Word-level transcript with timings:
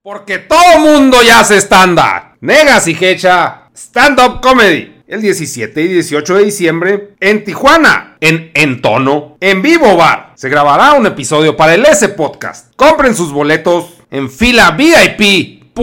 Porque 0.00 0.38
todo 0.38 0.78
mundo 0.78 1.20
ya 1.20 1.40
hace 1.40 1.56
stand-up. 1.60 2.36
Negas 2.40 2.86
y 2.86 2.96
Hecha, 3.00 3.64
stand-up 3.74 4.40
comedy. 4.40 5.02
El 5.08 5.20
17 5.20 5.82
y 5.82 5.88
18 5.88 6.36
de 6.36 6.44
diciembre 6.44 7.14
en 7.18 7.42
Tijuana, 7.42 8.16
en 8.20 8.52
Entono, 8.54 9.36
en 9.40 9.62
Vivo 9.62 9.96
Bar. 9.96 10.32
Se 10.36 10.48
grabará 10.48 10.92
un 10.92 11.06
episodio 11.06 11.56
para 11.56 11.74
el 11.74 11.84
S 11.86 12.08
Podcast. 12.10 12.72
Compren 12.76 13.16
sus 13.16 13.32
boletos 13.32 13.94
en 14.12 14.30
fila 14.30 14.70
VIP.vip. 14.70 15.74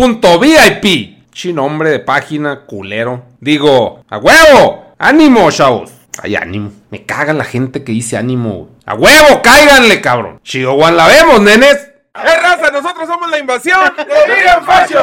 Chi 1.34 1.52
nombre 1.52 1.90
de 1.90 2.00
página 2.00 2.62
culero. 2.62 3.26
Digo, 3.42 4.06
a 4.10 4.18
huevo, 4.20 4.94
ánimo, 4.98 5.52
chavos. 5.52 5.99
Ay, 6.22 6.36
ánimo. 6.36 6.72
Me 6.90 7.06
caga 7.06 7.34
la 7.34 7.46
gente 7.46 7.84
que 7.84 7.92
dice 7.92 8.18
ánimo. 8.18 8.70
A 8.86 8.94
huevo, 8.96 9.42
cáiganle, 9.42 10.02
cabrón. 10.02 10.40
Chihuahua 10.44 10.92
la 10.92 11.08
vemos, 11.08 11.42
nenes. 11.42 11.76
¡Eh, 12.14 12.36
raza! 12.42 12.72
Nosotros 12.72 13.08
somos 13.08 13.30
la 13.30 13.40
invasión 13.40 13.80
de 13.98 14.34
Vegan 14.34 14.66
Fashion. 14.66 15.02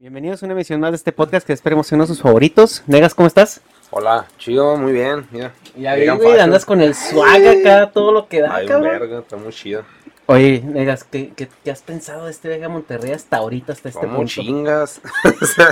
Bienvenidos 0.00 0.42
a 0.42 0.46
una 0.46 0.54
emisión 0.54 0.80
más 0.80 0.90
de 0.90 0.96
este 0.96 1.12
podcast 1.12 1.46
que 1.46 1.52
esperemos 1.52 1.86
sea 1.86 1.94
uno 1.96 2.04
de 2.04 2.08
sus 2.08 2.20
favoritos. 2.22 2.82
Negas, 2.88 3.14
¿cómo 3.14 3.28
estás? 3.28 3.60
Hola, 3.90 4.26
chido, 4.38 4.76
muy 4.76 4.92
bien, 4.92 5.26
mira. 5.30 5.52
Ya 5.76 5.94
vi, 5.94 6.08
güey, 6.08 6.40
andas 6.40 6.64
con 6.64 6.80
el 6.80 6.94
swag 6.94 7.46
acá, 7.46 7.90
todo 7.92 8.10
lo 8.10 8.26
que 8.26 8.40
da, 8.40 8.56
Ay, 8.56 8.66
cabrón. 8.66 8.90
verga, 8.90 9.18
está 9.20 9.36
muy 9.36 9.52
chido. 9.52 9.84
Oye, 10.26 10.62
Negas, 10.64 11.04
¿qué, 11.04 11.32
qué, 11.36 11.48
qué 11.62 11.70
has 11.70 11.82
pensado 11.82 12.24
de 12.24 12.30
este 12.30 12.48
Vega 12.48 12.68
Monterrey 12.68 13.12
hasta 13.12 13.36
ahorita, 13.36 13.74
hasta 13.74 13.90
este 13.90 14.00
Como 14.00 14.16
punto? 14.16 14.30
chingas. 14.32 15.00
O 15.40 15.46
sea, 15.46 15.68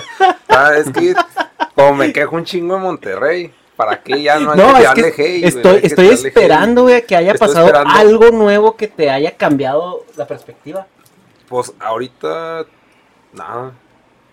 ah, 0.49 0.73
es 0.77 0.91
que 0.91 1.15
como 1.75 1.95
me 1.95 2.13
quejo 2.13 2.37
un 2.37 2.45
chingo 2.45 2.77
en 2.77 2.83
Monterrey, 2.83 3.53
¿para 3.81 4.03
qué 4.03 4.23
ya 4.23 4.39
no 4.39 4.53
hay 4.53 4.59
No, 4.59 4.75
que 4.95 5.01
es 5.09 5.15
que 5.15 5.47
estoy, 5.47 5.81
que 5.81 6.13
esperando, 6.29 6.83
güey, 6.83 7.07
que 7.07 7.17
haya 7.17 7.33
Estoy 7.33 7.49
pasado 7.49 7.67
esperando. 7.67 7.95
algo 7.99 8.31
nuevo 8.31 8.77
que 8.77 8.89
te 8.89 9.09
haya 9.11 9.37
cambiado 9.37 10.05
la 10.17 10.27
perspectiva. 10.27 10.87
Pues 11.49 11.73
ahorita, 11.81 12.67
nada. 13.33 13.73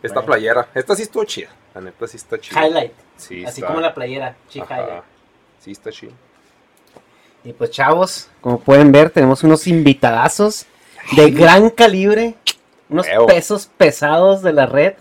Esta 0.03 0.15
Bueno. 0.15 0.25
playera, 0.27 0.67
esta 0.75 0.95
sí 0.95 1.03
estuvo 1.03 1.23
chida. 1.23 1.49
La 1.73 1.81
neta 1.81 2.07
sí 2.07 2.17
está 2.17 2.37
chida. 2.39 2.61
Highlight, 2.67 2.91
Sí, 3.15 3.45
así 3.45 3.61
está- 3.61 3.67
como 3.67 3.79
la 3.79 3.93
playera, 3.93 4.35
chica. 4.49 5.03
Sí, 5.59 5.71
está 5.71 5.91
chido. 5.91 6.11
Y 7.43 7.53
pues, 7.53 7.71
chavos, 7.71 8.29
como 8.41 8.59
pueden 8.59 8.91
ver, 8.91 9.09
tenemos 9.09 9.43
unos 9.43 9.65
invitadazos 9.67 10.65
de 11.15 11.31
gran 11.31 11.69
calibre, 11.69 12.35
unos 12.89 13.07
Eo. 13.07 13.25
pesos 13.27 13.69
pesados 13.77 14.41
de 14.41 14.51
la 14.53 14.65
red. 14.65 14.93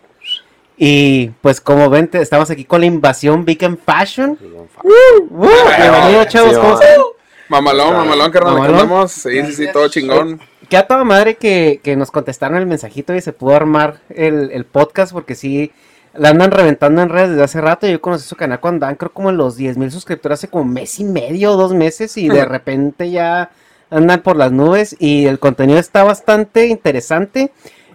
Y 0.76 1.28
pues, 1.40 1.60
como 1.60 1.88
ven, 1.88 2.08
te- 2.08 2.20
estamos 2.20 2.50
aquí 2.50 2.64
con 2.64 2.80
la 2.80 2.86
invasión 2.86 3.44
Vegan 3.44 3.78
Fashion. 3.78 4.38
Uh, 4.82 5.46
Bienvenidos, 5.78 6.28
chavos, 6.28 6.50
sí, 6.54 6.60
¿cómo 6.60 6.74
están? 6.80 7.00
Mamalón, 7.48 7.94
mamalón, 7.96 8.30
carnal, 8.30 8.54
¿qué 8.54 8.60
Mamalón. 8.60 8.80
andamos? 8.80 9.12
Sí, 9.12 9.42
sí, 9.46 9.52
sí, 9.52 9.66
todo 9.72 9.88
chingón. 9.88 10.40
Que 10.68 10.76
a 10.76 10.86
toda 10.86 11.04
madre 11.04 11.36
que, 11.36 11.80
que 11.82 11.96
nos 11.96 12.10
contestaron 12.10 12.58
el 12.58 12.66
mensajito 12.66 13.14
y 13.14 13.20
se 13.20 13.32
pudo 13.32 13.54
armar 13.54 14.00
el, 14.10 14.50
el 14.52 14.64
podcast 14.64 15.12
porque 15.12 15.34
sí, 15.36 15.72
la 16.12 16.30
andan 16.30 16.50
reventando 16.50 17.00
en 17.02 17.08
redes 17.08 17.30
desde 17.30 17.44
hace 17.44 17.60
rato. 17.60 17.86
Yo 17.86 18.00
conocí 18.00 18.26
su 18.28 18.36
canal 18.36 18.60
cuando 18.60 18.84
andan 18.84 18.96
creo 18.96 19.12
como 19.12 19.30
en 19.30 19.36
los 19.36 19.56
10 19.56 19.78
mil 19.78 19.90
suscriptores 19.92 20.40
hace 20.40 20.48
como 20.48 20.64
mes 20.64 20.98
y 20.98 21.04
medio, 21.04 21.52
dos 21.56 21.72
meses 21.72 22.16
y 22.18 22.28
de 22.28 22.44
repente 22.46 23.10
ya 23.10 23.50
andan 23.90 24.20
por 24.22 24.36
las 24.36 24.50
nubes 24.52 24.96
y 24.98 25.26
el 25.26 25.38
contenido 25.38 25.78
está 25.78 26.02
bastante 26.04 26.66
interesante. 26.66 27.52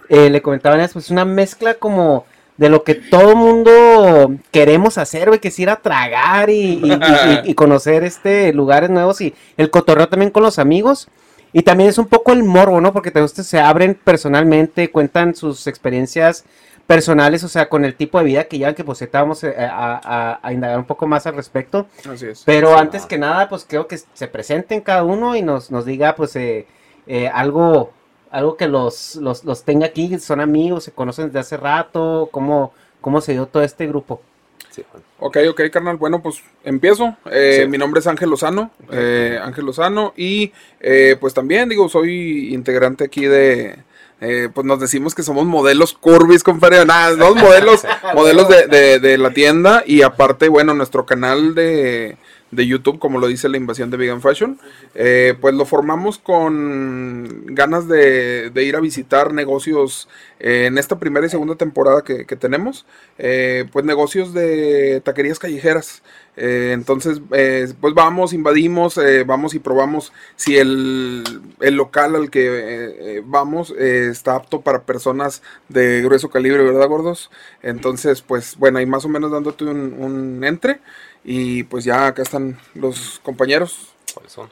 Eh, 0.07 0.29
le 0.29 0.41
comentaban 0.41 0.79
es 0.79 0.93
pues 0.93 1.09
una 1.11 1.25
mezcla 1.25 1.73
como 1.75 2.25
de 2.61 2.69
lo 2.69 2.83
que 2.83 2.93
todo 2.95 3.35
mundo 3.35 4.35
queremos 4.51 4.97
hacer, 4.97 5.27
güey, 5.29 5.39
que 5.39 5.47
es 5.49 5.57
ir 5.59 5.69
a 5.69 5.77
tragar 5.77 6.49
y, 6.51 6.53
y- 6.53 6.91
y- 6.91 7.47
y- 7.47 7.51
y 7.51 7.53
conocer 7.55 8.03
este 8.03 8.53
lugares 8.53 8.89
nuevos 8.91 9.19
y 9.19 9.33
el 9.57 9.71
cotorreo 9.71 10.07
también 10.07 10.31
con 10.31 10.43
los 10.43 10.59
amigos. 10.59 11.09
Y 11.53 11.63
también 11.63 11.89
es 11.89 11.97
un 11.97 12.05
poco 12.05 12.31
el 12.31 12.43
morbo, 12.43 12.79
¿no? 12.79 12.93
Porque 12.93 13.11
te 13.11 13.19
gusta, 13.19 13.43
se 13.43 13.59
abren 13.59 13.95
personalmente, 14.01 14.89
cuentan 14.91 15.33
sus 15.35 15.65
experiencias 15.67 16.45
personales, 16.87 17.43
o 17.43 17.47
sea, 17.49 17.67
con 17.67 17.83
el 17.83 17.95
tipo 17.95 18.19
de 18.19 18.25
vida 18.25 18.43
que 18.45 18.57
llevan, 18.59 18.75
que 18.75 18.83
pues 18.83 19.01
ahorita 19.01 19.21
vamos 19.21 19.43
eh, 19.43 19.55
a, 19.59 19.99
a- 20.03 20.39
a 20.41 20.53
indagar 20.53 20.77
un 20.77 20.85
poco 20.85 21.07
más 21.07 21.25
al 21.25 21.35
respecto. 21.35 21.87
Así 22.13 22.27
es. 22.27 22.43
Pero 22.45 22.77
antes 22.77 23.05
que 23.07 23.17
nada, 23.17 23.49
pues 23.49 23.65
creo 23.67 23.87
que 23.87 23.97
se 24.13 24.27
presenten 24.27 24.81
cada 24.81 25.03
uno 25.03 25.35
y 25.35 25.41
nos, 25.41 25.71
nos 25.71 25.85
diga, 25.85 26.15
pues, 26.15 26.35
eh, 26.35 26.67
eh, 27.07 27.27
algo, 27.27 27.91
algo 28.31 28.57
que 28.57 28.67
los, 28.67 29.15
los, 29.17 29.43
los 29.43 29.63
tenga 29.63 29.85
aquí, 29.87 30.17
son 30.19 30.39
amigos, 30.41 30.85
se 30.85 30.91
conocen 30.91 31.27
desde 31.27 31.39
hace 31.39 31.57
rato, 31.57 32.29
cómo, 32.31 32.73
cómo 33.01 33.21
se 33.21 33.33
dio 33.33 33.45
todo 33.45 33.61
este 33.63 33.85
grupo. 33.87 34.21
Sí, 34.69 34.83
bueno. 34.91 35.05
Ok, 35.19 35.37
ok, 35.49 35.61
carnal. 35.71 35.97
Bueno, 35.97 36.21
pues 36.23 36.41
empiezo. 36.63 37.15
Eh, 37.29 37.59
Sí. 37.63 37.67
Mi 37.69 37.77
nombre 37.77 37.99
es 37.99 38.07
Ángel 38.07 38.29
Lozano. 38.29 38.71
eh, 38.91 39.37
Ángel 39.43 39.65
Lozano. 39.65 40.13
Y 40.15 40.53
eh, 40.79 41.17
pues 41.19 41.33
también, 41.33 41.67
digo, 41.69 41.89
soy 41.89 42.53
integrante 42.53 43.03
aquí 43.03 43.25
de. 43.25 43.77
eh, 44.21 44.47
pues 44.53 44.65
nos 44.65 44.79
decimos 44.79 45.13
que 45.13 45.23
somos 45.23 45.45
modelos 45.45 45.93
curvis, 45.93 46.41
compadre. 46.43 46.85
Nada, 46.85 47.09
somos 47.17 47.35
modelos, 47.43 47.83
modelos 48.15 48.47
de, 48.47 48.67
de- 48.67 48.99
de 48.99 49.17
la 49.17 49.31
tienda. 49.33 49.83
Y 49.85 50.03
aparte, 50.03 50.47
bueno, 50.47 50.73
nuestro 50.73 51.05
canal 51.05 51.53
de, 51.53 52.15
de 52.51 52.67
YouTube, 52.67 52.99
como 52.99 53.19
lo 53.19 53.27
dice 53.27 53.49
la 53.49 53.57
invasión 53.57 53.89
de 53.89 53.97
Vegan 53.97 54.21
Fashion, 54.21 54.59
eh, 54.93 55.35
pues 55.39 55.55
lo 55.55 55.65
formamos 55.65 56.19
con 56.19 57.45
ganas 57.47 57.87
de, 57.87 58.51
ir 58.55 58.75
a 58.75 58.81
visitar 58.81 59.33
negocios 59.33 60.09
eh, 60.39 60.65
en 60.67 60.77
esta 60.77 60.99
primera 60.99 61.25
y 61.25 61.29
segunda 61.29 61.55
temporada 61.55 62.03
que, 62.03 62.25
tenemos. 62.35 62.85
eh, 63.17 63.65
pues 63.71 63.85
negocios 63.85 64.33
de 64.33 65.01
taquerías 65.03 65.39
callejeras. 65.39 66.03
Entonces, 66.37 67.21
pues 67.29 67.93
vamos, 67.93 68.31
invadimos, 68.31 68.97
vamos 69.25 69.53
y 69.53 69.59
probamos 69.59 70.13
si 70.37 70.57
el, 70.57 71.23
local 71.59 72.15
al 72.15 72.29
que 72.31 73.21
vamos 73.25 73.71
está 73.71 74.35
apto 74.35 74.61
para 74.61 74.83
personas 74.83 75.43
de 75.67 76.01
grueso 76.01 76.29
calibre, 76.29 76.63
¿verdad, 76.63 76.87
gordos? 76.87 77.29
Entonces, 77.61 78.21
pues 78.21 78.55
bueno, 78.57 78.79
ahí 78.79 78.85
más 78.85 79.03
o 79.03 79.09
menos 79.09 79.29
dándote 79.29 79.65
un, 79.65 79.93
un 79.99 80.43
entre. 80.45 80.79
Y 81.23 81.63
pues 81.63 81.83
ya 81.83 82.07
acá 82.07 82.21
están 82.21 82.59
los 82.73 83.19
compañeros. 83.23 83.93
¿Cuáles 84.13 84.31
son? 84.31 84.49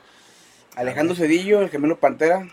Alejandro 0.75 1.15
Cedillo, 1.15 1.61
el 1.61 1.69
gemelo 1.69 1.99
Pantera, 1.99 2.47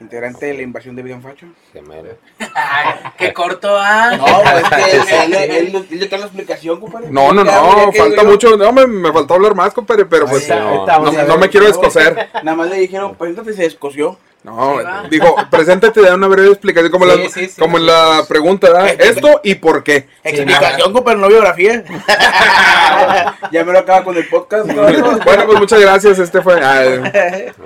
integrante 0.00 0.46
de 0.46 0.54
la 0.54 0.62
invasión 0.62 0.96
de 0.96 1.02
Vegan 1.02 1.22
Facho. 1.22 1.46
Gemelo. 1.72 2.16
¡Qué 3.18 3.32
corto, 3.32 3.76
ah! 3.78 4.16
No, 4.16 4.24
pues 4.24 4.98
es 4.98 5.04
que 5.06 5.24
él, 5.24 5.34
él, 5.34 5.50
él, 5.50 5.86
él 5.90 6.00
le 6.00 6.08
da 6.08 6.18
la 6.18 6.24
explicación, 6.24 6.80
compadre. 6.80 7.10
No, 7.10 7.32
no, 7.32 7.44
no, 7.44 7.92
falta 7.92 8.24
mucho. 8.24 8.56
No, 8.56 8.72
me, 8.72 8.86
me 8.86 9.12
faltó 9.12 9.34
hablar 9.34 9.54
más, 9.54 9.74
compadre, 9.74 10.06
pero 10.06 10.26
pues 10.26 10.48
no, 10.48 11.38
me 11.38 11.48
quiero 11.48 11.66
descoser. 11.66 12.30
Nada 12.42 12.56
más 12.56 12.70
le 12.70 12.78
dijeron, 12.78 13.14
preséntate 13.14 13.52
y 13.52 13.54
se 13.54 13.62
descosió. 13.62 14.18
No, 14.42 14.78
digo, 15.10 15.36
preséntate, 15.50 16.00
da 16.00 16.14
una 16.14 16.26
breve 16.26 16.48
explicación, 16.48 16.90
como, 16.90 17.04
Sí, 17.04 17.10
la, 17.10 17.28
sí, 17.28 17.48
sí, 17.48 17.60
como 17.60 17.76
en 17.76 17.86
la 17.86 18.24
pregunta, 18.26 18.68
¿verdad? 18.72 18.98
Esto 18.98 19.40
y 19.44 19.56
por 19.56 19.84
qué. 19.84 20.08
Explicación, 20.24 20.94
compadre, 20.94 21.18
no 21.18 21.28
biografía. 21.28 21.84
ya 23.52 23.64
me 23.64 23.72
lo 23.72 23.78
acaba 23.80 24.02
con 24.02 24.16
el 24.16 24.26
podcast. 24.28 24.66
Bueno, 24.70 25.46
pues 25.46 25.58
muchas 25.58 25.80
gracias, 25.80 26.18
este 26.18 26.40
fue... 26.40 26.60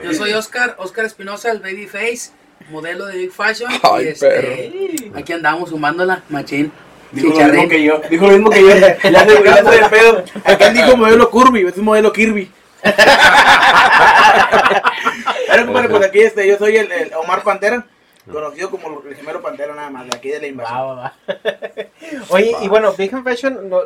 Yo 0.03 0.13
soy 0.15 0.33
Oscar, 0.33 0.75
Oscar 0.79 1.05
Espinosa, 1.05 1.51
el 1.53 1.61
Babyface, 1.61 2.33
modelo 2.71 3.07
de 3.07 3.19
Big 3.19 3.33
Fashion. 3.33 3.71
Ay, 3.83 4.07
y 4.07 4.09
este, 4.09 5.13
aquí 5.15 5.33
andamos 5.33 5.71
sumándola, 5.71 6.23
machín. 6.29 6.73
Dijo 7.13 7.29
lo 7.29 7.47
mismo 7.47 7.69
que 7.69 7.85
yo. 7.85 8.01
Dijo 8.11 8.27
lo 8.27 8.33
mismo 8.33 8.51
que 8.51 8.63
yo. 8.63 8.69
Ya 8.75 9.25
se 9.25 9.45
ya 9.45 9.57
se 9.57 9.71
de 9.71 9.89
pedo. 9.89 10.25
Acá 10.45 10.71
dijo 10.71 10.97
modelo 10.97 11.31
Kirby, 11.31 11.67
es 11.67 11.77
un 11.77 11.85
modelo 11.85 12.13
Kirby. 12.13 12.51
Pero 15.49 15.67
compadre, 15.67 15.89
pues 15.89 16.05
aquí 16.07 16.21
este, 16.21 16.47
yo 16.49 16.59
soy 16.59 16.77
el, 16.77 16.91
el 16.91 17.13
Omar 17.15 17.43
Pantera, 17.43 17.87
conocido 18.31 18.71
como 18.71 19.03
el 19.07 19.15
gemelo 19.15 19.43
Pantera 19.43 19.75
nada 19.75 19.91
más, 19.91 20.07
de 20.09 20.17
aquí 20.17 20.29
de 20.31 20.41
la 20.41 20.47
invasión. 20.47 20.79
Va, 20.79 20.85
va, 20.85 20.95
va. 20.95 21.15
Oye, 22.31 22.57
y 22.63 22.69
bueno, 22.69 22.93
Big 22.95 23.11
Fashion 23.23 23.69
no- 23.69 23.83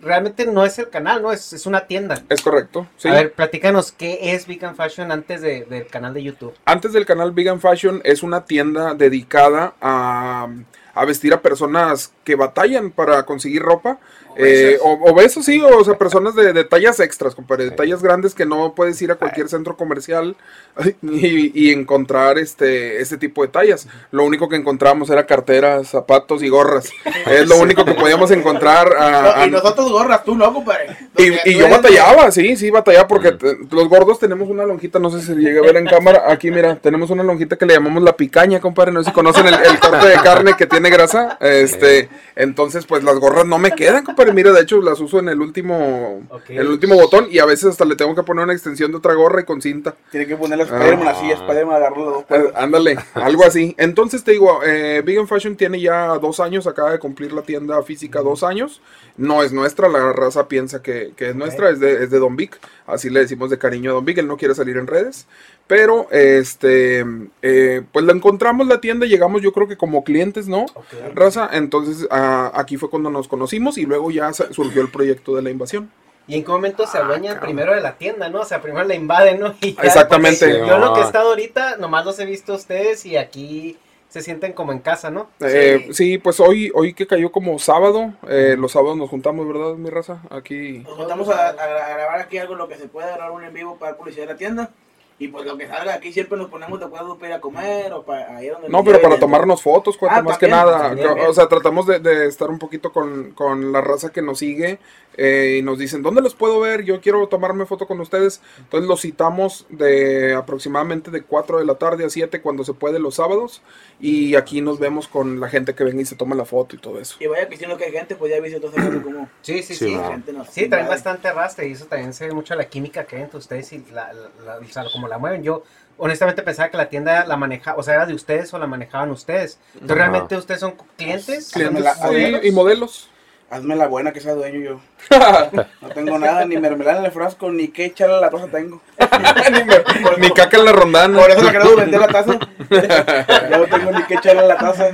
realmente 0.00 0.46
no 0.46 0.64
es 0.64 0.78
el 0.78 0.88
canal, 0.88 1.22
¿no? 1.22 1.30
Es, 1.32 1.52
es 1.52 1.66
una 1.66 1.86
tienda. 1.86 2.22
es 2.28 2.40
correcto, 2.42 2.86
sí. 2.96 3.08
A 3.08 3.12
ver, 3.14 3.32
platícanos 3.32 3.92
qué 3.92 4.34
es 4.34 4.46
Big 4.46 4.60
Fan 4.60 4.76
Fashion 4.76 5.12
antes 5.12 5.40
de- 5.42 5.64
del 5.64 5.86
canal 5.88 6.14
de 6.14 6.22
YouTube. 6.22 6.54
Antes 6.64 6.92
del 6.92 7.04
canal 7.06 7.32
Vegan 7.32 7.60
Fashion 7.60 8.00
es 8.04 8.22
una 8.22 8.44
tienda 8.44 8.94
dedicada 8.94 9.74
a, 9.80 10.48
a 10.94 11.04
vestir 11.04 11.34
a 11.34 11.40
personas 11.42 12.12
que 12.24 12.34
batallan 12.36 12.90
para 12.90 13.24
conseguir 13.24 13.62
ropa. 13.62 13.98
Eh, 14.36 14.78
o- 14.82 15.10
obesos, 15.12 15.44
sí, 15.44 15.60
o 15.60 15.84
sea, 15.84 15.96
personas 15.98 16.34
de, 16.34 16.52
de 16.52 16.64
tallas 16.64 17.00
extras, 17.00 17.34
compadre, 17.34 17.64
de 17.66 17.70
tallas 17.72 18.02
grandes 18.02 18.34
que 18.34 18.46
no 18.46 18.74
puedes 18.74 19.00
ir 19.02 19.10
a 19.10 19.16
cualquier 19.16 19.48
centro 19.48 19.76
comercial 19.76 20.36
y, 21.02 21.68
y 21.68 21.72
encontrar 21.72 22.38
este, 22.38 23.00
este 23.00 23.16
tipo 23.16 23.42
de 23.42 23.48
tallas. 23.48 23.86
Lo 24.10 24.24
único 24.24 24.48
que 24.48 24.56
encontramos 24.56 25.08
era 25.10 25.26
carteras, 25.26 25.88
zapatos 25.88 26.42
y 26.42 26.48
gorras. 26.48 26.90
Es 27.26 27.48
lo 27.48 27.56
único 27.58 27.84
que 27.84 27.94
podíamos 27.94 28.30
encontrar. 28.30 28.92
a- 28.98 29.46
y 29.46 29.50
nosotros 29.50 29.90
gorras, 29.90 30.24
tú 30.24 30.34
no, 30.34 30.52
compadre. 30.52 30.96
y, 31.16 31.30
Porque 31.30 31.40
y 31.46 31.52
tú 31.54 31.58
yo 31.60 31.68
batallaba, 31.70 32.30
sí, 32.30 32.56
sí, 32.56 32.70
batallaba 32.70 33.08
porque 33.08 33.32
te- 33.32 33.56
los 33.70 33.88
gordos 33.88 34.18
tenemos 34.18 34.48
una 34.48 34.64
lonjita, 34.64 34.98
no 34.98 35.10
sé 35.10 35.20
si 35.20 35.26
se 35.26 35.34
llega 35.36 35.60
a 35.60 35.62
ver 35.64 35.76
en 35.76 35.86
cámara. 35.86 36.24
Aquí, 36.28 36.50
mira, 36.50 36.76
tenemos 36.76 37.10
una 37.10 37.22
lonjita 37.22 37.56
que 37.56 37.66
le 37.66 37.74
llamamos 37.74 38.02
la 38.02 38.16
picaña, 38.16 38.60
compadre. 38.60 38.92
No 38.92 39.02
sé 39.02 39.10
si 39.10 39.14
conocen 39.14 39.46
el, 39.46 39.54
el 39.54 39.78
corte 39.78 40.06
de 40.06 40.14
carne 40.16 40.54
que 40.56 40.66
tiene 40.66 40.90
grasa. 40.90 41.38
Este, 41.40 42.08
entonces, 42.36 42.84
pues 42.86 43.02
las 43.04 43.16
gorras 43.18 43.46
no 43.46 43.58
me 43.58 43.72
quedan, 43.72 44.04
compadre. 44.04 44.32
Mira, 44.32 44.52
de 44.52 44.60
hecho, 44.62 44.80
las 44.82 45.00
uso 45.00 45.18
en 45.18 45.28
el 45.28 45.40
último, 45.40 46.22
el 46.48 46.68
último 46.68 46.94
botón 46.96 47.28
y 47.30 47.38
a 47.38 47.44
veces 47.46 47.70
hasta 47.70 47.84
le 47.84 47.96
tengo 47.96 48.14
que 48.14 48.22
poner 48.22 48.44
una 48.44 48.52
extensión 48.52 48.90
de 48.90 48.98
otra 48.98 49.14
gorra 49.14 49.40
y 49.40 49.44
con 49.44 49.62
cinta. 49.62 49.94
Tiene 50.10 50.26
que 50.26 50.36
poner 50.36 50.60
la 50.70 50.78
Spiderman 50.78 51.08
así, 51.08 51.30
Spiderman 51.30 51.76
agarró 51.76 52.04
los 52.04 52.28
dos. 52.28 52.52
Ándale, 52.54 52.96
algo 53.14 53.44
así. 53.44 53.74
Entonces 53.78 54.24
te 54.24 54.32
digo, 54.32 54.60
eh, 54.64 55.02
Vegan 55.04 55.28
Fashion 55.28 55.56
tiene 55.56 55.80
ya 55.80 56.18
dos 56.18 56.40
años, 56.40 56.66
acaba 56.66 56.92
de 56.92 56.98
cumplir 56.98 57.32
la 57.32 57.42
tienda 57.42 57.82
física 57.82 58.20
dos 58.20 58.42
años. 58.42 58.80
No 59.16 59.42
es 59.42 59.52
nuestra, 59.52 59.88
la 59.88 60.12
raza 60.12 60.48
piensa 60.48 60.82
que, 60.82 61.12
que 61.16 61.30
es 61.30 61.36
nuestra, 61.36 61.70
es 61.70 61.80
de, 61.80 62.04
es 62.04 62.10
de 62.10 62.18
Don 62.18 62.36
Vic. 62.36 62.58
Así 62.86 63.10
le 63.10 63.20
decimos 63.20 63.50
de 63.50 63.58
cariño 63.58 63.90
a 63.90 63.94
Don 63.94 64.04
Vic, 64.04 64.18
él 64.18 64.26
no 64.26 64.36
quiere 64.36 64.54
salir 64.54 64.76
en 64.76 64.86
redes. 64.86 65.26
Pero, 65.66 66.08
este, 66.10 67.04
eh, 67.40 67.82
pues 67.90 68.04
la 68.04 68.12
encontramos 68.12 68.66
la 68.66 68.80
tienda, 68.80 69.06
llegamos 69.06 69.40
yo 69.40 69.52
creo 69.52 69.66
que 69.66 69.78
como 69.78 70.04
clientes, 70.04 70.46
¿no? 70.46 70.66
Raza, 71.14 71.48
entonces 71.52 72.06
ah, 72.10 72.52
aquí 72.54 72.76
fue 72.76 72.90
cuando 72.90 73.08
nos 73.10 73.28
conocimos 73.28 73.78
y 73.78 73.86
luego 73.86 74.10
ya 74.10 74.32
surgió 74.32 74.82
el 74.82 74.90
proyecto 74.90 75.34
de 75.34 75.42
la 75.42 75.50
invasión. 75.50 75.90
¿Y 76.26 76.36
en 76.36 76.44
qué 76.44 76.50
momento 76.50 76.86
se 76.86 76.96
Ah, 76.98 77.02
adueñan 77.02 77.38
primero 77.40 77.74
de 77.74 77.80
la 77.80 77.96
tienda, 77.98 78.28
no? 78.30 78.40
O 78.40 78.44
sea, 78.44 78.62
primero 78.62 78.84
la 78.86 78.94
invaden, 78.94 79.40
¿no? 79.40 79.54
Y 79.60 79.74
ya, 79.74 79.82
Exactamente. 79.82 80.58
Yo 80.66 80.78
lo 80.78 80.94
que 80.94 81.00
he 81.00 81.04
estado 81.04 81.28
ahorita, 81.30 81.76
nomás 81.76 82.04
los 82.06 82.18
he 82.18 82.24
visto 82.24 82.52
a 82.54 82.56
ustedes 82.56 83.04
y 83.04 83.16
aquí 83.16 83.76
se 84.08 84.22
sienten 84.22 84.52
como 84.52 84.70
en 84.72 84.78
casa, 84.78 85.10
¿no? 85.10 85.28
Eh, 85.40 85.88
sí, 85.92 86.18
pues 86.18 86.38
hoy, 86.40 86.70
hoy 86.74 86.94
que 86.94 87.06
cayó 87.06 87.32
como 87.32 87.58
sábado, 87.58 88.12
eh, 88.28 88.54
los 88.56 88.70
sábados 88.72 88.96
nos 88.96 89.10
juntamos, 89.10 89.46
¿verdad, 89.48 89.74
mi 89.74 89.90
raza? 89.90 90.22
Aquí. 90.30 90.78
Nos 90.84 90.94
juntamos 90.96 91.28
a, 91.28 91.48
a 91.48 91.54
gra- 91.56 91.84
a 91.84 91.88
grabar 91.94 92.20
aquí 92.20 92.38
algo, 92.38 92.54
lo 92.54 92.68
que 92.68 92.76
se 92.76 92.86
puede 92.86 93.08
grabar 93.12 93.32
un 93.32 93.42
en 93.44 93.52
vivo 93.52 93.76
para 93.76 93.96
publicidad 93.96 94.26
de 94.28 94.32
la 94.32 94.38
tienda. 94.38 94.70
Y 95.16 95.28
pues 95.28 95.44
lo 95.46 95.56
que 95.56 95.68
salga 95.68 95.94
aquí 95.94 96.12
siempre 96.12 96.36
nos 96.36 96.48
ponemos 96.50 96.78
de 96.80 96.86
acuerdo 96.86 97.16
para 97.16 97.28
ir 97.28 97.34
a 97.34 97.40
comer 97.40 97.92
o 97.92 98.02
para 98.02 98.42
ir 98.42 98.52
donde 98.52 98.68
No, 98.68 98.82
pero 98.82 99.00
para 99.00 99.16
tomarnos 99.18 99.62
fotos, 99.62 99.96
cuate, 99.96 100.16
Ah, 100.16 100.22
más 100.22 100.38
que 100.38 100.48
nada. 100.48 100.88
también. 100.88 101.08
O 101.28 101.32
sea, 101.32 101.46
tratamos 101.48 101.86
de, 101.86 102.00
de 102.00 102.26
estar 102.26 102.50
un 102.50 102.58
poquito 102.58 102.92
con, 102.92 103.30
con 103.30 103.70
la 103.72 103.80
raza 103.80 104.10
que 104.10 104.22
nos 104.22 104.40
sigue 104.40 104.80
eh, 105.16 105.56
y 105.58 105.62
nos 105.62 105.78
dicen, 105.78 106.02
¿dónde 106.02 106.20
los 106.22 106.34
puedo 106.34 106.60
ver? 106.60 106.84
Yo 106.84 107.00
quiero 107.00 107.26
tomarme 107.28 107.66
foto 107.66 107.86
con 107.86 108.00
ustedes. 108.00 108.40
Entonces 108.58 108.88
los 108.88 109.00
citamos 109.00 109.66
de 109.68 110.34
aproximadamente 110.34 111.10
de 111.10 111.22
4 111.22 111.58
de 111.58 111.64
la 111.64 111.76
tarde 111.76 112.04
a 112.04 112.10
7 112.10 112.40
cuando 112.40 112.64
se 112.64 112.74
puede 112.74 112.98
los 112.98 113.14
sábados 113.16 113.62
y 114.00 114.34
aquí 114.34 114.60
nos 114.60 114.78
vemos 114.78 115.08
con 115.08 115.40
la 115.40 115.48
gente 115.48 115.74
que 115.74 115.84
venga 115.84 116.02
y 116.02 116.04
se 116.04 116.16
toma 116.16 116.34
la 116.34 116.44
foto 116.44 116.74
y 116.76 116.78
todo 116.78 116.98
eso. 117.00 117.16
Y 117.20 117.26
vaya 117.26 117.48
que 117.48 117.56
si 117.56 117.66
no 117.66 117.76
que 117.76 117.84
hay 117.84 117.92
gente, 117.92 118.16
pues 118.16 118.32
ya 118.32 118.40
viste 118.40 118.56
entonces 118.56 119.02
como... 119.02 119.28
Sí, 119.42 119.62
sí, 119.62 119.74
Sí, 119.74 119.86
sí. 119.88 119.94
gente 120.10 120.32
Sí, 120.50 120.68
traen 120.68 120.88
bastante 120.88 121.28
arrastre 121.28 121.68
y 121.68 121.72
eso 121.72 121.86
también 121.86 122.12
se 122.12 122.26
ve 122.26 122.32
mucho 122.34 122.54
la 122.54 122.68
química 122.68 123.04
que 123.04 123.16
hay 123.16 123.22
entre 123.22 123.38
ustedes 123.38 123.72
y 123.72 123.84
la, 123.92 124.12
la- 124.12 124.30
la- 124.44 124.58
o 124.58 124.64
sea, 124.72 124.84
como 124.92 125.06
la 125.08 125.18
mueven. 125.18 125.42
Yo 125.42 125.62
honestamente 125.96 126.42
pensaba 126.42 126.70
que 126.70 126.76
la 126.76 126.88
tienda 126.88 127.24
la 127.24 127.36
manejaba, 127.36 127.78
o 127.78 127.82
sea, 127.82 127.94
era 127.94 128.06
de 128.06 128.14
ustedes 128.14 128.52
o 128.52 128.58
la 128.58 128.66
manejaban 128.66 129.10
ustedes. 129.10 129.58
Entonces, 129.74 129.96
Ajá. 129.96 130.10
¿realmente 130.10 130.36
ustedes 130.36 130.60
son 130.60 130.74
clientes? 130.96 131.50
Clientes 131.52 131.84
modelos. 132.02 132.44
y 132.44 132.50
modelos. 132.50 133.10
Hazme 133.50 133.76
la 133.76 133.86
buena 133.86 134.12
que 134.12 134.20
sea 134.20 134.34
dueño 134.34 134.58
yo. 134.60 134.80
No 135.82 135.88
tengo 135.90 136.18
nada, 136.18 136.44
ni 136.44 136.56
mermelada 136.56 136.98
en 137.00 137.04
el 137.04 137.12
frasco, 137.12 137.50
ni 137.52 137.68
qué 137.68 137.84
echarle 137.84 138.16
a 138.16 138.20
la 138.20 138.30
taza 138.30 138.48
tengo. 138.48 138.80
ni, 139.52 139.64
me- 139.64 140.16
ni 140.18 140.30
caca 140.30 140.56
en 140.56 140.64
la 140.64 140.72
rondana. 140.72 141.18
Por 141.20 141.30
eso 141.30 141.42
la 141.42 141.50
quiero 141.50 141.76
vender 141.76 142.00
la 142.00 142.08
taza. 142.08 142.38
Ya 143.50 143.58
no 143.58 143.64
tengo 143.66 143.90
ni 143.92 144.02
qué 144.04 144.14
echarle 144.14 144.40
a 144.42 144.46
la 144.46 144.56
taza. 144.58 144.88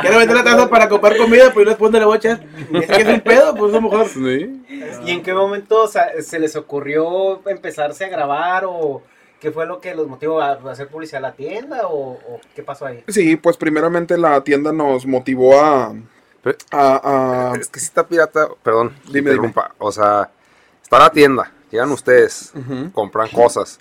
Quiero 0.00 0.18
vender 0.18 0.36
la 0.36 0.44
taza 0.44 0.68
para 0.68 0.88
comprar 0.88 1.16
comida, 1.16 1.52
pues 1.54 1.66
después 1.66 1.92
le 1.92 2.04
voy 2.04 2.14
a 2.14 2.18
echar. 2.18 2.40
Es 2.74 2.86
que 2.86 3.02
es 3.02 3.08
un 3.08 3.20
pedo, 3.20 3.54
pues 3.54 3.72
a 3.72 3.76
lo 3.76 3.82
mejor. 3.82 4.08
Sí. 4.08 4.62
¿Y 5.06 5.10
en 5.12 5.22
qué 5.22 5.32
momento 5.32 5.82
o 5.84 5.88
sea, 5.88 6.10
se 6.20 6.38
les 6.38 6.54
ocurrió 6.56 7.48
empezarse 7.48 8.04
a 8.04 8.08
grabar 8.08 8.64
o 8.66 9.02
qué 9.40 9.50
fue 9.52 9.64
lo 9.66 9.80
que 9.80 9.94
los 9.94 10.06
motivó 10.08 10.40
a 10.42 10.52
hacer 10.70 10.88
publicidad 10.88 11.24
a 11.24 11.28
la 11.28 11.34
tienda 11.34 11.86
o, 11.86 12.12
o 12.14 12.40
qué 12.54 12.62
pasó 12.62 12.86
ahí? 12.86 13.04
Sí, 13.08 13.36
pues 13.36 13.56
primeramente 13.56 14.18
la 14.18 14.42
tienda 14.42 14.72
nos 14.72 15.06
motivó 15.06 15.58
a... 15.60 15.94
Pero- 16.46 16.58
a, 16.70 17.50
a- 17.52 17.56
Es 17.56 17.68
que 17.68 17.80
si 17.80 17.86
está 17.86 18.06
pirata, 18.06 18.46
perdón, 18.62 18.94
Dime, 19.06 19.30
interrumpa. 19.32 19.74
O 19.78 19.90
sea, 19.90 20.30
está 20.80 21.00
la 21.00 21.10
tienda, 21.10 21.52
llegan 21.72 21.90
ustedes, 21.90 22.52
compran 22.92 23.28
cosas 23.30 23.78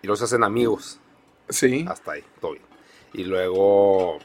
y 0.00 0.06
los 0.06 0.22
hacen 0.22 0.42
amigos. 0.44 0.98
sí. 1.50 1.84
Hasta 1.86 2.12
ahí, 2.12 2.24
todo 2.40 2.52
bien. 2.52 2.64
Y 3.12 3.24
luego. 3.24 4.18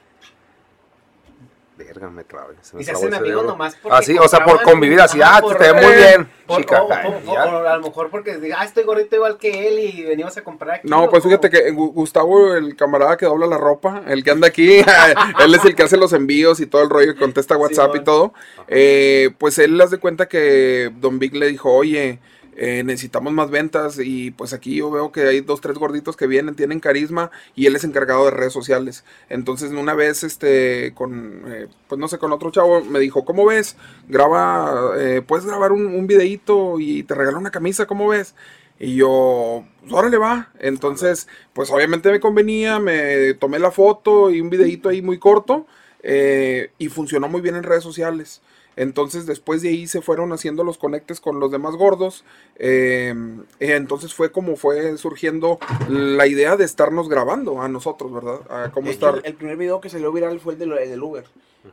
Verga, 1.86 2.10
me 2.10 2.24
clavé. 2.24 2.56
me 2.74 2.82
Y 2.82 2.84
se 2.84 2.92
hacen 2.92 3.14
amigos 3.14 3.46
nomás 3.46 3.76
porque 3.82 4.16
Ah, 4.18 4.22
o 4.24 4.28
sea, 4.28 4.44
por 4.46 4.62
convivir 4.64 5.00
así. 5.02 5.20
Ah, 5.24 5.40
por- 5.42 5.58
te 5.58 5.72
ve 5.72 5.82
muy 5.82 5.96
bien, 5.96 6.30
Por- 6.48 6.58
chica. 6.62 6.84
o, 6.84 6.92
Ay, 6.94 7.08
o- 7.28 7.34
ya. 7.34 7.46
o 7.46 7.68
a 7.68 7.78
lo 7.78 7.84
mejor 7.84 8.10
porque 8.10 8.38
diga, 8.38 8.58
ah, 8.60 8.66
estoy 8.66 8.84
gordito 8.84 9.16
igual 9.16 9.38
que 9.38 9.68
él 9.68 9.80
y 9.80 10.04
venimos 10.04 10.36
a 10.38 10.44
comprar 10.44 10.76
aquí. 10.78 10.88
No, 10.90 11.04
¿o 11.06 11.10
pues 11.10 11.24
fíjate 11.24 11.50
que 11.50 11.72
Gu- 11.74 11.94
Gustavo, 11.94 12.54
el 12.56 12.76
camarada 12.76 13.18
que 13.18 13.26
dobla 13.26 13.48
la 13.48 13.58
ropa, 13.58 14.04
el 14.08 14.24
que 14.24 14.32
anda 14.32 14.48
aquí, 14.48 14.78
él 15.40 15.56
es 15.56 15.66
el 15.66 15.76
que 15.76 15.84
hace 15.84 15.98
los 15.98 16.14
envíos 16.14 16.60
y 16.60 16.66
todo 16.66 16.82
el 16.84 16.90
rollo, 16.90 17.14
que 17.14 17.20
contesta 17.20 17.58
WhatsApp 17.58 17.88
y 17.90 18.00
bueno. 18.00 18.04
todo. 18.04 18.34
Eh, 18.68 19.32
pues 19.38 19.58
él 19.60 19.78
las 19.78 19.92
de 19.92 19.98
cuenta 19.98 20.28
que 20.28 20.92
Don 20.96 21.20
Vic 21.20 21.34
le 21.36 21.48
dijo, 21.48 21.72
oye, 21.74 22.20
eh, 22.56 22.84
necesitamos 22.84 23.34
más 23.34 23.50
ventas 23.50 24.00
y 24.00 24.32
pues 24.32 24.54
aquí 24.54 24.76
yo 24.76 24.92
veo 24.92 25.12
que 25.12 25.22
hay 25.22 25.42
dos, 25.42 25.62
tres 25.62 25.78
gorditos 25.78 26.16
que 26.16 26.28
vienen, 26.28 26.56
tienen 26.56 26.80
carisma 26.80 27.32
y 27.56 27.66
él 27.66 27.76
es 27.76 27.84
encargado 27.84 28.26
de 28.26 28.32
redes 28.32 28.54
sociales. 28.54 29.04
Entonces 29.30 29.72
una 29.72 29.94
vez, 29.94 30.24
este, 30.24 30.94
con, 30.94 31.44
eh, 31.48 31.68
pues 31.88 32.00
no 32.00 32.08
sé, 32.08 32.18
con 32.18 32.32
otro 32.32 32.52
chavo 32.52 32.84
me 32.84 33.00
dijo, 33.00 33.26
¿cómo 33.26 33.46
ves? 33.46 33.76
Graba, 34.08 34.94
eh, 34.98 35.22
puedes 35.26 35.46
grabar 35.46 35.72
un, 35.72 35.86
un 35.88 36.08
videíto 36.08 36.80
y 36.80 37.04
te 37.04 37.16
regalo 37.16 37.38
una 37.40 37.52
camisa, 37.52 37.86
¿cómo 37.88 38.08
ves? 38.08 38.36
Y 38.80 38.96
yo, 38.96 39.66
pues, 39.82 39.94
órale 39.94 40.18
va. 40.18 40.52
Entonces, 40.60 41.28
pues 41.54 41.72
obviamente 41.72 42.12
me 42.12 42.20
convenía, 42.20 42.80
me 42.80 43.34
tomé 43.36 43.60
la 43.60 43.72
foto 43.72 44.30
y 44.30 44.42
un 44.42 44.50
videíto 44.50 44.90
ahí 44.90 45.02
muy 45.02 45.20
corto 45.20 45.68
eh, 46.02 46.72
y 46.78 46.90
funcionó 46.90 47.30
muy 47.30 47.42
bien 47.42 47.56
en 47.56 47.64
redes 47.64 47.84
sociales. 47.84 48.42
Entonces 48.76 49.26
después 49.26 49.62
de 49.62 49.70
ahí 49.70 49.88
se 49.88 50.02
fueron 50.02 50.32
haciendo 50.34 50.64
los 50.64 50.78
conectes 50.78 51.20
con 51.20 51.40
los 51.40 51.52
demás 51.52 51.76
gordos. 51.76 52.24
eh, 52.58 53.14
entonces 53.60 54.14
fue 54.14 54.32
como 54.32 54.56
fue 54.56 54.98
surgiendo 54.98 55.60
la 55.90 56.28
idea 56.28 56.58
de 56.58 56.66
estarnos 56.66 57.10
grabando 57.10 57.62
a 57.62 57.68
nosotros, 57.68 58.12
¿verdad? 58.14 58.40
A 58.50 58.72
cómo 58.72 58.90
estar. 58.90 59.22
el 59.24 59.36
primer 59.36 59.58
video 59.58 59.82
que 59.82 59.90
salió 59.90 60.12
viral 60.12 60.40
fue 60.40 60.54
el, 60.54 60.60
del 60.60 61.04
Uber. 61.04 61.26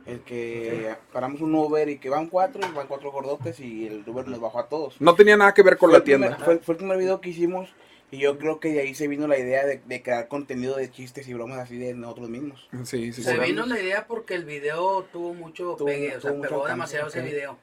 El 0.05 0.21
que 0.21 0.95
paramos 1.11 1.41
un 1.41 1.53
Uber 1.53 1.89
y 1.89 1.97
que 1.97 2.09
van 2.09 2.27
cuatro, 2.27 2.61
y 2.65 2.73
van 2.73 2.87
cuatro 2.87 3.11
gordotes 3.11 3.59
y 3.59 3.87
el 3.87 4.03
Uber 4.07 4.25
nos 4.27 4.39
bajó 4.39 4.59
a 4.59 4.67
todos. 4.69 4.95
No 5.01 5.15
tenía 5.15 5.35
nada 5.35 5.53
que 5.53 5.63
ver 5.63 5.77
con 5.77 5.89
Fue 5.89 5.99
la 5.99 6.03
primer- 6.05 6.29
tienda. 6.29 6.45
fue, 6.45 6.59
fue 6.59 6.73
el 6.73 6.77
primer 6.77 6.97
video 6.97 7.19
que 7.19 7.29
hicimos 7.31 7.69
y 8.11 8.19
yo 8.19 8.37
creo 8.37 8.59
que 8.59 8.69
de 8.73 8.81
ahí 8.81 8.93
se 8.93 9.07
vino 9.07 9.27
la 9.27 9.37
idea 9.39 9.65
de, 9.65 9.81
de 9.85 10.01
crear 10.03 10.27
contenido 10.27 10.75
de 10.75 10.91
chistes 10.91 11.27
y 11.27 11.33
bromas 11.33 11.59
así 11.59 11.77
de 11.77 11.93
nosotros 11.93 12.29
mismos. 12.29 12.67
Sí, 12.83 13.13
sí, 13.13 13.23
Se 13.23 13.33
sí. 13.33 13.39
vino 13.39 13.65
la 13.65 13.79
idea 13.79 14.05
porque 14.05 14.35
el 14.35 14.45
video 14.45 15.03
tuvo 15.11 15.33
mucho 15.33 15.75
Tuvo- 15.77 15.85
pegue, 15.85 16.09
o 16.17 16.21
sea, 16.21 16.29
tuvo 16.31 16.37
mucho 16.37 16.49
pegó 16.49 16.61
alcance, 16.65 16.73
demasiado 16.97 17.07
ese 17.07 17.21
video. 17.21 17.57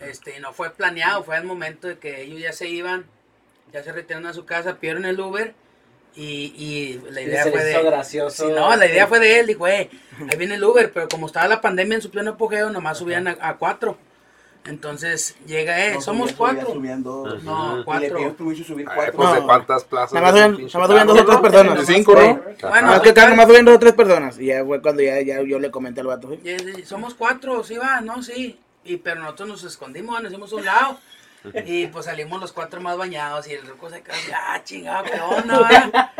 Este, 0.00 0.36
y 0.36 0.40
no 0.40 0.52
fue 0.52 0.70
planeado, 0.70 1.22
fue 1.22 1.36
al 1.36 1.44
momento 1.44 1.86
de 1.86 1.98
que 1.98 2.22
ellos 2.22 2.40
ya 2.40 2.52
se 2.52 2.68
iban, 2.68 3.06
ya 3.72 3.82
se 3.84 3.92
retiraron 3.92 4.26
a 4.26 4.32
su 4.34 4.44
casa, 4.44 4.78
pidieron 4.80 5.04
el 5.04 5.20
Uber 5.20 5.54
Y, 6.16 6.52
y 6.56 7.00
la 7.12 7.20
Y 7.20 7.24
idea 7.26 7.44
se 7.44 7.50
fue 7.52 7.62
de. 7.62 7.82
gracioso. 7.82 8.46
Sí, 8.48 8.52
no, 8.52 8.74
la 8.74 8.86
idea 8.86 9.06
fue 9.06 9.20
de 9.20 9.38
él. 9.38 9.46
Dijo, 9.46 9.68
eh, 9.68 9.90
ahí 10.30 10.36
viene 10.38 10.54
el 10.54 10.64
Uber. 10.64 10.90
Pero 10.90 11.08
como 11.08 11.26
estaba 11.26 11.46
la 11.46 11.60
pandemia 11.60 11.96
en 11.96 12.00
su 12.02 12.10
pleno 12.10 12.30
apogeo, 12.32 12.70
nomás 12.70 12.96
subían 12.98 13.28
a, 13.28 13.36
a 13.38 13.58
cuatro. 13.58 13.98
Entonces 14.68 15.36
llega, 15.46 15.86
eh, 15.86 15.94
No, 15.94 16.00
somos 16.00 16.30
subía, 16.30 16.36
subía, 16.50 16.54
cuatro. 16.62 16.74
subían 16.74 17.02
dos. 17.02 17.42
No, 17.44 17.74
Y 17.74 17.78
le 17.78 17.84
cuatro. 17.84 18.14
pedimos 18.14 18.34
permiso 18.34 18.62
de 18.62 18.66
subir 18.68 18.86
Ay, 18.88 18.94
cuatro. 18.96 19.12
pues 19.16 19.32
de 19.34 19.42
cuántas 19.42 19.84
plazas. 19.84 20.12
Nada 20.12 20.32
más 20.32 20.32
subían, 20.70 21.06
dos 21.06 21.20
o 21.20 21.24
tres 21.24 21.38
personas. 21.40 21.86
De 21.86 21.94
cinco, 21.94 22.14
¿no? 22.14 22.20
Bueno, 22.68 22.92
Ah, 22.92 23.00
que 23.02 23.12
nada 23.12 23.34
más 23.34 23.46
subían 23.46 23.64
dos 23.64 23.74
o 23.76 23.78
tres 23.78 23.92
personas. 23.94 24.38
Y 24.38 24.46
ya 24.46 24.64
fue 24.64 24.82
cuando 24.82 25.02
ya, 25.02 25.20
ya 25.22 25.42
yo 25.42 25.58
le 25.58 25.70
comenté 25.70 26.00
al 26.00 26.08
vato. 26.08 26.32
Y, 26.42 26.50
y 26.80 26.84
somos 26.84 27.14
cuatro, 27.14 27.62
sí 27.64 27.76
va, 27.76 28.00
no, 28.00 28.22
sí. 28.22 28.58
Y 28.84 28.98
pero 28.98 29.20
nosotros 29.20 29.48
nos 29.48 29.64
escondimos, 29.64 30.20
nos 30.22 30.30
hicimos 30.30 30.52
a 30.52 30.56
un 30.56 30.64
lado. 30.64 30.98
Y 31.66 31.86
pues 31.88 32.04
salimos 32.06 32.40
los 32.40 32.52
cuatro 32.52 32.80
más 32.80 32.96
bañados 32.96 33.46
y 33.48 33.52
el 33.54 33.66
ruco 33.66 33.88
se 33.90 34.02
quedó, 34.02 34.14
ah, 34.34 34.60
chingado, 34.64 35.04
qué 35.04 35.20
onda, 35.20 35.58
va?" 35.60 36.12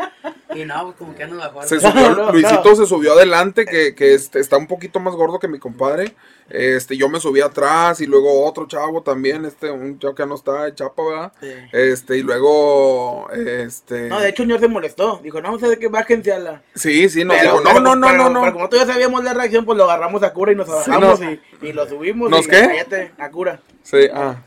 Y 0.55 0.65
no, 0.65 0.85
pues 0.85 0.95
como 0.97 1.13
que 1.13 1.27
nos 1.27 1.37
bajó. 1.37 1.63
Se 1.63 1.79
subió, 1.79 2.15
no, 2.15 2.31
Luisito 2.31 2.63
no. 2.63 2.75
se 2.75 2.85
subió 2.87 3.13
adelante, 3.13 3.65
que, 3.65 3.93
que 3.93 4.13
este, 4.15 4.39
está 4.39 4.57
un 4.57 4.65
poquito 4.67 4.99
más 4.99 5.13
gordo 5.13 5.37
que 5.39 5.47
mi 5.47 5.59
compadre. 5.59 6.15
Este, 6.49 6.95
yo 6.95 7.09
me 7.09 7.19
subí 7.19 7.41
atrás 7.41 7.99
y 7.99 8.05
luego 8.07 8.45
otro 8.45 8.65
chavo 8.67 9.03
también, 9.03 9.43
este, 9.45 9.69
un 9.69 9.99
chavo 9.99 10.15
que 10.15 10.25
no 10.25 10.35
está, 10.35 10.73
Chapa, 10.73 11.03
¿verdad? 11.03 11.33
Sí. 11.41 11.51
Este, 11.73 12.17
y 12.17 12.23
luego, 12.23 13.29
este... 13.31 14.07
No, 14.07 14.19
de 14.21 14.29
hecho, 14.29 14.43
el 14.43 14.47
señor 14.47 14.59
se 14.61 14.67
molestó. 14.69 15.19
Dijo, 15.21 15.41
no, 15.41 15.59
sé 15.59 15.67
de 15.67 15.77
qué 15.77 15.89
bájense 15.89 16.31
a 16.31 16.39
la. 16.39 16.61
Sí, 16.73 17.09
sí, 17.09 17.25
nos 17.25 17.35
Pero- 17.37 17.51
dijo, 17.51 17.63
no, 17.63 17.69
pero- 17.69 17.79
no, 17.81 17.95
no, 17.95 18.07
pero- 18.07 18.17
no, 18.23 18.29
no. 18.29 18.39
Pero 18.41 18.53
como 18.53 18.69
todavía 18.69 18.91
sabíamos 18.93 19.23
la 19.25 19.33
reacción, 19.33 19.65
pues 19.65 19.77
lo 19.77 19.83
agarramos 19.83 20.23
a 20.23 20.33
cura 20.33 20.53
y 20.53 20.55
nos 20.55 20.67
Sí, 20.67 20.73
bajamos 20.73 21.19
no. 21.19 21.31
y, 21.31 21.39
y 21.61 21.73
lo 21.73 21.87
subimos. 21.87 22.29
¿Nos 22.31 22.45
y 22.47 22.49
qué? 22.49 22.61
cállate, 22.61 23.11
a 23.17 23.29
cura. 23.29 23.59
Sí, 23.83 24.07
ah. 24.13 24.37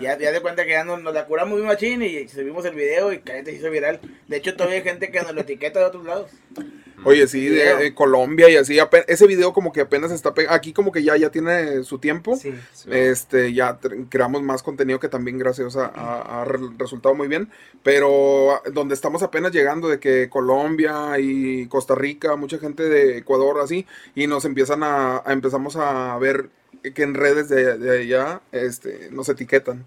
Ya, 0.00 0.18
ya 0.18 0.32
de 0.32 0.40
cuenta 0.40 0.64
que 0.64 0.70
ya 0.72 0.84
nos, 0.84 1.02
nos 1.02 1.12
la 1.14 1.26
curamos 1.26 1.56
bien 1.56 1.66
machín 1.68 2.02
y 2.02 2.28
subimos 2.28 2.64
el 2.64 2.74
video 2.74 3.12
y 3.12 3.18
cállate, 3.18 3.50
se 3.52 3.58
hizo 3.58 3.70
viral. 3.70 4.00
De 4.28 4.36
hecho, 4.36 4.54
todavía 4.54 4.78
hay 4.78 4.84
gente 4.84 5.10
que 5.10 5.20
nos 5.22 5.34
lo 5.34 5.40
etiqueta 5.42 5.78
de 5.80 5.84
otros 5.86 6.04
lados. 6.04 6.30
Oye, 7.02 7.26
sí, 7.26 7.46
de, 7.48 7.94
Colombia 7.94 8.50
y 8.50 8.56
así. 8.56 8.78
ese 9.06 9.26
video 9.26 9.54
como 9.54 9.72
que 9.72 9.80
apenas 9.80 10.10
está... 10.12 10.34
Aquí 10.50 10.74
como 10.74 10.92
que 10.92 11.02
ya, 11.02 11.16
ya 11.16 11.30
tiene 11.30 11.82
su 11.82 11.98
tiempo. 11.98 12.36
Sí. 12.36 12.52
Este, 12.90 13.54
ya 13.54 13.78
creamos 14.10 14.42
más 14.42 14.62
contenido 14.62 15.00
que 15.00 15.08
también 15.08 15.38
gracias 15.38 15.76
a, 15.76 15.86
a- 15.86 16.42
a 16.42 16.44
re- 16.44 16.58
resultado 16.76 17.14
muy 17.14 17.26
bien. 17.26 17.48
Pero 17.82 18.52
ah, 18.52 18.62
donde 18.70 18.94
estamos 18.94 19.22
apenas 19.22 19.52
llegando 19.52 19.88
de 19.88 19.98
que 19.98 20.28
Colombia 20.28 21.18
y 21.18 21.66
Costa 21.68 21.94
Rica, 21.94 22.36
mucha 22.36 22.58
gente 22.58 22.82
de 22.82 23.16
Ecuador 23.18 23.60
así, 23.62 23.86
y 24.14 24.26
nos 24.26 24.44
empiezan 24.44 24.82
a, 24.82 25.22
a- 25.24 25.32
empezamos 25.32 25.76
a 25.76 26.18
ver 26.18 26.50
que 26.82 27.02
en 27.02 27.14
redes 27.14 27.48
de, 27.48 27.78
de 27.78 28.00
allá, 28.00 28.42
este, 28.52 29.10
nos 29.10 29.28
etiquetan. 29.28 29.84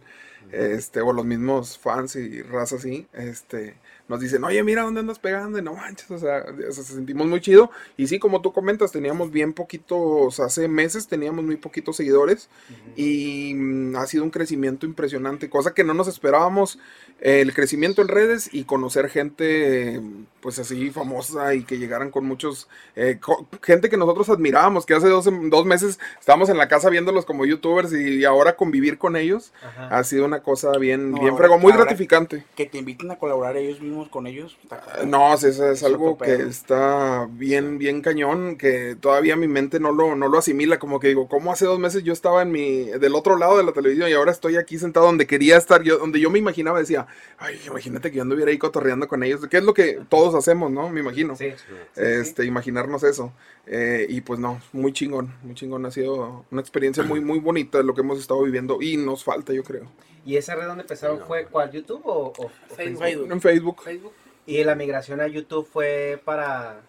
Este, 0.51 1.01
o 1.01 1.13
los 1.13 1.25
mismos 1.25 1.79
fans 1.79 2.15
y 2.15 2.43
razas 2.43 2.81
así, 2.81 3.07
este, 3.13 3.75
nos 4.07 4.19
dicen, 4.19 4.43
oye, 4.43 4.61
mira 4.63 4.83
dónde 4.83 4.99
andas 4.99 5.17
pegando, 5.17 5.57
y 5.57 5.63
no 5.63 5.73
manches, 5.73 6.11
o 6.11 6.19
sea, 6.19 6.45
o 6.45 6.71
sea, 6.71 6.83
se 6.83 6.93
sentimos 6.93 7.25
muy 7.25 7.41
chido. 7.41 7.71
Y 7.97 8.05
sí, 8.05 8.19
como 8.19 8.41
tú 8.41 8.53
comentas, 8.53 8.91
teníamos 8.91 9.31
bien 9.31 9.53
poquitos, 9.53 10.39
hace 10.39 10.67
meses 10.67 11.07
teníamos 11.07 11.43
muy 11.43 11.55
poquitos 11.55 11.95
seguidores 11.95 12.49
y 12.95 13.53
mm, 13.55 13.95
ha 13.95 14.05
sido 14.05 14.23
un 14.23 14.29
crecimiento 14.29 14.85
impresionante, 14.85 15.49
cosa 15.49 15.73
que 15.73 15.83
no 15.83 15.95
nos 15.95 16.07
esperábamos, 16.07 16.77
eh, 17.19 17.41
el 17.41 17.53
crecimiento 17.53 18.03
en 18.03 18.09
redes 18.09 18.49
y 18.51 18.65
conocer 18.65 19.09
gente, 19.09 19.95
eh, 19.95 20.01
pues 20.43 20.59
así 20.59 20.91
famosa 20.91 21.55
y 21.55 21.63
que 21.63 21.79
llegaran 21.79 22.11
con 22.11 22.25
muchos, 22.25 22.67
eh, 22.97 23.17
co- 23.21 23.47
gente 23.63 23.89
que 23.89 23.97
nosotros 23.97 24.29
admirábamos, 24.29 24.85
que 24.85 24.93
hace 24.93 25.07
dos, 25.07 25.27
dos 25.49 25.65
meses 25.65 25.99
estábamos 26.19 26.49
en 26.49 26.57
la 26.57 26.67
casa 26.67 26.89
viéndolos 26.89 27.25
como 27.25 27.45
youtubers 27.45 27.93
y 27.93 28.25
ahora 28.25 28.55
convivir 28.57 28.97
con 28.97 29.15
ellos 29.15 29.53
Ajá. 29.65 29.87
ha 29.87 30.03
sido 30.03 30.25
una 30.25 30.43
cosa 30.43 30.77
bien, 30.77 31.11
No, 31.11 31.21
bien 31.21 31.37
fregón, 31.37 31.61
muy 31.61 31.71
gratificante. 31.73 32.43
Que 32.55 32.65
te 32.65 32.77
inviten 32.77 33.09
a 33.11 33.17
colaborar 33.17 33.55
ellos 33.57 33.79
mismos 33.81 34.09
con 34.09 34.27
ellos. 34.27 34.57
cabrón. 34.69 35.09
No, 35.09 35.35
sí, 35.37 35.47
eso 35.47 35.65
es 35.71 35.77
Es 35.77 35.83
otro 35.83 35.95
algo 35.95 36.17
que 36.17 36.33
está 36.43 37.27
bien, 37.31 37.77
bien 37.77 38.01
cañón, 38.01 38.57
que 38.57 38.97
todavía 38.99 39.35
mi 39.37 39.47
mente 39.47 39.79
no 39.79 39.91
lo, 39.93 40.15
no 40.15 40.27
lo 40.27 40.37
asimila, 40.37 40.77
como 40.77 40.99
que 40.99 41.07
digo, 41.07 41.29
¿cómo 41.29 41.53
hace 41.53 41.65
dos 41.65 41.79
meses 41.79 42.03
yo 42.03 42.11
estaba 42.11 42.41
en 42.41 42.51
mi, 42.51 42.85
del 42.85 43.15
otro 43.15 43.37
lado 43.37 43.57
de 43.57 43.63
la 43.63 43.71
televisión 43.71 44.09
y 44.09 44.13
ahora 44.13 44.31
estoy 44.31 44.57
aquí 44.57 44.77
sentado 44.77 45.05
donde 45.05 45.25
quería 45.25 45.55
estar, 45.57 45.83
yo, 45.83 45.97
donde 45.99 46.19
yo 46.19 46.29
me 46.29 46.39
imaginaba, 46.39 46.79
decía, 46.79 47.07
ay, 47.37 47.59
imagínate 47.67 48.11
que 48.11 48.17
yo 48.17 48.23
anduviera 48.23 48.51
ahí 48.51 48.57
cotorreando 48.57 49.07
con 49.07 49.23
ellos, 49.23 49.47
que 49.47 49.57
es 49.57 49.63
lo 49.63 49.73
que 49.73 49.99
todos 50.09 50.32
hacemos, 50.35 50.71
¿no? 50.71 50.89
Me 50.89 50.99
imagino. 51.01 51.35
Sí. 51.35 51.53
este, 51.95 52.45
imaginarnos 52.45 53.03
eso. 53.03 53.31
Eh, 53.67 54.05
y 54.09 54.21
pues 54.21 54.39
no, 54.39 54.61
muy 54.73 54.91
chingón, 54.93 55.33
muy 55.43 55.55
chingón, 55.55 55.85
ha 55.85 55.91
sido 55.91 56.45
una 56.51 56.61
experiencia 56.61 57.03
muy, 57.03 57.21
muy 57.21 57.39
bonita 57.39 57.77
de 57.77 57.83
lo 57.83 57.93
que 57.93 58.01
hemos 58.01 58.19
estado 58.19 58.41
viviendo 58.43 58.81
y 58.81 58.97
nos 58.97 59.23
falta, 59.23 59.53
yo 59.53 59.63
creo. 59.63 59.85
¿Y 60.25 60.37
esa 60.37 60.55
red 60.55 60.67
donde 60.67 60.81
empezaron 60.83 61.19
fue 61.27 61.45
cuál? 61.45 61.71
¿YouTube 61.71 62.01
o, 62.05 62.33
o- 62.37 62.45
o 62.45 62.49
Facebook. 62.75 63.01
Facebook? 63.03 63.31
En 63.31 63.41
Facebook. 63.41 63.81
Facebook. 63.83 64.13
Y 64.45 64.63
la 64.63 64.75
migración 64.75 65.21
a 65.21 65.27
YouTube 65.27 65.67
fue 65.71 66.21
para... 66.25 66.81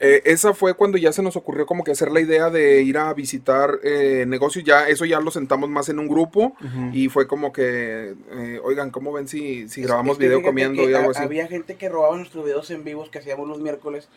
Eh, 0.00 0.22
esa 0.26 0.54
fue 0.54 0.74
cuando 0.74 0.96
ya 0.96 1.12
se 1.12 1.22
nos 1.22 1.34
ocurrió 1.36 1.66
como 1.66 1.82
que 1.82 1.90
hacer 1.90 2.12
la 2.12 2.20
idea 2.20 2.50
de 2.50 2.82
ir 2.82 2.98
a 2.98 3.12
visitar 3.14 3.80
eh, 3.82 4.24
negocios, 4.28 4.64
ya 4.64 4.88
eso 4.88 5.04
ya 5.04 5.18
lo 5.20 5.30
sentamos 5.32 5.68
más 5.70 5.88
en 5.88 5.98
un 5.98 6.06
grupo 6.06 6.54
y 6.92 7.08
fue 7.08 7.26
como 7.26 7.52
que, 7.52 8.14
eh, 8.30 8.60
oigan, 8.62 8.90
¿cómo 8.90 9.12
ven 9.12 9.26
si, 9.26 9.68
si 9.68 9.82
grabamos 9.82 10.12
Es 10.12 10.18
que 10.20 10.26
video 10.26 10.42
comiendo 10.42 10.88
y 10.88 10.94
algo 10.94 11.10
así? 11.10 11.22
Había 11.22 11.48
gente 11.48 11.74
que 11.76 11.88
robaba 11.88 12.16
nuestros 12.16 12.44
videos 12.44 12.70
en 12.70 12.84
vivos 12.84 13.10
que 13.10 13.18
hacíamos 13.18 13.48
los 13.48 13.60
miércoles 13.60 14.08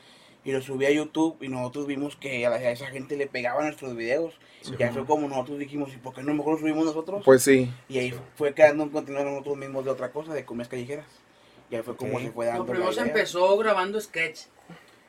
y 0.43 0.51
los 0.51 0.65
subía 0.65 0.89
a 0.89 0.91
YouTube 0.91 1.37
y 1.41 1.47
nosotros 1.49 1.87
vimos 1.87 2.15
que 2.15 2.45
a, 2.45 2.49
la- 2.51 2.55
a 2.57 2.71
esa 2.71 2.87
gente 2.87 3.15
le 3.17 3.25
pegaba 3.27 3.63
nuestros 3.63 3.95
videos. 3.95 4.35
Ya 4.77 4.91
fue 4.91 5.05
como 5.07 5.27
nosotros 5.27 5.57
dijimos, 5.57 5.91
¿y 5.93 5.97
por 5.97 6.13
qué 6.13 6.21
no 6.21 6.35
mejor 6.35 6.53
los 6.53 6.61
subimos 6.61 6.85
nosotros? 6.85 7.23
Pues 7.25 7.41
sí, 7.41 7.71
y 7.89 7.97
ahí 7.97 8.13
fue 8.35 8.53
quedando 8.53 8.83
un 8.83 8.89
contenido 8.91 9.23
nosotros 9.25 9.57
mismos 9.57 9.83
de 9.85 9.89
otra 9.91 10.11
cosa, 10.11 10.33
de 10.35 10.45
comidas 10.45 10.67
callejeras. 10.67 11.07
Y 11.71 11.75
ahí 11.75 11.81
fue 11.81 11.95
como 11.95 12.19
se 12.19 12.31
fue 12.31 12.45
No, 12.45 12.51
dando 12.51 12.65
primero 12.65 12.91
la 12.91 12.93
se 12.93 13.01
empezó 13.01 13.57
grabando 13.57 13.99
sketch. 13.99 14.41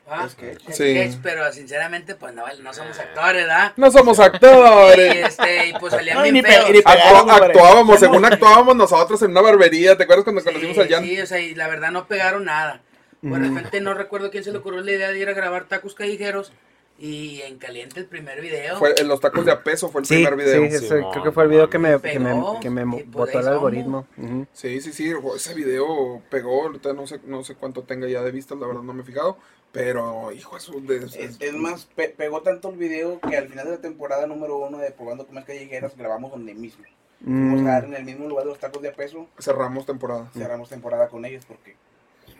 ¿Va? 0.09 0.27
Sketch. 0.29 0.61
Sketch, 0.61 0.75
Sí. 1.13 1.19
pero 1.23 1.51
sinceramente, 1.53 2.15
pues 2.15 2.33
no, 2.33 2.43
no 2.61 2.73
somos 2.73 2.97
actores, 2.99 3.43
¿verdad? 3.47 3.71
no 3.77 3.91
somos 3.91 4.17
Y, 4.19 4.21
actores. 4.21 5.27
este, 5.27 5.67
y 5.67 5.73
pues 5.73 5.93
salían 5.97 6.17
No, 6.17 6.25
y 6.25 6.31
bien 6.31 6.43
ni 6.45 6.51
feos. 6.51 6.69
y 6.69 6.73
ni 6.73 6.81
pegaron, 6.81 7.29
actuábamos, 7.31 7.99
según 7.99 8.25
actuábamos 8.25 8.75
nosotros 8.75 9.21
en 9.21 9.31
una 9.31 9.41
barbería, 9.41 9.95
¿te 9.97 10.03
acuerdas 10.03 10.23
cuando 10.23 10.43
conocimos 10.43 10.75
Sí, 10.75 10.81
al 10.81 10.89
Jan? 10.89 11.03
sí, 11.03 11.21
o 11.21 11.25
sea, 11.25 11.39
y 11.39 11.55
la 11.55 11.67
verdad 11.67 11.91
no 11.91 12.07
pegaron 12.07 12.45
nada. 12.45 12.81
Pues 13.21 13.41
de 13.41 13.47
repente 13.47 13.79
no 13.79 13.93
recuerdo 13.93 14.29
quién 14.31 14.43
se 14.43 14.51
le 14.51 14.57
ocurrió 14.57 14.81
la 14.81 14.91
idea 14.91 15.09
de 15.09 15.17
ir 15.19 15.29
a 15.29 15.33
grabar 15.33 15.63
tacos 15.63 15.95
callejeros 15.95 16.51
y 16.99 17.41
en 17.41 17.57
caliente 17.57 17.99
el 17.99 18.05
primer 18.05 18.39
video. 18.39 18.77
Fue 18.77 18.93
en 18.97 19.07
los 19.07 19.19
tacos 19.19 19.45
de 19.45 19.51
a 19.51 19.63
peso 19.63 19.89
fue 19.89 20.01
el 20.01 20.07
Sí, 20.07 20.15
primer 20.15 20.35
video. 20.35 20.67
sí, 20.69 20.75
ese- 20.75 20.87
creo 21.11 21.23
que 21.23 21.31
fue 21.31 21.43
el 21.43 21.49
video 21.49 21.69
que 21.69 21.79
me, 21.79 21.99
que 21.99 22.19
me, 22.19 22.29
Pegó, 22.33 22.59
que 22.59 22.69
me 22.69 22.81
y 22.81 22.85
pues 23.03 23.11
botó 23.11 23.39
el 23.39 23.47
algoritmo. 23.47 24.05
Ujú. 24.17 24.45
Sí, 24.53 24.79
sí, 24.81 24.93
sí, 24.93 25.11
o- 25.13 25.35
ese 25.35 25.53
video 25.53 26.21
pegó, 26.29 26.63
ahorita 26.63 26.93
no 26.93 27.07
sé, 27.07 27.19
no 27.25 27.43
sé 27.43 27.55
cuánto 27.55 27.83
tenga 27.83 28.07
ya 28.07 28.21
de 28.21 28.31
vistas, 28.31 28.57
la 28.59 28.67
verdad 28.67 28.83
no 28.83 28.93
me 28.93 29.01
he 29.01 29.05
fijado, 29.05 29.37
pero 29.71 30.31
hijo 30.31 30.55
eso 30.55 30.73
de, 30.81 30.97
Es, 30.97 31.37
es 31.39 31.53
más, 31.53 31.85
pe- 31.95 32.09
pegó 32.15 32.41
tanto 32.41 32.69
el 32.69 32.77
video 32.77 33.19
que 33.19 33.35
al 33.37 33.49
final 33.49 33.65
de 33.65 33.71
la 33.71 33.81
temporada 33.81 34.27
número 34.27 34.57
uno 34.59 34.77
de 34.77 34.91
Probando 34.91 35.25
Comidas 35.25 35.45
Callejeras 35.45 35.97
grabamos 35.97 36.31
donde 36.31 36.53
mismo. 36.53 36.83
Fuimos 37.23 37.61
a 37.61 37.63
dar 37.71 37.83
Mm, 37.83 37.91
en 37.91 37.93
el 37.95 38.03
mismo 38.05 38.27
lugar 38.27 38.43
de 38.43 38.49
los 38.51 38.59
tacos 38.59 38.81
de 38.81 38.89
a 38.89 38.93
peso, 38.93 39.27
cerramos 39.39 39.85
temporada. 39.85 40.29
cerramos 40.33 40.69
temporada 40.69 41.07
con 41.07 41.23
ellos 41.25 41.45
porque 41.45 41.75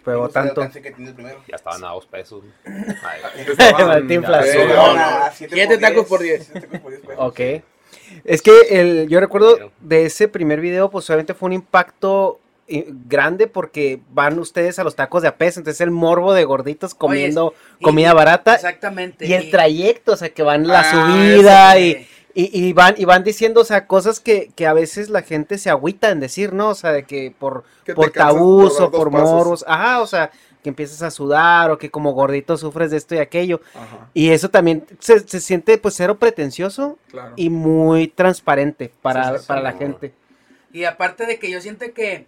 el 0.05 0.29
tanto. 0.31 0.61
alcance 0.61 0.81
que 0.81 0.91
tiene 0.91 1.09
el 1.09 1.15
primero. 1.15 1.41
Ya 1.47 1.55
estaban 1.55 1.83
a 1.83 1.89
dos 1.89 2.05
pesos. 2.05 2.43
Siete 5.35 5.77
Siete 5.77 5.77
por 5.77 5.79
diez, 5.79 5.79
tacos 5.79 6.05
por 6.07 6.19
siete 6.21 6.67
tacos 6.67 6.79
por 6.81 6.91
diez 6.91 7.01
pesos. 7.01 7.15
Ok. 7.17 7.39
Es 8.25 8.41
que 8.41 8.51
el, 8.71 9.07
yo 9.09 9.19
recuerdo 9.19 9.71
de 9.79 10.05
ese 10.05 10.27
primer 10.27 10.61
video, 10.61 10.89
pues 10.89 11.09
obviamente 11.09 11.33
fue 11.33 11.47
un 11.47 11.53
impacto 11.53 12.39
eh, 12.67 12.85
grande 13.07 13.47
porque 13.47 13.99
van 14.11 14.39
ustedes 14.39 14.79
a 14.79 14.83
los 14.83 14.95
tacos 14.95 15.21
de 15.21 15.27
a 15.27 15.35
peso, 15.35 15.59
entonces 15.59 15.81
el 15.81 15.91
morbo 15.91 16.33
de 16.33 16.45
gorditos 16.45 16.93
comiendo 16.95 17.53
comida 17.81 18.13
barata 18.13 18.55
Exactamente. 18.55 19.25
y 19.27 19.33
el 19.33 19.51
trayecto, 19.51 20.13
o 20.13 20.15
sea, 20.15 20.29
que 20.29 20.43
van 20.43 20.65
la 20.67 20.79
Ah, 20.79 20.91
subida 20.91 21.79
y, 21.79 22.07
y, 22.35 22.67
y 22.67 22.73
van 22.73 22.95
y 22.97 23.05
van 23.05 23.23
diciendo, 23.23 23.61
o 23.61 23.65
sea, 23.65 23.87
cosas 23.87 24.19
que, 24.19 24.51
que 24.55 24.65
a 24.67 24.73
veces 24.73 25.09
la 25.09 25.21
gente 25.21 25.57
se 25.57 25.69
agüita 25.69 26.09
en 26.09 26.19
decir, 26.19 26.53
¿no? 26.53 26.69
O 26.69 26.75
sea, 26.75 26.91
de 26.91 27.05
que 27.05 27.33
por, 27.37 27.63
Que 27.83 27.93
por 27.93 28.11
tabús 28.11 28.77
por 28.77 28.81
o 28.81 28.91
por 28.91 29.11
pasos. 29.11 29.11
moros, 29.11 29.65
ajá, 29.67 30.01
o 30.01 30.07
sea, 30.07 30.31
que 30.63 30.69
empiezas 30.69 31.01
a 31.03 31.11
sudar 31.11 31.71
o 31.71 31.77
que 31.77 31.91
como 31.91 32.13
gordito 32.13 32.57
sufres 32.57 32.91
de 32.91 32.97
esto 32.97 33.15
y 33.15 33.19
aquello. 33.19 33.61
Ajá, 33.73 34.11
Y 34.13 34.29
eso 34.31 34.49
también 34.49 34.85
se, 34.99 35.19
se 35.27 35.39
siente 35.41 35.77
pues 35.77 35.95
cero 35.95 36.17
pretencioso 36.19 36.97
claro. 37.07 37.33
y 37.35 37.49
muy 37.49 38.07
transparente 38.07 38.91
para, 39.01 39.37
Sí, 39.37 39.37
sí, 39.37 39.39
sí, 39.39 39.47
para 39.47 39.61
la 39.61 39.73
gente. 39.73 40.13
Y 40.71 40.85
aparte 40.85 41.25
de 41.25 41.39
que 41.39 41.51
yo 41.51 41.61
siento 41.61 41.93
que 41.93 42.27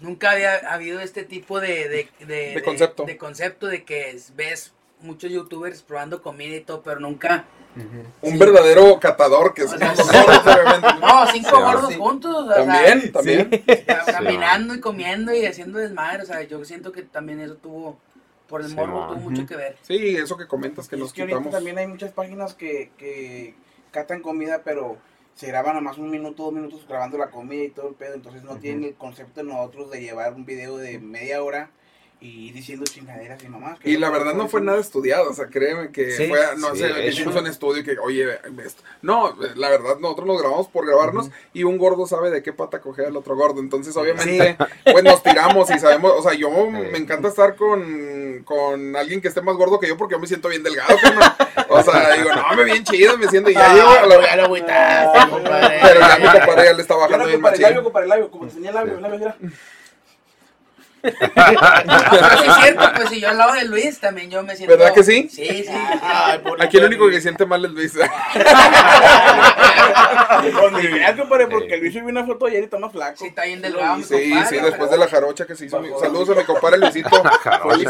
nunca 0.00 0.32
había 0.32 0.56
habido 0.72 1.00
este 1.00 1.24
tipo 1.24 1.60
de, 1.60 1.88
de, 1.88 2.26
de, 2.26 2.54
De 2.54 2.62
concepto. 2.62 3.04
de 3.04 3.16
concepto 3.16 3.66
de 3.66 3.84
que 3.84 4.18
ves 4.34 4.74
muchos 5.00 5.30
youtubers 5.30 5.82
probando 5.82 6.22
comida 6.22 6.56
y 6.56 6.60
todo, 6.64 6.82
pero 6.82 7.00
nunca. 7.00 7.46
Un 8.20 8.38
verdadero 8.38 8.98
catador 9.00 9.54
que 9.54 9.62
somos 9.66 9.80
nosotros, 9.80 10.40
obviamente. 10.44 10.88
No, 11.00 11.26
cinco 11.28 11.48
Sí, 11.56 11.62
gordos 11.62 11.92
sí. 11.92 11.98
juntos. 11.98 12.34
o 12.34 12.46
sea, 12.52 12.64
También, 12.66 13.12
también. 13.12 13.50
ca- 13.86 14.04
caminando 14.12 14.74
y 14.74 14.80
comiendo 14.80 15.34
y 15.34 15.46
haciendo 15.46 15.78
desmadre. 15.78 16.22
O 16.22 16.26
sea, 16.26 16.42
yo 16.42 16.64
siento 16.64 16.92
que 16.92 17.02
también 17.02 17.40
eso 17.40 17.54
tuvo, 17.56 17.98
por 18.46 18.60
el 18.60 18.68
Sí, 18.68 18.74
morbo, 18.74 19.06
tuvo 19.08 19.30
mucho 19.30 19.46
que 19.46 19.56
ver. 19.56 19.76
Sí, 19.82 20.16
eso 20.16 20.36
que 20.36 20.46
comentas 20.46 20.88
que 20.88 20.96
Y 20.96 20.98
nos 20.98 21.08
es 21.08 21.14
que 21.14 21.22
ahorita 21.22 21.38
quitamos. 21.38 21.54
también 21.54 21.78
hay 21.78 21.86
muchas 21.86 22.12
páginas 22.12 22.54
que, 22.54 22.90
que 22.98 23.54
catan 23.90 24.20
comida, 24.20 24.62
pero 24.64 24.98
se 25.34 25.46
graban 25.46 25.76
a 25.76 25.80
más 25.80 25.96
un 25.96 26.10
minuto, 26.10 26.42
dos 26.44 26.52
minutos 26.52 26.86
grabando 26.86 27.16
la 27.16 27.30
comida 27.30 27.64
y 27.64 27.70
todo 27.70 27.88
el 27.88 27.94
pedo. 27.94 28.14
Entonces 28.14 28.42
no 28.42 28.56
tienen 28.58 28.84
el 28.84 28.94
concepto 28.96 29.40
de 29.40 29.46
nosotros 29.46 29.90
de 29.90 30.00
llevar 30.02 30.34
un 30.34 30.44
video 30.44 30.76
de 30.76 30.98
media 30.98 31.42
hora 31.42 31.70
y 32.24 32.52
diciendo 32.52 32.84
chingaderas 32.88 33.42
y 33.42 33.48
mamás. 33.48 33.78
Y 33.82 33.96
la 33.96 34.08
verdad 34.08 34.32
no 34.34 34.46
fue 34.48 34.60
nada 34.60 34.78
estudiado, 34.78 35.28
o 35.30 35.34
sea, 35.34 35.48
créeme 35.48 35.90
que 35.90 36.12
Sí, 36.12 36.28
fue, 36.28 36.38
no 36.56 36.70
sí, 36.72 36.78
sé, 36.82 37.06
hicimos 37.08 37.34
un 37.34 37.48
estudio 37.48 37.82
que, 37.82 37.98
oye, 37.98 38.38
esto. 38.64 38.80
no, 39.02 39.36
la 39.56 39.68
verdad 39.68 39.96
nosotros 39.98 40.28
nos 40.28 40.40
grabamos 40.40 40.68
por 40.68 40.86
grabarnos 40.86 41.30
y 41.52 41.64
un 41.64 41.78
gordo 41.78 42.06
sabe 42.06 42.30
de 42.30 42.40
qué 42.40 42.52
pata 42.52 42.80
coger 42.80 43.06
el 43.06 43.16
otro 43.16 43.34
gordo, 43.34 43.58
entonces 43.60 43.96
obviamente, 43.96 44.56
pues 44.84 45.02
nos 45.02 45.20
tiramos 45.24 45.68
y 45.70 45.80
sabemos, 45.80 46.12
o 46.16 46.22
sea, 46.22 46.32
yo 46.34 46.48
me 46.70 46.96
encanta 46.96 47.26
estar 47.26 47.56
con, 47.56 48.42
con 48.44 48.94
alguien 48.94 49.20
que 49.20 49.26
esté 49.26 49.42
más 49.42 49.56
gordo 49.56 49.80
que 49.80 49.88
yo 49.88 49.96
porque 49.96 50.14
yo 50.14 50.20
me 50.20 50.28
siento 50.28 50.48
bien 50.48 50.62
delgado, 50.62 50.96
carnal. 51.02 51.34
o 51.70 51.82
sea, 51.82 52.12
digo, 52.14 52.30
no, 52.36 52.56
me 52.56 52.64
bien 52.64 52.84
chido, 52.84 53.18
me 53.18 53.26
siento, 53.26 53.50
y 53.50 53.54
ya 53.54 53.74
llego 53.74 53.88
a 53.90 54.06
la- 54.06 54.22
Ya 54.22 54.36
lo 54.36 54.44
agüitaste, 54.44 55.28
compadre. 55.28 55.78
pero 55.82 56.00
ya 56.00 56.18
mi 56.18 56.38
compadre 56.38 56.64
ya 56.66 56.72
le 56.74 56.82
está 56.82 56.94
Yo 56.94 57.00
bajando 57.00 57.18
no 57.18 57.26
bien 57.26 57.40
compadre 57.40 57.56
el 57.56 57.62
labio, 57.62 57.74
machín. 57.74 57.84
compadre 57.84 58.04
el 58.04 58.08
labio, 58.10 58.30
como 58.30 58.46
te 58.46 58.54
tenía 58.54 58.68
el 58.70 58.74
labio, 58.76 58.94
el 58.94 59.02
labio 59.02 59.18
era. 59.18 59.36
No, 61.02 61.98
sí 62.38 62.46
es 62.48 62.54
cierto, 62.62 62.92
pues 62.94 63.08
si 63.08 63.20
yo 63.20 63.28
al 63.30 63.38
lado 63.38 63.52
de 63.54 63.64
Luis 63.64 63.98
también 63.98 64.30
yo 64.30 64.42
me 64.42 64.54
siento. 64.56 64.76
¿Verdad 64.76 64.94
que 64.94 65.02
sí? 65.02 65.28
Sí, 65.30 65.64
sí. 65.64 65.68
Ay, 66.02 66.40
Aquí 66.60 66.76
el 66.78 66.84
único 66.84 67.08
que 67.10 67.20
siente 67.20 67.44
mal 67.44 67.64
es 67.64 67.70
Luis. 67.72 67.92
Con 70.60 70.74
mi 70.74 70.88
compadre, 71.16 71.46
porque 71.48 71.76
Luis 71.78 71.92
subió 71.92 72.06
una 72.08 72.24
foto 72.24 72.46
ayer 72.46 72.60
y 72.60 72.64
está 72.64 72.78
más 72.78 72.92
flaco. 72.92 73.16
Sí, 73.18 73.26
está 73.26 73.44
bien 73.44 73.60
delgado, 73.62 73.96
mi 73.96 74.02
Sí, 74.04 74.30
compadre, 74.30 74.48
sí, 74.58 74.64
después 74.64 74.90
de 74.90 74.96
la 74.98 75.08
jarocha 75.08 75.46
que 75.46 75.54
se 75.56 75.66
hizo. 75.66 75.80
mi- 75.80 75.88
Saludos 76.00 76.30
a 76.30 76.34
mi 76.40 76.44
compadre 76.44 76.78
Luisito. 76.78 77.10
Fue, 77.62 77.84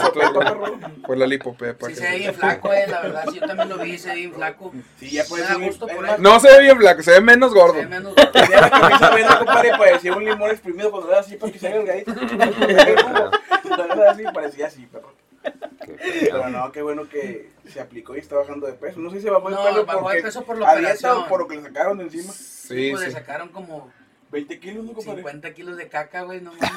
Fue 1.06 1.16
la 1.16 1.26
lipopepa. 1.26 1.86
Sí, 1.88 1.94
que 1.94 2.00
se 2.00 2.10
ve 2.10 2.18
bien 2.18 2.34
flaco, 2.34 2.72
eh, 2.72 2.86
la 2.88 3.00
verdad. 3.00 3.24
Sí, 3.30 3.40
yo 3.40 3.46
también 3.46 3.68
lo 3.68 3.78
vi, 3.78 3.98
se 3.98 4.08
ve 4.10 4.14
bien 4.16 4.32
flaco. 4.34 4.72
Sí, 4.98 5.10
ya 5.10 5.24
puede 5.24 5.46
ser 5.46 5.58
gusto 5.58 5.86
por 5.86 6.08
él. 6.08 6.14
No 6.18 6.40
se 6.40 6.48
ve 6.50 6.60
bien 6.62 6.78
flaco, 6.78 7.02
se 7.02 7.10
ve 7.12 7.20
menos 7.20 7.52
gordo. 7.54 7.74
Se 7.74 7.80
ve 7.80 7.86
menos- 7.86 8.14
Tenía 8.14 8.60
la 8.60 8.70
camisa 8.70 9.10
verde, 9.10 9.36
compadre, 9.38 9.70
parecía 9.78 10.14
un 10.14 10.24
limón 10.24 10.50
exprimido 10.50 10.90
cuando 10.90 11.10
era 11.10 11.20
así 11.20 11.36
para 11.36 11.52
que 11.52 11.58
se 11.58 11.68
haga 11.68 11.94
el 11.94 12.04
así, 14.08 14.24
parecía 14.34 14.66
así, 14.66 14.88
pero. 14.90 15.12
Pero 16.20 16.48
no, 16.48 16.70
qué 16.70 16.82
bueno 16.82 17.08
que 17.08 17.50
se 17.66 17.80
aplicó 17.80 18.14
y 18.14 18.20
está 18.20 18.36
bajando 18.36 18.66
de 18.66 18.74
peso. 18.74 19.00
No 19.00 19.10
sé 19.10 19.16
si 19.16 19.22
se 19.22 19.30
bajó 19.30 19.48
de 19.50 19.56
No, 19.56 19.64
peso 19.64 19.84
bajó 19.86 20.10
de 20.10 20.22
peso 20.22 20.44
por 20.44 20.58
la 20.58 20.70
a 20.70 20.76
dieta 20.76 20.92
operación. 20.92 21.18
o 21.18 21.28
por 21.28 21.40
lo 21.40 21.48
que 21.48 21.56
le 21.56 21.62
sacaron 21.62 21.98
de 21.98 22.04
encima. 22.04 22.32
Sí, 22.32 22.90
pues 22.90 23.00
le 23.00 23.06
sí. 23.08 23.12
sacaron 23.12 23.48
como 23.48 23.90
20 24.32 24.58
kilos, 24.60 24.84
¿no, 24.84 24.92
compadre? 24.94 25.18
50 25.18 25.52
kilos 25.52 25.76
de 25.76 25.88
caca, 25.88 26.22
güey, 26.22 26.40
no 26.40 26.52
mames. 26.52 26.72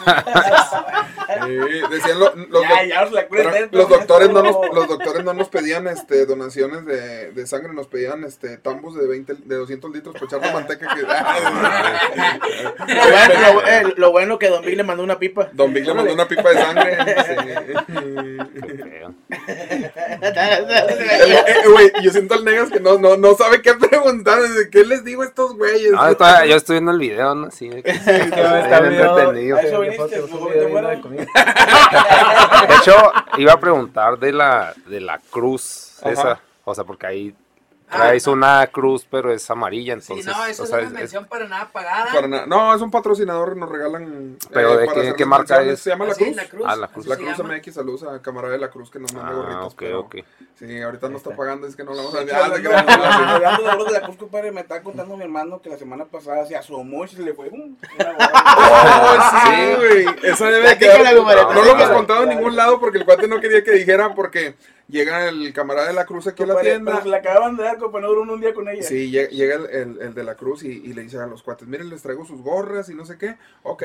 Sí, 1.46 1.82
decían 1.90 2.20
lo- 2.20 2.36
los, 2.36 2.62
Ya, 2.64 2.70
doc- 2.70 2.88
ya 2.90 3.04
os 3.04 3.12
la 3.14 3.28
curen 3.28 3.44
pero 3.46 3.56
dentro, 3.56 3.80
los 3.80 3.90
ya 3.90 3.96
doctores 3.98 4.30
no 4.30 4.44
nos, 4.44 4.56
los 4.76 4.88
doctores 4.88 5.24
no 5.24 5.34
nos 5.34 5.48
pedían 5.50 5.88
este 5.88 6.26
donaciones 6.26 6.86
de, 6.86 7.32
de 7.32 7.48
sangre, 7.48 7.74
nos 7.74 7.88
pedían 7.88 8.24
este 8.26 8.58
tambos 8.58 8.96
de 8.96 9.08
20 9.08 9.34
de 9.46 9.56
200 9.56 9.92
litros 9.92 10.14
para 10.16 10.26
echarle 10.26 10.52
manteca 10.54 10.88
que 10.94 11.02
Lo 11.02 11.08
bueno, 13.10 13.54
lo, 13.54 13.68
eh, 13.68 13.94
lo 13.96 14.12
bueno 14.12 14.38
que 14.40 14.50
Don 14.50 14.64
Big 14.66 14.76
le 14.78 14.84
mandó 14.84 15.04
una 15.04 15.18
pipa. 15.18 15.50
Don 15.54 15.74
Vic 15.74 15.86
le 15.86 15.94
mandó 15.94 16.14
una 16.14 16.28
pipa 16.28 16.50
de 16.50 16.56
sangre. 16.62 16.98
Eh, 19.48 21.44
eh, 21.48 21.70
güey, 21.72 21.92
yo 22.02 22.12
siento 22.12 22.34
al 22.36 22.44
negas 22.46 22.70
que 22.72 22.80
no, 22.80 22.98
no, 22.98 23.18
no 23.18 23.36
sabe 23.36 23.62
qué 23.62 23.74
preguntar. 23.74 24.40
¿Qué 24.72 24.84
les 24.86 25.04
digo 25.04 25.22
a 25.22 25.26
estos 25.26 25.56
güeyes? 25.56 25.92
No, 25.92 26.08
estaba- 26.08 26.46
yo 26.46 26.56
estoy 26.56 26.76
viendo 26.76 26.92
el 26.92 27.00
video, 27.00 27.36
¿no? 27.36 27.45
Sí, 27.52 27.70
de 27.70 27.84
que- 27.84 27.92
está 27.92 28.80
bien 28.82 28.94
entretenido. 29.02 29.58
A 29.58 29.62
eso 29.62 29.80
viniste, 29.82 30.22
mejor 30.22 30.54
te 30.54 30.68
mueras. 30.68 31.00
De 32.68 32.76
hecho, 32.76 32.94
iba 33.38 33.54
a 33.54 33.60
preguntar 33.60 34.18
de 34.20 34.32
la, 34.34 34.74
de 34.88 35.00
la 35.02 35.20
cruz 35.30 35.98
Ajá. 36.02 36.12
esa. 36.12 36.40
O 36.64 36.74
sea, 36.74 36.84
porque 36.84 37.08
ahí 37.08 37.36
traes 37.90 38.28
una 38.28 38.66
cruz, 38.68 39.08
pero 39.10 39.32
es 39.32 39.50
amarilla, 39.50 39.94
Sí, 40.00 40.14
entonces. 40.14 40.26
no, 40.36 40.42
o 40.42 40.46
eso 40.46 40.66
sea, 40.66 40.80
es 40.80 40.84
una 40.88 40.94
es- 40.96 41.00
mención 41.02 41.26
para 41.26 41.48
nada 41.48 41.70
pagada. 41.72 42.12
Para. 42.14 42.46
No, 42.46 42.74
es 42.76 42.82
un 42.82 42.92
patrocinador, 42.92 43.56
nos 43.56 43.70
regalan. 43.70 44.36
eh, 44.42 44.48
Pero 44.52 44.78
¿de 44.78 44.86
para 44.86 45.14
qué- 45.16 45.26
marca 45.26 45.62
es? 45.62 45.80
Se 45.80 45.92
llama 45.92 46.06
La 46.06 46.12
Así, 46.12 46.24
Cruz. 46.26 46.36
La 46.36 46.46
Cruz. 46.46 46.64
Ah, 46.68 46.76
La 46.76 46.88
Cruz. 46.88 47.06
La 47.08 47.16
Cruz. 47.18 47.40
MX, 47.40 47.74
saludos 47.74 48.04
a 48.04 48.22
camarada 48.22 48.54
de 48.54 48.60
La 48.60 48.70
Cruz 48.70 48.90
que 48.92 49.00
nos 49.00 49.14
manda 49.14 49.30
Ah, 49.32 49.34
gorritos. 49.36 49.66
ok, 49.74 49.76
pero 49.80 50.00
ok. 50.02 50.16
Sí, 50.58 50.82
ahorita 50.82 51.10
no 51.10 51.18
está 51.18 51.36
pagando, 51.36 51.68
es 51.68 51.76
que 51.76 51.84
no 51.84 51.92
la 51.94 51.98
vamos 52.02 52.16
a 52.16 52.20
De 52.20 52.26
hecho, 52.26 52.36
Ah, 52.36 52.46
hablando, 53.36 53.84
de 53.84 53.86
de 53.86 53.92
la 53.92 54.02
Cruz, 54.02 54.18
compadre, 54.18 54.52
me 54.52 54.62
estaba 54.62 54.82
contando 54.82 55.16
mi 55.18 55.24
hermano 55.24 55.62
que 55.62 55.70
la 55.70 55.78
semana 55.78 56.06
pasada 56.06 56.46
se 56.46 56.56
asomó 56.56 57.06
y 57.06 57.08
se 57.10 57.22
le 57.22 57.34
fue. 57.34 57.50
Oh, 58.58 59.18
sí, 59.46 59.76
güey. 59.78 60.06
Esa 60.24 60.46
debe 60.50 60.70
de 60.70 60.78
quedar. 60.78 61.14
No, 61.16 61.24
no 61.54 61.64
lo 61.64 61.72
hemos 61.72 61.90
contado 61.90 62.24
en 62.24 62.30
ningún 62.30 62.56
lado 62.56 62.80
porque 62.80 62.98
el 62.98 63.06
cuate 63.06 63.28
no 63.28 63.40
quería 63.40 63.64
que 63.64 63.72
dijera 63.72 64.14
porque 64.16 64.56
llega 64.88 65.28
el 65.30 65.52
camarada 65.54 65.88
de 65.88 65.94
la 65.94 66.06
cruz 66.06 66.28
aquí 66.28 66.44
a 66.44 66.48
la 66.48 66.62
tienda. 66.62 66.92
Pero 66.92 67.04
se 67.04 67.10
la 67.10 67.18
acababan 67.18 67.58
de 67.58 67.64
dar, 67.64 67.78
compadre, 67.78 68.04
no 68.08 68.14
duró 68.14 68.34
un 68.34 68.42
día 68.42 68.54
con 68.54 68.68
ella. 68.70 68.84
Sí, 68.84 69.10
llega, 69.10 69.30
llega 69.30 69.56
el, 69.56 69.66
el- 69.66 70.02
el 70.02 70.14
de 70.14 70.24
la 70.24 70.36
cruz 70.36 70.64
y, 70.64 70.68
y 70.70 70.94
le 70.94 71.02
dice 71.04 71.18
a 71.18 71.26
los 71.28 71.44
cuates, 71.44 71.68
miren, 71.68 71.90
les 71.90 72.02
traigo 72.02 72.26
sus 72.26 72.42
gorras 72.42 72.90
y 72.90 72.94
no 72.96 73.06
sé 73.06 73.18
qué. 73.18 73.36
Ok. 73.64 73.84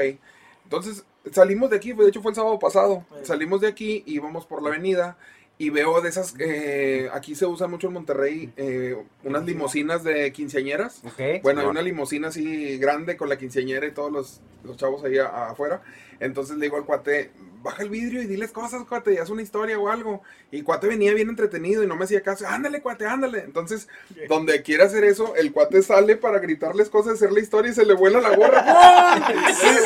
Entonces 0.64 1.04
salimos 1.32 1.70
de 1.70 1.76
aquí, 1.76 1.92
de 1.92 2.08
hecho 2.08 2.22
fue 2.22 2.30
el 2.32 2.36
sábado 2.36 2.58
pasado. 2.58 3.04
Salimos 3.22 3.60
de 3.60 3.68
aquí 3.68 4.02
y 4.06 4.18
vamos 4.18 4.46
por 4.46 4.62
la 4.62 4.68
avenida 4.68 5.16
y 5.58 5.68
veo 5.68 6.00
de 6.00 6.08
esas, 6.08 6.34
eh, 6.38 7.10
aquí 7.12 7.34
se 7.34 7.44
usa 7.44 7.66
mucho 7.66 7.88
en 7.88 7.92
Monterrey, 7.92 8.50
eh, 8.56 8.96
unas 9.24 9.44
limusinas 9.44 10.02
de 10.04 10.32
quinceañeras. 10.32 11.02
Ok. 11.04 11.42
Bueno, 11.42 11.60
hay 11.60 11.66
una 11.66 11.82
limusina 11.82 12.28
así 12.28 12.78
grande 12.78 13.16
con 13.18 13.28
la 13.28 13.36
quinceañera 13.36 13.86
y 13.86 13.90
todos 13.90 14.10
los, 14.10 14.40
los 14.64 14.76
chavos 14.78 15.04
ahí 15.04 15.18
a- 15.18 15.50
afuera. 15.50 15.82
Entonces 16.18 16.56
le 16.56 16.64
digo 16.66 16.76
al 16.78 16.84
cuate, 16.86 17.30
baja 17.62 17.82
el 17.82 17.90
vidrio 17.90 18.22
y 18.22 18.26
diles 18.26 18.52
cosas, 18.52 18.82
cuate, 18.88 19.14
y 19.14 19.18
haz 19.18 19.30
una 19.30 19.42
historia 19.42 19.78
o 19.78 19.88
algo. 19.88 20.22
Y 20.50 20.62
cuate 20.62 20.86
venía 20.88 21.14
bien 21.14 21.28
entretenido 21.28 21.82
y 21.82 21.86
no 21.86 21.94
me 21.96 22.04
hacía 22.04 22.22
caso. 22.22 22.46
Ándale, 22.48 22.80
cuate, 22.80 23.06
ándale. 23.06 23.40
Entonces, 23.40 23.86
donde 24.28 24.62
quiera 24.62 24.86
hacer 24.86 25.04
eso, 25.04 25.34
el 25.36 25.52
cuate 25.52 25.82
sale 25.82 26.16
para 26.16 26.38
gritarles 26.38 26.88
cosas, 26.90 27.14
hacer 27.14 27.32
la 27.32 27.40
historia 27.40 27.70
y 27.70 27.74
se 27.74 27.84
le 27.84 27.94
vuela 27.94 28.20
la 28.20 28.34
gorra. 28.36 28.64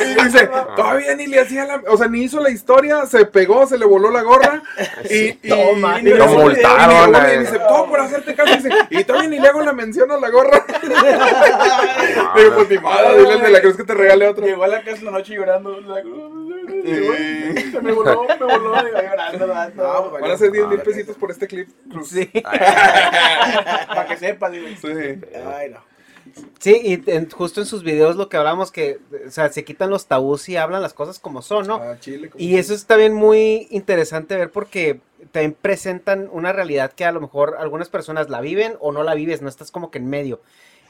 Y, 0.05 0.11
y 0.11 0.23
dice, 0.25 0.49
todavía 0.75 1.15
ni 1.15 1.27
le 1.27 1.39
hacía 1.39 1.65
la... 1.65 1.83
O 1.87 1.97
sea, 1.97 2.07
ni 2.07 2.23
hizo 2.23 2.39
la 2.39 2.49
historia, 2.49 3.05
se 3.05 3.25
pegó, 3.25 3.65
se 3.67 3.77
le 3.77 3.85
voló 3.85 4.09
la 4.11 4.21
gorra. 4.23 4.61
Y, 5.09 5.15
y, 5.15 5.33
Toma, 5.49 5.99
y- 5.99 6.03
lo 6.05 6.25
y- 6.29 6.33
y- 6.33 6.37
multaron, 6.37 7.13
y- 7.13 7.35
y- 7.35 7.39
dice, 7.39 7.59
todo 7.59 7.87
por 7.89 7.99
hacerte 7.99 8.35
caso. 8.35 8.55
Dice, 8.55 8.69
y 8.89 9.03
todavía 9.03 9.29
ni 9.29 9.39
le 9.39 9.47
hago 9.47 9.61
la 9.61 9.73
mención 9.73 10.11
a 10.11 10.17
la 10.17 10.29
gorra. 10.29 10.65
Digo, 12.35 12.55
pues 12.55 12.69
ni 12.69 12.77
modo, 12.77 13.17
dile 13.17 13.37
de 13.41 13.49
la 13.49 13.61
cruz 13.61 13.77
que 13.77 13.83
te 13.83 13.93
regale 13.93 14.27
otro. 14.27 14.45
Llegó 14.45 14.63
a 14.63 14.67
la 14.67 14.83
casa 14.83 15.01
la 15.03 15.11
noche 15.11 15.33
llorando. 15.35 15.79
La 15.81 16.01
cruz, 16.01 16.31
Se 17.71 17.81
me 17.81 17.91
voló, 17.91 18.23
me 18.27 18.35
voló, 18.35 18.83
digo, 18.83 18.97
llorando. 19.01 19.47
No, 19.75 20.09
pues, 20.09 20.21
Van 20.21 20.31
a 20.31 20.37
ser 20.37 20.51
10 20.51 20.67
mil 20.67 20.81
pesitos 20.81 21.15
por 21.17 21.31
este 21.31 21.47
clip. 21.47 21.69
Cruz. 21.89 22.09
Sí. 22.09 22.25
Para 22.43 24.05
que 24.07 24.17
sepas, 24.17 24.51
digo. 24.51 24.67
Sí. 24.81 24.87
Ay, 25.55 25.69
no. 25.69 25.79
Sí, 26.59 26.81
y 26.83 27.11
en- 27.11 27.29
justo 27.29 27.61
en 27.61 27.67
sus 27.67 27.83
videos 27.83 28.15
lo 28.15 28.29
que 28.29 28.37
hablamos 28.37 28.71
que, 28.71 28.99
o 29.27 29.31
sea, 29.31 29.49
se 29.51 29.63
quitan 29.63 29.89
los 29.89 30.07
tabús 30.07 30.49
y 30.49 30.57
hablan 30.57 30.81
las 30.81 30.93
cosas 30.93 31.19
como 31.19 31.41
son, 31.41 31.67
¿no? 31.67 31.75
Ah, 31.75 31.97
Chile, 31.99 32.29
como 32.29 32.43
Y 32.43 32.57
eso 32.57 32.73
es 32.73 32.85
también 32.85 33.13
muy 33.13 33.67
interesante 33.69 34.35
ver 34.35 34.49
porque 34.49 34.99
también 35.31 35.55
presentan 35.59 36.27
una 36.31 36.51
realidad 36.51 36.91
que 36.93 37.05
a 37.05 37.11
lo 37.11 37.21
mejor 37.21 37.55
algunas 37.59 37.89
personas 37.89 38.29
la 38.29 38.41
viven 38.41 38.75
o 38.79 38.91
no 38.91 39.03
la 39.03 39.13
vives, 39.13 39.41
no 39.41 39.49
estás 39.49 39.71
como 39.71 39.91
que 39.91 39.99
en 39.99 40.09
medio. 40.09 40.41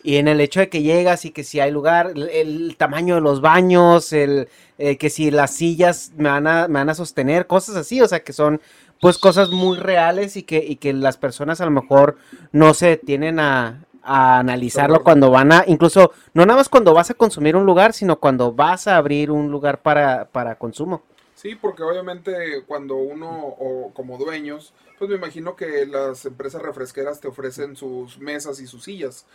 Y 0.05 0.17
en 0.17 0.27
el 0.27 0.39
hecho 0.39 0.59
de 0.59 0.69
que 0.69 0.83
llegas 0.83 1.25
y 1.25 1.31
que 1.31 1.43
si 1.43 1.59
hay 1.59 1.71
lugar, 1.71 2.11
el, 2.15 2.29
el 2.29 2.77
tamaño 2.77 3.15
de 3.15 3.21
los 3.21 3.41
baños, 3.41 4.13
el 4.13 4.49
eh, 4.77 4.97
que 4.97 5.09
si 5.09 5.31
las 5.31 5.51
sillas 5.51 6.11
me 6.15 6.29
van, 6.29 6.45
a, 6.45 6.67
me 6.67 6.75
van 6.75 6.89
a 6.89 6.95
sostener, 6.95 7.47
cosas 7.47 7.75
así, 7.75 8.01
o 8.01 8.07
sea 8.07 8.19
que 8.23 8.33
son 8.33 8.61
pues 9.01 9.17
cosas 9.17 9.49
muy 9.49 9.79
reales 9.79 10.37
y 10.37 10.43
que, 10.43 10.57
y 10.57 10.75
que 10.75 10.93
las 10.93 11.17
personas 11.17 11.59
a 11.59 11.65
lo 11.65 11.71
mejor 11.71 12.17
no 12.51 12.75
se 12.75 12.87
detienen 12.89 13.39
a, 13.39 13.83
a 14.03 14.37
analizarlo 14.39 15.01
cuando 15.01 15.31
van 15.31 15.51
a, 15.51 15.63
incluso 15.65 16.11
no 16.35 16.45
nada 16.45 16.57
más 16.57 16.69
cuando 16.69 16.93
vas 16.93 17.09
a 17.09 17.15
consumir 17.15 17.55
un 17.55 17.65
lugar, 17.65 17.93
sino 17.93 18.19
cuando 18.19 18.51
vas 18.53 18.87
a 18.87 18.97
abrir 18.97 19.31
un 19.31 19.49
lugar 19.49 19.81
para, 19.81 20.25
para 20.25 20.55
consumo. 20.55 21.01
Sí, 21.33 21.55
porque 21.55 21.83
obviamente 21.83 22.63
cuando 22.67 22.95
uno, 22.95 23.29
o 23.29 23.91
como 23.93 24.17
dueños, 24.17 24.73
pues 24.97 25.09
me 25.09 25.17
imagino 25.17 25.55
que 25.55 25.85
las 25.85 26.25
empresas 26.25 26.61
refresqueras 26.61 27.19
te 27.19 27.27
ofrecen 27.27 27.75
sus 27.75 28.19
mesas 28.19 28.59
y 28.59 28.67
sus 28.67 28.83
sillas. 28.83 29.25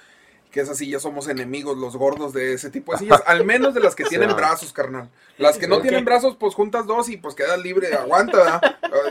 Que 0.50 0.60
esas 0.60 0.78
sillas 0.78 1.02
somos 1.02 1.28
enemigos, 1.28 1.78
los 1.78 1.96
gordos 1.96 2.32
de 2.32 2.54
ese 2.54 2.70
tipo 2.70 2.92
de 2.92 2.98
sillas. 2.98 3.22
Al 3.26 3.44
menos 3.44 3.72
de 3.74 3.80
las 3.80 3.94
que 3.94 4.04
tienen 4.08 4.30
Sí. 4.30 4.34
brazos, 4.36 4.72
carnal. 4.72 5.08
Las 5.38 5.56
que 5.56 5.66
no 5.68 5.80
tienen 5.80 6.04
brazos, 6.04 6.36
pues 6.38 6.54
juntas 6.54 6.86
dos 6.86 7.08
y 7.08 7.16
pues 7.16 7.34
quedas 7.34 7.58
libre. 7.60 7.94
Aguanta, 7.94 8.36
¿verdad? 8.36 8.60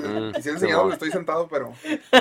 Mm, 0.02 0.32
Quisiera 0.34 0.41
sí, 0.60 0.65
enseñarles, 0.65 0.86
no. 0.88 0.93
estoy 0.93 1.12
sentado, 1.12 1.47
pero 1.47 1.73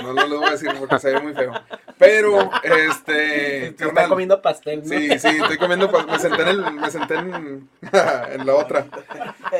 no, 0.02 0.12
no 0.14 0.26
les 0.26 0.38
voy 0.38 0.48
a 0.48 0.52
decir 0.52 0.70
porque 0.78 0.98
se 0.98 1.10
ve 1.12 1.20
muy 1.20 1.34
feo. 1.34 1.52
Pero, 1.98 2.48
este, 2.62 3.74
carnal, 3.78 4.08
comiendo 4.08 4.40
pastel, 4.40 4.82
Sí, 4.86 5.08
sí, 5.18 5.28
estoy 5.28 5.58
comiendo, 5.58 5.90
pa- 5.90 6.06
me 6.06 6.18
senté 6.18 6.42
en, 6.42 6.48
el- 6.48 6.72
me 6.74 6.90
senté 6.90 7.14
en, 7.16 7.68
en 8.32 8.46
la 8.46 8.54
otra. 8.54 8.86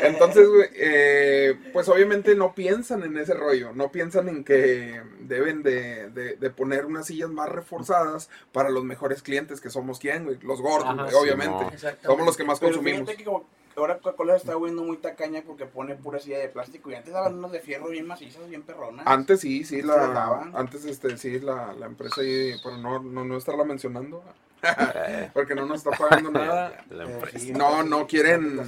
Entonces, 0.02 0.48
güey, 0.48 0.68
eh, 0.74 1.56
pues 1.72 1.88
obviamente 1.88 2.34
no 2.34 2.54
piensan 2.54 3.02
en 3.02 3.16
ese 3.18 3.34
rollo, 3.34 3.72
no 3.74 3.90
piensan 3.90 4.28
en 4.28 4.44
que 4.44 5.02
deben 5.20 5.62
de, 5.62 6.10
de- 6.10 6.36
de 6.36 6.50
poner 6.50 6.86
unas 6.86 7.06
sillas 7.06 7.30
más 7.30 7.48
reforzadas 7.48 8.30
para 8.52 8.70
los 8.70 8.84
mejores 8.84 9.22
clientes, 9.22 9.47
que 9.61 9.70
somos 9.70 9.98
quién, 9.98 10.24
güey, 10.24 10.38
los 10.42 10.61
gordos, 10.61 10.84
Ajá, 10.88 10.94
güey, 11.02 11.11
sí, 11.11 11.16
obviamente. 11.16 11.64
no. 11.64 11.70
Somos 12.02 12.26
los 12.26 12.37
que 12.37 12.44
más 12.44 12.61
Pero 12.61 12.72
consumimos. 12.72 13.00
fíjate 13.00 13.16
que 13.16 13.24
como 13.24 13.44
ahora 13.76 13.98
Coca-Cola 13.98 14.37
está 14.37 14.54
volviendo 14.56 14.82
muy 14.82 14.96
tacaña 14.96 15.42
porque 15.46 15.64
pone 15.66 15.94
pura 15.94 16.18
silla 16.18 16.38
de 16.38 16.48
plástico 16.48 16.90
y 16.90 16.94
antes 16.94 17.12
daban 17.12 17.34
unos 17.37 17.52
de 17.52 17.61
fierro 17.61 17.88
bien 17.88 18.06
macizas, 18.06 18.48
bien 18.48 18.62
perronas. 18.62 19.06
Antes 19.06 19.40
sí, 19.40 19.64
sí, 19.64 19.82
la, 19.82 19.96
daban. 20.08 20.56
antes 20.56 20.84
este, 20.84 21.16
sí, 21.16 21.38
la, 21.40 21.72
la 21.74 21.87
empresa 21.87 22.20
ahí, 22.20 22.54
pero 22.62 22.76
no, 22.76 22.98
no, 23.00 23.24
no 23.24 23.37
estarla 23.37 23.64
mencionando. 23.64 24.22
porque 25.34 25.54
no 25.54 25.66
nos 25.66 25.87
está 25.87 25.96
pagando 25.96 26.32
nada. 26.32 26.84
La 26.90 27.04
empresa. 27.04 27.46
No, 27.56 27.84
no 27.84 28.08
quieren, 28.08 28.58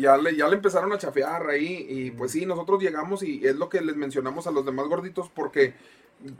ya 0.00 0.16
le, 0.16 0.34
ya 0.36 0.48
le 0.48 0.56
empezaron 0.56 0.92
a 0.92 0.98
chafear 0.98 1.48
ahí 1.50 1.86
y 1.88 2.10
pues 2.10 2.32
sí, 2.32 2.44
nosotros 2.46 2.82
llegamos 2.82 3.22
y 3.22 3.46
es 3.46 3.54
lo 3.54 3.68
que 3.68 3.80
les 3.80 3.94
mencionamos 3.94 4.48
a 4.48 4.50
los 4.50 4.66
demás 4.66 4.88
gorditos 4.88 5.28
porque 5.28 5.74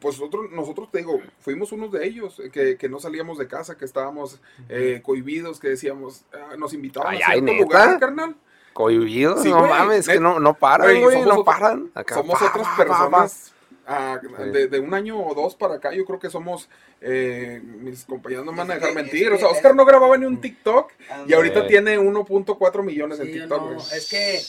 pues 0.01 0.19
nosotros, 0.19 0.51
nosotros 0.53 0.91
te 0.91 0.99
digo, 0.99 1.21
fuimos 1.41 1.73
unos 1.73 1.93
de 1.93 2.07
ellos 2.07 2.41
eh, 2.41 2.51
que, 2.51 2.77
que 2.77 2.89
no 2.89 2.99
salíamos 3.01 3.39
de 3.39 3.47
casa, 3.49 3.77
que 3.77 3.85
estábamos 3.85 4.41
eh, 4.69 5.01
cohibidos, 5.03 5.61
que 5.61 5.69
decíamos, 5.69 6.25
ah, 6.33 6.57
nos 6.57 6.73
invitaban 6.75 7.15
Ay, 7.15 7.23
a 7.23 7.27
ay, 7.29 7.41
cierto 7.41 7.53
¿neta? 7.53 7.63
lugar, 7.65 8.01
carnal. 8.01 8.37
Cohibidos, 8.73 9.43
Sí, 9.43 9.51
no 9.51 9.59
güey, 9.61 9.71
mames, 9.71 10.07
que 10.07 10.15
net- 10.15 10.21
no, 10.21 10.41
no 10.41 10.55
paran, 10.55 10.89
Güey, 10.89 11.03
güey, 11.03 11.15
somos 11.15 11.27
no 11.29 11.33
otro- 11.41 11.45
paran. 11.45 11.91
Acá, 11.95 12.15
Somos 12.17 12.39
pa, 12.41 12.47
otras 12.47 12.67
pa, 12.67 12.77
pa, 12.77 12.85
personas. 12.85 13.53
ah, 13.87 14.19
de, 14.53 14.67
de 14.69 14.81
un 14.81 14.95
año 14.95 15.21
o 15.21 15.35
dos 15.35 15.55
para 15.55 15.75
acá, 15.75 15.93
yo 15.93 16.05
creo 16.07 16.19
que 16.19 16.29
somos, 16.31 16.69
eh, 17.01 17.61
mis 17.63 18.05
compañeros 18.05 18.45
no 18.45 18.51
me 18.53 18.59
van 18.59 18.71
a 18.73 18.75
dejar 18.75 18.89
que- 18.89 18.95
mentir. 18.97 19.31
O 19.33 19.37
sea, 19.39 19.49
que- 19.49 19.55
Oscar 19.55 19.77
no 19.77 19.85
grababa 19.85 20.17
ni 20.17 20.25
un 20.27 20.41
TikTok 20.41 20.91
y 21.29 21.35
ahorita 21.35 21.67
tiene 21.69 21.99
1.4 21.99 22.83
millones 22.83 23.21
en 23.21 23.31
TikTok. 23.33 23.63
no, 23.71 23.77
es 23.79 24.09
que 24.11 24.41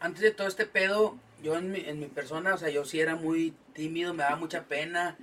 antes 0.00 0.22
de 0.22 0.30
todo 0.30 0.46
este 0.48 0.64
pedo, 0.64 1.16
yo 1.42 1.56
en 1.56 1.70
mi, 1.72 1.80
en 1.80 2.00
mi 2.00 2.06
persona, 2.06 2.54
o 2.54 2.58
sea, 2.58 2.70
yo 2.70 2.84
sí 2.84 3.00
era 3.00 3.16
muy 3.16 3.54
tímido, 3.74 4.14
me 4.14 4.22
daba 4.22 4.36
mucha 4.36 4.64
pena. 4.64 5.16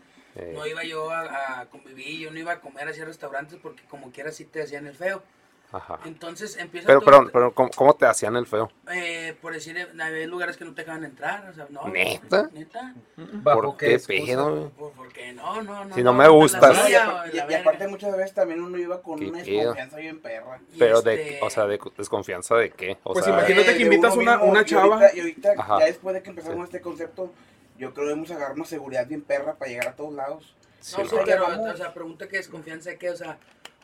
No 0.53 0.67
iba 0.67 0.83
yo 0.83 1.09
a, 1.09 1.61
a 1.61 1.65
convivir, 1.65 2.19
yo 2.19 2.29
no 2.31 2.37
iba 2.37 2.51
a 2.51 2.61
comer 2.61 2.87
así 2.87 3.01
a 3.01 3.05
restaurantes 3.05 3.57
porque 3.59 3.81
como 3.85 4.11
quiera 4.11 4.31
sí 4.31 4.45
te 4.45 4.61
hacían 4.61 4.85
el 4.85 4.93
feo. 4.93 5.23
Ajá. 5.69 5.99
Entonces 6.05 6.55
empieza 6.57 6.87
Pero, 6.87 7.01
todo 7.01 7.09
pero, 7.25 7.29
pero, 7.31 7.53
¿cómo, 7.53 7.69
cómo 7.75 7.93
te 7.95 8.05
hacían 8.05 8.37
el 8.37 8.45
feo? 8.47 8.71
eh, 8.89 9.35
por 9.41 9.51
decir, 9.53 9.77
había 10.01 10.25
lugares 10.27 10.55
que 10.55 10.63
no 10.63 10.73
te 10.73 10.81
dejaban 10.83 11.03
entrar, 11.03 11.49
o 11.49 11.53
sea, 11.53 11.67
no. 11.69 11.85
¿Neta? 11.89 12.49
¿Neta? 12.53 12.95
¿Bajo 13.17 13.61
¿Por 13.61 13.77
qué 13.77 13.99
pedo, 13.99 14.49
güey? 14.55 14.69
Por- 14.69 14.93
porque 14.93 15.33
no, 15.33 15.61
no, 15.61 15.83
no. 15.83 15.93
Si 15.95 16.01
no 16.03 16.13
me 16.13 16.27
gustas. 16.29 16.85
silla 16.85 17.25
y, 17.33 17.53
aparte 17.53 17.85
muchas 17.89 18.15
veces 18.15 18.33
también 18.33 18.61
uno 18.61 18.77
iba 18.77 19.01
con 19.01 19.21
una 19.21 19.39
desconfianza 19.43 19.97
bien 19.97 20.21
perra. 20.21 20.61
Pero 20.79 20.99
este, 20.99 21.09
de, 21.09 21.39
o 21.41 21.49
sea, 21.49 21.65
de 21.65 21.79
desconfianza 21.97 22.55
de 22.55 22.69
qué? 22.71 22.97
O 23.03 23.11
Pues 23.11 23.25
sea, 23.25 23.33
imagínate 23.33 23.71
Eh, 23.71 23.77
que 23.77 23.83
invitas 23.83 24.15
una- 24.15 24.37
mismo, 24.37 24.51
una 24.51 24.61
y 24.61 24.65
chava. 24.65 24.83
ahorita- 24.95 25.15
Y 25.15 25.19
ahorita, 25.19 25.53
ya 25.79 25.85
después 25.85 26.13
de 26.15 26.23
que 26.23 26.29
empezamos 26.29 26.57
Sí. 26.59 26.63
este 26.63 26.81
concepto, 26.81 27.33
yo 27.77 27.93
creo 27.93 28.05
que 28.05 28.09
debemos 28.09 28.31
agarrar 28.31 28.53
una 28.55 28.65
seguridad 28.65 29.05
bien 29.05 29.21
perra 29.21 29.55
para 29.55 29.69
llegar 29.69 29.89
a 29.89 29.95
todos 29.97 30.13
lados. 30.13 30.55
sí, 30.79 30.95
No, 30.97 31.09
sí, 31.09 31.15
pero, 31.25 31.45
o 31.45 31.75
sea, 31.75 31.93
pregunta 31.93 32.29
qué 32.29 32.37
desconfianza 32.37 32.91
de 32.91 32.97
qué, 32.97 33.09
o 33.09 33.17
sea, 33.17 33.37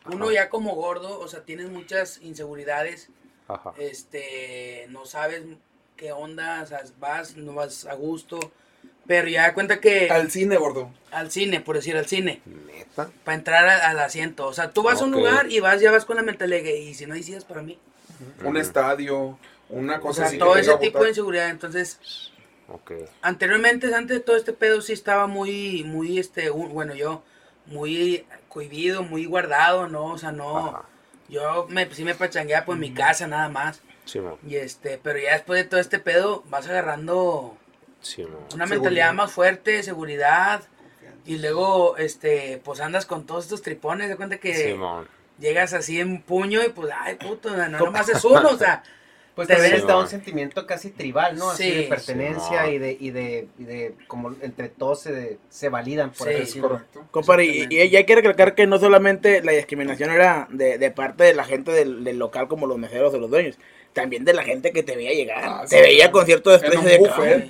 uno 0.06 0.26
Ajá. 0.26 0.34
ya 0.34 0.48
como 0.50 0.74
gordo, 0.74 1.18
o 1.20 1.28
sea, 1.28 1.40
tienes 1.44 1.70
muchas 1.70 2.20
inseguridades, 2.22 3.08
Ajá. 3.48 3.72
este, 3.78 4.86
no 4.90 5.06
sabes 5.06 5.42
qué 5.96 6.12
onda, 6.12 6.62
o 6.62 6.66
sea, 6.66 6.82
vas, 6.98 7.36
no 7.36 7.54
vas 7.54 7.86
a 7.86 7.94
gusto, 7.94 8.38
pero 9.06 9.28
ya 9.28 9.42
da 9.42 9.54
cuenta 9.54 9.80
que 9.80 10.10
Al 10.10 10.30
cine, 10.30 10.56
gordo. 10.56 10.90
al 11.10 11.30
cine, 11.30 11.60
por 11.60 11.76
decir 11.76 11.96
al 11.96 12.06
cine, 12.06 12.42
Neta. 12.44 13.10
para 13.24 13.36
entrar 13.36 13.66
a- 13.68 13.88
al 13.90 13.98
asiento, 13.98 14.46
o 14.46 14.52
sea, 14.52 14.70
tú 14.72 14.82
vas 14.82 15.00
a 15.00 15.04
un 15.04 15.12
lugar 15.12 15.50
y 15.50 15.60
vas, 15.60 15.80
ya 15.80 15.90
vas 15.90 16.04
con 16.04 16.16
la 16.16 16.22
mentalidad 16.22 16.58
de 16.58 16.64
que, 16.64 16.78
y 16.80 16.94
si 16.94 17.06
no 17.06 17.14
sillas 17.14 17.44
para 17.44 17.62
mí, 17.62 17.78
Un 18.44 18.56
estadio, 18.56 19.38
una 19.68 19.96
o 19.96 20.00
cosa 20.00 20.20
sea, 20.22 20.26
así. 20.28 20.38
todo 20.38 20.56
ese 20.56 20.76
tipo 20.78 21.02
de 21.02 21.08
inseguridad, 21.10 21.48
entonces, 21.50 21.98
Ok. 22.68 22.92
anteriormente, 23.22 23.92
antes 23.94 24.16
de 24.18 24.22
todo 24.22 24.36
este 24.36 24.52
pedo, 24.52 24.80
sí 24.80 24.92
estaba 24.92 25.26
muy, 25.26 25.82
muy, 25.84 26.18
este, 26.18 26.50
un- 26.50 26.72
bueno, 26.72 26.94
yo, 26.94 27.22
muy 27.66 28.24
cohibido, 28.54 29.02
muy 29.02 29.26
guardado, 29.26 29.88
¿no? 29.88 30.06
O 30.06 30.16
sea, 30.18 30.32
no, 30.32 30.68
Ajá. 30.68 30.82
yo 31.28 31.66
me, 31.68 31.92
sí 31.94 32.04
me 32.04 32.14
pachangueaba 32.14 32.64
pues 32.64 32.76
en 32.76 32.80
mi 32.80 32.94
casa 32.94 33.26
nada 33.26 33.50
más, 33.50 33.82
Sí, 34.06 34.20
mo. 34.20 34.38
y 34.46 34.56
este, 34.56 34.98
pero 35.02 35.18
ya 35.18 35.32
después 35.32 35.62
de 35.62 35.68
todo 35.68 35.80
este 35.80 35.98
pedo, 35.98 36.42
vas 36.48 36.66
agarrando 36.68 37.58
Sí, 38.00 38.22
una 38.22 38.32
Seguridad. 38.48 38.68
mentalidad 38.68 39.12
más 39.14 39.32
fuerte, 39.32 39.82
seguridad, 39.82 40.62
y 41.26 41.38
luego, 41.38 41.96
este, 41.96 42.60
pues 42.64 42.80
andas 42.80 43.06
con 43.06 43.24
todos 43.26 43.44
estos 43.44 43.62
tripones, 43.62 44.08
de 44.10 44.16
cuenta 44.16 44.36
que 44.38 44.78
llegas 45.38 45.72
así 45.72 45.98
en 46.00 46.20
puño 46.22 46.62
y 46.62 46.68
pues, 46.68 46.92
ay, 46.96 47.16
puto, 47.16 47.56
no 47.56 47.66
nomás 47.78 48.08
es 48.10 48.22
uno, 48.24 48.50
o 48.50 48.58
sea, 48.58 48.82
Pues 49.34 49.48
Te 49.48 49.54
también 49.54 49.72
ves- 49.72 49.80
está 49.80 49.96
un 49.98 50.06
sentimiento 50.06 50.64
casi 50.64 50.90
tribal, 50.90 51.36
¿no? 51.36 51.50
Así 51.50 51.64
Sí. 51.64 51.70
de 51.72 51.82
pertenencia 51.84 52.62
Simón. 52.62 52.72
y 52.74 52.78
de, 52.78 52.96
y 53.00 53.10
de, 53.10 53.48
y 53.58 53.64
de, 53.64 53.94
como 54.06 54.32
entre 54.42 54.68
todos 54.68 55.00
se, 55.02 55.38
se 55.48 55.68
validan, 55.68 56.10
por 56.12 56.28
Sí, 56.28 56.34
así 56.34 56.42
Es 56.42 56.48
decirlo. 56.48 56.68
correcto. 56.68 57.04
Compadre, 57.10 57.44
y, 57.46 57.66
y 57.68 57.90
ya 57.90 57.98
hay 57.98 58.04
que 58.06 58.14
recalcar 58.14 58.54
que 58.54 58.66
no 58.68 58.78
solamente 58.78 59.42
la 59.42 59.50
discriminación 59.52 60.10
era 60.10 60.46
de, 60.50 60.78
de 60.78 60.90
parte 60.92 61.24
de 61.24 61.34
la 61.34 61.42
gente 61.44 61.72
del, 61.72 62.04
del 62.04 62.18
local 62.18 62.46
como 62.46 62.68
los 62.68 62.78
meseros 62.78 63.12
o 63.12 63.18
los 63.18 63.28
dueños, 63.28 63.58
también 63.92 64.24
de 64.24 64.34
la 64.34 64.44
gente 64.44 64.70
que 64.72 64.84
te 64.84 64.94
veía 64.94 65.12
llegar. 65.12 65.42
Ah, 65.44 65.62
te 65.68 65.76
sí. 65.78 65.82
veía 65.82 66.12
con 66.12 66.24
cierto 66.26 66.50
desprecio 66.50 66.82
de 66.88 66.98
buffet. 66.98 67.48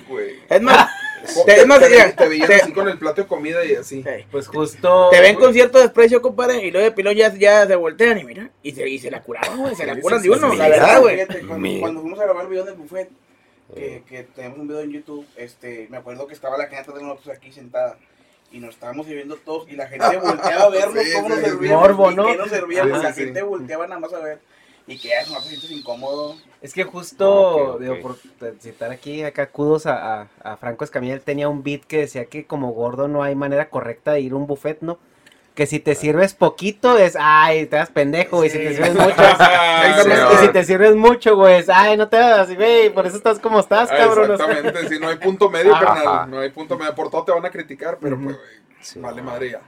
Es 0.49 0.61
más, 0.61 0.89
Te, 1.45 1.65
más, 1.65 1.79
te- 1.79 1.89
veían 2.27 2.47
te- 2.47 2.55
así 2.55 2.71
con 2.73 2.87
el 2.87 2.97
plato 2.97 3.21
de 3.21 3.27
comida 3.27 3.63
y 3.65 3.75
así. 3.75 4.03
sí. 4.03 4.25
Pues 4.31 4.47
justo... 4.47 5.09
Te 5.11 5.21
ven 5.21 5.35
con 5.35 5.53
cierto 5.53 5.79
desprecio, 5.79 6.21
compadre, 6.21 6.65
y 6.65 6.71
luego 6.71 6.85
de 6.85 6.91
pilón 6.91 7.15
ya, 7.15 7.33
ya 7.33 7.65
se 7.67 7.75
voltean 7.75 8.17
y 8.19 8.23
mira, 8.23 8.49
y 8.63 8.71
se, 8.71 8.87
y 8.87 8.99
se 8.99 9.09
la 9.11 9.21
curaron, 9.21 9.57
güey, 9.59 9.75
se 9.75 9.85
la 9.85 9.99
curan 9.99 10.21
de 10.21 10.29
uno, 10.29 10.53
la 10.55 10.69
verdad, 10.69 11.01
güey. 11.01 11.25
Cuando, 11.79 12.01
fuimos 12.01 12.19
a 12.19 12.23
grabar 12.23 12.43
el 12.43 12.49
video 12.49 12.65
del 12.65 12.75
buffet, 12.75 13.09
que, 13.73 14.03
que 14.07 14.23
tenemos 14.35 14.59
un 14.59 14.67
video 14.67 14.81
en 14.81 14.91
YouTube, 14.91 15.25
este, 15.35 15.87
me 15.89 15.97
acuerdo 15.97 16.27
que 16.27 16.33
estaba 16.33 16.57
la 16.57 16.67
gente 16.67 16.91
de 16.91 17.01
nosotros 17.01 17.35
aquí 17.35 17.51
sentada. 17.51 17.97
Y 18.51 18.59
nos 18.59 18.75
estábamos 18.75 19.07
sirviendo 19.07 19.35
todos 19.37 19.67
y 19.69 19.75
la 19.75 19.87
gente 19.87 20.15
volteaba 20.17 20.65
a 20.65 20.69
vernos 20.69 21.03
Sí, 21.03 21.11
cómo 21.13 21.29
nos 21.29 21.39
sí, 21.39 21.45
servíamos 21.45 21.81
Morbo, 21.81 22.11
y 22.11 22.15
¿no? 22.15 22.27
qué 22.27 22.35
nos 22.37 22.49
servíamos. 22.49 23.03
La 23.03 23.11
sí. 23.13 23.23
gente 23.23 23.41
volteaba 23.41 23.87
nada 23.87 23.99
más 23.99 24.13
a 24.13 24.19
ver. 24.19 24.39
Y 24.87 24.97
que 24.99 25.07
ya 25.09 25.25
no 25.27 25.37
te 25.41 25.49
sientes 25.49 25.71
incómodo. 25.71 26.35
Es 26.61 26.73
que 26.73 26.83
justo, 26.83 27.29
Ok, 27.31 27.75
ok. 27.75 27.79
digo, 27.81 27.95
por 28.01 28.17
citar 28.59 28.91
aquí, 28.91 29.23
acá 29.23 29.47
kudos 29.49 29.87
a, 29.87 30.21
a, 30.21 30.27
a 30.43 30.57
Franco 30.57 30.83
Escamilla, 30.83 31.13
él 31.15 31.21
tenía 31.21 31.49
un 31.49 31.63
beat 31.63 31.85
que 31.85 31.99
decía 31.99 32.25
que 32.25 32.45
como 32.45 32.71
gordo 32.71 33.07
no 33.07 33.23
hay 33.23 33.33
manera 33.35 33.69
correcta 33.69 34.11
de 34.13 34.21
ir 34.21 34.33
a 34.33 34.35
un 34.35 34.45
buffet, 34.47 34.81
¿no? 34.81 34.99
Que 35.55 35.65
si 35.65 35.79
te 35.79 35.95
sirves 35.95 36.33
poquito 36.33 36.97
es, 36.99 37.15
ay, 37.19 37.65
te 37.67 37.77
das 37.77 37.89
pendejo, 37.89 38.43
y 38.45 38.49
si 38.49 38.57
te 38.59 38.69
Sí. 38.69 38.75
sirves 38.75 38.93
mucho, 38.93 39.15
Ah, 39.17 39.85
es, 39.87 40.03
sí, 40.03 40.09
y 40.11 40.13
no. 40.35 40.39
si 40.41 40.47
te 40.49 40.63
sirves 40.65 40.95
mucho, 40.95 41.35
güey, 41.35 41.55
es, 41.59 41.69
ay, 41.69 41.97
no 41.97 42.07
te 42.09 42.17
así, 42.17 42.55
güey, 42.55 42.89
por 42.93 43.07
eso 43.07 43.17
estás 43.17 43.39
como 43.39 43.61
estás, 43.61 43.89
Ah, 43.91 43.97
cabrón. 43.97 44.31
o 44.31 44.37
sea. 44.37 44.45
Exactamente, 44.47 44.89
sí, 44.89 44.99
no 44.99 45.07
hay 45.07 45.15
punto 45.15 45.49
medio, 45.49 45.71
carnal. 45.79 46.29
No 46.29 46.39
hay 46.39 46.49
punto 46.49 46.77
medio. 46.77 46.93
Por 46.93 47.09
todo 47.09 47.23
te 47.23 47.31
van 47.31 47.45
a 47.45 47.49
criticar, 47.51 47.97
pero 48.01 48.17
pues, 48.21 48.35
güey, 48.35 48.47
Sí, 48.81 48.99
vale 48.99 49.21
madre 49.23 49.51
ya. 49.51 49.61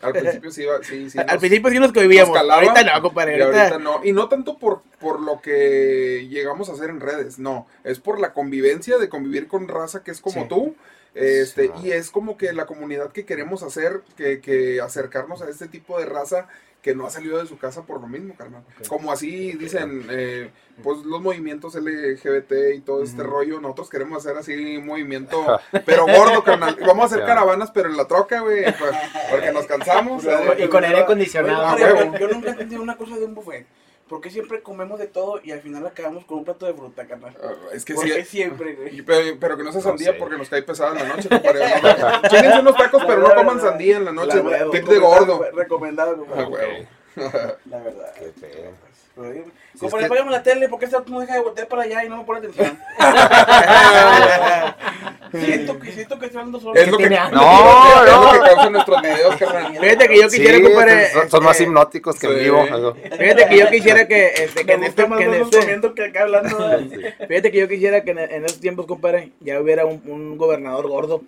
Al 0.00 0.12
principio 0.12 0.50
sí, 0.50 0.62
iba- 0.62 0.82
sí, 0.82 1.10
sí. 1.10 1.18
Al 1.18 1.26
nos- 1.26 1.38
principio 1.38 1.70
sí 1.70 1.78
nos 1.78 1.92
cohibíamos, 1.92 2.28
nos 2.30 2.38
calaba, 2.38 2.62
ahorita 2.62 2.82
no, 2.96 3.02
compadre. 3.02 3.36
y 3.38 3.40
Ahorita, 3.40 3.62
ahorita 3.62 3.78
no. 3.78 4.00
Y 4.04 4.12
no 4.12 4.28
tanto 4.28 4.58
por, 4.58 4.82
por 5.00 5.20
lo 5.20 5.40
que 5.40 6.26
llegamos 6.30 6.68
a 6.68 6.72
hacer 6.72 6.90
en 6.90 7.00
redes, 7.00 7.38
no. 7.38 7.66
Es 7.84 7.98
por 7.98 8.20
la 8.20 8.32
convivencia 8.32 8.98
de 8.98 9.08
convivir 9.08 9.48
con 9.48 9.66
raza 9.68 10.02
que 10.04 10.10
es 10.10 10.20
como 10.20 10.42
Sí. 10.42 10.48
tú. 10.48 10.76
Este, 11.14 11.64
Sí. 11.66 11.72
y 11.88 11.90
es 11.92 12.10
como 12.10 12.36
que 12.36 12.52
la 12.52 12.66
comunidad 12.66 13.10
que 13.12 13.24
queremos 13.24 13.62
hacer, 13.64 14.02
que, 14.16 14.40
que 14.40 14.80
acercarnos 14.80 15.42
a 15.42 15.48
este 15.48 15.66
tipo 15.66 15.98
de 15.98 16.06
raza 16.06 16.46
que 16.88 16.94
no 16.94 17.06
ha 17.06 17.10
salido 17.10 17.36
de 17.36 17.46
su 17.46 17.58
casa 17.58 17.82
por 17.82 18.00
lo 18.00 18.08
mismo, 18.08 18.34
carnal. 18.34 18.64
Como 18.88 19.12
así 19.12 19.52
dicen, 19.52 20.06
eh, 20.08 20.50
pues 20.82 21.00
los 21.00 21.20
movimientos 21.20 21.74
LGBT 21.74 22.76
y 22.76 22.80
todo 22.80 23.02
este 23.02 23.22
rollo, 23.22 23.60
nosotros 23.60 23.90
queremos 23.90 24.24
hacer 24.24 24.38
así 24.38 24.78
un 24.78 24.86
movimiento, 24.86 25.60
pero 25.84 26.06
gordo, 26.06 26.42
carnal. 26.42 26.78
Vamos 26.86 27.02
a 27.02 27.14
hacer 27.14 27.26
caravanas, 27.26 27.70
pero 27.72 27.90
en 27.90 27.98
la 27.98 28.06
troca, 28.06 28.40
güey, 28.40 28.64
pues, 28.78 28.92
porque 29.30 29.52
nos 29.52 29.66
cansamos. 29.66 30.22
¿sabes? 30.24 30.64
Y 30.64 30.68
con 30.68 30.82
aire 30.82 31.00
acondicionado. 31.00 31.66
Ah, 31.66 31.76
yo, 31.78 32.18
yo 32.18 32.28
nunca 32.28 32.52
entendí 32.52 32.76
una 32.76 32.96
cosa 32.96 33.16
de 33.16 33.26
un 33.26 33.34
buffet. 33.34 33.66
¿Por 34.08 34.20
qué 34.20 34.30
siempre 34.30 34.62
comemos 34.62 34.98
de 34.98 35.06
todo 35.06 35.40
y 35.44 35.52
al 35.52 35.60
final 35.60 35.86
acabamos 35.86 36.24
con 36.24 36.38
un 36.38 36.44
plato 36.44 36.66
de 36.66 36.74
fruta, 36.74 37.06
carnal? 37.06 37.36
Ah, 37.42 37.52
es 37.72 37.84
que 37.84 37.94
¿Por 37.94 38.04
sí. 38.04 38.10
qué 38.12 38.24
siempre, 38.24 38.70
y- 38.72 38.74
güey? 38.76 39.02
Pero, 39.02 39.36
pero 39.38 39.56
que 39.56 39.64
no 39.64 39.70
sea 39.72 39.80
No 39.82 39.88
sandía 39.88 40.12
sé. 40.12 40.18
porque 40.18 40.36
nos 40.38 40.48
cae 40.48 40.62
pesada 40.62 40.92
en 41.00 41.08
la 41.08 41.14
noche, 41.14 41.28
compadre. 41.28 41.60
No, 41.82 42.22
Chéquense 42.28 42.58
unos 42.60 42.76
tacos, 42.76 43.04
pero 43.06 43.20
no 43.20 43.34
coman 43.34 43.60
sandía 43.60 43.96
en 43.98 44.04
la 44.06 44.12
noche. 44.12 44.42
La 44.42 44.70
Tip 44.70 44.88
de 44.88 44.98
gordo. 44.98 45.44
Recomendado, 45.54 46.12
Ah, 46.12 46.16
compadre. 46.44 46.46
huevo. 46.48 46.88
La 47.66 47.78
verdad. 47.78 48.14
Qué 48.18 48.32
feo. 48.40 48.70
Pero 49.18 50.24
que- 50.24 50.30
la 50.30 50.42
tele, 50.42 50.68
porque 50.68 50.84
esta 50.86 51.02
no 51.06 51.20
deja 51.20 51.34
de 51.34 51.40
voltear 51.40 51.68
para 51.68 51.82
allá 51.82 52.04
y 52.04 52.08
no 52.08 52.16
me 52.18 52.24
pone 52.24 52.38
atención? 52.40 52.78
siento 55.32 55.78
que 55.78 55.92
siento 55.92 56.18
que 56.18 56.26
estoy 56.26 56.38
hablando 56.40 56.60
solo. 56.60 56.74
Es 56.74 56.88
lo 56.88 56.98
que, 56.98 57.10
no. 57.10 57.30
No, 57.30 58.04
es 58.04 58.12
lo 58.12 58.32
que 58.32 58.38
causan 58.48 58.72
nuestros 58.72 59.02
videos, 59.02 59.36
carnal. 59.36 59.78
Fíjate 59.78 60.08
que 60.08 60.20
yo 60.20 60.30
Sí, 60.30 60.38
quisiera, 60.38 60.62
compadre. 60.62 61.10
son, 61.12 61.30
son 61.30 61.44
más 61.44 61.52
este, 61.52 61.64
hipnóticos 61.64 62.18
que 62.18 62.26
en 62.26 62.32
sí. 62.34 62.38
vivo. 62.40 62.60
algo. 62.62 62.94
Fíjate 62.94 63.48
que 63.48 63.58
yo 63.58 63.70
quisiera 63.70 64.08
que, 64.08 64.26
este, 64.44 64.66
que 64.66 64.72
en 64.72 64.84
este, 64.84 65.06
que 65.06 65.24
en 65.24 65.34
este- 65.34 65.58
comiendo 65.60 65.94
que 65.94 66.04
acá 66.04 66.22
hablando. 66.22 66.58
fíjate 67.28 67.50
que 67.50 67.58
yo 67.58 67.68
quisiera 67.68 68.02
que 68.02 68.10
en, 68.12 68.18
en 68.18 68.44
esos 68.44 68.60
tiempos, 68.60 68.86
compadre, 68.86 69.32
ya 69.40 69.60
hubiera 69.60 69.84
un, 69.86 70.02
un 70.06 70.36
gobernador 70.38 70.88
gordo. 70.88 71.22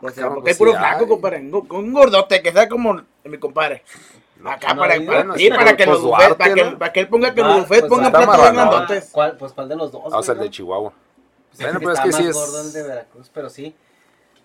O 0.00 0.10
sea, 0.10 0.28
porque 0.28 0.50
hay 0.50 0.54
pues 0.54 0.58
puro 0.58 0.72
sí 0.72 0.78
flaco, 0.78 1.08
compadre. 1.08 1.38
Un 1.40 1.92
gordote 1.92 2.42
que 2.42 2.52
sea 2.52 2.68
como 2.68 3.00
mi 3.24 3.38
compadre. 3.38 3.82
Acá 4.44 4.74
no 4.74 4.80
para, 4.80 4.94
hay, 4.94 5.00
para, 5.06 5.18
bueno, 5.18 5.34
sí, 5.36 5.48
para 5.50 5.62
pues, 5.64 5.74
que 5.76 5.86
los 5.86 6.00
pues, 6.00 6.10
buffets, 6.10 6.34
para, 6.36 6.48
Duarte, 6.50 6.54
que, 6.54 6.70
¿no? 6.70 6.78
para 6.78 6.92
que 6.92 7.00
él 7.00 7.08
ponga 7.08 7.34
que 7.34 7.40
Ah, 7.40 7.46
los 7.48 7.56
buffets 7.60 7.80
pues, 7.80 7.90
pongan 7.90 8.12
platos 8.12 8.40
bien 8.40 8.54
grandotes. 8.54 9.08
¿Cuál, 9.12 9.36
pues, 9.36 9.52
¿cuál 9.52 9.68
de 9.68 9.76
los 9.76 9.92
dos? 9.92 10.02
Ah, 10.12 10.18
o 10.18 10.22
sea, 10.22 10.34
el 10.34 10.40
de 10.40 10.50
Chihuahua. 10.50 10.92
Pues 11.50 11.62
Bueno, 11.62 11.78
pero 11.80 11.92
es 11.92 12.00
que 12.00 12.12
sí 12.12 12.26
es- 12.26 12.34
gordo 12.36 12.60
el 12.60 12.72
de 12.72 12.82
Veracruz, 12.82 13.30
pero 13.32 13.50
sí. 13.50 13.74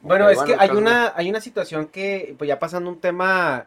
Bueno, 0.01 0.25
Ok, 0.25 0.31
es 0.31 0.37
bueno, 0.37 0.57
que 0.57 0.63
hay 0.63 0.69
una, 0.71 1.13
hay 1.15 1.29
una 1.29 1.39
situación 1.41 1.87
que, 1.87 2.35
pues 2.37 2.47
ya 2.47 2.59
pasando 2.59 2.89
un 2.89 2.99
tema 2.99 3.65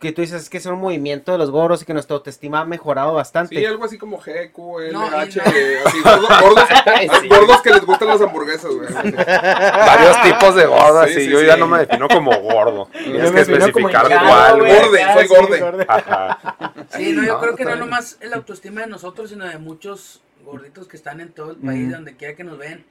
que 0.00 0.12
tú 0.12 0.20
dices 0.22 0.50
que 0.50 0.58
es 0.58 0.66
un 0.66 0.80
movimiento 0.80 1.32
de 1.32 1.38
los 1.38 1.50
gordos 1.50 1.80
y 1.82 1.84
que 1.86 1.94
nuestra 1.94 2.16
autoestima 2.16 2.60
ha 2.60 2.64
mejorado 2.64 3.14
bastante. 3.14 3.56
Sí, 3.56 3.64
algo 3.64 3.84
así 3.84 3.96
como 3.96 4.20
G, 4.20 4.50
Q, 4.52 4.80
L, 4.80 4.92
No, 4.92 5.06
y 5.06 5.14
H, 5.14 5.38
no. 5.44 5.50
eh, 5.52 5.78
así, 5.86 6.00
gordos, 6.02 6.40
gordos, 6.40 6.64
gordos 7.28 7.62
que 7.62 7.70
les 7.70 7.84
gustan 7.86 8.08
las 8.08 8.20
hamburguesas, 8.20 8.70
güey. 8.74 8.88
Varios 8.92 10.22
tipos 10.22 10.54
de 10.56 10.66
gordas, 10.66 11.10
Sí, 11.10 11.28
yo 11.30 11.40
sí. 11.40 11.46
ya 11.46 11.56
no 11.56 11.66
me 11.66 11.78
defino 11.78 12.08
como 12.08 12.32
gordo. 12.40 12.88
Yo 12.94 13.02
Tienes 13.12 13.30
que 13.32 13.40
especificar 13.40 14.08
cuál. 14.08 14.58
Gorde, 14.60 15.04
soy 15.14 15.28
sí, 15.28 15.60
gorde. 15.60 15.86
Ajá. 15.88 16.72
Sí, 16.90 17.12
no, 17.12 17.22
yo 17.24 17.34
No, 17.34 17.40
creo 17.40 17.56
que 17.56 17.64
no 17.64 17.76
nomás 17.76 18.18
es 18.20 18.28
la 18.30 18.36
autoestima 18.36 18.80
de 18.82 18.88
nosotros, 18.88 19.30
sino 19.30 19.46
de 19.46 19.58
muchos 19.58 20.22
gorditos 20.44 20.86
que 20.88 20.96
están 20.96 21.20
en 21.20 21.32
todo 21.32 21.52
el 21.52 21.56
país, 21.58 21.84
Ujú. 21.86 21.92
donde 21.94 22.16
quiera 22.16 22.34
que 22.34 22.44
nos 22.44 22.58
ven. 22.58 22.84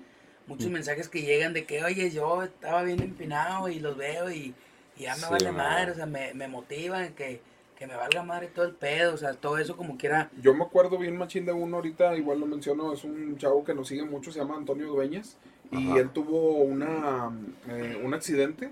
Muchos 0.48 0.70
mensajes 0.70 1.08
que 1.10 1.22
llegan 1.22 1.54
de 1.54 1.66
que, 1.66 1.84
oye, 1.84 2.12
yo 2.12 2.44
estaba 2.44 2.84
bien 2.84 3.02
empinado 3.02 3.70
y 3.70 3.80
los 3.80 3.96
veo 3.98 4.30
y, 4.32 4.54
y 4.97 5.03
ya 5.03 5.15
me 5.15 5.21
Sí, 5.21 5.27
vale 5.32 5.45
no. 5.45 5.53
madre, 5.53 5.91
o 5.91 5.95
sea, 5.95 6.06
me, 6.06 6.34
me 6.34 6.47
motivan, 6.47 7.13
que, 7.13 7.41
que 7.77 7.88
me 7.88 7.95
valga 7.95 8.23
madre 8.23 8.47
todo 8.47 8.65
el 8.65 8.73
pedo, 8.75 9.13
o 9.13 9.17
sea, 9.17 9.34
todo 9.34 9.58
eso 9.58 9.75
como 9.75 9.97
quiera. 9.97 10.29
Yo 10.41 10.53
me 10.53 10.63
acuerdo 10.63 10.97
bien 10.97 11.17
machín 11.17 11.45
de 11.45 11.51
uno 11.53 11.77
ahorita, 11.77 12.15
igual 12.15 12.39
lo 12.39 12.45
menciono, 12.45 12.93
es 12.93 13.03
un 13.03 13.38
chavo 13.38 13.63
que 13.63 13.73
nos 13.73 13.88
sigue 13.88 14.03
mucho, 14.03 14.32
se 14.32 14.39
llama 14.39 14.56
Antonio 14.58 14.88
Dueñas, 14.88 15.38
y 15.71 15.89
Ajá. 15.89 15.99
él 15.99 16.10
tuvo 16.12 16.58
una, 16.58 17.32
eh, 17.67 18.01
un 18.03 18.13
accidente 18.13 18.71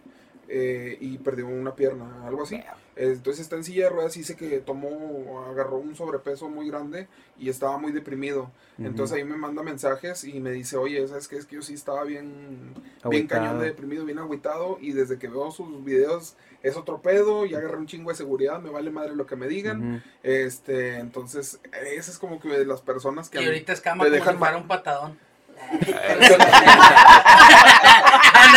eh, 0.53 0.97
y 0.99 1.17
perdió 1.19 1.47
una 1.47 1.75
pierna, 1.75 2.27
algo 2.27 2.43
así. 2.43 2.61
Entonces 2.97 3.43
está 3.43 3.55
en 3.55 3.63
silla 3.63 3.85
de 3.85 3.89
ruedas 3.89 4.17
y 4.17 4.19
dice 4.19 4.35
que 4.35 4.59
tomó, 4.59 5.45
agarró 5.49 5.77
un 5.77 5.95
sobrepeso 5.95 6.49
muy 6.49 6.67
grande 6.67 7.07
y 7.39 7.47
estaba 7.47 7.77
muy 7.77 7.93
deprimido. 7.93 8.51
Entonces 8.77 9.15
ahí 9.15 9.23
me 9.23 9.37
manda 9.37 9.63
mensajes 9.63 10.25
y 10.25 10.41
me 10.41 10.51
dice, 10.51 10.75
oye, 10.75 11.07
¿sabes 11.07 11.29
qué? 11.29 11.37
Es 11.37 11.45
que 11.45 11.55
yo 11.55 11.61
sí 11.61 11.73
estaba 11.73 12.03
bien, 12.03 12.73
bien 13.09 13.27
cañón 13.27 13.59
de 13.59 13.67
deprimido, 13.67 14.03
bien 14.03 14.19
agüitado 14.19 14.77
y 14.81 14.91
desde 14.91 15.17
que 15.17 15.29
veo 15.29 15.51
sus 15.51 15.85
videos 15.85 16.35
es 16.63 16.75
otro 16.75 17.01
pedo 17.01 17.45
y 17.45 17.55
agarré 17.55 17.77
un 17.77 17.87
chingo 17.87 18.09
de 18.09 18.17
seguridad, 18.17 18.59
me 18.59 18.71
vale 18.71 18.91
madre 18.91 19.15
lo 19.15 19.25
que 19.25 19.37
me 19.37 19.47
digan. 19.47 20.03
Este, 20.21 20.97
entonces, 20.97 21.61
esa 21.71 22.11
es 22.11 22.17
como 22.17 22.41
que 22.41 22.49
de 22.49 22.65
las 22.65 22.81
personas 22.81 23.29
que 23.29 23.37
a 23.37 23.41
Y 23.41 23.45
ahorita 23.45 23.71
escama 23.71 24.03
te 24.03 24.09
como 24.09 24.19
dejan 24.19 24.33
si 24.33 24.39
fuera 24.39 24.57
un 24.57 24.67
patadón. 24.67 25.17
Ah. 28.41 28.55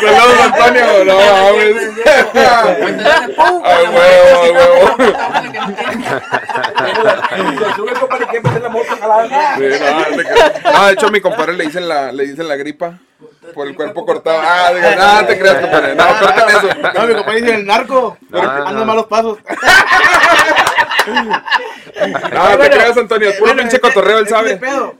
Saludos, 0.00 0.40
Antonio, 0.44 1.04
no 1.04 1.14
no, 10.72 10.86
de 10.86 10.92
hecho, 10.92 11.06
a 11.06 11.10
mi 11.10 11.20
compadre 11.20 11.52
le 11.54 11.64
dicen 11.64 11.88
la, 11.88 12.12
le 12.12 12.26
dicen 12.26 12.48
la 12.48 12.56
gripa 12.56 12.98
por 13.54 13.66
el 13.66 13.74
cuerpo 13.74 14.06
cortado. 14.06 14.40
Ah, 14.42 14.72
digo, 14.72 15.26
te 15.26 15.38
creas, 15.38 15.60
compadre. 15.60 15.94
No. 15.94 16.04
No, 16.94 17.06
mi 17.06 17.14
compadre 17.14 17.40
dice 17.40 17.54
el 17.54 17.66
narco. 17.66 18.16
Anda 18.32 18.84
malos 18.84 19.06
pasos. 19.06 19.38
No, 22.32 22.58
te 22.58 22.70
creas, 22.70 22.96
Antonio. 22.96 23.28
Es 23.30 23.36
puro 23.36 23.50
pinche 23.56 23.66
es 23.68 23.74
que- 23.74 23.80
cotorreo, 23.80 24.18
él 24.18 24.24
que 24.24 24.30
sabe. 24.30 24.56
pedo. 24.56 24.94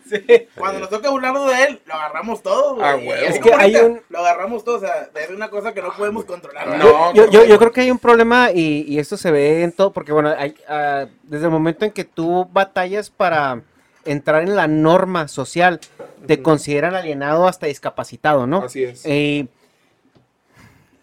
Cuando 0.57 0.81
nos 0.81 0.91
toca 0.91 1.11
burlarnos 1.11 1.51
de 1.51 1.65
él, 1.65 1.81
lo 1.87 1.95
agarramos 1.95 2.43
todo, 2.43 2.77
güey. 2.77 3.11
Ah. 3.11 3.15
Es 3.29 3.39
que 3.39 3.53
hay 3.55 3.77
un- 3.77 4.01
Lo 4.09 4.19
agarramos 4.21 4.65
todo, 4.65 4.77
o 4.77 4.81
sea, 4.81 5.09
es 5.15 5.31
una 5.31 5.49
cosa 5.51 5.73
que 5.75 5.83
no 5.83 5.93
podemos 5.97 6.25
controlar. 6.25 6.81
yo, 7.15 7.31
yo, 7.31 7.45
yo 7.45 7.59
creo 7.59 7.73
que 7.73 7.83
hay 7.83 7.91
un 7.91 7.99
problema 7.99 8.51
y, 8.53 8.85
y 8.89 8.99
esto 8.99 9.17
se 9.17 9.31
ve 9.31 9.63
en 9.63 9.73
todo, 9.73 9.93
porque 9.93 10.13
bueno, 10.13 10.35
hay, 10.37 10.55
ah, 10.69 11.07
desde 11.25 11.45
el 11.47 11.51
momento 11.51 11.85
en 11.85 11.91
que 11.93 12.05
tú 12.05 12.49
batallas 12.53 13.11
para 13.11 13.63
entrar 14.05 14.43
en 14.43 14.57
la 14.57 14.67
norma 14.67 15.29
social, 15.29 15.79
te 16.27 16.43
consideran 16.43 16.95
alienado 16.95 17.47
hasta 17.47 17.67
discapacitado, 17.67 18.47
¿no? 18.47 18.63
Así 18.65 18.85
es. 18.85 19.03
Eh, 19.05 19.47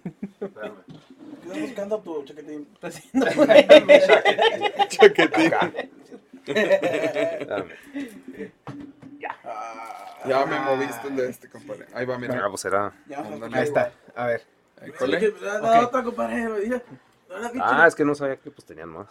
¿Qué 0.40 0.48
estás 1.48 1.62
buscando 1.62 2.00
tu 2.02 2.24
chaquetín? 2.24 2.68
Chaquetín. 4.90 5.52
Espérame. 6.46 7.72
Ya 10.26 10.46
me 10.46 10.60
moviste 10.60 11.08
el 11.08 11.16
de 11.16 11.30
este, 11.30 11.50
compadre. 11.50 11.86
Ahí 11.94 12.06
va, 12.06 12.16
Ah, 12.16 12.18
mira. 12.18 12.50
pues. 12.50 12.64
Ya 13.08 13.24
ahí 13.54 13.64
está, 13.64 13.92
a 14.16 14.26
ver. 14.28 14.42
Ahí, 14.82 14.88
igual. 14.90 15.00
cole. 15.00 15.20
Sí, 15.20 15.34
da- 15.42 15.60
da 15.60 15.82
otra, 15.82 16.04
compadre. 16.04 16.82
La 17.40 17.52
Ah, 17.62 17.88
es 17.88 17.96
que 17.96 18.04
no 18.06 18.16
sabía 18.16 18.36
que 18.38 18.52
pues 18.52 18.66
tenían 18.66 18.90
más. 18.90 19.08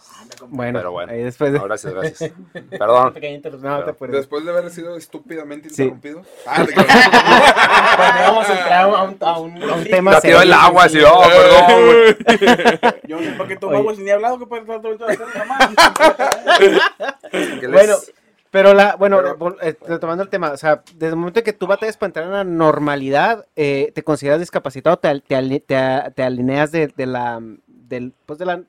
Bueno, 0.47 0.79
Pero 0.79 0.91
bueno. 0.91 1.11
ahí 1.13 1.23
después 1.23 1.51
de... 1.51 1.59
No, 1.59 1.65
gracias, 1.65 1.93
gracias. 1.93 2.31
Perdón. 2.69 3.13
No 3.61 3.83
te. 3.83 4.07
Después 4.07 4.43
de 4.45 4.51
haber 4.51 4.69
sido 4.69 4.95
estúpidamente 4.97 5.69
Sí. 5.69 5.83
interrumpido. 5.83 6.21
Ah, 6.45 6.65
te. 6.65 6.73
Bueno, 6.73 6.87
vamos 8.27 8.49
a 8.49 8.53
entrar 8.59 8.81
a 8.81 8.87
un, 8.87 8.95
a 8.95 9.39
un- 9.39 9.63
a 9.63 9.73
un 9.75 9.83
tema 9.85 10.11
Ya 10.13 10.21
tiró 10.21 10.41
el 10.41 10.53
agua, 10.53 10.83
así, 10.85 10.99
oh, 11.01 11.21
perdón, 11.21 11.85
güey. 11.85 13.01
Yo 13.07 13.17
no 13.17 13.23
sé 13.23 13.31
por 13.33 13.47
qué 13.47 13.55
tomo 13.57 13.77
agua 13.77 13.93
hablado, 14.13 14.39
compadre. 14.39 14.65
Todo 14.65 14.79
todo- 14.81 14.97
todo- 14.97 15.15
todo- 15.15 15.27
jamás. 15.27 15.69
¿Qué 17.31 17.67
les- 17.67 17.71
Bueno, 17.71 17.95
pero 18.51 18.73
la, 18.73 18.95
bueno, 18.95 19.17
Pero- 19.21 19.57
eh, 19.61 19.77
retomando 19.87 20.23
el 20.23 20.29
tema, 20.29 20.51
o 20.51 20.57
sea, 20.57 20.81
desde 20.93 21.09
el 21.09 21.15
momento 21.17 21.39
en 21.39 21.45
que 21.45 21.53
tú 21.53 21.67
batallas 21.67 21.97
para 21.97 22.07
entrar 22.07 22.25
en 22.25 22.31
la 22.31 22.43
normalidad, 22.43 23.45
eh, 23.55 23.91
te 23.93 24.03
consideras 24.03 24.39
discapacitado, 24.39 24.97
te, 24.97 25.09
al- 25.09 25.21
te, 25.21 25.35
te, 25.59 25.77
te 26.15 26.23
alineas 26.23 26.71
de, 26.71 26.87
de 26.87 27.05
la, 27.05 27.41
del, 27.87 28.13
pues 28.25 28.39
de 28.39 28.45
la, 28.45 28.61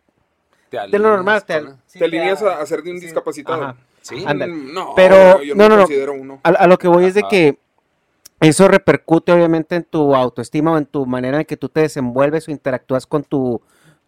te 0.71 0.79
de 0.91 0.99
lo 0.99 1.11
normal, 1.11 1.45
te, 1.45 1.55
alineas 1.55 1.75
al- 1.77 1.83
sí, 1.87 1.99
Te 1.99 2.05
alineas 2.05 2.43
a- 2.43 2.61
a, 2.61 2.67
ser 2.67 2.83
de 2.83 2.91
un 2.93 2.99
sí, 2.99 3.07
discapacitado. 3.07 3.63
ajá. 3.63 3.77
Sí. 4.03 4.25
Ándale. 4.27 4.53
Mm, 4.53 4.73
No, 4.75 4.93
Pero- 4.97 5.43
yo 5.43 5.55
no, 5.55 5.69
no, 5.69 5.77
no, 5.77 5.83
considero 5.83 6.13
uno. 6.15 6.41
A, 6.43 6.49
a 6.51 6.67
lo 6.67 6.79
que 6.79 6.89
voy 6.89 7.05
es 7.05 7.15
de 7.15 7.23
que 7.29 7.59
eso 8.41 8.69
repercute 8.69 9.33
obviamente 9.33 9.75
en 9.77 9.85
tu 9.85 10.15
autoestima 10.15 10.73
o 10.73 10.79
en 10.79 10.87
tu 10.87 11.05
manera 11.07 11.39
en 11.41 11.45
que 11.45 11.57
tú 11.57 11.69
te 11.69 11.81
desenvuelves 11.81 12.47
o 12.49 12.51
interactúas 12.51 13.07
con 13.07 13.25
tu, 13.25 13.61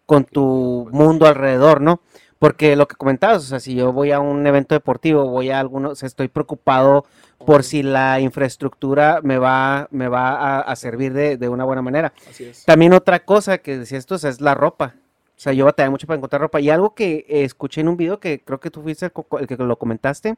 con 0.05 0.23
tu 0.23 0.87
mundo 0.91 1.27
alrededor, 1.27 1.81
¿no? 1.81 2.01
Porque 2.39 2.75
lo 2.75 2.87
que 2.87 2.95
comentabas, 2.95 3.43
o 3.43 3.45
sea, 3.45 3.59
si 3.59 3.75
yo 3.75 3.91
voy 3.93 4.11
a 4.11 4.19
un 4.19 4.47
evento 4.47 4.73
deportivo, 4.73 5.25
voy 5.25 5.51
a 5.51 5.59
alguno, 5.59 5.89
o 5.89 5.95
sea, 5.95 6.07
estoy 6.07 6.27
preocupado 6.27 7.05
por 7.45 7.63
si 7.63 7.83
la 7.83 8.19
infraestructura 8.19 9.19
me 9.21 9.37
va, 9.37 9.87
me 9.91 10.07
va 10.07 10.31
a, 10.31 10.61
a 10.61 10.75
servir 10.75 11.13
de, 11.13 11.37
de 11.37 11.49
una 11.49 11.65
buena 11.65 11.83
manera. 11.83 12.13
Así 12.27 12.45
es. 12.45 12.65
También 12.65 12.93
otra 12.93 13.19
cosa 13.25 13.59
que 13.59 13.77
decía 13.77 13.97
esto 13.99 14.15
o 14.15 14.17
sea, 14.17 14.29
es 14.31 14.41
la 14.41 14.55
ropa. 14.55 14.95
O 15.41 15.43
sea, 15.43 15.53
yo 15.53 15.65
batallé 15.65 15.89
mucho 15.89 16.05
para 16.05 16.17
encontrar 16.19 16.39
ropa. 16.39 16.61
Y 16.61 16.69
algo 16.69 16.93
que 16.93 17.25
eh, 17.27 17.43
escuché 17.43 17.81
en 17.81 17.87
un 17.87 17.97
video 17.97 18.19
que 18.19 18.41
creo 18.41 18.59
que 18.59 18.69
tú 18.69 18.83
fuiste 18.83 19.07
el, 19.07 19.47
que 19.47 19.57
lo 19.57 19.75
comentaste, 19.75 20.35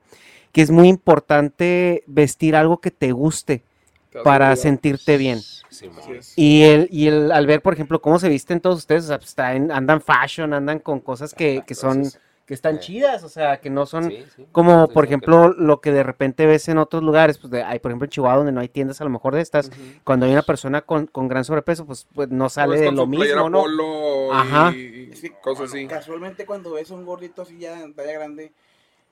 que 0.54 0.62
es 0.62 0.72
muy 0.72 0.88
importante 0.88 2.06
vestir 2.08 2.56
algo 2.56 2.78
que 2.78 2.90
te 2.90 3.12
guste 3.12 3.64
para 4.24 4.56
sentirte 4.56 5.18
bien. 5.18 5.42
Sí. 5.42 5.90
Y 6.38 6.62
el, 6.62 6.88
y 6.90 7.08
el 7.08 7.34
al 7.34 7.46
ver, 7.48 7.62
por 7.62 7.74
ejemplo, 7.74 8.02
cómo 8.02 8.18
se 8.18 8.30
visten 8.30 8.62
todos 8.62 8.78
ustedes, 8.78 9.04
o 9.04 9.08
sea, 9.08 9.18
pues, 9.18 9.32
está 9.32 9.54
en- 9.56 9.74
andan 9.74 10.00
fashion, 10.00 10.54
andan 10.54 10.80
con 10.80 11.02
cosas 11.02 11.34
que, 11.34 11.66
que 11.68 11.76
son, 11.76 12.04
Gracias. 12.04 12.22
Que 12.46 12.54
están 12.54 12.80
chidas, 12.80 13.24
o 13.24 13.30
sea, 13.30 13.62
que 13.62 13.70
no 13.70 13.86
son 13.86 14.10
Sí, 14.10 14.26
sí. 14.36 14.46
como, 14.52 14.90
por 14.90 15.06
que- 15.06 15.12
ejemplo, 15.12 15.54
lo 15.54 15.80
que 15.80 15.92
de 15.94 16.04
repente 16.04 16.46
ves 16.46 16.68
en 16.68 16.78
otros 16.78 17.02
lugares, 17.02 17.38
pues 17.38 17.52
de- 17.52 17.64
hay, 17.64 17.80
por 17.80 17.92
ejemplo, 17.92 18.06
en 18.06 18.10
Chihuahua, 18.10 18.38
donde 18.38 18.52
no 18.52 18.60
hay 18.60 18.68
tiendas 18.68 19.00
a 19.00 19.06
lo 19.06 19.10
mejor 19.10 19.34
de 19.36 19.42
estas, 19.42 19.72
cuando 20.04 20.26
hay 20.26 20.34
una 20.34 20.42
persona 20.42 20.82
con, 20.82 21.08
con 21.08 21.30
gran 21.30 21.46
sobrepeso, 21.46 21.86
pues, 21.86 22.06
pues 22.14 22.30
no 22.30 22.50
sale 22.50 22.76
Pues 22.76 22.82
de 22.82 22.92
lo 22.92 23.08
mismo, 23.08 23.50
¿no? 23.50 23.62
polo 23.62 24.34
Ajá. 24.34 24.74
y, 24.76 25.12
y 25.24 25.30
cosas 25.42 25.70
así. 25.70 25.88
Casualmente 25.88 26.46
cuando 26.46 26.74
ves 26.74 26.92
a 26.92 26.96
un 26.96 27.06
gordito 27.06 27.44
así 27.44 27.58
ya 27.60 27.80
en 27.82 27.94
talla 27.94 28.12
grande, 28.12 28.52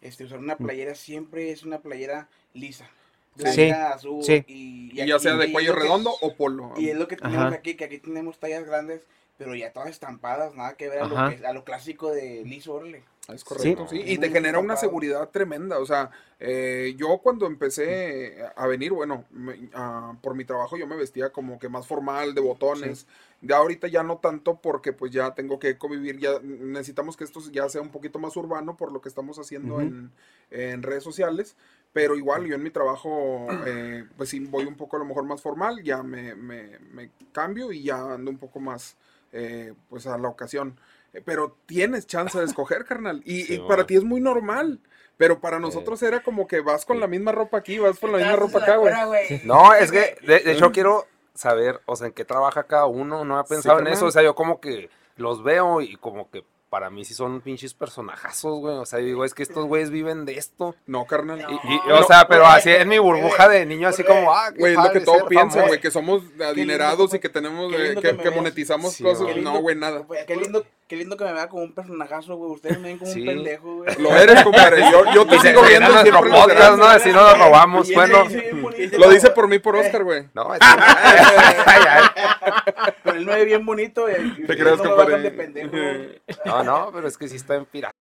este, 0.02 0.26
usar 0.26 0.40
una 0.40 0.58
playera 0.58 0.94
siempre 0.96 1.52
es 1.52 1.64
una 1.64 1.80
playera 1.80 2.28
lisa. 2.54 2.90
Sí, 3.38 3.68
Blanca, 3.68 3.94
azul, 3.94 4.22
sí. 4.26 4.44
Y, 4.48 4.92
Y 5.02 5.08
ya 5.08 5.18
sea 5.20 5.36
de 5.38 5.54
cuello 5.54 5.74
que- 5.74 5.80
redondo 5.80 6.12
o 6.20 6.36
polo. 6.36 6.74
Y 6.76 6.90
es 6.90 6.98
lo 6.98 7.08
que 7.08 7.16
tenemos 7.16 7.46
Ajá. 7.46 7.56
aquí, 7.56 7.76
que 7.76 7.86
aquí 7.86 7.98
tenemos 7.98 8.38
tallas 8.40 8.66
grandes, 8.66 9.06
pero 9.38 9.56
ya 9.56 9.72
todas 9.72 9.90
estampadas, 9.90 10.54
nada 10.54 10.74
que 10.74 10.90
ver 10.90 11.00
a, 11.04 11.08
lo, 11.08 11.30
que- 11.30 11.46
a 11.48 11.54
lo 11.54 11.64
clásico 11.64 12.12
de 12.12 12.44
liso, 12.44 12.74
órale. 12.74 13.04
Es 13.30 13.44
correcto, 13.46 13.88
sí. 13.88 14.02
Y 14.06 14.18
te 14.18 14.30
genera 14.30 14.60
una 14.60 14.76
seguridad 14.76 15.30
tremenda. 15.30 15.80
O 15.80 15.86
sea, 15.86 16.10
eh, 16.40 16.96
yo 16.98 17.20
cuando 17.20 17.46
empecé 17.46 18.44
a 18.56 18.68
venir, 18.68 18.92
bueno, 18.92 19.26
me- 19.32 19.70
ah, 19.74 20.18
por 20.22 20.36
mi 20.36 20.44
trabajo 20.44 20.76
yo 20.76 20.86
me 20.88 20.96
vestía 20.98 21.32
como 21.32 21.58
que 21.60 21.70
más 21.70 21.88
formal, 21.88 22.34
de 22.34 22.42
botones. 22.42 23.08
De 23.40 23.54
ahorita 23.54 23.88
ya 23.88 24.04
no 24.04 24.18
tanto 24.18 24.60
porque 24.60 24.92
pues 24.92 25.12
ya 25.12 25.34
tengo 25.34 25.60
que 25.60 25.78
convivir, 25.78 26.18
ya 26.20 26.40
necesitamos 26.44 27.16
que 27.16 27.24
esto 27.24 27.40
ya 27.52 27.70
sea 27.70 27.82
un 27.82 27.90
poquito 27.92 28.20
más 28.20 28.36
urbano 28.36 28.76
por 28.76 28.92
lo 28.92 29.02
que 29.02 29.10
estamos 29.10 29.38
haciendo 29.40 29.82
en, 29.82 30.12
en 30.50 30.84
redes 30.84 31.04
sociales. 31.04 31.56
Pero 31.94 32.16
igual 32.16 32.46
yo 32.46 32.56
en 32.56 32.64
mi 32.64 32.72
trabajo, 32.72 33.48
eh, 33.66 34.06
pues 34.18 34.30
sí, 34.30 34.40
voy 34.42 34.66
un 34.66 34.76
poco 34.76 34.96
a 34.98 35.00
lo 35.00 35.06
mejor 35.06 35.24
más 35.26 35.42
formal, 35.42 35.82
ya 35.84 36.04
me, 36.04 36.36
me- 36.36 36.80
me 36.92 37.12
cambio 37.32 37.72
y 37.72 37.84
ya 37.84 38.14
ando 38.14 38.32
un 38.32 38.38
poco 38.40 38.60
más, 38.60 38.98
eh, 39.32 39.74
pues 39.90 40.08
a 40.08 40.18
la 40.18 40.28
ocasión. 40.28 40.78
Pero 41.26 41.58
tienes 41.66 42.08
chance 42.08 42.38
de 42.40 42.46
escoger, 42.46 42.86
carnal. 42.86 43.22
Y, 43.26 43.44
Sí, 43.44 43.56
y 43.56 43.60
para 43.60 43.86
ti 43.86 43.96
es 43.96 44.04
muy 44.04 44.22
normal. 44.22 44.80
Pero 45.18 45.40
para 45.40 45.60
nosotros 45.60 46.02
era 46.02 46.24
como 46.24 46.48
que 46.48 46.62
vas 46.62 46.84
con 46.86 47.00
la 47.00 47.06
misma 47.08 47.32
ropa 47.32 47.58
aquí, 47.58 47.78
vas 47.78 48.00
con 48.00 48.12
la 48.12 48.18
misma 48.18 48.36
ropa 48.38 48.60
acá, 48.60 48.78
güey. 48.78 48.94
No, 49.44 49.74
es 49.74 49.92
que, 49.92 50.16
de, 50.26 50.40
de 50.40 50.52
hecho, 50.54 50.72
quiero 50.72 51.06
saber, 51.36 51.80
o 51.86 51.96
sea, 51.96 52.08
en 52.08 52.14
qué 52.14 52.26
trabaja 52.26 52.64
cada 52.64 52.86
uno. 52.88 53.24
No 53.24 53.40
he 53.40 53.44
pensado 53.44 53.76
en 53.78 53.84
carnal. 53.86 53.94
eso. 53.94 54.06
O 54.08 54.12
sea, 54.12 54.24
yo 54.24 54.34
como 54.34 54.60
que 54.60 54.90
los 55.18 55.44
veo 55.44 55.82
y 55.82 55.96
como 55.98 56.32
que 56.32 56.44
para 56.72 56.90
mí 56.90 57.04
sí 57.06 57.14
son 57.14 57.42
pinches 57.42 57.74
personajazos, 57.74 58.60
güey. 58.62 58.76
O 58.78 58.86
sea, 58.86 58.98
digo, 59.00 59.24
es 59.26 59.34
que 59.34 59.44
estos 59.44 59.66
güeyes 59.68 59.92
viven 59.92 60.26
de 60.26 60.38
esto. 60.38 60.74
No, 60.88 61.06
carnal. 61.06 61.40
Y, 61.40 61.54
y, 61.74 61.92
o 61.92 62.04
sea, 62.04 62.28
pero 62.28 62.46
así 62.48 62.72
es 62.72 62.88
mi 62.88 62.98
burbuja 62.98 63.48
de 63.50 63.66
niño, 63.66 63.90
así 63.90 64.04
como, 64.04 64.34
ah, 64.34 64.52
qué 64.54 64.60
Güey, 64.60 64.74
es 64.74 64.80
lo 64.80 64.92
que 64.92 65.02
piensan, 65.28 65.50
famoso. 65.52 65.68
güey, 65.68 65.82
que 65.82 65.92
somos 65.92 66.24
adinerados 66.44 67.14
y 67.14 67.20
que 67.20 67.30
tenemos, 67.30 67.72
eh, 67.74 67.96
que, 68.02 68.18
que 68.18 68.32
monetizamos 68.32 68.94
Sí, 68.94 69.04
cosas. 69.04 69.36
No, 69.38 69.60
güey, 69.62 69.76
nada. 69.76 70.04
Qué 70.26 70.36
lindo, 70.36 70.66
qué 70.92 70.98
lindo 70.98 71.16
que 71.16 71.24
me 71.24 71.32
vea 71.32 71.48
como 71.48 71.64
un 71.64 71.72
personajazo, 71.74 72.36
güey. 72.36 72.52
Ustedes 72.52 72.78
me 72.78 72.90
ven 72.90 72.98
como 72.98 73.10
Sí. 73.14 73.22
un 73.22 73.28
pendejo, 73.28 73.76
güey. 73.78 73.96
Lo 73.98 74.14
eres, 74.14 74.44
compadre. 74.44 74.82
Yo, 74.92 75.06
yo 75.16 75.26
te 75.26 75.40
sigo 75.40 75.62
viendo 75.64 75.90
siempre 75.90 76.12
nuestro 76.12 76.22
lo 76.26 76.36
podcast, 76.42 76.60
serás. 76.60 76.78
¿no? 76.78 77.00
Si 77.00 77.10
no 77.14 77.22
lo 77.22 77.34
robamos, 77.46 77.90
Y 77.90 77.94
bueno. 77.96 78.24
bonito. 78.62 78.98
Lo 78.98 79.10
dice 79.10 79.30
por 79.32 79.48
mí, 79.48 79.60
por 79.60 79.78
Oscar, 79.78 80.04
güey. 80.04 80.28
No, 80.34 80.54
es-. 80.54 80.60
Con 83.04 83.16
el 83.16 83.26
9 83.26 83.46
bien 83.46 83.66
bonito. 83.66 84.10
Y, 84.10 84.42
y 84.44 84.46
Te 84.46 84.58
creas, 84.58 84.80
no 84.80 84.84
compadre. 84.84 85.22
de 85.22 85.32
pendejo. 85.32 85.70
güey. 85.70 86.22
no, 86.46 86.64
no, 86.66 86.90
pero 86.94 87.08
es 87.08 87.18
que 87.18 87.30
sí 87.30 87.38
está 87.38 87.56
en 87.56 87.64
pirata. 87.68 87.96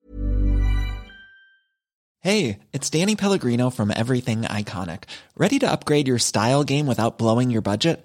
Hey, 2.23 2.59
it's 2.73 2.89
Danny 2.91 3.15
Pellegrino 3.17 3.71
from 3.71 3.91
Everything 3.91 4.43
Iconic. 4.43 5.05
Ready 5.37 5.59
to 5.59 5.67
upgrade 5.71 6.09
your 6.09 6.19
style 6.21 6.65
game 6.65 6.87
without 6.87 7.19
blowing 7.19 7.51
your 7.51 7.63
budget? 7.63 8.05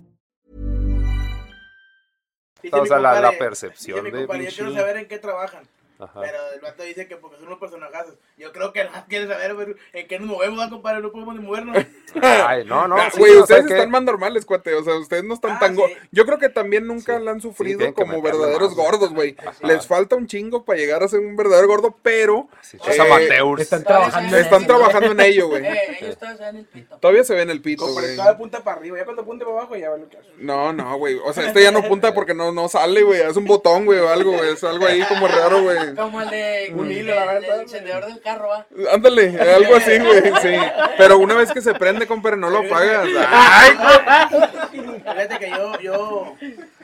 Dice 2.61 2.75
mi 2.75 2.81
O 2.81 2.85
sea, 2.85 2.99
la, 2.99 3.21
la 3.21 3.31
percepción 3.37 3.97
dice 3.97 4.11
mi 4.11 4.11
de 4.11 4.25
compadre, 4.25 4.45
Yo 4.45 4.55
quiero 4.55 4.73
saber 4.73 4.97
en 4.97 5.07
qué 5.07 5.19
trabajan. 5.19 5.63
Ajá. 6.01 6.19
Pero 6.21 6.37
el 6.55 6.59
vato 6.61 6.83
dice 6.83 7.07
que 7.07 7.15
porque 7.17 7.37
son 7.37 7.47
unos 7.47 7.59
personajazos. 7.59 8.15
Yo 8.37 8.51
creo 8.51 8.73
que 8.73 8.83
no 8.85 8.89
quiere 9.07 9.27
saber 9.27 9.75
en 9.93 10.07
qué 10.07 10.19
nos 10.19 10.27
movemos, 10.27 10.57
¿no, 10.57 10.69
compadre. 10.69 11.01
No 11.01 11.11
podemos 11.11 11.35
ni 11.35 11.41
movernos. 11.41 11.77
Ay, 12.21 12.65
no, 12.65 12.87
no. 12.87 12.95
Ah, 12.97 13.09
sí, 13.11 13.19
Güey, 13.19 13.31
o 13.31 13.35
sea 13.35 13.41
ustedes 13.57 13.65
que- 13.67 13.73
están 13.73 13.91
más 13.91 14.01
normales, 14.03 14.45
cuate. 14.45 14.73
O 14.73 14.83
sea, 14.83 14.95
ustedes 14.95 15.23
no 15.23 15.35
están 15.35 15.51
Ah, 15.51 15.59
tan. 15.59 15.75
sí. 15.75 15.81
Yo 16.11 16.25
creo 16.25 16.39
que 16.39 16.49
también 16.49 16.87
nunca 16.87 17.19
la 17.19 17.31
han 17.31 17.41
sufrido 17.41 17.79
que 17.79 17.93
como 17.93 18.21
verdaderos 18.21 18.75
gordos, 18.75 19.13
güey. 19.13 19.35
Les 19.61 19.85
falta 19.87 20.15
un 20.15 20.27
chingo 20.27 20.65
para 20.65 20.79
llegar 20.79 21.03
a 21.03 21.07
ser 21.07 21.19
un 21.19 21.35
verdadero 21.35 21.67
gordo, 21.67 21.95
pero. 22.01 22.47
Sí, 22.61 22.77
eh, 22.77 22.99
amateurs. 23.01 23.61
Están 23.61 23.83
trabajando 23.83 24.35
en 24.37 24.43
están 24.43 24.61
eso. 24.63 24.67
trabajando 24.67 25.11
en 25.11 25.19
ello, 25.21 25.47
güey. 25.49 25.65
Eh, 25.65 25.97
ellos 26.01 26.17
todavía 26.17 26.37
se 26.37 26.43
dan 26.43 26.55
el 26.57 26.65
pito. 26.65 26.97
Todavía 26.97 27.23
se 27.23 27.35
ve 27.35 27.41
en 27.43 27.49
el 27.51 27.61
pito, 27.61 27.87
güey. 27.87 28.15
cada 28.17 28.37
punta 28.37 28.63
para 28.63 28.77
arriba. 28.77 28.97
Ya 28.97 29.05
cuando 29.05 29.23
punte 29.23 29.45
para 29.45 29.57
abajo, 29.57 29.75
ya 29.75 29.89
va 29.91 29.97
lo 29.97 30.09
que 30.09 30.17
hace. 30.17 30.29
No, 30.39 30.73
no, 30.73 30.97
güey. 30.97 31.19
O 31.23 31.31
sea, 31.33 31.47
este 31.47 31.61
ya 31.61 31.71
no 31.71 31.83
punta 31.83 32.13
porque 32.13 32.33
no, 32.33 32.51
no 32.51 32.67
sale, 32.69 33.03
güey. 33.03 33.21
Es 33.21 33.37
un 33.37 33.45
botón, 33.45 33.85
güey, 33.85 33.99
o 33.99 34.09
algo, 34.09 34.31
güey. 34.31 34.49
Es 34.53 34.63
algo 34.63 34.85
ahí 34.85 35.01
como 35.07 35.27
raro, 35.27 35.61
güey. 35.61 35.90
Como 35.95 36.21
el 36.21 36.29
de 36.29 36.71
Un 36.75 36.91
hilo, 36.91 37.13
la 37.15 37.25
verdad, 37.25 37.55
el 37.55 37.61
encendedor 37.61 38.05
del 38.05 38.21
carro, 38.21 38.53
¿ah? 38.53 38.65
Ándale, 38.93 39.39
algo 39.39 39.75
así, 39.75 39.97
güey. 39.99 40.21
Sí. 40.41 40.55
Pero 40.97 41.17
una 41.19 41.35
vez 41.35 41.51
que 41.51 41.61
se 41.61 41.73
prende, 41.73 42.07
compadre, 42.07 42.37
no 42.37 42.49
lo 42.49 42.59
apagas. 42.59 43.07
Ay, 43.27 43.71
Fíjate 44.71 45.39
que 45.39 45.49
yo, 45.49 45.79
yo 45.79 46.35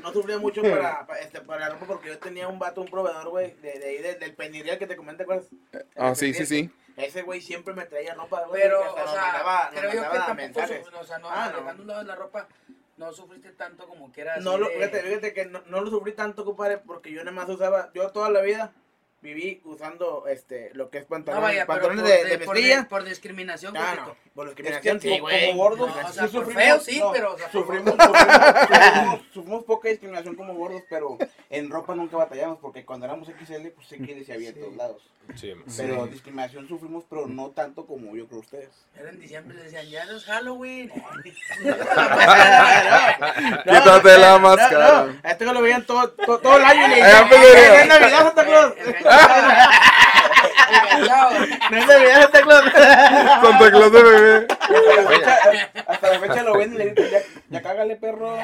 no 0.02 0.14
sufría 0.14 0.38
mucho 0.38 0.62
para, 0.62 1.06
para, 1.06 1.20
este, 1.22 1.42
para 1.42 1.62
la 1.62 1.70
ropa 1.70 1.86
porque 1.88 2.10
yo 2.10 2.18
tenía 2.20 2.48
un 2.48 2.60
vato, 2.60 2.82
un 2.82 2.88
proveedor, 2.90 3.30
güey, 3.30 3.54
de, 3.62 3.80
de 3.80 3.86
ahí, 3.88 3.98
de- 4.00 4.16
del 4.16 4.34
penirial 4.34 4.78
que 4.78 4.88
te 4.88 4.96
comenté, 4.96 5.26
¿cuál 5.26 5.40
es? 5.40 5.48
Ah, 5.96 6.16
sí, 6.16 6.34
sí, 6.34 6.46
sí. 6.46 6.70
Ese 6.98 7.22
güey 7.22 7.42
siempre 7.42 7.74
me 7.74 7.86
traía 7.86 8.14
ropa, 8.16 8.44
güey. 8.48 8.62
Pero, 8.62 8.80
o 8.82 8.96
sea, 9.08 9.22
mandaba- 9.22 9.70
creo 9.72 9.94
yo 9.94 10.02
que 10.12 10.18
tampoco, 10.18 11.00
o 11.00 11.04
sea, 11.06 11.20
no, 11.20 11.30
Ah, 11.30 11.50
no. 11.54 11.60
dejando 11.60 11.82
un 11.84 11.88
lado 11.88 12.00
de 12.02 12.08
la 12.08 12.16
ropa, 12.16 12.48
no 12.98 13.14
sufriste 13.14 13.52
tanto 13.52 13.88
como 13.88 14.12
que 14.12 14.22
era 14.22 14.38
No 14.38 14.52
así 14.52 14.60
lo, 14.60 14.68
de- 14.70 14.76
fíjate, 14.76 15.02
fíjate 15.04 15.34
que 15.34 15.46
no, 15.46 15.62
no 15.68 15.82
lo 15.82 15.90
sufrí 15.92 16.14
tanto, 16.14 16.44
compadre, 16.44 16.80
porque 16.80 17.12
yo 17.12 17.24
nada 17.24 17.32
más 17.36 17.48
usaba, 17.50 17.92
yo 17.94 18.10
toda 18.10 18.30
la 18.30 18.42
vida 18.42 18.72
viví 19.22 19.62
usando 19.66 20.26
este 20.28 20.70
lo 20.74 20.90
que 20.90 21.00
es 21.00 21.04
No, 21.06 21.10
pantalones, 21.10 21.44
vaya, 21.44 21.66
pantalones 21.66 22.02
por, 22.02 22.10
de, 22.12 22.18
de- 22.24 22.38
de 22.38 22.46
por, 22.46 22.56
mezclilla. 22.56 22.88
por 22.88 23.04
discriminación. 23.04 23.76
Ah, 23.76 23.96
porque 23.96 24.02
no, 24.02 24.16
por 24.36 24.46
Es 24.48 24.56
discriminación, 24.56 25.00
que 25.00 25.02
sí, 25.04 25.10
como- 25.10 25.22
güey. 25.24 25.48
como 25.48 25.64
gordos, 25.64 25.88
Sí 25.92 25.94
o 26.06 26.14
sea, 26.14 26.22
por 26.22 26.32
sufrimos- 26.32 26.64
feo, 26.64 26.80
sí, 26.80 27.00
no, 27.00 27.12
pero, 27.12 27.34
o 27.34 27.38
sea, 27.38 27.52
sufrimos, 27.52 27.94
sufrimos, 27.96 28.18
sufrimos- 28.70 29.22
sufrimos 29.34 29.64
poca 29.64 29.90
discriminación 29.90 30.36
como 30.36 30.54
gordos, 30.54 30.84
pero 30.90 31.18
en 31.50 31.70
ropa 31.70 31.96
nunca 31.96 32.16
batallamos, 32.18 32.60
porque 32.60 32.86
cuando 32.86 33.06
éramos 33.08 33.28
XL, 33.28 33.68
pues 33.70 33.88
XL 33.88 34.24
se 34.24 34.34
había 34.34 34.50
en 34.50 34.60
todos 34.60 34.76
lados. 34.76 35.02
Sí, 35.36 35.52
Pero 35.76 36.08
discriminación 36.08 36.70
sufrimos, 36.70 37.04
pero 37.10 37.28
no 37.28 37.50
tanto 37.50 37.86
como 37.86 38.16
yo 38.16 38.28
creo 38.28 38.40
ustedes. 38.40 38.70
Era 38.98 39.10
en 39.10 39.20
diciembre, 39.20 39.58
decían, 39.62 39.86
ya 39.90 40.06
no 40.06 40.16
es 40.16 40.24
Halloween. 40.24 40.90
Quítate 43.64 44.18
la 44.18 44.38
máscara. 44.40 44.88
No, 44.88 45.06
no, 45.08 45.20
a 45.24 45.32
este 45.32 45.46
que 45.46 45.54
lo 45.54 45.62
veían 45.62 45.86
todo, 45.86 46.10
todo, 46.12 46.40
todo 46.40 46.58
el 46.58 46.64
año 46.64 46.88
y 46.88 46.90
le 46.92 47.02
Ah, 47.02 47.08
decían, 47.08 47.28
pues, 47.30 47.42
"Eh, 47.42 47.46
mira. 47.56 47.82
es 47.82 47.88
Navidad, 47.88 48.20
Santa 48.24 48.46
Claus. 48.46 48.74
No 51.70 51.78
es 51.78 51.88
Navidad, 51.88 52.22
Santa 52.22 52.42
Claus. 52.42 52.64
Santa 53.42 53.72
Claus 53.72 53.92
de 53.92 54.04
bebé. 54.04 54.48
Hasta 54.50 55.02
la 55.02 55.08
fecha, 55.10 55.40
hasta 55.88 56.10
la 56.10 56.20
fecha 56.20 56.44
lo 56.44 56.58
ven 56.58 56.74
y 56.74 56.78
le 56.78 56.86
dicen, 56.94 57.10
ya, 57.12 57.20
ya 57.50 57.62
cágale, 57.62 57.96
perro. 57.96 58.38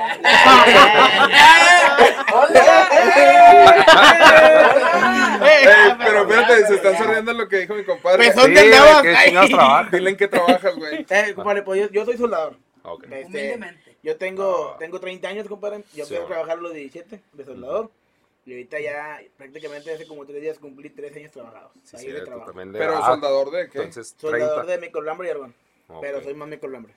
Ey, 5.41 5.95
pero 5.97 6.27
fíjate, 6.27 6.65
se 6.67 6.75
están 6.75 6.97
sonriendo 6.97 7.31
en 7.31 7.37
lo 7.37 7.47
que 7.47 7.57
dijo 7.59 7.73
mi 7.75 7.83
compadre. 7.83 8.17
Pezón 8.27 8.45
Sí, 8.45 8.53
de 8.53 8.61
andabas. 8.75 9.01
¿qué 9.01 9.15
Ay. 9.15 9.25
chingados 9.27 9.49
trabajas? 9.51 9.91
Dile 9.91 10.09
en 10.09 10.17
qué 10.17 10.27
trabajas, 10.27 10.75
güey. 10.75 11.05
Eh, 11.09 11.33
compadre, 11.35 11.61
pues 11.63 11.81
yo, 11.81 11.89
yo 11.91 12.05
soy 12.05 12.17
soldador. 12.17 12.57
Ok. 12.83 13.03
Este, 13.05 13.25
Humildemente. 13.27 13.97
yo 14.03 14.17
tengo, 14.17 14.75
tengo 14.79 14.99
30 14.99 15.27
años, 15.27 15.47
compadre. 15.47 15.83
Yo 15.93 16.05
a 16.05 16.27
trabajar 16.27 16.57
a 16.57 16.61
los 16.61 16.73
17 16.73 17.21
de 17.33 17.45
soldador. 17.45 17.91
Y 18.45 18.51
ahorita 18.51 18.79
ya 18.79 19.21
prácticamente 19.37 19.93
hace 19.93 20.05
como 20.05 20.25
3 20.25 20.41
días 20.41 20.59
cumplí 20.59 20.89
3 20.89 21.15
años 21.15 21.31
trabajados. 21.31 21.71
Sí, 21.83 21.95
de 21.97 22.03
cierto, 22.03 22.25
trabajo. 22.25 22.47
también 22.47 22.73
de- 22.73 22.79
Pero 22.79 22.97
ah, 22.97 23.07
soldador 23.11 23.51
de 23.51 23.69
qué? 23.69 23.77
Entonces, 23.79 24.15
Soldador 24.17 24.65
30. 24.65 24.71
de 24.71 24.85
microlambre 24.87 25.27
y 25.27 25.31
argón. 25.31 25.55
Pero 26.01 26.21
soy 26.21 26.33
más 26.33 26.47
microlambre. 26.49 26.93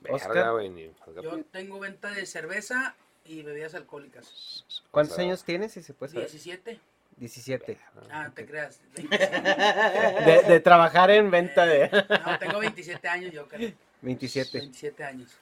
Verga, 0.00 0.50
güey, 0.52 0.92
Yo 1.22 1.42
tengo 1.50 1.80
venta 1.80 2.10
de 2.12 2.24
cerveza 2.24 2.94
y 3.24 3.42
bebidas 3.42 3.74
alcohólicas. 3.74 4.64
¿Cuántos 4.90 5.14
O 5.14 5.16
sea, 5.16 5.24
años 5.24 5.44
tienes, 5.44 5.72
si 5.72 5.82
se 5.82 5.92
puede 5.92 6.12
saber? 6.12 6.30
17. 6.30 6.80
17. 7.16 7.78
Ah, 8.10 8.30
te 8.34 8.46
creas. 8.46 8.80
De, 8.94 10.44
de 10.46 10.60
trabajar 10.60 11.10
en 11.10 11.30
venta 11.30 11.66
de 11.66 11.90
No, 11.90 12.38
tengo 12.38 12.60
27 12.60 13.08
años 13.08 13.32
yo, 13.32 13.48
creo. 13.48 13.72
27. 14.02 14.58
27 14.58 15.04
años. 15.04 15.36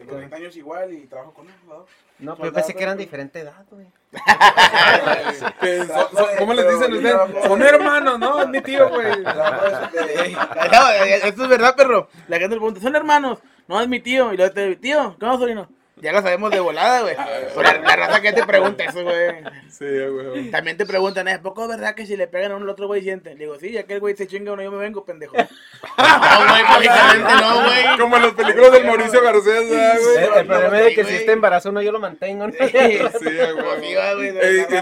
Tengo 0.00 0.16
30 0.16 0.36
años 0.36 0.56
igual 0.56 0.92
y 0.94 1.06
trabajo 1.06 1.32
con 1.34 1.46
él, 1.46 1.52
soldador. 1.60 1.86
No, 2.20 2.34
pero 2.36 2.48
yo 2.48 2.52
pensé 2.54 2.74
que 2.74 2.82
eran 2.82 2.96
de 2.96 3.04
diferente 3.04 3.40
edad, 3.40 3.64
güey. 3.70 3.86
Son- 5.86 6.26
¿Cómo 6.38 6.54
les 6.54 6.68
dicen 6.70 6.92
ustedes? 6.94 7.16
Son 7.46 7.62
hermanos, 7.62 8.18
¿no? 8.18 8.40
Es 8.42 8.48
mi 8.48 8.60
tío, 8.62 8.88
güey. 8.88 9.10
De- 9.16 9.22
No, 10.72 10.88
Esto 11.22 11.42
es 11.44 11.48
verdad, 11.48 11.76
perro. 11.76 12.08
La 12.28 12.38
gente 12.38 12.54
le 12.54 12.60
pregunta, 12.60 12.80
¿son 12.80 12.96
hermanos? 12.96 13.40
No, 13.68 13.80
es 13.80 13.88
mi 13.88 14.00
tío. 14.00 14.32
Y 14.32 14.36
luego 14.38 14.52
te 14.54 14.74
tío, 14.76 15.16
¿cómo 15.20 15.38
sobrino? 15.38 15.68
Ya 16.02 16.12
lo 16.12 16.22
sabemos 16.22 16.50
de 16.50 16.60
volada, 16.60 17.02
güey. 17.02 17.14
Pero 17.54 17.62
La, 17.62 17.78
la 17.78 17.96
raza 17.96 18.20
que 18.20 18.32
te 18.32 18.44
pregunta 18.44 18.84
eso, 18.84 19.02
güey. 19.02 19.42
Sí, 19.68 19.84
güey. 19.84 20.50
También 20.50 20.76
te 20.76 20.86
preguntan, 20.86 21.28
¿es 21.28 21.38
poco 21.38 21.66
verdad 21.68 21.94
que 21.94 22.06
si 22.06 22.16
le 22.16 22.26
pegan 22.26 22.52
a 22.52 22.56
uno, 22.56 22.64
el 22.64 22.70
otro 22.70 22.86
güey 22.86 23.02
siente? 23.02 23.30
Le 23.30 23.40
digo, 23.40 23.58
sí, 23.58 23.72
ya 23.72 23.84
que 23.84 23.94
el 23.94 24.00
güey 24.00 24.16
se 24.16 24.26
chinga 24.26 24.52
uno, 24.52 24.62
yo 24.62 24.70
me 24.70 24.78
vengo, 24.78 25.04
pendejo. 25.04 25.36
no, 25.36 25.44
güey, 25.44 26.62
lógicamente 26.62 27.34
no, 27.40 27.64
güey. 27.64 27.98
Como 27.98 28.16
en 28.16 28.22
las 28.22 28.32
películas 28.32 28.72
del 28.72 28.84
Mauricio 28.84 29.22
Garcés, 29.22 29.70
¿verdad, 29.70 29.96
El, 29.96 30.02
güey. 30.02 30.38
el 30.40 30.46
problema 30.46 30.78
es 30.78 30.84
de 30.84 30.94
que 30.94 31.04
si 31.04 31.14
este 31.14 31.32
embarazo 31.32 31.70
uno 31.70 31.82
yo 31.82 31.92
lo 31.92 32.00
mantengo, 32.00 32.46
¿no? 32.46 32.52
Sí, 32.52 32.58
güey. 32.60 32.98
Sí, 33.18 33.24
güey. 33.24 34.32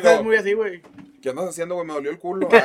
No. 0.03 0.11
es 0.11 0.23
muy 0.23 0.37
así, 0.37 0.53
güey. 0.53 0.83
¿Qué 1.29 1.33
andas 1.33 1.51
haciendo, 1.51 1.75
güey? 1.75 1.87
Me 1.87 1.93
dolió 1.93 2.11
el 2.11 2.19
culo. 2.19 2.49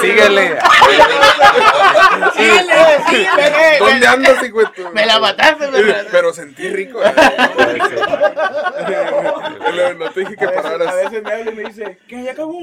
Síguele. 0.00 0.58
Síguele, 2.34 2.74
síguele. 3.08 3.78
¿Dónde 3.78 4.06
andas, 4.08 4.42
hijo 4.42 4.58
Me 4.92 5.06
la 5.06 5.20
mataste, 5.20 5.68
me 5.68 5.82
la- 5.82 6.04
Pero 6.10 6.32
sentí 6.32 6.68
rico. 6.70 7.00
eh. 7.00 7.14
No 9.98 10.10
te 10.10 10.20
dije 10.20 10.36
que 10.36 10.46
veces, 10.46 10.58
a 10.58 10.62
pararas. 10.62 10.94
veces 10.96 11.22
me 11.22 11.32
habla 11.32 11.50
y 11.50 11.54
me 11.54 11.62
dice, 11.64 11.98
¿qué? 12.08 12.24
¿Ya 12.24 12.32
acabó? 12.32 12.58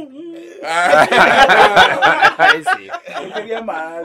Ah. 0.61 2.35
Ay, 2.37 2.63
sí. 2.75 2.87
Yo 3.27 3.33
quería 3.33 3.61
más. 3.61 4.03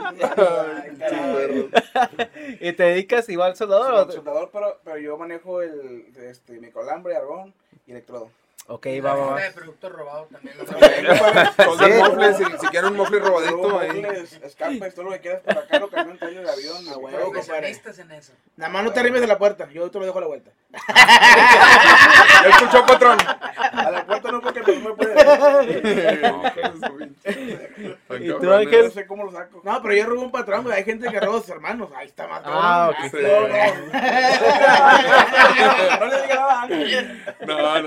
¿Y 2.61 2.73
te 2.75 2.83
dedicas 2.85 3.29
igual 3.29 3.57
soldador? 3.57 4.13
Soldador, 4.13 4.51
pero, 4.53 4.79
pero 4.85 4.99
yo 4.99 5.17
manejo 5.19 5.63
el 5.63 6.07
este, 6.29 6.61
microlambre, 6.61 7.17
argón 7.17 7.53
electrodo. 7.91 8.31
Ok, 8.73 8.87
va, 9.05 9.15
va, 9.17 9.27
va. 9.33 9.41
de 9.41 9.51
producto 9.51 9.89
robado 9.89 10.29
también. 10.31 10.57
lo 10.57 10.65
Soldan 10.65 11.93
Sí. 11.93 11.99
mofles, 11.99 12.37
si, 12.37 12.45
si 12.45 12.67
quieren 12.69 12.93
un 12.93 12.99
mofle 12.99 13.19
robadito 13.19 13.81
ahí. 13.81 14.01
Mofles, 14.01 14.33
escapes, 14.45 14.95
todo 14.95 15.07
lo 15.07 15.11
que 15.11 15.19
quieras 15.21 15.41
para 15.43 15.61
acá, 15.63 15.81
lo 15.81 15.89
camión, 15.89 16.17
tallo 16.19 16.41
de 16.41 16.49
avión, 16.51 16.89
a 16.89 16.97
huevo, 16.97 17.33
en 17.35 17.65
eso. 18.13 18.33
Nada 18.57 18.71
más 18.73 18.85
no 18.85 18.93
te 18.93 19.01
arrimes 19.01 19.23
de 19.23 19.27
la 19.27 19.39
puerta, 19.39 19.69
yo 19.73 19.91
te 19.91 19.99
lo 19.99 20.07
dejo 20.07 20.19
a 20.19 20.21
la 20.21 20.27
vuelta. 20.29 20.53
¿Ya 20.87 22.49
escuchó, 22.49 22.87
patrón? 22.87 23.19
A 23.73 23.91
la 23.91 24.07
puerta 24.07 24.31
no, 24.31 24.41
porque 24.41 24.61
no 24.61 24.91
me 24.91 24.95
puede. 24.95 25.15
¿Y 28.21 28.29
tú, 28.29 28.53
Ángel? 28.53 28.85
No 28.85 28.91
sé 28.91 29.05
cómo 29.07 29.25
lo 29.25 29.33
saco. 29.33 29.63
No, 29.65 29.83
pero 29.83 29.95
yo 29.95 30.07
robo 30.07 30.23
un 30.23 30.31
patrón, 30.31 30.63
güey. 30.63 30.77
Hay 30.77 30.85
gente 30.85 31.09
que 31.09 31.19
roba 31.21 31.39
a 31.39 31.41
sus 31.41 31.51
hermanos. 31.51 31.91
Ahí 31.97 32.07
está 32.07 32.29
más 32.29 32.43
Ah, 32.45 32.91
ok. 32.91 32.99
No, 33.15 33.49
no. 33.49 33.51
No 36.01 36.07
le 36.07 36.23
diga 36.23 36.35
nada 36.35 36.61
a 36.61 36.63
Ángel. 36.63 37.25
No, 37.47 37.81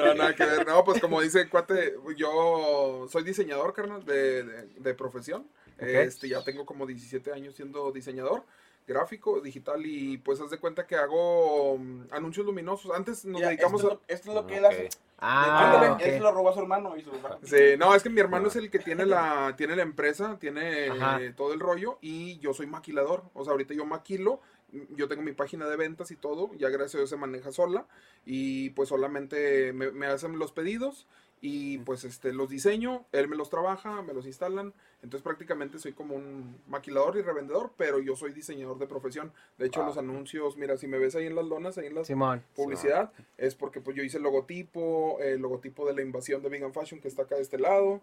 no, 0.74 0.84
pues 0.84 1.00
como 1.02 1.22
dice 1.22 1.42
el 1.42 1.50
cuate, 1.50 1.96
yo 2.18 3.08
soy 3.10 3.24
diseñador, 3.24 3.74
carnal, 3.74 4.04
de, 4.06 4.44
de, 4.44 4.66
de 4.78 4.94
profesión. 4.94 5.46
Este, 5.80 6.30
ya 6.30 6.44
tengo 6.44 6.66
como 6.66 6.86
17 6.86 7.34
años 7.34 7.56
siendo 7.56 7.92
diseñador 7.92 8.44
gráfico, 8.86 9.40
digital 9.40 9.86
y 9.86 10.18
pues 10.18 10.40
haz 10.42 10.50
de 10.50 10.58
cuenta 10.58 10.86
que 10.86 10.96
hago 10.96 11.78
mm, 11.78 12.04
anuncios 12.12 12.46
luminosos. 12.46 12.92
Antes 12.96 13.24
nos 13.26 13.42
Ya, 13.42 13.48
dedicamos 13.48 13.82
esto, 13.82 13.94
a... 13.94 13.94
es 13.94 14.00
lo- 14.00 14.16
esto 14.16 14.30
es 14.30 14.36
lo 14.36 14.48
que 14.48 14.58
él 14.58 14.66
hace. 14.66 14.90
Ah, 15.20 15.72
Ándale, 15.72 15.92
ok. 15.94 16.00
Él 16.02 16.12
se 16.16 16.20
lo 16.20 16.32
robó 16.34 16.50
a 16.50 16.54
su 16.54 16.60
hermano 16.60 16.98
y 16.98 17.02
lo 17.02 17.14
sacó. 17.22 17.40
Sí, 17.44 17.78
no, 17.78 17.96
es 17.96 18.04
que 18.04 18.10
mi 18.10 18.20
hermano 18.20 18.50
es 18.50 18.58
el 18.58 18.70
que 18.70 18.80
tiene 18.80 19.06
la, 19.06 19.54
tiene 19.58 19.76
la 19.78 19.84
empresa, 19.84 20.38
tiene 20.38 20.88
eh, 20.88 21.34
todo 21.36 21.54
el 21.54 21.62
rollo 21.62 21.98
y 22.02 22.40
yo 22.40 22.54
soy 22.54 22.68
maquilador. 22.68 23.24
O 23.34 23.44
sea, 23.46 23.52
ahorita 23.52 23.74
yo 23.74 23.86
maquilo, 23.86 24.42
yo 24.96 25.08
tengo 25.08 25.22
mi 25.22 25.34
página 25.34 25.68
de 25.68 25.76
ventas 25.78 26.12
y 26.12 26.16
todo, 26.16 26.52
ya 26.58 26.70
gracias 26.70 26.96
a 26.96 26.98
Dios 27.00 27.10
se 27.10 27.18
maneja 27.18 27.52
sola 27.52 27.86
y 28.26 28.72
pues 28.72 28.90
solamente 28.90 29.72
me, 29.74 29.92
me 29.92 30.08
hacen 30.08 30.40
los 30.40 30.52
pedidos 30.52 31.08
y 31.42 31.78
pues 31.80 32.06
este 32.06 32.32
los 32.32 32.50
diseño, 32.50 33.06
él 33.12 33.28
me 33.28 33.36
los 33.36 33.50
trabaja, 33.50 34.02
me 34.02 34.14
los 34.14 34.26
instalan. 34.26 34.74
Entonces 35.02 35.22
prácticamente 35.24 35.78
soy 35.78 35.92
como 35.92 36.16
un 36.16 36.56
maquilador 36.68 37.18
y 37.18 37.22
revendedor, 37.22 37.74
pero 37.76 38.00
yo 38.00 38.16
soy 38.16 38.32
diseñador 38.32 38.80
de 38.80 38.88
profesión. 38.88 39.34
De 39.58 39.66
hecho, 39.66 39.82
Ah. 39.84 39.88
los 39.88 39.98
anuncios, 39.98 40.56
mira, 40.56 40.78
si 40.78 40.88
me 40.88 40.98
ves 40.98 41.16
ahí 41.16 41.26
en 41.26 41.36
las 41.36 41.44
lonas, 41.46 41.78
ahí 41.78 41.88
en 41.88 42.06
Simón. 42.06 42.42
publicidad, 42.56 43.12
es 43.38 43.56
porque 43.56 43.82
pues 43.82 43.98
yo 43.98 44.04
hice 44.04 44.18
el 44.18 44.24
logotipo, 44.24 45.20
el 45.20 45.42
logotipo 45.42 45.86
de 45.86 45.94
la 45.94 46.02
invasión 46.02 46.42
de 46.42 46.48
Vegan 46.48 46.74
Fashion 46.74 47.02
que 47.02 47.10
está 47.10 47.24
acá 47.24 47.36
de 47.36 47.42
este 47.42 47.60
lado. 47.60 48.00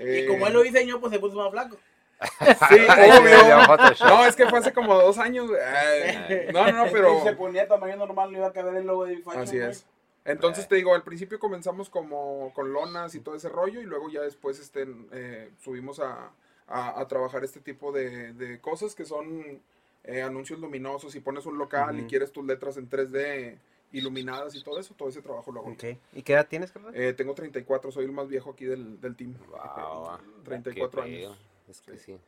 Y 0.00 0.26
como 0.26 0.48
él 0.48 0.52
lo 0.52 0.62
diseñó, 0.62 0.98
pues 1.00 1.12
se 1.12 1.20
puso 1.20 1.36
más 1.36 1.50
flaco. 1.52 1.76
Sí, 2.68 2.74
obvio. 2.74 4.08
No, 4.08 4.26
es 4.26 4.36
que 4.36 4.46
fue 4.48 4.58
hace 4.58 4.72
como 4.72 4.94
dos 4.94 5.18
años. 5.18 5.50
Ay, 5.52 6.48
No, 6.52 6.66
no, 6.70 6.84
no, 6.84 6.86
pero... 6.92 7.18
Si 7.20 7.28
se 7.28 7.32
ponía 7.34 7.66
tamaño 7.66 7.96
normal, 7.96 8.30
no 8.32 8.38
iba 8.38 8.48
a 8.48 8.52
caber 8.52 8.74
el 8.76 8.86
logo 8.86 9.04
de 9.06 9.18
Fashion. 9.18 9.42
Así 9.42 9.58
es. 9.58 9.86
Entonces 10.24 10.68
te 10.68 10.76
digo, 10.76 10.94
al 10.94 11.02
principio 11.02 11.38
comenzamos 11.38 11.88
como 11.88 12.52
con 12.54 12.72
lonas 12.72 13.14
y 13.14 13.20
todo 13.20 13.34
ese 13.34 13.48
rollo 13.48 13.80
y 13.80 13.84
luego 13.84 14.10
ya 14.10 14.20
después 14.20 14.58
este, 14.60 14.86
eh, 15.12 15.50
subimos 15.62 15.98
a, 15.98 16.30
a- 16.68 17.00
a 17.00 17.08
trabajar 17.08 17.42
este 17.42 17.60
tipo 17.60 17.90
de, 17.90 18.34
de 18.34 18.60
cosas 18.60 18.94
que 18.94 19.06
son 19.06 19.62
eh, 20.04 20.22
anuncios 20.22 20.60
luminosos. 20.60 21.12
Si 21.12 21.20
pones 21.20 21.46
un 21.46 21.56
local 21.56 21.98
y 21.98 22.02
quieres 22.06 22.32
tus 22.32 22.44
letras 22.44 22.76
en 22.76 22.90
3D 22.90 23.56
iluminadas 23.92 24.54
y 24.54 24.62
todo 24.62 24.78
eso, 24.78 24.94
todo 24.94 25.08
ese 25.08 25.22
trabajo 25.22 25.50
lo 25.52 25.60
hago. 25.60 25.70
¿Y 26.12 26.22
qué 26.22 26.34
edad 26.34 26.46
tienes, 26.46 26.70
carnal? 26.70 26.94
Eh, 26.94 27.14
tengo 27.14 27.34
34, 27.34 27.90
soy 27.90 28.04
el 28.04 28.12
más 28.12 28.28
viejo 28.28 28.50
aquí 28.50 28.66
del, 28.66 29.00
del 29.00 29.16
team. 29.16 29.34
Wow, 29.50 30.18
34 30.44 31.02
qué 31.04 31.08
años. 31.26 31.38
Es 31.70 31.80
que 31.82 31.96
sí. 31.96 32.18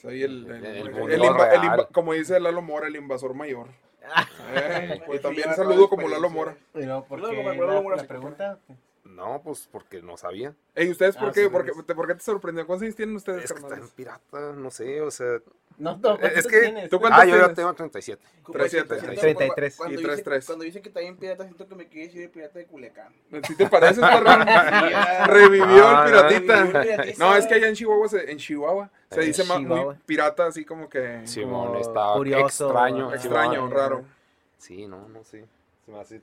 Soy 0.00 0.22
el, 0.22 0.46
El 0.46 0.64
el- 0.64 0.64
el- 0.66 0.94
inva- 0.94 1.10
el 1.10 1.34
real. 1.34 1.62
inva- 1.64 1.88
como 1.92 2.12
dice 2.12 2.38
Lalo 2.38 2.60
Mora, 2.62 2.86
el 2.88 2.96
invasor 2.96 3.34
mayor. 3.34 3.68
Eh, 4.54 5.02
Pues 5.06 5.18
y 5.18 5.22
también 5.22 5.52
saludo 5.56 5.88
como 5.88 6.08
Lalo 6.08 6.30
Mora. 6.30 6.56
Y 6.74 6.82
luego, 6.84 7.04
¿por 7.06 7.20
qué 7.28 7.42
me 7.42 7.50
acuerdo 7.50 7.82
la, 7.82 7.90
la 7.90 7.96
la 8.02 8.04
pregunta? 8.08 8.58
No, 9.04 9.40
pues 9.42 9.68
porque 9.72 10.02
no 10.02 10.16
sabía. 10.16 10.54
Ey, 10.74 10.90
¿ustedes 10.90 11.16
por 11.16 11.28
Ah, 11.28 11.32
qué? 11.32 11.44
sí, 11.44 11.48
¿Por 11.48 11.64
qué, 11.64 11.72
por 11.94 12.06
qué 12.06 12.14
te 12.14 12.20
sorprendió? 12.20 12.66
¿Cuántos 12.66 12.84
años 12.84 12.94
tienen 12.96 13.16
ustedes, 13.16 13.44
Es 13.44 13.52
que 13.52 13.56
está 13.58 13.68
carnales? 13.68 13.90
en 13.90 13.96
pirata, 13.96 14.52
no 14.52 14.70
sé, 14.70 15.00
o 15.00 15.10
sea... 15.10 15.38
No, 15.78 15.96
no, 15.98 16.14
Es 16.14 16.18
¿cuántos 16.20 16.46
que- 16.46 16.60
tienes? 16.60 16.88
¿Tú 16.90 16.98
cuántos 16.98 17.22
Ah, 17.22 17.26
yo 17.26 17.36
ya 17.36 17.52
tengo 17.52 17.74
37. 17.74 18.22
Pues, 18.44 18.70
37. 18.70 18.94
siento- 19.00 19.20
33. 19.20 19.76
Cuando 19.76 19.92
Y 19.92 19.96
dice, 19.96 20.06
33. 20.08 20.46
cuando 20.46 20.64
dice 20.64 20.80
que 20.82 20.88
está 20.88 21.00
bien 21.00 21.16
pirata, 21.18 21.44
siento 21.44 21.68
que 21.68 21.74
me 21.74 21.86
quiere 21.88 22.06
decir 22.06 22.22
el 22.22 22.30
pirata 22.30 22.58
de 22.58 22.64
Culiacán. 22.66 23.12
¿Sí 23.46 23.54
te 23.56 23.66
pareces, 23.68 23.98
perrón? 24.00 24.46
ya. 24.46 25.26
Revivió 25.26 25.86
Ah, 25.86 26.04
el 26.06 26.12
no, 26.14 26.28
piratita. 26.28 26.64
revivió. 26.64 27.14
No, 27.18 27.36
es 27.36 27.46
que 27.46 27.54
allá 27.54 27.68
en 27.68 27.74
Chihuahua, 27.74 28.08
se- 28.08 28.30
en 28.30 28.38
Chihuahua, 28.38 28.90
se 29.10 29.20
dice 29.20 29.44
ma- 29.44 29.58
muy 29.58 29.64
Chihuahua. 29.66 29.96
pirata, 30.06 30.46
así 30.46 30.64
como 30.64 30.88
que 30.88 31.26
Simón, 31.26 31.66
Como 31.68 31.80
está 31.80 32.12
curioso, 32.14 32.66
extraño. 32.68 33.12
extraño, 33.14 33.52
Simón. 33.54 33.70
raro. 33.70 34.04
Sí, 34.58 34.86
no, 34.86 35.06
no 35.08 35.22
sé. 35.24 35.44
Se 35.84 35.92
me 35.92 36.00
hace... 36.00 36.22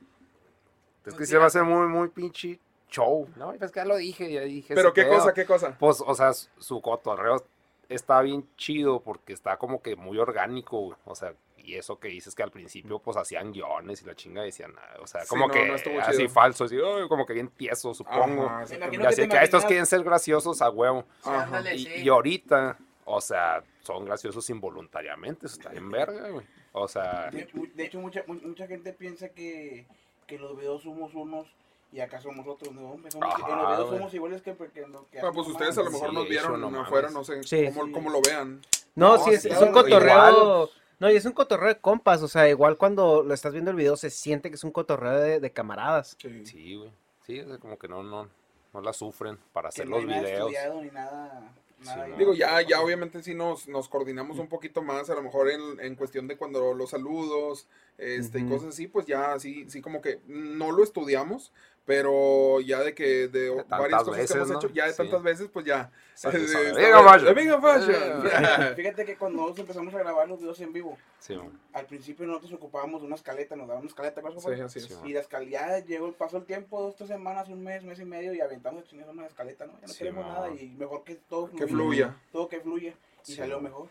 Es 1.06 1.14
que 1.14 1.26
se 1.26 1.38
me 1.38 1.46
hace 1.46 1.62
muy, 1.62 1.88
muy 1.88 2.08
pinche 2.10 2.60
show. 2.90 3.28
No, 3.36 3.54
pues 3.60 3.72
que 3.72 3.80
ya 3.80 3.86
lo 3.86 3.98
dije, 3.98 4.32
ya 4.32 4.42
dije. 4.42 4.74
Pero 4.74 4.94
qué 4.94 5.04
pedo. 5.04 5.14
cosa, 5.16 5.34
qué 5.34 5.46
cosa. 5.46 5.76
Pues, 5.80 6.02
o 6.06 6.16
sea, 6.16 6.34
su- 6.34 6.48
su 6.60 6.82
cotorreo 6.82 7.44
está 7.90 8.22
bien 8.22 8.48
chido 8.58 9.02
porque 9.02 9.34
está 9.34 9.58
como 9.58 9.82
que 9.82 9.96
muy 9.96 10.18
orgánico, 10.18 10.80
güey. 10.80 10.98
O 11.06 11.16
sea, 11.16 11.34
y 11.58 11.76
eso 11.76 11.98
que 11.98 12.10
dices 12.10 12.36
que 12.36 12.44
al 12.44 12.52
principio, 12.52 13.00
pues, 13.00 13.16
hacían 13.16 13.54
guiones 13.54 14.02
y 14.02 14.06
la 14.06 14.16
chinga 14.16 14.42
decían 14.42 14.74
nada. 14.74 14.98
O 15.00 15.08
sea, 15.08 15.22
Sí, 15.22 15.28
como 15.30 15.48
no, 15.48 15.54
que 15.54 15.66
no 15.66 15.76
así 15.76 16.18
chido. 16.18 16.30
falso, 16.30 16.66
así, 16.66 16.76
"Ay", 16.76 17.08
como 17.08 17.26
que 17.26 17.34
bien 17.34 17.48
tieso, 17.50 17.94
supongo. 17.94 18.48
Ajá, 18.48 18.66
y 18.92 18.98
que 18.98 19.08
así 19.08 19.28
que 19.30 19.38
"Ah, 19.38 19.44
estos 19.44 19.64
quieren 19.66 19.86
ser 19.86 20.04
graciosos 20.04 20.62
a 20.62 20.70
huevo. 20.70 21.06
Ándale, 21.24 21.76
Y, 21.76 21.86
sí. 21.86 21.92
y 22.04 22.10
ahorita, 22.10 22.78
o 23.06 23.22
sea, 23.22 23.64
son 23.82 24.04
graciosos 24.06 24.50
involuntariamente. 24.50 25.46
Eso 25.46 25.56
está 25.60 25.72
en 25.74 25.90
verga, 25.90 26.30
güey. 26.30 26.46
O 26.74 26.88
sea, 26.88 27.30
De, 27.32 27.48
de 27.76 27.86
hecho, 27.86 28.00
mucha, 28.00 28.24
mu- 28.28 28.34
mucha 28.42 28.68
gente 28.68 28.92
piensa 28.92 29.30
que, 29.30 29.86
que 30.28 30.38
los 30.40 30.58
videos 30.58 30.82
somos 30.84 31.14
unos 31.14 31.48
y 31.94 32.00
acá 32.02 32.20
somos 32.20 32.46
otros. 32.48 32.74
No, 32.74 32.90
hombre, 32.92 33.12
somos, 33.12 33.30
Ajá, 33.34 33.52
en 33.52 33.58
los 33.58 33.68
videos 33.68 33.88
güey. 33.88 33.98
somos 34.00 34.14
iguales 34.14 34.42
que, 34.42 34.56
que 34.74 34.82
en 34.82 34.92
lo 34.92 35.08
que 35.10 35.20
Bueno, 35.22 35.34
pues 35.34 35.48
hacemos 35.48 35.48
ustedes 35.48 35.78
a 35.78 35.84
lo 35.84 35.92
mejor 35.92 36.10
Sí, 36.10 36.16
nos 36.16 36.24
eso 36.24 36.30
vieron 36.32 36.62
no 36.62 36.70
mames. 36.72 36.88
afuera, 36.88 37.10
no 37.12 37.24
sé 37.24 37.44
Sí. 37.44 37.66
cómo, 37.74 37.92
cómo 37.92 38.10
lo 38.10 38.22
vean. 38.22 38.62
No, 38.96 39.18
No, 39.18 39.24
sí, 39.24 39.32
es, 39.32 39.42
sí, 39.44 39.50
es 39.50 39.58
un 39.62 39.70
igual. 39.70 39.84
cotorreo. 39.84 40.70
No, 41.00 41.12
y 41.12 41.16
es 41.16 41.26
un 41.26 41.32
cotorreo 41.34 41.70
de 41.70 41.80
compas. 41.80 42.22
O 42.24 42.28
sea, 42.28 42.48
igual 42.50 42.78
cuando 42.78 43.24
lo 43.24 43.34
estás 43.34 43.52
viendo 43.54 43.72
el 43.72 43.78
video 43.78 43.96
se 43.98 44.10
siente 44.10 44.50
que 44.50 44.56
es 44.56 44.64
un 44.64 44.72
cotorreo 44.72 45.20
de, 45.20 45.40
de 45.40 45.52
camaradas. 45.52 46.16
Sí. 46.20 46.46
sí, 46.46 46.76
güey. 46.76 46.92
Sí, 47.26 47.42
sea, 47.44 47.58
como 47.58 47.78
que 47.78 47.88
no, 47.88 48.04
no, 48.04 48.28
no 48.74 48.82
la 48.82 48.92
sufren 48.94 49.38
para 49.54 49.70
Que 49.70 49.82
hacer 49.82 49.90
no 49.90 49.98
hay 49.98 50.02
los 50.04 50.12
nada 50.12 50.22
videos. 50.24 50.40
estudiado 50.40 50.82
ni 50.82 50.90
nada. 50.92 51.54
nada 51.80 52.06
Sí, 52.06 52.12
no. 52.12 52.18
Digo, 52.18 52.34
ya, 52.34 52.62
ya 52.62 52.80
obviamente 52.82 53.22
sí 53.24 53.34
nos, 53.34 53.68
nos 53.68 53.90
coordinamos 53.90 54.40
un 54.40 54.48
poquito 54.48 54.82
más, 54.82 55.10
a 55.10 55.16
lo 55.16 55.22
mejor 55.22 55.50
en, 55.50 55.80
en 55.82 55.96
cuestión 55.96 56.28
de 56.30 56.38
cuando 56.38 56.74
los 56.74 56.92
saludos, 56.92 57.68
este, 57.98 58.40
y 58.40 58.44
Ujú. 58.44 58.54
cosas 58.54 58.70
así, 58.70 58.88
pues 58.88 59.06
ya 59.06 59.38
sí, 59.40 59.70
sí 59.70 59.82
como 59.82 60.00
que 60.02 60.22
no 60.28 60.72
lo 60.72 60.82
estudiamos, 60.84 61.52
pero 61.86 62.62
ya 62.62 62.80
de 62.82 62.94
que 62.96 63.28
de 63.28 63.50
tantas 63.58 63.80
varias 63.80 64.00
cosas 64.04 64.16
que 64.16 64.22
veces, 64.22 64.36
hemos 64.38 64.50
¿no? 64.50 64.58
hecho, 64.58 64.70
ya 64.70 64.86
de 64.86 64.92
Sí. 64.92 64.98
tantas 64.98 65.24
veces, 65.24 65.50
pues 65.52 65.66
ya. 65.66 65.92
Eh, 66.24 66.74
"Vegan 66.76 67.04
Fashion". 67.04 67.62
Fashion. 67.62 68.76
Fíjate 68.76 69.06
que 69.06 69.18
cuando 69.18 69.42
nosotros 69.42 69.62
empezamos 69.62 69.94
a 69.96 70.00
grabar 70.00 70.28
los 70.28 70.40
videos 70.40 70.60
en 70.62 70.72
vivo, 70.72 70.98
Sí, 71.20 71.38
al 71.74 71.86
principio 71.86 72.26
nosotros 72.26 72.54
ocupábamos 72.54 73.02
una 73.02 73.16
escaleta, 73.16 73.56
nos 73.56 73.68
daban 73.68 73.82
una 73.82 73.90
escaleta, 73.90 74.22
¿cuál 74.22 74.34
Sí, 74.40 74.62
así 74.62 74.80
es. 74.80 75.00
Y 75.06 75.14
la 75.14 75.22
escaleta, 75.22 75.80
llegó, 75.80 76.12
pasó 76.14 76.38
el 76.38 76.46
tiempo, 76.46 76.82
dos, 76.82 76.96
tres 76.96 77.10
semanas, 77.10 77.50
un 77.50 77.64
mes, 77.64 77.84
mes 77.84 78.00
y 78.00 78.06
medio, 78.06 78.34
y 78.34 78.42
aventamos 78.42 78.84
chingada 78.86 79.12
una 79.12 79.26
escaleta, 79.26 79.66
¿no? 79.66 79.74
Ya 79.82 79.88
no 79.88 79.94
Sí, 79.94 80.00
queremos 80.00 80.26
mo. 80.26 80.32
nada, 80.34 80.50
y 80.50 80.70
mejor 80.78 81.04
que 81.04 81.16
todo 81.16 81.50
Que 81.52 81.68
fluya. 81.68 82.16
Todo 82.32 82.48
que 82.50 82.60
fluya, 82.60 82.94
y 83.26 83.32
Sí, 83.32 83.36
salió 83.36 83.60
mejor. 83.62 83.88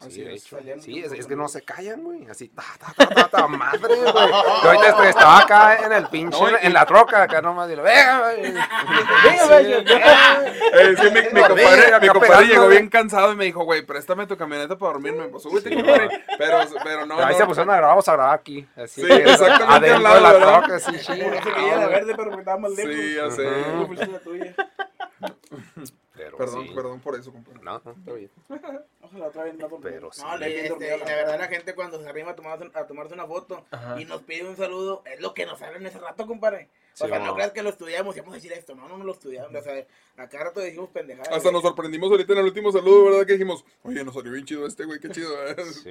Así 0.00 0.10
Sí, 0.10 0.20
de 0.24 0.34
es. 0.34 0.42
hecho. 0.46 0.58
Sí, 0.80 0.98
es, 0.98 1.12
es 1.12 1.26
que 1.28 1.36
no 1.36 1.46
se 1.46 1.62
callan, 1.62 2.02
güey. 2.02 2.26
Así, 2.28 2.48
ta, 2.48 2.64
ta, 2.78 2.92
ta, 2.96 3.14
ta, 3.14 3.28
ta, 3.28 3.46
madre, 3.46 3.78
güey. 3.94 4.00
Yo 4.12 4.68
ahorita 4.70 4.88
estoy- 4.88 5.06
estaba 5.08 5.38
acá 5.42 5.76
en 5.86 5.92
el 5.92 6.08
pinche, 6.08 6.40
No, 6.40 6.48
en 6.60 6.72
la 6.72 6.84
troca, 6.86 7.22
acá 7.22 7.40
nomás, 7.40 7.70
y 7.70 7.76
lo, 7.76 7.82
venga, 7.84 8.20
güey. 8.32 8.42
Venga, 8.52 9.46
güey. 9.46 9.72
Eh, 9.74 10.96
sí, 11.00 11.10
mi, 11.10 11.22
compadre, 11.28 12.00
mi 12.00 12.08
compadre 12.08 12.46
llegó 12.46 12.66
bien 12.68 12.88
cansado 12.88 13.32
y 13.32 13.36
me 13.36 13.44
dijo, 13.44 13.62
güey, 13.64 13.82
préstame 13.86 14.26
tu 14.26 14.36
camioneta 14.36 14.76
para 14.76 14.92
dormirme. 14.94 15.28
Pues 15.28 15.42
súbete, 15.44 15.72
compadre. 15.74 16.08
Pero, 16.38 16.58
pero 16.82 17.06
no, 17.06 17.16
Pero 17.16 17.28
ahí 17.28 17.34
no. 17.34 17.38
se 17.38 17.46
pusieron 17.46 17.70
a 17.70 17.76
grabar, 17.76 17.90
vamos 17.90 18.08
a 18.08 18.12
grabar 18.14 18.34
aquí. 18.40 18.66
Así 18.76 19.02
Sí, 19.02 19.06
que, 19.06 19.14
exactamente 19.14 19.90
al 19.92 20.02
lado, 20.02 20.14
de 20.16 20.20
la 20.20 20.32
¿verdad? 20.32 20.58
troca, 20.60 20.74
así, 20.76 20.98
chido. 20.98 21.30
veía 21.30 21.76
la 21.76 21.86
verde, 21.86 22.14
pero 22.16 22.24
porque 22.30 22.40
estaba 22.40 22.58
más 22.58 22.72
lejos. 22.72 22.92
Sí, 22.94 23.14
ya 23.14 23.30
sé. 23.30 23.48
Perdón, 26.14 26.66
sí. 26.66 26.74
perdón 26.74 27.00
por 27.00 27.14
eso, 27.18 27.32
compadre. 27.32 27.60
No, 27.62 27.80
no, 27.84 27.92
está 27.92 28.12
bien. 28.12 28.30
Ojalá 29.00 29.26
otra 29.26 29.44
vez 29.44 29.54
no. 29.54 29.68
Pero 29.80 30.12
sí. 30.12 30.22
No, 30.22 30.36
le 30.36 30.66
Este, 30.66 30.72
este, 30.72 30.98
la 30.98 31.04
verdad 31.04 31.38
la 31.38 31.48
gente 31.48 31.74
cuando 31.74 32.00
se 32.02 32.08
arrima 32.08 32.32
a 32.32 32.36
tomarse, 32.36 32.70
a 32.74 32.86
tomarse 32.86 33.14
una 33.14 33.26
foto 33.26 33.64
Ajá. 33.70 34.00
y 34.00 34.04
nos 34.04 34.22
pide 34.22 34.48
un 34.48 34.56
saludo, 34.56 35.02
es 35.06 35.20
lo 35.20 35.34
que 35.34 35.46
nos 35.46 35.58
sale 35.58 35.78
en 35.78 35.86
ese 35.86 35.98
rato, 35.98 36.26
compadre. 36.26 36.68
Sí, 36.94 37.04
o 37.04 37.08
sea, 37.08 37.18
no 37.20 37.34
creas 37.34 37.52
que 37.52 37.62
lo 37.62 37.70
estudiamos 37.70 38.16
y 38.16 38.20
vamos 38.20 38.32
a 38.34 38.36
decir 38.36 38.52
esto, 38.52 38.74
no, 38.74 38.88
no, 38.88 38.98
no 38.98 39.04
lo 39.04 39.12
estudiamos. 39.12 39.54
O 39.54 39.62
sea, 39.62 39.86
a 40.16 40.28
cada 40.28 40.44
rato 40.44 40.60
decimos 40.60 40.90
pendejadas. 40.90 41.32
Hasta 41.32 41.50
nos 41.50 41.62
sorprendimos 41.62 42.10
ahorita 42.10 42.34
en 42.34 42.38
el 42.40 42.44
último 42.44 42.70
saludo, 42.70 43.06
¿verdad? 43.06 43.26
Que 43.26 43.32
dijimos, 43.34 43.64
oye, 43.82 44.04
nos 44.04 44.14
salió 44.14 44.30
bien 44.32 44.44
chido 44.44 44.66
este, 44.66 44.84
güey, 44.84 45.00
qué 45.00 45.08
chido. 45.10 45.30
¿eh?". 45.48 45.56
Sí. 45.72 45.90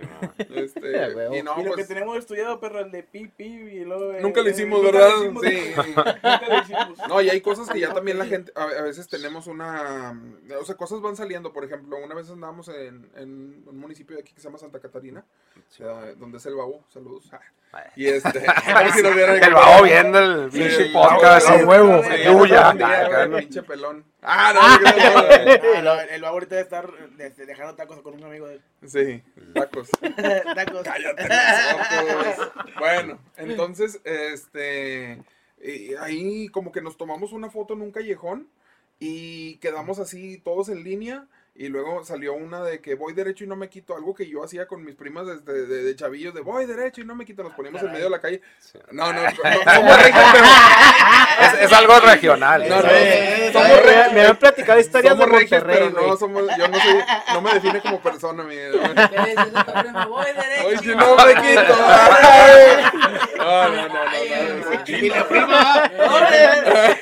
Este, 0.54 0.91
Ya, 0.91 1.08
huevo. 1.16 1.36
y 1.36 1.41
no, 1.43 1.56
y 1.60 1.64
lo 1.64 1.72
pues, 1.72 1.88
que 1.88 1.93
tenemos 1.93 2.18
estudiado, 2.18 2.60
perro, 2.60 2.80
el 2.82 2.91
de 2.91 3.04
pi, 3.04 3.28
pi, 3.28 3.45
y 3.45 3.84
luego... 3.84 4.14
eh, 4.14 4.22
Nunca 4.22 4.41
lo 4.41 4.47
eh, 4.47 4.52
hicimos, 4.52 4.84
¿verdad? 4.84 5.10
lo 5.10 5.24
hicimos. 5.24 5.43
Sí. 5.43 5.72
nunca 5.76 6.41
lo 6.47 6.58
hicimos. 6.62 6.99
No, 7.08 7.22
y 7.22 7.30
hay 7.30 7.41
cosas 7.41 7.68
que 7.70 7.80
ya 7.80 7.93
también 7.93 8.20
la 8.20 8.26
gente, 8.26 8.52
a, 8.56 8.64
a 8.64 8.82
veces 8.84 9.08
tenemos 9.08 9.47
una, 9.47 10.20
o 10.60 10.66
sea, 10.66 10.76
cosas 10.76 11.02
van 11.02 11.16
saliendo, 11.16 11.52
por 11.52 11.64
ejemplo, 11.64 11.97
una 11.97 12.14
vez 12.14 12.30
andábamos 12.30 12.68
en, 12.70 13.10
en 13.16 13.64
un 13.66 13.78
municipio 13.80 14.16
de 14.16 14.22
aquí 14.22 14.34
que 14.34 14.39
se 14.41 14.47
llama 14.47 14.60
Santa 14.60 14.80
Catarina, 14.80 15.26
o 15.58 15.74
sea, 15.74 16.14
donde 16.16 16.38
es 16.38 16.45
el 16.45 16.56
babo, 16.56 16.84
saludos. 16.89 17.30
Ah. 17.32 17.39
Y 17.95 18.08
este, 18.08 18.41
si 18.41 19.02
nos 19.02 19.16
El 19.18 19.54
babo 19.54 19.84
viendo 19.84 20.20
el 20.20 20.52
Sí, 20.52 20.62
el 20.62 20.90
podcast. 20.93 21.49
a 21.49 21.65
huevo. 21.65 22.01
Yuya. 22.23 22.69
Acá, 22.69 23.29
pinche 23.37 23.63
pelón. 23.63 24.05
Ah, 24.21 24.53
no, 24.53 25.81
no, 25.81 25.99
el 26.09 26.21
vago 26.21 26.33
ahorita 26.33 26.55
debe 26.55 26.63
estar 26.63 26.91
de- 27.17 27.45
dejando 27.45 27.75
tacos 27.75 28.01
con 28.01 28.13
un 28.13 28.23
amigo 28.23 28.47
de 28.47 28.55
él. 28.55 28.61
Sí, 28.85 29.23
tacos. 29.53 29.89
Tacos. 30.55 30.83
Cállate 30.83 31.27
los 31.27 32.37
ojos. 32.37 32.51
Bueno, 32.79 33.19
entonces, 33.37 33.99
este, 34.03 35.23
ahí 35.99 36.47
como 36.49 36.71
que 36.71 36.81
nos 36.81 36.97
tomamos 36.97 37.31
una 37.33 37.49
foto 37.49 37.73
en 37.73 37.81
un 37.81 37.91
callejón 37.91 38.47
y 38.99 39.57
quedamos 39.57 39.97
así 39.99 40.37
todos 40.37 40.69
en 40.69 40.83
línea 40.83 41.25
y 41.54 41.68
luego 41.68 42.04
salió 42.06 42.34
una 42.34 42.64
de 42.64 42.80
que 42.82 42.95
voy 42.95 43.14
derecho 43.14 43.43
y 43.43 43.47
no 43.47 43.56
me 43.58 43.70
quito, 43.70 43.95
algo 43.95 44.16
que 44.16 44.28
yo 44.28 44.43
hacía 44.43 44.68
con 44.68 44.84
mis 44.86 44.95
primas 44.95 45.28
desde 45.28 45.66
de, 45.68 45.84
de 45.84 45.95
chavillos, 45.95 46.34
de 46.34 46.41
voy 46.41 46.66
derecho 46.66 47.02
y 47.02 47.06
no 47.06 47.14
me 47.14 47.26
quito, 47.26 47.43
nos 47.43 47.54
poníamos 47.54 47.82
en 47.84 47.91
medio 47.91 48.06
de 48.06 48.10
la 48.10 48.20
calle. 48.22 48.41
No, 48.91 49.12
no, 49.12 49.22
no, 49.22 49.30
somos 49.32 49.97
regios, 50.04 50.26
pero... 50.32 50.45
Es, 51.41 51.54
es 51.66 51.74
algo 51.74 51.99
regional. 51.99 52.68
No, 52.70 52.82
no, 52.82 52.88
Eh, 52.89 53.49
somos 53.52 53.68
me- 53.70 53.82
regios. 53.82 54.14
me 54.14 54.22
han 54.26 54.38
platicado 54.38 54.80
historias 54.80 55.14
Somos 55.14 55.30
de 55.30 55.38
regios, 55.39 55.64
pero 55.66 55.89
no 55.89 56.16
somos, 56.18 56.43
yo 56.58 56.68
no 56.68 56.80
soy, 56.80 56.99
no 57.34 57.41
me 57.41 57.54
define 57.54 57.82
como 57.82 57.99
persona, 57.99 58.43
mi. 58.43 58.56
Voy 58.56 60.26
derecho. 60.34 60.95
No 60.95 61.16
me 61.16 61.34
quito. 61.36 61.76
No, 63.38 63.70
no, 63.70 63.76
no, 63.76 63.88
no, 63.88 64.06
no. 64.06 64.84
Y 64.88 65.10
la 65.10 65.28
prima. 65.28 65.84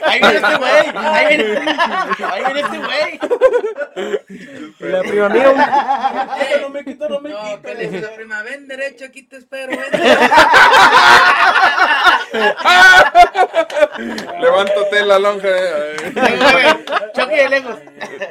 Ahí 0.01 0.19
viene 0.19 0.35
este 0.35 0.55
güey. 0.57 0.87
Ahí 1.05 2.43
viene 2.45 2.59
este 2.61 2.77
güey. 2.77 3.19
Y 4.79 4.83
la 4.85 5.01
prima, 5.01 5.29
mira, 5.29 5.51
un- 5.51 6.61
No 6.61 6.69
me 6.69 6.83
quito, 6.85 7.09
no 7.09 7.19
me 7.21 7.29
No, 7.29 7.39
quito. 7.41 7.61
que 7.61 7.75
le 7.75 7.87
dice 7.89 8.01
la 8.01 8.15
prima, 8.15 8.41
ven 8.43 8.67
derecho, 8.67 9.05
aquí 9.05 9.23
te 9.23 9.37
espero, 9.37 9.77
ven 9.77 9.91
Levántate 14.41 15.05
la 15.05 15.19
lonja. 15.19 15.47
eh. 15.49 15.95
Chucky 17.13 17.35
de 17.35 17.49
lejos. 17.49 17.79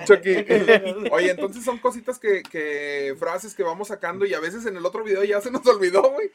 Chucky. 0.07 1.09
Oye, 1.11 1.31
entonces 1.31 1.65
son 1.65 1.79
cositas 1.79 2.19
que, 2.19 2.43
que, 2.43 3.15
frases 3.19 3.55
que 3.55 3.63
vamos 3.63 3.89
sacando 3.89 4.25
y 4.25 4.35
a 4.35 4.41
veces 4.41 4.65
en 4.67 4.77
el 4.77 4.87
otro 4.87 5.05
video 5.05 5.25
ya 5.25 5.41
se 5.41 5.51
nos 5.51 5.67
olvidó, 5.67 6.03
güey. 6.13 6.31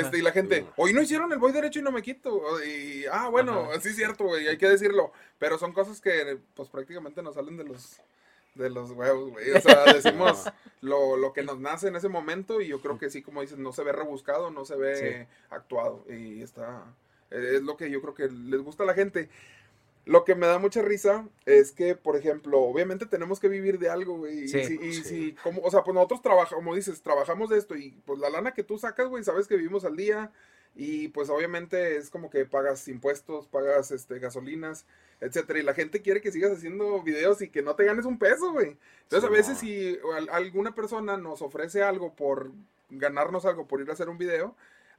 Este, 0.00 0.18
y 0.18 0.22
la 0.22 0.32
gente, 0.32 0.66
hoy 0.76 0.92
no 0.92 1.02
hicieron 1.02 1.32
el 1.32 1.38
voy 1.38 1.52
derecho 1.52 1.80
y 1.80 1.82
no 1.82 1.92
me 1.92 2.02
quito. 2.02 2.42
Y, 2.64 3.04
ah, 3.10 3.28
bueno, 3.28 3.68
sí 3.80 3.88
es 3.88 3.96
cierto, 3.96 4.24
güey, 4.24 4.46
hay 4.48 4.58
que 4.58 4.68
decirlo. 4.68 5.12
Pero 5.38 5.58
son 5.58 5.72
cosas 5.72 6.00
que, 6.00 6.38
pues 6.54 6.68
prácticamente 6.68 7.22
nos 7.22 7.34
salen 7.34 7.56
de 7.56 7.64
los, 7.64 8.00
de 8.58 8.68
los 8.70 8.90
huevos, 8.90 9.30
güey. 9.30 9.50
O 9.52 9.60
sea, 9.60 9.84
decimos 9.94 10.44
lo, 10.82 11.16
lo 11.16 11.32
que 11.32 11.42
nos 11.42 11.58
nace 11.58 11.88
en 11.88 11.96
ese 11.96 12.08
momento 12.08 12.60
y 12.60 12.66
yo 12.68 12.80
creo 12.80 12.98
que 12.98 13.08
sí, 13.10 13.22
como 13.22 13.40
dices, 13.40 13.58
no 13.58 13.72
se 13.72 13.82
ve 13.84 13.92
rebuscado, 13.92 14.50
no 14.50 14.64
se 14.64 14.76
ve 14.76 15.26
actuado. 15.50 16.04
Y 16.08 16.42
está, 16.42 16.84
es 17.30 17.62
lo 17.62 17.76
que 17.76 17.90
yo 17.90 18.00
creo 18.02 18.14
que 18.14 18.28
les 18.28 18.60
gusta 18.60 18.82
a 18.82 18.86
la 18.86 18.94
gente. 18.94 19.28
Lo 20.04 20.24
que 20.24 20.34
me 20.34 20.46
da 20.46 20.58
mucha 20.58 20.80
risa 20.80 21.28
es 21.44 21.70
que, 21.70 21.94
por 21.94 22.16
ejemplo, 22.16 22.60
obviamente 22.60 23.04
tenemos 23.04 23.40
que 23.40 23.48
vivir 23.48 23.78
de 23.78 23.90
algo, 23.90 24.16
güey. 24.16 24.44
y 24.44 24.48
Sí. 24.48 24.64
si- 24.64 24.78
Y, 24.82 24.92
si, 24.94 25.32
como, 25.42 25.60
o 25.62 25.70
sea, 25.70 25.82
pues 25.84 25.94
nosotros 25.94 26.22
trabajamos, 26.22 26.64
como 26.64 26.74
dices, 26.74 27.02
trabajamos 27.02 27.50
de 27.50 27.58
esto 27.58 27.76
y 27.76 27.90
pues 28.06 28.18
la 28.18 28.30
lana 28.30 28.54
que 28.54 28.62
tú 28.64 28.78
sacas, 28.78 29.08
güey, 29.08 29.22
sabes 29.22 29.46
que 29.46 29.56
vivimos 29.56 29.84
al 29.84 29.96
día 29.96 30.32
y 30.74 31.08
pues 31.08 31.28
obviamente 31.30 31.96
es 31.96 32.10
como 32.10 32.30
que 32.30 32.44
pagas 32.46 32.86
impuestos, 32.88 33.46
pagas 33.48 33.90
este 33.90 34.18
gasolinas, 34.18 34.86
etcétera. 35.20 35.58
Y 35.58 35.62
la 35.62 35.74
gente 35.74 36.02
quiere 36.02 36.20
que 36.20 36.32
sigas 36.32 36.52
haciendo 36.52 37.02
videos 37.02 37.42
y 37.42 37.48
que 37.48 37.62
no 37.62 37.74
te 37.74 37.84
ganes 37.84 38.04
un 38.04 38.18
peso, 38.18 38.52
güey. 38.52 38.76
Entonces 39.02 39.28
a 39.28 39.32
veces 39.32 39.58
si 39.58 39.98
al- 40.16 40.28
alguna 40.30 40.74
persona 40.74 41.16
nos 41.16 41.42
ofrece 41.42 41.82
algo 41.82 42.14
por 42.14 42.52
ganarnos 42.90 43.44
algo 43.44 43.66
por 43.66 43.80
ir 43.80 43.90
a 43.90 43.92
hacer 43.92 44.08
un 44.08 44.18
video, 44.18 44.56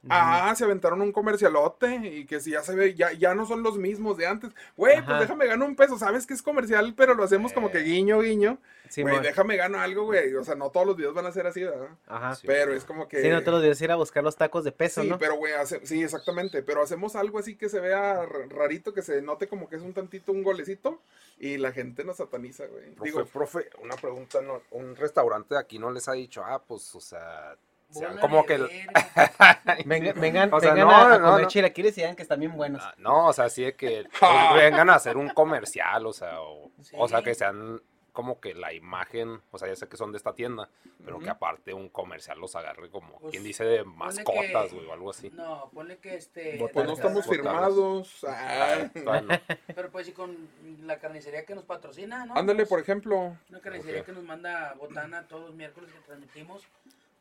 Ah, 0.08 0.54
se 0.56 0.64
aventaron 0.64 1.02
un 1.02 1.12
comercialote 1.12 1.94
y 1.96 2.24
que 2.24 2.40
si 2.40 2.52
ya 2.52 2.62
se 2.62 2.74
ve, 2.74 2.94
ya, 2.94 3.12
ya 3.12 3.34
no 3.34 3.44
son 3.46 3.62
los 3.62 3.76
mismos 3.76 4.16
de 4.16 4.26
antes. 4.26 4.50
Güey, 4.76 5.04
pues 5.04 5.20
déjame 5.20 5.46
ganar 5.46 5.68
un 5.68 5.76
peso, 5.76 5.98
sabes 5.98 6.26
que 6.26 6.32
es 6.32 6.42
comercial, 6.42 6.94
pero 6.96 7.14
lo 7.14 7.22
hacemos 7.22 7.52
como 7.52 7.70
que 7.70 7.80
guiño, 7.80 8.20
guiño. 8.20 8.58
Sí, 8.88 9.02
güey, 9.02 9.20
déjame 9.20 9.56
ganar 9.56 9.82
algo, 9.82 10.04
güey. 10.06 10.34
O 10.34 10.42
sea, 10.42 10.54
no 10.54 10.70
todos 10.70 10.86
los 10.86 10.96
videos 10.96 11.14
van 11.14 11.26
a 11.26 11.32
ser 11.32 11.46
así, 11.46 11.62
¿verdad? 11.62 11.90
Ajá. 12.08 12.36
pero 12.46 12.72
es 12.72 12.84
como 12.84 13.06
que... 13.08 13.20
Sí, 13.22 13.28
no 13.28 13.42
te 13.44 13.50
los 13.50 13.62
debes 13.62 13.80
ir 13.82 13.90
a 13.92 13.96
buscar 13.96 14.24
los 14.24 14.36
tacos 14.36 14.64
de 14.64 14.72
peso, 14.72 15.02
Sí, 15.02 15.08
¿no? 15.08 15.18
pero 15.18 15.36
güey, 15.36 15.52
hace- 15.52 15.84
sí, 15.86 16.02
exactamente. 16.02 16.62
Pero 16.62 16.82
hacemos 16.82 17.14
algo 17.14 17.38
así 17.38 17.54
que 17.56 17.68
se 17.68 17.78
vea 17.78 18.24
rarito, 18.48 18.92
que 18.94 19.02
se 19.02 19.20
note 19.22 19.48
como 19.48 19.68
que 19.68 19.76
es 19.76 19.82
un 19.82 19.92
tantito 19.92 20.32
un 20.32 20.42
golecito 20.42 21.02
y 21.38 21.58
la 21.58 21.72
gente 21.72 22.04
nos 22.04 22.16
sataniza, 22.16 22.66
güey. 22.66 22.94
Digo, 23.02 23.24
profe, 23.26 23.68
una 23.82 23.96
pregunta, 23.96 24.40
¿no? 24.40 24.62
un 24.70 24.96
restaurante 24.96 25.54
de 25.54 25.60
aquí 25.60 25.78
no 25.78 25.90
les 25.92 26.08
ha 26.08 26.12
dicho, 26.12 26.42
ah, 26.44 26.60
pues, 26.66 26.92
o 26.94 27.00
sea, 27.00 27.56
sean 27.90 28.10
Bola 28.10 28.20
como 28.20 28.46
que... 28.46 28.54
el- 28.54 28.70
Venga- 29.86 30.12
vengan 30.14 30.52
O 30.52 30.60
sea, 30.60 30.72
vengan 30.74 30.88
no, 30.88 30.94
a, 30.94 31.14
a 31.14 31.18
no, 31.18 31.26
comer 31.30 31.42
no. 31.42 31.48
chilaquiles 31.48 31.96
y 31.98 32.00
digan 32.02 32.16
que 32.16 32.22
están 32.22 32.40
bien 32.40 32.56
buenos. 32.56 32.82
Ah, 32.84 32.94
No, 32.98 33.26
o 33.28 33.32
sea, 33.32 33.46
así 33.46 33.62
de 33.62 33.74
que 33.74 34.04
pues, 34.20 34.54
vengan 34.54 34.90
a 34.90 34.94
hacer 34.94 35.16
un 35.16 35.28
comercial, 35.30 36.06
o 36.06 36.12
sea, 36.12 36.40
o, 36.40 36.70
o 36.94 37.08
sea, 37.08 37.22
que 37.22 37.34
sean 37.34 37.80
como 38.12 38.40
que 38.40 38.54
la 38.54 38.72
imagen, 38.72 39.40
o 39.52 39.58
sea, 39.58 39.68
ya 39.68 39.76
sé 39.76 39.88
que 39.88 39.96
son 39.96 40.10
de 40.10 40.18
esta 40.18 40.34
tienda, 40.34 40.68
pero 41.04 41.20
que 41.20 41.30
aparte 41.30 41.72
un 41.72 41.88
comercial 41.88 42.40
los 42.40 42.56
agarre 42.56 42.90
como, 42.90 43.18
Pues, 43.20 43.30
quien 43.30 43.44
dice, 43.44 43.64
de 43.64 43.84
mascotas, 43.84 44.72
güey, 44.74 44.84
o 44.86 44.92
algo 44.92 45.10
así. 45.10 45.30
No, 45.30 45.70
ponle 45.72 45.98
que 45.98 46.16
este. 46.16 46.58
pues 46.72 46.86
no 46.86 46.92
estamos 46.94 47.24
Botargas. 47.24 47.36
firmados. 47.36 48.24
ah. 48.28 48.90
Ah, 49.06 49.20
no. 49.22 49.28
Pero 49.74 49.90
pues 49.90 50.06
sí 50.06 50.12
con 50.12 50.36
la 50.82 50.98
carnicería 50.98 51.46
que 51.46 51.54
nos 51.54 51.64
patrocina, 51.64 52.26
¿no? 52.26 52.34
Ándale, 52.36 52.58
Pues, 52.64 52.68
por 52.68 52.80
ejemplo. 52.80 53.36
Una 53.48 53.60
carnicería 53.60 54.00
Ok. 54.00 54.06
que 54.06 54.12
nos 54.12 54.24
manda 54.24 54.74
botana 54.74 55.26
todos 55.28 55.46
los 55.46 55.54
miércoles 55.54 55.90
que 55.92 56.00
transmitimos. 56.00 56.64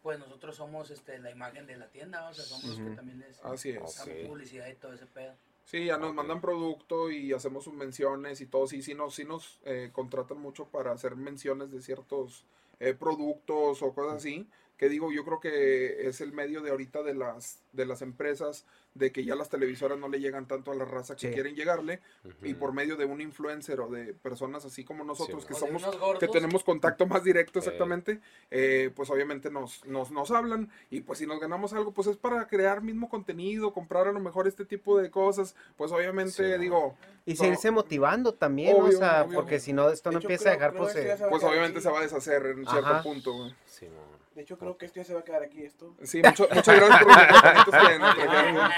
Pues 0.02 0.18
nosotros 0.18 0.56
somos 0.56 0.92
este, 0.92 1.20
la 1.20 1.30
imagen 1.30 1.68
de 1.68 1.76
la 1.76 1.90
tienda, 1.90 2.30
o 2.30 2.34
sea, 2.34 2.46
somos 2.46 2.66
los 2.66 2.90
que 2.90 2.96
también 2.96 3.20
les 3.20 3.44
Así 3.44 3.72
es. 3.72 4.28
publicidad 4.28 4.68
y 4.68 4.76
todo 4.76 4.94
ese 4.94 5.06
pedo. 5.06 5.34
Sí, 5.66 5.86
ya 5.86 5.98
nos 5.98 6.16
mandan 6.16 6.42
producto 6.42 7.12
y 7.12 7.32
hacemos 7.32 7.66
sus 7.66 7.74
menciones 7.74 8.42
y 8.42 8.48
todo. 8.48 8.66
Sí, 8.66 8.82
sí 8.82 8.96
nos, 8.96 9.14
sí 9.14 9.24
nos 9.24 9.60
eh, 9.66 9.92
contratan 9.94 10.40
mucho 10.40 10.66
para 10.66 10.94
hacer 10.94 11.16
menciones 11.16 11.70
de 11.70 11.82
ciertos 11.82 12.44
eh, 12.80 12.96
productos 12.96 13.84
o 13.84 13.94
cosas 13.94 14.16
así. 14.16 14.48
Que 14.80 14.88
digo, 14.88 15.12
yo 15.12 15.26
creo 15.26 15.42
que 15.42 16.08
es 16.08 16.22
el 16.22 16.32
medio 16.32 16.62
de 16.62 16.70
ahorita 16.72 17.04
de 17.04 17.14
las, 17.14 17.60
de 17.74 17.86
las 17.86 18.02
empresas, 18.02 18.66
de 18.94 19.12
que 19.12 19.26
ya 19.26 19.36
las 19.36 19.50
televisoras 19.50 20.00
no 20.00 20.08
le 20.08 20.22
llegan 20.22 20.48
tanto 20.48 20.72
a 20.72 20.76
la 20.76 20.86
raza 20.86 21.16
que 21.18 21.28
Sí. 21.28 21.34
quieren 21.34 21.54
llegarle. 21.54 22.00
Y 22.44 22.54
por 22.54 22.72
medio 22.72 22.96
de 22.96 23.04
un 23.04 23.20
influencer 23.20 23.82
o 23.82 23.90
de 23.90 24.14
personas 24.14 24.64
así 24.64 24.86
como 24.86 25.04
nosotros, 25.04 25.44
Sí, 25.44 25.50
que 25.50 25.54
somos 25.54 25.84
que 26.18 26.30
tenemos 26.30 26.64
contacto 26.64 27.06
más 27.08 27.26
directo 27.26 27.60
exactamente, 27.60 28.22
eh, 28.52 28.90
pues 28.96 29.10
obviamente 29.10 29.52
nos, 29.52 29.84
nos, 29.86 30.12
nos 30.12 30.32
hablan 30.32 30.70
y 30.90 31.02
pues 31.02 31.20
si 31.20 31.28
nos 31.28 31.42
ganamos 31.42 31.74
algo, 31.74 31.92
pues 31.92 32.08
es 32.08 32.16
para 32.16 32.48
crear 32.48 32.82
mismo 32.82 33.10
contenido, 33.10 33.74
comprar 33.74 34.08
a 34.08 34.14
lo 34.14 34.22
mejor 34.22 34.48
este 34.48 34.64
tipo 34.64 34.98
de 34.98 35.12
cosas, 35.12 35.56
pues 35.76 35.92
obviamente 35.92 36.32
Sí, 36.56 36.58
digo... 36.62 36.96
Y 37.26 37.34
no, 37.34 37.38
seguirse 37.38 37.70
motivando 37.70 38.34
también, 38.34 38.78
¿no? 38.78 38.86
Obvio, 38.86 38.96
o 38.98 39.00
sea, 39.02 39.24
obvio. 39.26 39.36
porque 39.40 39.60
si 39.60 39.74
no, 39.74 39.90
esto 39.90 40.10
no 40.10 40.20
empieza 40.20 40.50
a 40.50 40.54
dejar, 40.54 40.74
pues... 40.74 40.96
eh, 40.96 41.18
Pues 41.30 41.44
obviamente 41.44 41.82
se 41.82 41.90
va 41.92 42.00
a 42.00 42.04
deshacer 42.04 42.46
en 42.46 42.66
cierto 42.66 42.88
Ajá. 42.88 43.04
punto, 43.04 43.34
güey. 43.34 43.54
Sí, 43.66 43.86
mo. 43.86 44.19
De 44.40 44.44
hecho, 44.44 44.58
creo 44.58 44.78
que 44.78 44.86
este 44.86 45.02
ya 45.02 45.04
se 45.04 45.14
va 45.14 45.20
a 45.20 45.24
quedar 45.26 45.44
aquí 45.44 45.66
esto. 45.66 45.94
Sí, 46.02 46.22
mucho- 46.24 46.48
muchas 46.50 46.74
gracias 46.78 47.00
por 47.04 47.08
los 47.10 47.18
detallitos 47.28 47.76
que 47.76 48.00
nos 48.00 48.16
trajeron. 48.16 48.72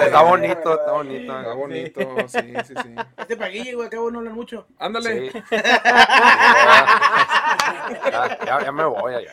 Está 0.00 0.22
bonito, 0.22 0.80
está 0.80 0.92
bonito. 0.92 1.38
Está 1.38 1.52
bonito, 1.52 2.00
sí, 2.28 2.54
sí, 2.64 2.74
sí. 2.82 2.94
Este 3.18 3.36
paguille, 3.36 3.74
güey, 3.74 3.86
acabo 3.88 4.06
de 4.06 4.12
no 4.12 4.18
hablar 4.20 4.32
mucho. 4.32 4.66
Ándale. 4.78 5.32
Sí. 5.32 5.38
ya, 8.10 8.38
ya, 8.46 8.64
ya 8.64 8.72
me 8.72 8.84
voy 8.84 9.14
allá. 9.16 9.32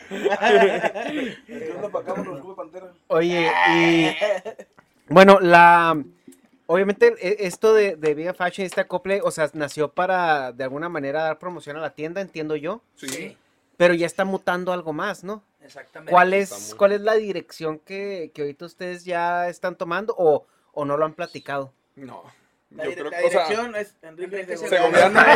Oye, 3.08 3.50
y... 3.70 4.14
Bueno, 5.08 5.38
la... 5.40 5.96
Obviamente 6.66 7.14
e- 7.20 7.46
esto 7.46 7.72
de, 7.74 7.96
de 7.96 8.14
Vega 8.14 8.32
Fashion, 8.34 8.66
este 8.66 8.80
acople, 8.82 9.20
o 9.22 9.30
sea, 9.30 9.48
nació 9.54 9.88
para 9.92 10.52
de 10.52 10.64
alguna 10.64 10.88
manera 10.90 11.22
dar 11.22 11.38
promoción 11.38 11.76
a 11.76 11.80
la 11.80 11.90
tienda, 11.94 12.20
entiendo 12.20 12.54
yo, 12.56 12.82
Sí. 12.96 13.36
Pero 13.76 13.94
ya 13.94 14.06
está 14.06 14.24
mutando 14.24 14.72
algo 14.72 14.92
más, 14.92 15.24
¿no? 15.24 15.42
exactamente. 15.62 16.10
¿Cuál 16.12 16.34
es, 16.34 16.68
muy- 16.70 16.76
cuál 16.78 16.92
es 16.92 17.00
la 17.00 17.14
dirección 17.14 17.78
que, 17.78 18.30
que 18.34 18.42
ahorita 18.42 18.66
ustedes 18.66 19.04
ya 19.04 19.48
están 19.48 19.76
tomando 19.76 20.14
o, 20.18 20.46
o 20.72 20.84
no 20.84 20.96
lo 20.96 21.04
han 21.06 21.14
platicado? 21.14 21.72
No. 21.96 22.22
La, 22.70 22.84
Yo 22.84 22.90
dire- 22.90 22.94
creo 23.00 23.10
la 23.10 23.18
que, 23.18 23.24
o 23.26 23.30
sea, 23.30 23.42
dirección 23.48 23.76
es 23.76 23.94
Enrique 24.02 24.56
Segoviano. 24.56 25.20
Segoviano. 25.20 25.20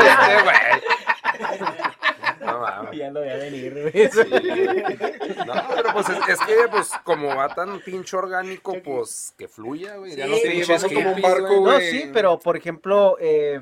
Este, 0.00 0.42
güey. 0.44 1.70
No 2.40 2.58
mames. 2.60 2.98
Ya 2.98 3.10
lo 3.10 3.20
voy 3.20 3.28
a 3.28 3.36
venir, 3.36 3.90
Sí. 4.12 4.20
No, 5.46 5.52
pero 5.74 5.92
pues 5.92 6.08
es, 6.08 6.28
es 6.28 6.40
que 6.40 6.54
pues 6.70 6.90
como 7.04 7.34
va 7.34 7.54
tan 7.54 7.80
pinche 7.80 8.16
orgánico, 8.16 8.74
pues 8.82 9.34
que 9.36 9.48
fluya, 9.48 9.96
güey. 9.96 10.16
Ya 10.16 10.24
Sí, 10.26 10.30
no 10.30 10.36
sí, 10.36 10.48
pinches 10.48 10.84
como 10.84 11.12
un 11.12 11.20
barco, 11.22 11.60
güey. 11.60 11.72
No, 11.72 11.80
sí, 11.80 12.10
pero 12.12 12.38
por 12.38 12.56
ejemplo, 12.56 13.16
eh, 13.20 13.60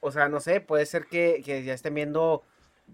o 0.00 0.10
sea, 0.10 0.28
no 0.28 0.40
sé, 0.40 0.60
puede 0.60 0.86
ser 0.86 1.06
que, 1.06 1.42
que 1.44 1.62
ya 1.64 1.74
estén 1.74 1.94
viendo 1.94 2.42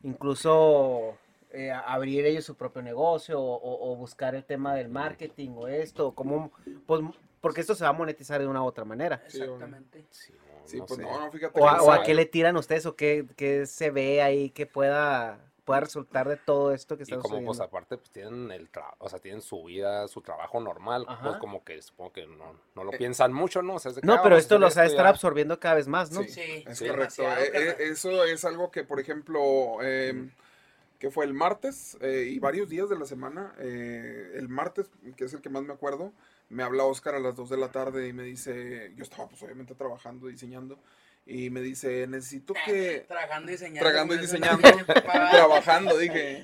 incluso 0.02 1.16
eh, 1.50 1.70
abrir 1.72 2.26
ellos 2.26 2.44
su 2.44 2.56
propio 2.56 2.82
negocio 2.82 3.40
o, 3.40 3.54
o- 3.56 3.92
o 3.92 3.96
buscar 3.96 4.34
el 4.34 4.44
tema 4.44 4.74
del 4.74 4.88
marketing 4.88 5.50
o 5.56 5.68
esto, 5.68 6.12
como, 6.12 6.52
pues, 6.86 7.02
porque 7.40 7.60
esto 7.62 7.74
se 7.74 7.84
va 7.84 7.90
a 7.90 7.94
monetizar 7.94 8.40
de 8.40 8.46
una 8.46 8.62
u 8.62 8.66
otra 8.66 8.84
manera. 8.84 9.22
Exactamente. 9.26 10.04
Sí, 10.10 10.32
Sí, 10.66 10.76
no 10.78 10.84
pues 10.86 11.00
sé. 11.00 11.06
no, 11.06 11.18
no, 11.18 11.32
fíjate. 11.32 11.58
O 11.58 11.62
que 11.64 11.80
o 11.80 11.92
a 11.92 12.02
qué 12.02 12.14
le 12.14 12.26
tiran 12.26 12.56
ustedes 12.58 12.84
o 12.84 12.94
qué, 12.94 13.24
qué 13.36 13.64
se 13.64 13.90
ve 13.90 14.20
ahí 14.20 14.50
que 14.50 14.66
pueda 14.66 15.47
pueda 15.68 15.80
resultar 15.80 16.28
de 16.28 16.36
todo 16.36 16.72
esto 16.72 16.96
que 16.96 17.02
Y 17.04 17.12
está 17.12 17.16
como 17.18 17.44
pues 17.44 17.60
aparte 17.60 17.96
pues 17.96 18.10
tienen 18.10 18.50
el 18.50 18.72
tra- 18.72 18.94
o 18.98 19.08
sea, 19.08 19.18
tienen 19.18 19.42
su 19.42 19.62
vida, 19.64 20.08
su 20.08 20.20
trabajo 20.20 20.60
normal, 20.60 21.06
pues 21.22 21.36
como 21.36 21.62
que 21.64 21.80
supongo 21.82 22.12
que 22.12 22.26
no, 22.26 22.58
no 22.74 22.84
lo 22.84 22.90
piensan 22.92 23.32
mucho, 23.32 23.62
¿no? 23.62 23.74
O 23.74 23.78
sea, 23.78 23.90
es 23.90 23.96
de 23.96 24.00
que, 24.02 24.06
No, 24.06 24.14
ah, 24.14 24.20
pero 24.22 24.36
esto 24.36 24.58
los 24.58 24.76
ha 24.76 24.82
de 24.82 24.88
estar 24.88 25.04
ya. 25.04 25.10
absorbiendo 25.10 25.60
cada 25.60 25.76
vez 25.76 25.88
más, 25.88 26.10
¿no? 26.10 26.22
Sí, 26.24 26.64
Es 26.66 26.78
Sí. 26.78 26.86
correcto. 26.88 27.22
Eh, 27.22 27.50
eh, 27.54 27.76
eso 27.90 28.24
es 28.24 28.44
algo 28.44 28.70
que, 28.70 28.84
por 28.84 28.98
ejemplo, 29.00 29.78
eh, 29.82 30.28
que 30.98 31.10
fue 31.10 31.24
el 31.26 31.34
martes 31.34 31.96
eh, 32.00 32.28
y 32.30 32.38
varios 32.40 32.68
días 32.68 32.88
de 32.88 32.98
la 32.98 33.04
semana. 33.06 33.54
eh, 33.58 34.32
el 34.34 34.48
martes, 34.48 34.90
que 35.16 35.24
es 35.24 35.32
el 35.34 35.40
que 35.42 35.48
más 35.50 35.62
me 35.62 35.72
acuerdo, 35.72 36.12
me 36.48 36.62
habla 36.62 36.84
Oscar 36.84 37.14
a 37.14 37.20
las 37.20 37.36
2 37.36 37.50
de 37.50 37.56
la 37.56 37.70
tarde 37.70 38.08
y 38.08 38.12
me 38.12 38.24
dice, 38.24 38.92
yo 38.96 39.04
estaba 39.04 39.28
pues 39.28 39.42
obviamente 39.42 39.74
trabajando, 39.74 40.26
diseñando, 40.26 40.78
y 41.28 41.50
me 41.50 41.60
dice, 41.60 42.06
necesito 42.06 42.54
que... 42.64 43.04
Trabajando 43.06 43.50
y 43.50 43.52
diseñando. 43.52 43.80
Tragando 43.80 44.14
y 44.14 44.18
diseñando, 44.18 44.68
trabajando, 44.86 45.98
dije. 45.98 46.42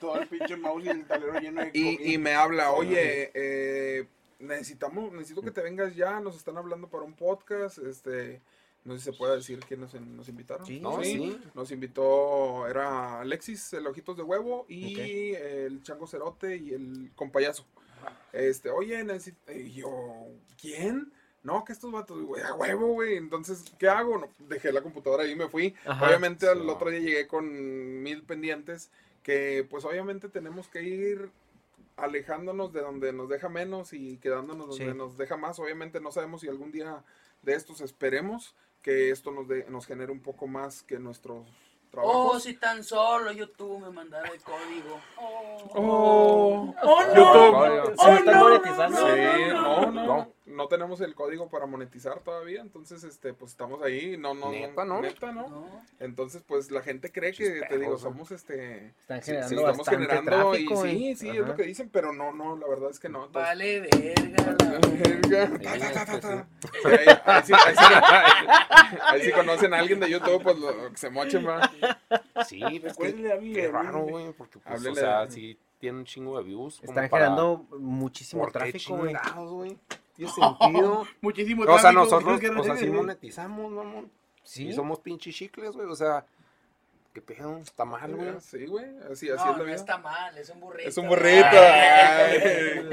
Todo 0.00 0.20
el 0.20 0.26
pinche 0.26 0.56
mouse 0.56 0.84
y 0.84 0.88
el 0.88 1.06
tablero 1.06 1.38
lleno 1.38 1.60
de. 1.60 1.70
Y, 1.72 2.14
y 2.14 2.18
me 2.18 2.34
habla, 2.34 2.72
oye, 2.72 3.30
eh, 3.34 4.08
necesitamos, 4.40 5.12
necesito 5.12 5.42
que 5.42 5.52
te 5.52 5.62
vengas 5.62 5.94
ya, 5.94 6.18
nos 6.18 6.36
están 6.36 6.56
hablando 6.56 6.88
para 6.88 7.04
un 7.04 7.14
podcast, 7.14 7.78
este, 7.78 8.40
no 8.82 8.94
sé 8.94 8.98
si 8.98 9.04
se 9.12 9.12
puede 9.12 9.36
decir 9.36 9.60
quiénes 9.60 9.94
nos, 9.94 10.02
nos 10.02 10.28
invitaron. 10.28 10.66
Sí, 10.66 10.80
No, 10.80 11.00
sí. 11.04 11.40
Nos 11.54 11.70
invitó, 11.70 12.66
era 12.66 13.20
Alexis, 13.20 13.72
el 13.74 13.86
Ojitos 13.86 14.16
de 14.16 14.24
Huevo, 14.24 14.66
y 14.68 15.34
el 15.34 15.84
Chango 15.84 16.08
Cerote 16.08 16.56
y 16.56 16.74
el 16.74 17.12
Compayazo. 17.14 17.64
Este, 18.32 18.70
oye, 18.70 19.04
necesito, 19.04 19.52
y 19.52 19.72
yo, 19.72 20.26
¿quién? 20.60 21.12
No, 21.42 21.64
que 21.64 21.72
estos 21.72 21.90
vatos, 21.92 22.20
güey, 22.22 22.42
a 22.42 22.54
huevo, 22.54 22.88
güey. 22.88 23.16
Entonces, 23.16 23.64
¿qué 23.78 23.88
hago? 23.88 24.18
No, 24.18 24.28
dejé 24.48 24.72
la 24.72 24.82
computadora 24.82 25.22
ahí 25.22 25.32
y 25.32 25.36
me 25.36 25.48
fui. 25.48 25.74
Ajá. 25.86 26.06
Obviamente, 26.06 26.46
Sí, 26.46 26.52
al 26.52 26.66
no. 26.66 26.72
otro 26.72 26.90
día 26.90 27.00
llegué 27.00 27.26
con 27.28 28.02
mil 28.02 28.22
pendientes 28.24 28.90
que, 29.22 29.66
pues, 29.70 29.84
obviamente 29.84 30.28
tenemos 30.28 30.68
que 30.68 30.82
ir 30.82 31.30
alejándonos 31.96 32.72
de 32.72 32.80
donde 32.80 33.12
nos 33.12 33.28
deja 33.28 33.48
menos 33.48 33.92
y 33.92 34.18
quedándonos 34.18 34.68
donde 34.68 34.92
Sí. 34.92 34.96
nos 34.96 35.16
deja 35.16 35.36
más. 35.36 35.58
Obviamente, 35.58 36.00
no 36.00 36.12
sabemos 36.12 36.40
si 36.42 36.48
algún 36.48 36.70
día 36.72 37.02
de 37.42 37.54
estos 37.54 37.80
esperemos 37.80 38.54
que 38.82 39.10
esto 39.10 39.30
nos, 39.32 39.48
de- 39.48 39.64
nos 39.68 39.86
genere 39.86 40.12
un 40.12 40.20
poco 40.20 40.46
más 40.46 40.82
que 40.82 40.98
nuestros 40.98 41.46
Oh, 41.48 41.90
trabajos. 41.90 42.42
si 42.44 42.54
tan 42.54 42.84
solo 42.84 43.32
YouTube 43.32 43.80
me 43.80 43.90
mandara 43.90 44.28
el 44.28 44.40
código. 44.42 45.00
Oh, 45.16 45.68
Oh, 45.74 46.74
oh 46.82 47.00
YouTube. 47.14 47.52
Código. 47.52 47.84
¿Se 47.96 48.10
lo 48.10 48.16
están 48.18 48.38
monetizando? 48.40 48.96
Sí, 48.98 49.22
no, 49.52 49.90
no, 49.92 50.04
No. 50.06 50.32
No 50.48 50.68
tenemos 50.68 51.00
el 51.00 51.14
código 51.14 51.48
para 51.48 51.66
monetizar 51.66 52.20
todavía, 52.20 52.60
entonces 52.60 53.04
este 53.04 53.32
pues 53.34 53.52
estamos 53.52 53.82
ahí, 53.82 54.16
no 54.16 54.34
no 54.34 54.50
Neta, 54.50 54.84
¿no? 54.84 55.00
neta, 55.00 55.32
¿no? 55.32 55.48
No. 55.48 55.66
Entonces, 56.00 56.42
pues 56.46 56.70
la 56.70 56.82
gente 56.82 57.12
cree 57.12 57.32
que 57.32 57.62
te 57.68 57.78
digo, 57.78 57.98
somos 57.98 58.30
este 58.30 58.88
Están 59.00 59.22
sí, 59.22 59.26
generando 59.32 59.48
sí, 59.48 59.54
estamos 59.56 59.78
bastante 59.78 60.06
generando 60.06 60.50
tráfico, 60.50 60.86
y 60.86 60.90
sí, 60.90 60.98
güey. 60.98 61.14
sí, 61.16 61.28
es 61.30 61.46
lo 61.46 61.54
que 61.54 61.62
dicen, 61.64 61.90
pero 61.90 62.12
no, 62.12 62.32
no, 62.32 62.56
la 62.56 62.66
verdad 62.66 62.90
es 62.90 62.98
que 62.98 63.08
no. 63.08 63.26
entonces- 63.26 63.48
Vale, 63.48 63.80
verga. 63.80 64.56
la- 65.28 65.48
Verga. 65.68 66.46
Sí, 66.82 66.82
ahí, 66.86 67.42
sí, 67.44 67.52
ahí 67.52 67.74
sí- 67.76 68.96
ahí 69.02 69.22
sí 69.22 69.32
conocen 69.32 69.74
a 69.74 69.78
alguien 69.78 70.00
de 70.00 70.10
YouTube, 70.10 70.42
pues 70.42 70.58
lo, 70.58 70.90
que 70.90 70.96
se 70.96 71.10
mochen, 71.10 71.46
va. 71.46 71.70
Sí, 72.46 72.60
pues 72.60 72.96
que, 72.96 73.04
Recuérdele 73.04 73.32
a 73.32 73.36
mí, 73.36 73.52
qué 73.52 73.68
raro, 73.68 74.00
güey. 74.04 74.32
porque 74.32 74.58
pues, 74.58 74.74
Háblele 74.74 74.90
o 74.92 74.94
sea, 74.94 75.30
sí 75.30 75.58
tiene 75.78 75.98
un 75.98 76.04
chingo 76.04 76.36
de 76.38 76.44
views. 76.44 76.80
Están 76.82 77.08
generando 77.08 77.66
muchísimo 77.78 78.42
¿Por 78.42 78.52
qué 78.52 78.58
tráfico, 78.58 78.96
güey. 78.96 79.76
Tiene 80.26 80.32
sentido. 80.58 81.06
Muchísimo 81.20 81.62
o 81.62 81.78
sea, 81.78 81.92
nosotros, 81.92 82.38
¿crees 82.38 82.52
que 82.52 82.60
o 82.60 82.64
sea, 82.64 82.76
sí 82.76 82.86
monetizamos, 82.90 83.72
mamón. 83.72 84.10
Sí. 84.42 84.68
Y 84.68 84.72
somos 84.72 84.98
pinches 85.00 85.34
chicles, 85.34 85.72
güey, 85.72 85.86
o 85.88 85.94
sea, 85.94 86.24
qué 87.12 87.22
pedo, 87.22 87.58
está 87.58 87.84
mal, 87.84 88.14
güey. 88.14 88.40
Sí, 88.40 88.66
güey, 88.66 88.86
así, 89.10 89.30
así 89.30 89.44
No, 89.44 89.52
es 89.52 89.58
la 89.58 89.64
no 89.64 89.72
está 89.74 89.98
mal, 89.98 90.36
es 90.36 90.50
un 90.50 90.60
burrito. 90.60 90.88
Es 90.88 90.96
un 90.98 91.08
burrito. 91.08 91.46
Ay. 91.52 92.38
ay. 92.42 92.88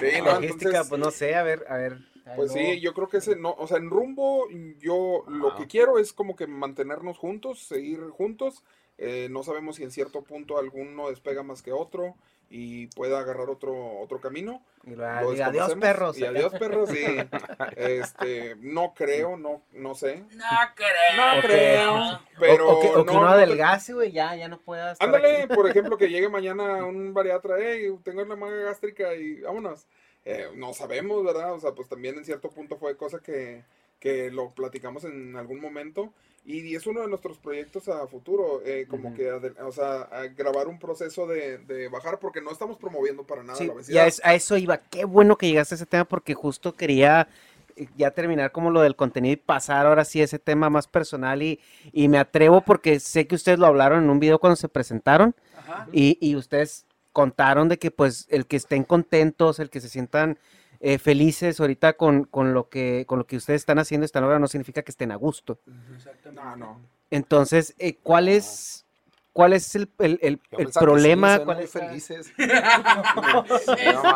Sí, 0.00 0.20
no, 0.20 0.24
Logística, 0.34 0.68
entonces- 0.68 0.88
pues 0.88 1.00
no 1.00 1.10
sé, 1.10 1.34
a 1.34 1.42
ver, 1.42 1.64
a 1.68 1.76
ver. 1.76 1.98
Pues 2.36 2.52
sí, 2.52 2.78
yo 2.80 2.92
creo 2.92 3.08
que 3.08 3.16
ese 3.18 3.36
no, 3.36 3.54
o 3.58 3.66
sea, 3.66 3.78
en 3.78 3.88
rumbo 3.88 4.46
yo 4.78 5.24
lo 5.28 5.54
que 5.56 5.66
quiero 5.66 5.98
es 5.98 6.12
como 6.12 6.36
que 6.36 6.46
mantenernos 6.46 7.16
juntos, 7.16 7.60
seguir 7.60 8.00
juntos. 8.10 8.62
Eh, 8.98 9.28
no 9.30 9.42
sabemos 9.42 9.76
si 9.76 9.84
en 9.84 9.90
cierto 9.90 10.22
punto 10.22 10.58
alguno 10.58 11.08
despega 11.08 11.42
más 11.42 11.62
que 11.62 11.72
otro 11.72 12.14
y 12.50 12.86
pueda 12.88 13.20
agarrar 13.20 13.50
otro 13.50 13.98
otro 14.00 14.20
camino. 14.20 14.62
Y 14.84 14.94
Lo 14.94 15.06
adiós, 15.06 15.74
perros. 15.74 16.18
Y 16.18 16.24
adiós 16.24 16.52
perros, 16.54 16.88
sí. 16.90 17.04
Este, 17.76 18.56
no 18.60 18.94
creo, 18.94 19.36
no 19.36 19.62
no 19.72 19.94
sé. 19.94 20.24
No 20.34 20.44
creo. 20.74 21.38
Ok. 21.38 21.44
creo. 21.44 22.20
Pero 22.40 22.68
o, 22.68 22.78
o 22.78 22.80
que, 22.80 22.88
o 22.88 23.04
que 23.04 23.12
no, 23.12 23.18
uno 23.18 23.22
no 23.22 23.28
adelgace, 23.28 23.92
güey, 23.92 24.12
ya, 24.12 24.34
ya 24.34 24.48
no 24.48 24.58
pueda 24.58 24.92
estar 24.92 25.06
Ándale, 25.06 25.42
aquí. 25.42 25.54
por 25.54 25.68
ejemplo, 25.68 25.98
que 25.98 26.08
llegue 26.08 26.28
mañana 26.28 26.84
un 26.84 27.12
bariatra, 27.12 27.56
hey, 27.60 27.94
tengo 28.02 28.24
la 28.24 28.36
manga 28.36 28.56
gástrica 28.56 29.14
y 29.14 29.42
vámonos. 29.42 29.86
Eh, 30.24 30.50
no 30.54 30.74
sabemos, 30.74 31.24
¿verdad? 31.24 31.52
O 31.52 31.60
sea, 31.60 31.72
pues 31.72 31.88
también 31.88 32.16
en 32.16 32.24
cierto 32.24 32.50
punto 32.50 32.76
fue 32.76 32.96
cosa 32.96 33.18
que, 33.20 33.62
que 33.98 34.30
lo 34.30 34.50
platicamos 34.50 35.04
en 35.04 35.36
algún 35.36 35.60
momento 35.60 36.12
y 36.44 36.74
es 36.74 36.86
uno 36.86 37.02
de 37.02 37.08
nuestros 37.08 37.36
proyectos 37.38 37.88
a 37.88 38.06
futuro, 38.06 38.62
eh, 38.64 38.86
como 38.88 39.08
Ujú. 39.08 39.16
que, 39.18 39.30
ade- 39.30 39.60
o 39.60 39.72
sea, 39.72 40.02
a 40.02 40.28
grabar 40.28 40.66
un 40.68 40.78
proceso 40.78 41.26
de, 41.26 41.58
de 41.58 41.88
bajar 41.88 42.18
porque 42.18 42.40
no 42.40 42.50
estamos 42.50 42.78
promoviendo 42.78 43.24
para 43.24 43.42
nada 43.42 43.58
Sí, 43.58 43.64
la 43.66 43.72
ya 43.72 43.74
obesidad. 43.74 44.06
es- 44.06 44.20
a 44.24 44.34
eso 44.34 44.56
iba. 44.56 44.78
Qué 44.78 45.04
bueno 45.04 45.36
que 45.36 45.48
llegaste 45.48 45.74
a 45.74 45.76
ese 45.76 45.86
tema 45.86 46.04
porque 46.06 46.32
justo 46.34 46.74
quería 46.74 47.28
eh, 47.76 47.86
ya 47.96 48.10
terminar 48.12 48.50
como 48.50 48.70
lo 48.70 48.80
del 48.80 48.96
contenido 48.96 49.34
y 49.34 49.36
pasar 49.36 49.86
ahora 49.86 50.04
sí 50.06 50.20
a 50.20 50.24
ese 50.24 50.38
tema 50.38 50.70
más 50.70 50.86
personal 50.88 51.42
y, 51.42 51.60
y 51.92 52.08
me 52.08 52.18
atrevo 52.18 52.62
porque 52.62 52.98
sé 52.98 53.26
que 53.26 53.34
ustedes 53.34 53.58
lo 53.58 53.66
hablaron 53.66 54.04
en 54.04 54.10
un 54.10 54.18
video 54.20 54.38
cuando 54.38 54.56
se 54.56 54.68
presentaron 54.68 55.34
Ajá. 55.56 55.86
y, 55.92 56.16
y 56.20 56.34
ustedes 56.34 56.86
contaron 57.12 57.68
de 57.68 57.78
que 57.78 57.90
pues 57.90 58.26
el 58.30 58.46
que 58.46 58.56
estén 58.56 58.84
contentos, 58.84 59.58
el 59.58 59.70
que 59.70 59.80
se 59.80 59.88
sientan 59.88 60.38
eh, 60.80 60.98
felices 60.98 61.60
ahorita 61.60 61.94
con, 61.94 62.24
con 62.24 62.54
lo 62.54 62.68
que 62.68 63.04
con 63.06 63.18
lo 63.18 63.26
que 63.26 63.36
ustedes 63.36 63.62
están 63.62 63.78
haciendo, 63.78 64.04
están 64.04 64.22
logrando, 64.22 64.44
no 64.44 64.48
significa 64.48 64.82
que 64.82 64.90
estén 64.90 65.12
a 65.12 65.16
gusto. 65.16 65.60
No, 66.32 66.56
no. 66.56 66.80
Entonces, 67.10 67.74
eh, 67.78 67.96
¿cuál 68.02 68.28
es 68.28 68.86
cuál 69.32 69.52
es 69.52 69.74
el, 69.74 69.88
el- 69.98 70.18
el- 70.22 70.40
Yo 70.50 70.58
el 70.58 70.68
problema? 70.70 71.38
¿Cuál 71.40 71.60
es 71.60 71.70
felices. 71.70 72.32
Es 73.78 73.94
No. 73.96 74.12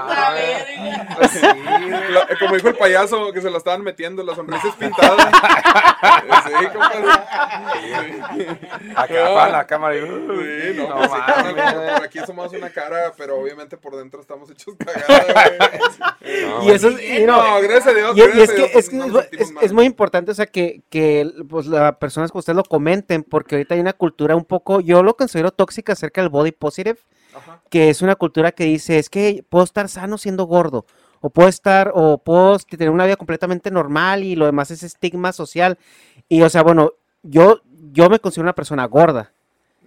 Pues 1.17 2.39
como 2.39 2.55
dijo 2.57 2.69
el 2.69 2.77
payaso, 2.77 3.33
que 3.33 3.41
se 3.41 3.51
la 3.51 3.59
estaban 3.59 3.83
metiendo, 3.83 4.23
las 4.23 4.37
sonrisas 4.37 4.75
pintadas. 4.77 5.27
sí, 6.47 6.67
compadre. 6.73 7.09
Acá 8.97 9.35
para 9.35 9.49
la 9.51 9.67
cámara. 9.67 9.97
y, 9.97 10.01
Sí, 10.01 10.07
no, 10.77 10.89
no 10.89 10.97
pues 10.97 11.09
por- 11.11 11.95
por 11.95 12.05
aquí 12.05 12.19
somos 12.27 12.53
una 12.53 12.71
cara, 12.71 13.13
pero 13.17 13.39
obviamente 13.41 13.77
por 13.77 13.97
dentro 13.97 14.21
estamos 14.21 14.51
hechos 14.51 14.75
cagadas. 14.79 15.99
No, 16.21 16.63
Y 16.65 16.71
eso 16.71 16.89
es, 16.89 17.03
y 17.03 17.25
no, 17.25 17.37
No, 17.43 17.61
gracias 17.61 17.87
a 17.89 17.93
Dios. 17.93 18.17
Y, 18.17 18.21
y 18.21 18.25
gracias 18.25 18.49
es 18.49 18.51
a 18.51 18.55
que, 18.55 18.57
Dios, 18.67 18.71
es, 18.75 18.89
que 18.89 18.97
no 18.97 19.21
es- 19.21 19.29
es- 19.33 19.53
es 19.61 19.73
muy 19.73 19.85
importante, 19.87 20.31
o 20.31 20.35
sea, 20.35 20.47
que, 20.47 20.83
que 20.91 21.31
pues, 21.49 21.67
las 21.67 21.97
personas 21.97 22.31
que 22.33 22.39
ustedes 22.39 22.57
lo 22.57 22.65
comenten, 22.65 23.23
porque 23.23 23.57
ahorita 23.57 23.75
hay 23.75 23.81
una 23.81 23.93
cultura 23.93 24.37
un 24.37 24.45
poco, 24.45 24.81
yo 24.81 25.02
lo 25.03 25.17
considero 25.17 25.51
tóxica 25.51 25.93
acerca 25.93 26.21
del 26.21 26.31
body 26.31 26.53
positive, 26.53 26.99
Ajá. 27.35 27.63
que 27.71 27.91
es 27.91 28.03
una 28.03 28.17
cultura 28.17 28.53
que 28.53 28.65
dice, 28.65 28.99
es 28.99 29.09
que 29.09 29.45
puedo 29.49 29.65
estar 29.65 29.89
sano 29.89 30.19
siendo 30.19 30.45
gordo, 30.45 30.87
o 31.23 31.31
puedo 31.31 31.49
estar, 31.49 31.93
o 31.95 32.19
puedo 32.19 32.59
tener 32.59 32.91
una 32.91 33.07
vida 33.07 33.17
completamente 33.17 33.71
normal 33.71 34.25
y 34.25 34.35
lo 34.35 34.45
demás 34.45 34.71
es 34.71 34.83
estigma 34.83 35.33
social. 35.33 35.79
Y, 36.29 36.43
o 36.43 36.51
sea, 36.51 36.63
bueno, 36.63 36.95
yo, 37.23 37.63
yo 37.93 38.11
me 38.11 38.19
considero 38.19 38.45
una 38.45 38.55
persona 38.55 38.85
gorda. 38.87 39.33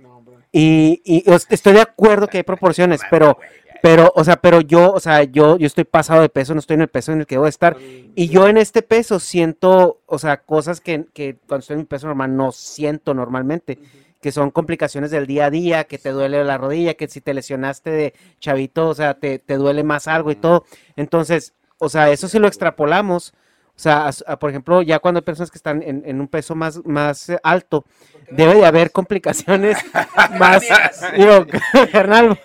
No. 0.01 0.23
Y, 0.51 1.01
y 1.03 1.23
estoy 1.49 1.73
de 1.73 1.81
acuerdo 1.81 2.27
que 2.27 2.37
hay 2.37 2.43
proporciones, 2.43 3.01
pero, 3.11 3.37
pero, 3.81 4.13
o 4.15 4.23
sea, 4.23 4.37
pero 4.37 4.61
yo, 4.61 4.93
o 4.93 4.99
sea, 5.01 5.23
yo, 5.23 5.57
yo 5.57 5.67
estoy 5.67 5.83
pasado 5.83 6.21
de 6.21 6.29
peso, 6.29 6.53
no 6.53 6.61
estoy 6.61 6.75
en 6.75 6.81
el 6.81 6.87
peso 6.87 7.11
en 7.11 7.19
el 7.19 7.27
que 7.27 7.35
debo 7.35 7.47
estar. 7.47 7.75
Y 8.15 8.29
yo 8.29 8.47
en 8.47 8.57
este 8.57 8.81
peso 8.81 9.19
siento, 9.19 9.99
o 10.05 10.17
sea, 10.17 10.37
cosas 10.37 10.79
que, 10.79 11.05
que 11.13 11.35
cuando 11.47 11.59
estoy 11.59 11.73
en 11.75 11.79
mi 11.81 11.85
peso 11.85 12.07
normal 12.07 12.35
no 12.37 12.53
siento 12.53 13.13
normalmente, 13.13 13.77
que 14.25 14.31
son 14.31 14.49
complicaciones 14.49 15.11
del 15.11 15.27
día 15.27 15.45
a 15.45 15.49
día, 15.51 15.83
que 15.83 15.99
te 15.99 16.09
duele 16.09 16.43
la 16.43 16.57
rodilla, 16.57 16.95
que 16.95 17.07
si 17.07 17.21
te 17.21 17.35
lesionaste 17.35 17.91
de 17.91 18.15
chavito, 18.39 18.89
o 18.89 18.95
sea, 18.95 19.19
te, 19.19 19.37
te 19.37 19.55
duele 19.55 19.83
más 19.83 20.07
algo 20.07 20.31
y 20.31 20.35
todo. 20.35 20.65
Entonces, 20.95 21.53
o 21.77 21.89
sea, 21.89 22.09
eso 22.09 22.27
si 22.27 22.39
lo 22.39 22.47
extrapolamos, 22.47 23.35
o 23.75 23.79
sea, 23.79 24.07
a- 24.07 24.11
a- 24.33 24.39
por 24.39 24.49
ejemplo, 24.49 24.81
ya 24.81 24.99
cuando 24.99 25.19
hay 25.19 25.23
personas 25.23 25.51
que 25.51 25.57
están 25.57 25.81
en, 25.83 26.03
en 26.05 26.21
un 26.21 26.27
peso 26.27 26.55
más, 26.55 26.79
más 26.85 27.29
eh, 27.29 27.37
alto, 27.43 27.85
debe 28.31 28.55
de 28.55 28.65
haber 28.65 28.91
complicaciones 28.91 29.77
más, 30.39 30.63
digo, 31.17 31.45
carnal, 31.91 32.39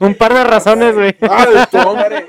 un 0.00 0.14
par 0.14 0.32
de 0.34 0.44
razones, 0.44 0.94
güey. 0.94 1.14
Alto. 1.28 1.82
Compadre, 1.84 2.26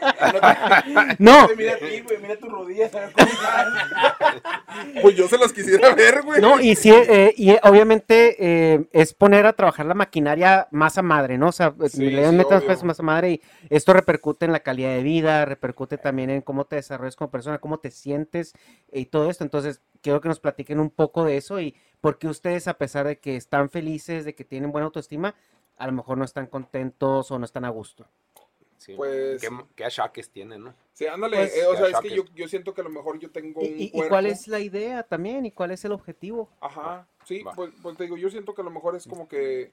No, 1.20 1.48
te 1.48 1.56
Mira 1.56 1.74
a 1.74 1.78
ti, 1.78 2.02
güey, 2.02 2.18
mira 2.22 2.36
tus 2.38 2.52
rodillas. 2.52 2.92
¿sabes 2.92 3.12
cómo 3.14 3.28
están? 3.30 5.02
Pues 5.02 5.16
yo 5.16 5.28
se 5.28 5.38
las 5.38 5.54
quisiera 5.54 5.94
ver, 5.96 6.22
güey. 6.24 6.42
No, 6.42 6.60
y 6.60 6.76
sí, 6.76 6.92
eh, 6.92 7.34
y 7.38 7.56
obviamente 7.64 8.36
eh, 8.40 8.86
es 8.92 9.14
poner 9.14 9.46
a 9.46 9.54
trabajar 9.54 9.86
la 9.86 9.94
maquinaria 9.94 10.68
más 10.72 10.98
a 10.98 11.02
madre, 11.02 11.38
¿no? 11.38 11.48
O 11.48 11.52
sea, 11.52 11.74
Sí, 11.90 12.10
le 12.10 12.28
sí, 12.30 12.36
obvio. 12.36 12.48
pesos 12.68 12.84
más 12.84 13.00
a 13.00 13.04
madre 13.04 13.32
y 13.32 13.42
esto 13.70 13.94
repercute 13.94 14.46
en 14.46 14.52
la 14.52 14.60
calidad 14.62 14.90
de 14.90 15.04
vida, 15.04 15.46
repercute 15.46 15.98
también 15.98 16.30
en 16.30 16.42
cómo 16.42 16.66
te 16.66 16.76
desarrollas 16.78 17.16
como 17.16 17.30
persona, 17.32 17.60
cómo 17.60 17.78
te 17.78 17.92
sientes 17.94 18.54
y 18.92 19.06
todo 19.06 19.30
esto. 19.30 19.44
Entonces, 19.44 19.82
quiero 20.02 20.20
que 20.22 20.28
nos 20.30 20.40
platiquen 20.40 20.80
un 20.80 20.90
poco 20.90 21.24
de 21.24 21.38
eso 21.38 21.60
y 21.62 21.76
¿por 22.02 22.18
qué 22.20 22.28
ustedes, 22.28 22.68
a 22.68 22.78
pesar 22.78 23.08
de 23.08 23.20
que 23.20 23.36
están 23.38 23.70
felices, 23.70 24.26
de 24.26 24.36
que 24.36 24.44
tienen 24.44 24.72
buena 24.72 24.86
autoestima, 24.86 25.36
a 25.78 25.88
lo 25.88 25.94
mejor 25.94 26.18
no 26.18 26.26
están 26.26 26.48
contentos 26.48 27.32
o 27.32 27.40
no 27.40 27.46
están 27.46 27.66
a 27.66 27.70
gusto? 27.70 28.06
Sí, 28.78 28.96
Pues- 28.96 29.42
¿Qué, 29.42 29.50
qué 29.78 29.86
achaques 29.86 30.30
tiene, 30.30 30.60
no? 30.60 30.74
Sí, 30.92 31.08
ándale, 31.08 31.38
Pues- 31.38 31.56
eh, 31.58 31.66
o 31.68 31.76
sea, 31.78 31.88
es 31.88 32.00
que 32.02 32.10
yo, 32.14 32.26
yo 32.36 32.48
siento 32.50 32.74
que 32.74 32.82
a 32.82 32.84
lo 32.84 32.90
mejor 32.90 33.18
yo 33.18 33.32
tengo 33.32 33.62
un 33.62 33.66
¿Y, 33.66 33.84
y 33.86 33.92
cuerpo. 33.92 34.10
cuál 34.10 34.26
es 34.26 34.48
la 34.50 34.60
idea 34.60 35.04
también? 35.04 35.46
¿Y 35.46 35.52
cuál 35.52 35.72
es 35.72 35.86
el 35.86 35.94
objetivo? 35.94 36.50
Ajá, 36.60 37.08
sí, 37.24 37.44
pues, 37.56 37.72
pues 37.82 37.96
te 37.98 38.04
digo, 38.04 38.18
yo 38.18 38.30
siento 38.30 38.54
que 38.54 38.62
a 38.62 38.66
lo 38.66 38.72
mejor 38.72 38.96
es 38.98 39.08
como 39.08 39.28
que 39.30 39.72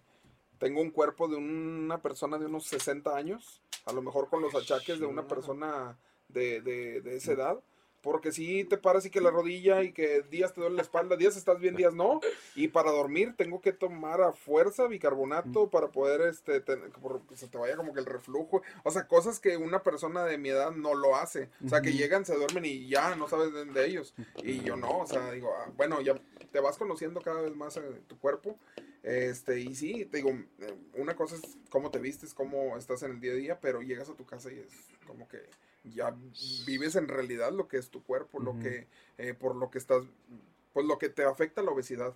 tengo 0.59 0.81
un 0.81 0.91
cuerpo 0.91 1.27
de 1.27 1.37
una 1.37 2.01
persona 2.01 2.39
de 2.39 2.47
unos 2.47 2.67
60 2.67 3.17
años, 3.17 3.61
a 3.85 3.93
lo 3.93 4.01
mejor 4.01 4.29
con 4.29 4.43
los 4.43 4.55
achaques 4.55 5.01
de 5.01 5.07
una 5.07 5.27
persona 5.27 5.99
de, 6.29 6.61
de, 6.61 7.01
de 7.01 7.17
esa 7.17 7.33
edad. 7.33 7.59
Porque 8.03 8.33
si 8.33 8.65
te 8.65 8.79
paras 8.79 9.05
y 9.05 9.11
que 9.11 9.21
la 9.21 9.31
rodilla 9.31 9.83
y 9.83 9.93
que 9.93 10.23
días 10.31 10.55
te 10.55 10.61
duele 10.61 10.77
la 10.77 10.83
espalda, 10.83 11.17
días 11.17 11.37
estás 11.37 11.59
bien, 11.61 11.77
días 11.77 11.93
no. 11.95 12.21
Y 12.55 12.69
para 12.69 12.91
dormir 12.91 13.35
tengo 13.37 13.61
que 13.61 13.73
tomar 13.73 14.23
a 14.23 14.33
fuerza 14.33 14.87
bicarbonato 14.87 15.69
para 15.69 15.89
poder, 15.89 16.23
este, 16.23 16.61
por- 16.61 17.21
que 17.27 17.37
se 17.37 17.49
te 17.49 17.59
vaya 17.59 17.77
como 17.77 17.93
que 17.93 18.01
el 18.01 18.07
reflujo. 18.07 18.63
O 18.85 18.91
sea, 18.91 19.07
cosas 19.07 19.39
que 19.39 19.57
una 19.57 19.83
persona 19.83 20.25
de 20.25 20.39
mi 20.39 20.49
edad 20.49 20.71
no 20.73 20.95
lo 20.95 21.17
hace. 21.17 21.51
O 21.65 21.69
sea, 21.69 21.83
que 21.83 21.93
llegan, 21.93 22.25
se 22.25 22.35
duermen 22.37 22.65
y 22.65 22.89
ya 22.89 23.15
no 23.17 23.29
sabes 23.29 23.53
de, 23.53 23.65
de 23.67 23.87
ellos. 23.87 24.15
Y 24.43 24.61
yo 24.63 24.77
no, 24.77 25.01
o 25.01 25.07
sea, 25.07 25.31
digo, 25.33 25.53
ah, 25.59 25.71
bueno, 25.77 26.01
ya 26.01 26.15
te 26.53 26.61
vas 26.61 26.79
conociendo 26.79 27.21
cada 27.21 27.43
vez 27.43 27.55
más 27.55 27.77
eh, 27.77 27.83
tu 28.07 28.19
cuerpo. 28.19 28.57
Este, 29.03 29.61
y 29.61 29.75
sí, 29.75 30.05
te 30.07 30.19
digo, 30.19 30.31
eh, 30.31 30.75
una 30.95 31.17
cosa 31.17 31.37
es 31.37 31.43
cómo 31.71 31.91
te 31.91 31.99
vistes, 31.99 32.35
cómo 32.35 32.77
estás 32.77 33.03
en 33.03 33.13
el 33.13 33.21
día 33.21 33.33
a 33.33 33.37
día, 33.37 33.61
pero 33.61 33.81
llegas 33.83 34.09
a 34.11 34.15
tu 34.15 34.25
casa 34.27 34.53
y 34.53 34.59
es 34.59 34.73
como 35.07 35.27
que 35.29 35.39
ya 35.85 36.15
vives 36.67 36.95
en 36.97 37.09
realidad 37.09 37.53
lo 37.53 37.69
que 37.69 37.79
es 37.79 37.91
tu 37.91 38.03
cuerpo, 38.03 38.39
lo 38.41 38.59
que, 38.59 38.87
eh, 39.19 39.35
por 39.35 39.55
lo 39.57 39.71
que 39.71 39.79
estás, 39.79 40.03
pues 40.73 40.87
lo 40.87 40.99
que 40.99 41.09
te 41.09 41.25
afecta 41.25 41.63
la 41.63 41.71
obesidad, 41.71 42.15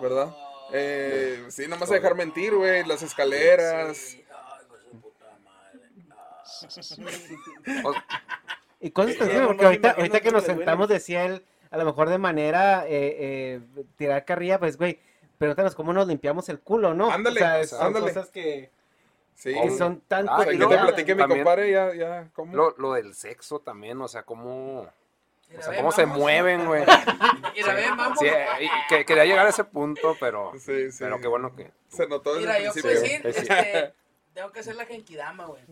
¿verdad? 0.00 0.34
Eh, 0.72 1.44
sí, 1.48 1.62
no 1.68 1.76
me 1.76 1.80
vas 1.80 1.90
a 1.90 1.94
dejar 1.94 2.14
mentir, 2.14 2.54
güey, 2.54 2.84
las 2.86 3.02
escaleras. 3.02 3.96
Sí. 3.96 4.24
Ay, 4.30 4.64
pues 4.68 4.82
su 4.82 5.00
puta 5.00 5.38
madre. 5.44 5.82
O- 7.84 7.94
Y 8.80 8.90
cosas 8.90 9.12
Sí, 9.12 9.18
tan 9.18 9.28
no, 9.28 9.32
simples, 9.34 9.40
no 9.42 9.46
porque 9.48 9.64
ahorita, 9.66 9.90
ahorita 9.92 10.20
que 10.20 10.30
nos 10.32 10.42
sentamos 10.44 10.88
decía 10.88 11.24
él, 11.24 11.44
a 11.70 11.76
lo 11.76 11.84
mejor 11.84 12.08
de 12.08 12.18
manera 12.18 12.84
eh, 12.88 13.16
eh, 13.18 13.60
tirar 13.96 14.24
carrilla, 14.24 14.58
pues 14.58 14.76
güey, 14.76 14.98
pregúntanos 15.38 15.76
cómo 15.76 15.92
nos 15.92 16.08
limpiamos 16.08 16.48
el 16.48 16.58
culo, 16.58 16.92
¿no? 16.92 17.08
Ándale, 17.10 17.36
o 17.40 17.42
sea, 17.44 17.60
es- 17.60 17.70
son 17.70 17.86
ándale. 17.86 18.06
cosas 18.08 18.30
que, 18.30 18.70
Sí, 19.34 19.54
que 19.54 19.70
son 19.70 20.00
tan 20.02 20.28
Ah, 20.28 20.44
que 20.44 20.56
te 20.56 20.66
platique 20.66 21.14
mi 21.14 21.26
compadre, 21.26 21.70
ya, 21.72 21.92
ya, 21.94 22.28
¿cómo? 22.32 22.54
Lo, 22.54 22.74
lo 22.78 22.92
del 22.92 23.14
sexo 23.14 23.58
también, 23.58 24.00
o 24.00 24.06
sea, 24.08 24.22
cómo, 24.22 24.82
o 24.82 25.62
sea, 25.62 25.76
cómo 25.76 25.90
se 25.92 26.06
mueven, 26.06 26.66
güey. 26.66 26.84
Sí, 28.18 28.26
y 28.60 28.68
que 28.88 29.04
quería 29.04 29.24
llegar 29.24 29.46
a 29.46 29.50
ese 29.50 29.64
punto, 29.64 30.16
pero, 30.20 30.52
Sí, 30.58 30.90
sí. 30.90 30.98
pero 31.00 31.20
qué 31.20 31.26
bueno 31.28 31.54
que... 31.54 31.70
Se 31.88 32.06
notó 32.06 32.34
desde 32.34 32.46
Mira, 32.46 32.58
el 32.58 32.64
yo 32.66 32.72
principio. 32.72 33.00
sí, 33.00 33.12
Eh, 33.24 33.32
sí. 33.32 33.40
este, 33.40 33.94
tengo 34.34 34.50
que 34.52 34.60
hacer 34.60 34.76
la 34.76 34.86
genkidama, 34.86 35.44
güey. 35.46 35.62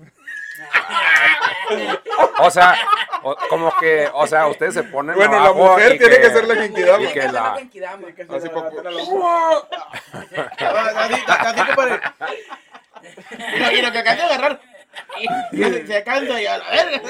O 2.40 2.50
sea, 2.50 2.74
o- 3.22 3.36
como 3.48 3.72
que, 3.78 4.08
o 4.12 4.26
sea, 4.26 4.46
ustedes 4.48 4.74
se 4.74 4.82
ponen 4.84 5.16
Bueno, 5.16 5.40
la 5.42 5.52
mujer 5.52 5.94
y 5.94 5.98
tiene 5.98 6.20
que 6.20 6.26
hacer 6.26 6.46
la 6.46 6.54
Y 6.54 6.58
genkidama. 6.58 6.98
Tiene 6.98 7.12
que 7.12 7.32
la 7.32 7.54
genkidama. 7.56 8.08
Así 8.36 8.48
poco. 8.48 8.68
Así, 10.12 11.14
así, 11.26 11.66
compadre. 11.66 12.00
Mira, 13.54 13.70
mira, 13.70 13.92
que 13.92 13.98
acaba 13.98 14.16
de 14.16 14.22
agarrar. 14.22 14.60
Y 15.52 15.62
se, 15.86 16.02
cansa 16.04 16.42
y 16.42 16.46
a 16.46 16.58
la 16.58 16.68
verga. 16.68 17.00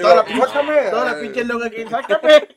Toda 0.00 0.14
la, 0.16 0.24
Sácame. 0.46 0.82
toda 0.90 1.04
la 1.12 1.20
pinche 1.20 1.44
loca 1.44 1.66
aquí, 1.66 1.84
sácame. 1.88 2.48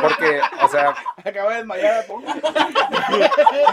Porque, 0.00 0.40
o 0.62 0.68
sea, 0.68 0.94
Acaba 1.24 1.50
de 1.52 1.56
desmayar 1.58 2.04
a. 2.04 2.06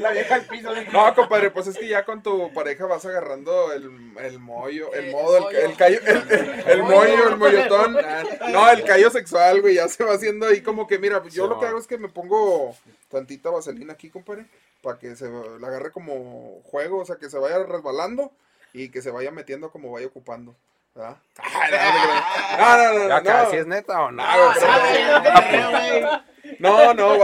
La 0.00 0.10
vieja, 0.10 0.34
al 0.36 0.42
piso. 0.42 0.70
No, 0.92 1.14
compadre, 1.14 1.50
pues 1.50 1.66
es 1.68 1.78
que 1.78 1.88
ya 1.88 2.04
con 2.04 2.22
tu 2.22 2.52
pareja 2.52 2.86
vas 2.86 3.04
agarrando 3.06 3.72
el, 3.72 3.90
el 4.18 4.38
mollo, 4.38 4.92
el 4.94 5.06
El 5.06 5.12
modo, 5.12 5.36
el, 5.36 5.42
mollo. 5.44 5.58
el 5.60 5.76
callo, 5.76 6.00
el, 6.04 6.16
el- 6.30 6.64
el 6.66 6.82
mollo, 6.82 7.28
el 7.28 7.36
mollotón. 7.36 7.98
ah, 8.04 8.22
No, 8.50 8.70
el 8.70 8.84
callo 8.84 9.10
sexual, 9.10 9.60
güey, 9.60 9.74
ya 9.76 9.88
se 9.88 10.04
va 10.04 10.14
haciendo 10.14 10.46
ahí 10.46 10.60
como 10.60 10.86
que, 10.86 10.98
mira, 10.98 11.22
yo 11.30 11.46
lo 11.46 11.60
que 11.60 11.66
hago 11.66 11.78
es 11.78 11.86
que 11.86 11.98
me 11.98 12.08
pongo 12.08 12.76
tantita 13.10 13.50
vaselina 13.50 13.92
aquí, 13.92 14.10
compadre, 14.10 14.46
para 14.84 14.98
que 14.98 15.16
se 15.16 15.28
la 15.28 15.66
agarre 15.68 15.90
como 15.90 16.60
juego, 16.64 16.98
o 17.00 17.04
sea, 17.04 17.16
que 17.16 17.28
se 17.30 17.38
vaya 17.38 17.58
resbalando 17.64 18.30
y 18.72 18.90
que 18.90 19.02
se 19.02 19.10
vaya 19.10 19.30
metiendo 19.32 19.70
como 19.70 19.90
vaya 19.90 20.06
ocupando. 20.06 20.54
¿verdad? 20.94 21.16
No, 22.58 22.76
no, 22.76 23.08
no, 23.08 23.20
no. 23.44 23.50
¿si 23.50 23.56
es 23.56 23.66
neta 23.66 24.00
o 24.02 24.10
no? 24.12 24.22
No, 24.24 24.52
pero- 24.60 26.20
No, 26.58 26.94
no, 26.94 27.16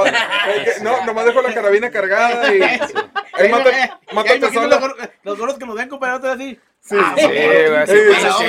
no, 0.83 1.05
nomás 1.07 1.25
dejo 1.27 1.43
la 1.43 1.55
carabina 1.55 1.91
cargada 1.91 2.53
y. 2.55 2.61
Ahí 3.35 3.49
mata- 3.49 4.01
mátate 4.13 4.39
Los, 4.41 4.53
sola. 4.55 4.81
gorros- 4.81 5.11
los 5.23 5.39
gorros 5.39 5.59
que 5.59 5.67
nos 5.67 5.77
ven, 5.77 5.89
compadre, 5.89 6.17
otros 6.17 6.35
así. 6.35 6.59
Sí, 6.83 6.97
Sí, 6.97 7.23
güey, 7.25 7.87
Sí, 7.87 7.93
sí, 7.93 8.29
sí. 8.39 8.47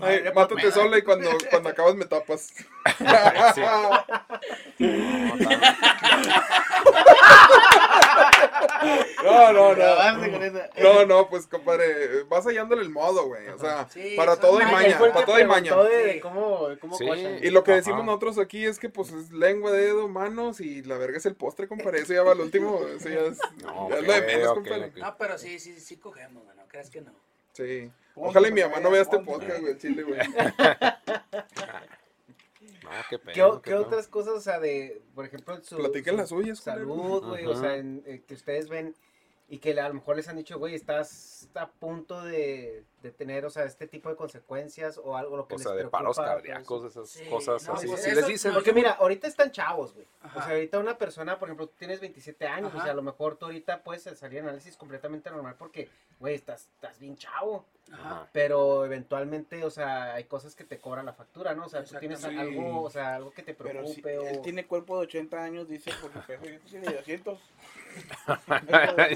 Ah, 0.00 0.32
mátate 0.34 0.70
sola 0.72 0.98
y 0.98 1.02
cuando, 1.02 1.30
cuando 1.50 1.68
acabas 1.68 1.94
me 1.96 2.04
tapas. 2.06 2.52
No, 4.78 4.90
no, 9.24 9.52
no. 9.52 9.72
Esa. 9.72 10.70
No, 10.82 11.06
no, 11.06 11.28
pues 11.28 11.46
compadre, 11.46 12.22
vas 12.24 12.46
hallándole 12.46 12.82
el 12.82 12.90
modo, 12.90 13.26
güey. 13.26 13.48
O 13.48 13.58
sea, 13.58 13.88
Sí, 13.90 14.14
para 14.16 14.36
todo 14.36 14.58
hay 14.58 14.66
mañas. 14.66 15.00
maña, 15.00 15.12
para 15.12 15.26
todo 15.26 15.36
hay 15.36 15.46
maña. 15.46 15.70
preguntó 15.72 15.90
de, 15.96 16.04
de 16.04 16.20
cómo, 16.20 16.68
de 16.68 16.78
cómo 16.78 16.96
Sí. 16.96 17.04
Y 17.42 17.50
lo 17.50 17.64
que 17.64 17.72
Ajá. 17.72 17.76
decimos 17.80 18.04
nosotros 18.04 18.38
aquí 18.38 18.64
es 18.64 18.78
que 18.78 18.88
pues 18.88 19.10
es 19.10 19.30
lengua, 19.32 19.72
dedo, 19.72 20.08
manos 20.08 20.60
y 20.60 20.82
la 20.82 20.96
verga 20.98 21.18
es 21.18 21.26
el 21.26 21.34
postre, 21.36 21.68
compadre. 21.68 22.00
Eso 22.00 22.12
ya 22.14 22.22
va 22.22 22.32
al 22.32 22.40
último. 22.40 22.80
Eso 22.86 23.08
ya 23.08 23.20
es, 23.20 23.38
No, 23.62 23.88
ya 23.90 23.96
es 23.98 24.06
lo 24.06 24.12
de 24.12 24.20
menos, 24.22 24.52
compadre. 24.54 24.92
No, 24.96 25.16
pero 25.18 25.38
sí, 25.38 25.58
sí, 25.58 25.78
sí 25.80 25.96
cogemos, 25.98 26.44
güey, 26.44 26.56
no 26.56 26.66
creas 26.68 26.90
que 26.90 27.00
no. 27.00 27.12
Sí. 27.52 27.90
Ojalá 28.16 28.48
y 28.48 28.52
mi 28.52 28.62
mamá 28.62 28.80
no 28.80 28.90
vea 28.90 29.02
este 29.02 29.18
podcast, 29.20 29.60
güey, 29.60 29.72
el 29.72 29.78
chile, 29.78 30.02
güey. 30.02 30.18
No, 32.84 32.90
qué 33.10 33.18
¿Qué, 33.18 33.32
pedo, 33.32 33.48
o- 33.48 33.62
qué 33.62 33.70
qué 33.70 33.76
pedo. 33.76 33.82
otras 33.86 34.08
cosas, 34.08 34.34
o 34.34 34.40
sea, 34.40 34.60
de, 34.60 35.02
por 35.14 35.24
ejemplo, 35.24 35.60
su, 35.62 35.76
Platiquen 35.76 36.14
su 36.14 36.18
las 36.20 36.28
suyas, 36.28 36.58
salud, 36.60 37.22
güey, 37.26 37.46
o 37.46 37.54
sea, 37.56 37.76
en- 37.76 38.02
eh, 38.06 38.22
que 38.26 38.34
ustedes 38.34 38.68
ven 38.68 38.94
y 39.46 39.58
que 39.58 39.78
a 39.78 39.88
lo 39.88 39.94
mejor 39.94 40.16
les 40.16 40.26
han 40.28 40.36
dicho, 40.36 40.58
güey, 40.58 40.74
estás 40.74 41.48
a 41.54 41.68
punto 41.70 42.22
de, 42.22 42.82
de 43.02 43.10
tener, 43.10 43.44
o 43.44 43.50
sea, 43.50 43.64
este 43.64 43.86
tipo 43.86 44.08
de 44.08 44.16
consecuencias 44.16 44.98
o 45.02 45.16
algo 45.18 45.36
lo 45.36 45.46
que 45.46 45.54
O 45.54 45.58
les 45.58 45.62
sea, 45.64 45.72
de 45.72 45.78
preocupa, 45.80 45.98
paros 45.98 46.16
cardíacos, 46.16 46.84
esas 46.86 47.10
Sí, 47.10 47.24
cosas 47.28 47.66
no, 47.68 47.74
así. 47.74 47.86
pues 47.86 48.02
Sí 48.02 48.10
eso- 48.10 48.20
les 48.20 48.26
dicen. 48.26 48.50
no, 48.52 48.56
Porque 48.56 48.72
mira, 48.72 48.92
ahorita 48.92 49.28
están 49.28 49.50
chavos, 49.52 49.92
güey. 49.94 50.06
O 50.34 50.40
sea, 50.42 50.52
ahorita 50.54 50.78
una 50.78 50.96
persona, 50.96 51.38
por 51.38 51.48
ejemplo, 51.48 51.66
tú 51.68 51.74
tienes 51.78 52.00
27 52.00 52.46
años, 52.48 52.72
o 52.72 52.76
Ajá. 52.76 52.84
sea, 52.84 52.92
a 52.92 52.96
lo 52.96 53.02
mejor 53.02 53.36
tú 53.36 53.44
ahorita 53.44 53.82
puedes 53.84 54.02
salir 54.04 54.40
análisis 54.40 54.76
completamente 54.78 55.30
normal 55.30 55.56
porque, 55.58 55.90
güey, 56.18 56.34
estás, 56.34 56.62
estás 56.74 56.98
bien 56.98 57.16
chavo. 57.16 57.66
Ajá. 57.94 58.26
Pero 58.32 58.84
eventualmente, 58.84 59.64
o 59.64 59.70
sea, 59.70 60.14
hay 60.14 60.24
cosas 60.24 60.54
que 60.56 60.64
te 60.64 60.78
cobran 60.78 61.06
la 61.06 61.12
factura, 61.12 61.54
¿no? 61.54 61.66
O 61.66 61.68
sea, 61.68 61.84
tú 61.84 61.94
tienes 62.00 62.24
algo, 62.24 62.82
o 62.82 62.90
sea, 62.90 63.14
algo 63.16 63.30
que 63.32 63.42
te 63.42 63.54
Pero 63.54 63.86
si 63.86 64.02
preocupe 64.02 64.30
él 64.32 64.38
o... 64.38 64.42
tiene 64.42 64.66
cuerpo 64.66 64.96
de 64.98 65.04
80 65.06 65.42
años, 65.42 65.68
dice, 65.68 65.90
por 66.00 66.12
su 66.12 66.20
peso, 66.26 66.44
yo 66.44 66.58
tiene 66.60 66.88
de 66.88 66.96
200. 66.96 67.38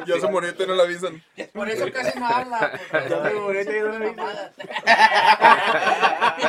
Ya 0.06 0.20
se 0.20 0.26
murió 0.28 0.54
y 0.56 0.66
no 0.66 0.74
la 0.74 0.84
avisan. 0.84 1.22
Por 1.52 1.68
eso 1.68 1.90
casi 1.92 2.18
no 2.18 2.26
habla. 2.28 2.80
Me 3.24 3.34
morí, 3.34 3.64
ya 3.64 3.72
no 3.82 3.98
le 3.98 4.12
mamadas. 4.12 4.52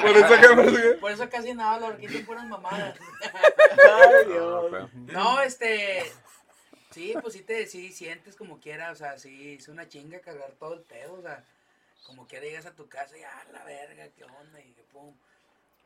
Por 0.01 0.17
eso 0.17 0.39
que 0.39 0.97
Por 0.99 1.11
eso 1.11 1.29
casi 1.29 1.53
no 1.53 1.63
habla, 1.63 1.87
porque 1.87 2.09
son 2.09 2.25
puras 2.25 2.45
mamadas. 2.45 2.95
Ay, 3.21 4.25
No, 4.27 4.31
Dios. 4.31 4.65
pero- 4.71 4.89
No, 4.93 5.41
este. 5.41 6.03
Sí, 6.91 7.13
pues 7.21 7.33
sí 7.33 7.41
te 7.41 7.67
sí 7.67 7.91
sientes 7.91 8.35
como 8.35 8.59
quiera, 8.59 8.91
o 8.91 8.95
sea, 8.95 9.17
sí, 9.19 9.55
es 9.59 9.67
una 9.67 9.87
chinga 9.87 10.19
cargar 10.21 10.51
todo 10.59 10.73
el 10.73 10.81
pedo, 10.81 11.13
o 11.13 11.21
sea, 11.21 11.43
como 12.03 12.27
quiera 12.27 12.45
llegas 12.45 12.65
a 12.65 12.75
tu 12.75 12.87
casa 12.87 13.17
y 13.17 13.23
ah, 13.23 13.43
la 13.51 13.63
verga, 13.63 14.07
qué 14.15 14.23
onda, 14.23 14.59
y 14.61 14.71
que 14.73 14.83
pum. 14.83 15.13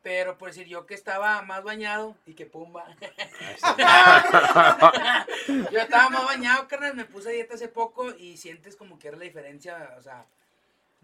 Pero 0.02 0.36
por 0.36 0.48
decir, 0.48 0.66
yo 0.66 0.86
que 0.86 0.94
estaba 0.94 1.40
más 1.42 1.62
bañado 1.64 2.14
y 2.26 2.34
que 2.34 2.44
pum 2.46 2.74
va. 2.76 2.94
yo 5.70 5.80
estaba 5.80 6.10
más 6.10 6.24
bañado, 6.24 6.68
carnal, 6.68 6.94
me 6.94 7.04
puse 7.04 7.30
a 7.30 7.32
dieta 7.32 7.54
hace 7.54 7.68
poco 7.68 8.14
y 8.14 8.36
sientes 8.36 8.76
como 8.76 8.98
que 8.98 9.08
era 9.08 9.16
la 9.16 9.24
diferencia, 9.24 9.94
o 9.98 10.02
sea, 10.02 10.26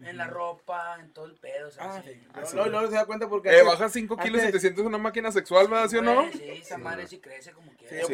en 0.03 0.17
la 0.17 0.25
ropa, 0.25 0.97
en 0.99 1.13
todo 1.13 1.25
el 1.25 1.35
pedo, 1.35 1.67
o 1.67 1.71
sea, 1.71 1.95
Ah, 1.95 2.01
sí. 2.03 2.11
sí. 2.13 2.27
Luego, 2.55 2.69
luego 2.69 2.87
se 2.87 2.95
da 2.95 3.05
cuenta 3.05 3.29
porque. 3.29 3.55
Eh, 3.55 3.61
bajas 3.63 3.91
5 3.91 4.17
kilos 4.17 4.43
y 4.43 4.51
te 4.51 4.59
sientes 4.59 4.83
una 4.83 4.97
máquina 4.97 5.31
sexual, 5.31 5.67
¿verdad? 5.67 5.89
¿Sí 5.89 5.97
o 5.97 6.01
no? 6.01 6.31
Sí, 6.31 6.43
esa 6.49 6.77
madre 6.79 7.05
sí 7.07 7.19
crece 7.19 7.51
como 7.51 7.71
quiera. 7.73 8.07
sí. 8.07 8.13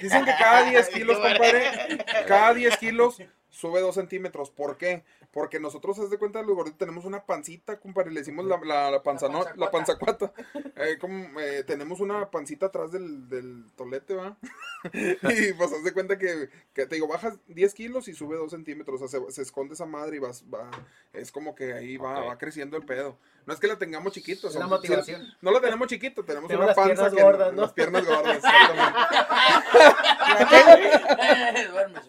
Dicen 0.00 0.24
que 0.24 0.32
cada 0.36 0.64
10 0.64 0.88
kilos, 0.90 1.16
compadre, 1.18 2.04
cada 2.26 2.54
10 2.54 2.76
kilos 2.78 3.18
sube 3.54 3.80
dos 3.80 3.94
centímetros. 3.94 4.50
¿Por 4.50 4.76
qué? 4.76 5.04
Porque 5.32 5.60
nosotros, 5.60 5.98
haz 5.98 6.10
de 6.10 6.18
cuenta, 6.18 6.42
los 6.42 6.56
gorditos 6.56 6.78
tenemos 6.78 7.04
una 7.04 7.24
pancita, 7.24 7.78
compadre, 7.78 8.10
le 8.10 8.20
decimos 8.20 8.44
la, 8.44 8.58
la, 8.58 8.90
la 8.90 9.02
panza, 9.02 9.28
no, 9.28 9.44
la 9.56 9.70
panzacuata. 9.70 10.32
Eh, 10.76 10.98
como, 10.98 11.40
eh, 11.40 11.62
tenemos 11.62 12.00
una 12.00 12.30
pancita 12.32 12.66
atrás 12.66 12.90
del, 12.90 13.28
del 13.28 13.64
tolete, 13.76 14.14
¿va? 14.14 14.36
y 14.92 15.52
pues 15.52 15.72
haz 15.72 15.84
de 15.84 15.92
cuenta 15.92 16.18
que, 16.18 16.50
que, 16.72 16.86
te 16.86 16.96
digo, 16.96 17.06
bajas 17.06 17.38
10 17.46 17.74
kilos 17.74 18.08
y 18.08 18.12
sube 18.12 18.36
dos 18.36 18.50
centímetros, 18.50 19.00
o 19.00 19.06
sea, 19.06 19.20
se, 19.20 19.32
se 19.32 19.42
esconde 19.42 19.74
esa 19.74 19.86
madre 19.86 20.16
y 20.16 20.18
vas, 20.18 20.44
va, 20.52 20.68
es 21.12 21.30
como 21.30 21.54
que 21.54 21.74
ahí 21.74 21.96
va, 21.96 22.20
va 22.24 22.38
creciendo 22.38 22.76
el 22.76 22.84
pedo. 22.84 23.16
No 23.46 23.52
es 23.52 23.60
que 23.60 23.66
la 23.66 23.76
tengamos 23.76 24.12
chiquito, 24.12 24.48
Es 24.48 24.56
una 24.56 24.66
motivación. 24.66 25.20
sí, 25.22 25.32
no 25.42 25.50
la 25.50 25.60
tenemos 25.60 25.86
chiquito, 25.88 26.24
tenemos 26.24 26.48
Tenemos 26.48 26.64
una 26.64 26.74
las 26.74 26.76
panza 26.76 27.10
piernas 27.10 27.14
que 27.14 27.22
gordas, 27.22 27.52
¿no? 27.52 27.62
las 27.62 27.72
piernas 27.72 28.04
gordas. 28.06 28.42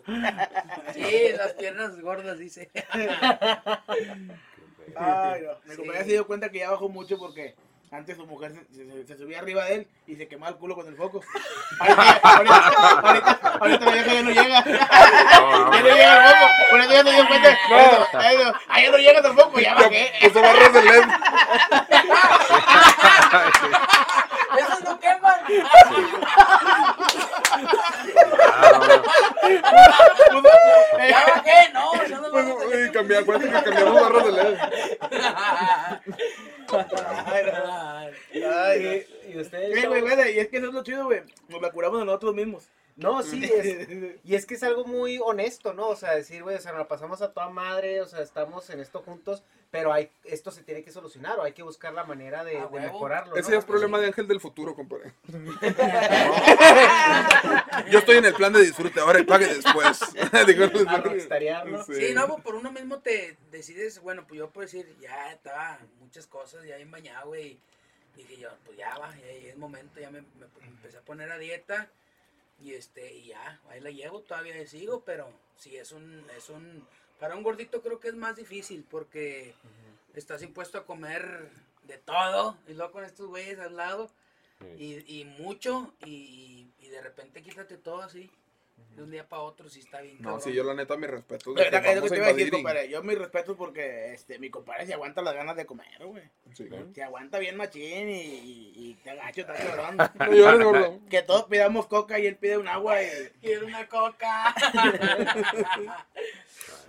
Sí, 0.94 1.30
las 1.38 1.54
piernas 1.54 2.00
gordas, 2.02 2.38
dice. 2.40 2.70
Ay, 4.96 5.42
no. 5.42 5.52
Mi 5.66 5.72
Sí. 5.72 5.78
compañera 5.78 6.06
se 6.06 6.12
dio 6.12 6.28
cuenta 6.28 6.50
que 6.50 6.60
ya 6.60 6.72
bajó 6.72 6.88
mucho 6.90 7.18
porque 7.18 7.56
antes 7.96 8.18
su 8.18 8.26
mujer 8.26 8.54
se, 8.54 8.66
se- 8.76 9.08
se 9.08 9.18
subía 9.18 9.40
arriba 9.40 9.66
de 9.66 9.76
él 9.76 9.88
y 10.08 10.16
se 10.16 10.28
quemaba 10.28 10.52
el 10.52 10.58
culo 10.58 10.76
con 10.76 10.88
el 10.88 10.96
foco. 10.96 11.22
Ahorita, 11.80 12.18
ahorita, 13.60 13.86
la 13.86 13.92
vieja 13.92 14.14
ya 14.14 14.22
no 14.22 14.32
llega. 14.32 14.64
ya 14.66 15.40
no 15.40 15.72
llega 15.82 16.16
el 16.16 16.24
foco. 16.36 16.52
Por 16.72 16.80
eso 16.82 16.92
ya 16.92 17.04
se 17.04 17.12
dio 17.12 17.28
cuenta. 17.28 17.58
No. 17.70 18.08
Ahí 18.20 18.38
no, 18.38 18.54
ahí 18.70 18.90
no 18.92 18.98
llega 18.98 19.22
tampoco, 19.22 19.60
ya 19.60 19.74
bajé. 19.76 20.12
Puso 20.22 20.42
barras 20.42 20.74
de 20.74 20.82
LED. 20.84 21.04
No. 30.32 30.42
Ya 31.08 31.26
bajé, 31.28 31.74
no, 31.74 31.92
son 32.08 32.22
los 32.22 32.32
Pues, 32.32 32.90
y 32.90 32.92
cambié, 32.92 33.18
acuérdate 33.18 33.52
que 33.52 33.64
cambiamos 33.64 34.02
barras 34.02 34.26
de 34.26 34.32
LED. 34.32 34.58
Ay, 37.26 37.44
no. 37.46 38.52
Ay, 38.60 39.06
¿Y, 39.28 39.32
y 39.32 39.40
ustedes? 39.40 39.88
Güey, 39.88 40.02
güey, 40.02 40.36
y 40.36 40.40
es 40.40 40.48
que 40.50 40.58
eso 40.58 40.68
es 40.68 40.74
lo 40.74 40.84
chido, 40.84 41.06
güey. 41.06 41.22
Nos 41.48 41.62
la 41.62 41.72
curamos 41.72 42.02
a 42.02 42.06
nosotros 42.06 42.34
mismos. 42.34 42.70
No, 42.98 43.22
sí, 43.24 43.44
es, 43.44 43.88
y 44.24 44.36
es 44.36 44.46
que 44.46 44.54
es 44.56 44.64
algo 44.64 44.86
muy 44.86 45.20
honesto, 45.20 45.74
¿no? 45.74 45.90
O 45.90 45.96
sea, 45.96 46.16
decir, 46.16 46.44
güey, 46.44 46.56
o 46.56 46.62
sea, 46.62 46.72
nos 46.72 46.80
la 46.80 46.88
pasamos 46.88 47.22
a 47.22 47.34
toda 47.34 47.50
madre, 47.50 48.02
o 48.02 48.08
sea, 48.08 48.22
estamos 48.22 48.70
en 48.70 48.80
esto 48.80 49.02
juntos, 49.02 49.44
pero 49.70 49.92
hay, 49.92 50.10
esto 50.24 50.50
se 50.52 50.64
tiene 50.64 50.84
que 50.84 50.92
solucionar 50.92 51.38
o 51.38 51.44
hay 51.44 51.52
que 51.52 51.64
buscar 51.64 51.94
la 51.94 52.06
manera 52.06 52.44
de, 52.46 52.58
A 52.58 52.62
de 52.62 52.66
huevo. 52.68 52.94
mejorarlo. 52.94 53.36
Ese 53.36 53.50
¿no? 53.50 53.56
ya 53.56 53.60
es 53.60 53.66
problema 53.66 54.00
de 54.00 54.08
Ángel 54.08 54.28
del 54.28 54.40
futuro, 54.40 54.74
compadre. 54.76 55.14
Yo 57.92 58.00
estoy 58.00 58.18
en 58.18 58.26
el 58.26 58.34
plan 58.34 58.54
de 58.54 58.62
disfrute, 58.62 59.00
ahora 59.00 59.20
el 59.20 59.26
pague 59.26 59.48
después. 59.48 60.00
Digo, 60.48 60.66
¿no? 61.66 61.84
Sí, 61.84 62.14
no, 62.14 62.28
pues 62.28 62.42
por 62.44 62.56
uno 62.56 62.72
mismo 62.72 63.00
te 63.00 63.38
decides, 63.52 64.00
bueno, 64.02 64.26
pues 64.28 64.40
yo 64.40 64.50
puedo 64.50 64.66
decir, 64.66 64.96
ya 65.02 65.32
estaba 65.32 65.80
muchas 66.00 66.28
cosas, 66.28 66.64
ya 66.66 66.76
bien 66.78 66.92
bañado, 66.92 67.28
güey. 67.28 67.58
Dije 68.16 68.38
yo, 68.38 68.50
pues 68.66 68.78
ya 68.78 68.98
va, 68.98 69.14
ya, 69.18 69.26
ya 69.44 69.50
es 69.50 69.58
momento, 69.58 70.00
ya 70.00 70.10
me, 70.10 70.22
me- 70.22 70.28
me 70.62 70.68
empecé 70.68 70.98
a 70.98 71.02
poner 71.02 71.32
a 71.32 71.38
dieta 71.38 71.90
y 72.60 72.74
este, 72.74 73.14
y 73.14 73.28
ya, 73.28 73.60
ahí 73.70 73.80
la 73.82 73.92
llevo, 73.92 74.22
todavía 74.22 74.66
sigo, 74.68 75.04
pero 75.04 75.30
sí 75.58 75.76
es 75.76 75.92
un, 75.92 76.26
es 76.36 76.50
un, 76.50 76.88
para 77.20 77.36
un 77.36 77.44
gordito 77.44 77.82
creo 77.82 78.00
que 78.00 78.10
es 78.10 78.16
más 78.16 78.36
difícil 78.36 78.86
porque 78.90 79.54
estás 80.14 80.42
impuesto 80.42 80.78
a 80.78 80.86
comer 80.86 81.50
de 81.84 81.98
todo 81.98 82.58
y 82.68 82.74
luego 82.74 82.92
con 82.92 83.04
estos 83.04 83.28
güeyes 83.28 83.60
al 83.60 83.76
lado 83.76 84.10
y, 84.78 85.20
y 85.20 85.26
mucho 85.26 85.94
y, 86.06 86.68
y 86.80 86.88
de 86.88 87.02
repente 87.02 87.42
quítate 87.42 87.78
todo 87.78 88.02
así, 88.02 88.32
de 88.96 89.04
un 89.04 89.12
día 89.12 89.28
para 89.28 89.42
otro, 89.42 89.70
sí 89.70 89.82
está 89.82 90.02
bien. 90.02 90.18
No, 90.20 90.24
cabrón. 90.24 90.42
sí, 90.42 90.54
yo 90.54 90.64
la 90.64 90.74
neta, 90.74 90.96
mi 90.96 91.06
respeto. 91.08 91.54
La 91.54 91.64
verdad 91.64 91.84
que 91.84 91.90
es 91.90 91.96
lo 91.98 92.02
que 92.04 92.10
te 92.10 92.16
iba 92.16 92.26
a 92.28 92.34
decir, 92.34 92.52
compadre. 92.52 92.90
Yo 92.90 93.04
mi 93.04 93.16
respeto 93.16 93.58
porque 93.58 94.14
este, 94.14 94.40
mi 94.40 94.50
compadre 94.50 94.86
se 94.86 94.94
aguanta 94.94 95.22
las 95.22 95.34
ganas 95.34 95.56
de 95.58 95.66
comer, 95.66 96.06
güey. 96.06 96.24
Sí. 96.54 96.70
Se 96.94 97.04
aguanta 97.04 97.40
bien 97.40 97.58
machín 97.58 98.10
y, 98.10 98.22
y, 98.22 98.74
y 98.76 98.94
te 99.04 99.12
agacho, 99.12 99.42
está 99.42 100.28
gordo. 100.28 101.00
Que 101.10 101.22
todos 101.24 101.44
pidamos 101.46 101.88
coca 101.88 102.20
y 102.20 102.26
él 102.26 102.38
pide 102.38 102.58
un 102.58 102.68
agua 102.68 103.02
y... 103.02 103.08
Quiero 103.42 103.66
una 103.68 103.88
coca. 103.88 104.56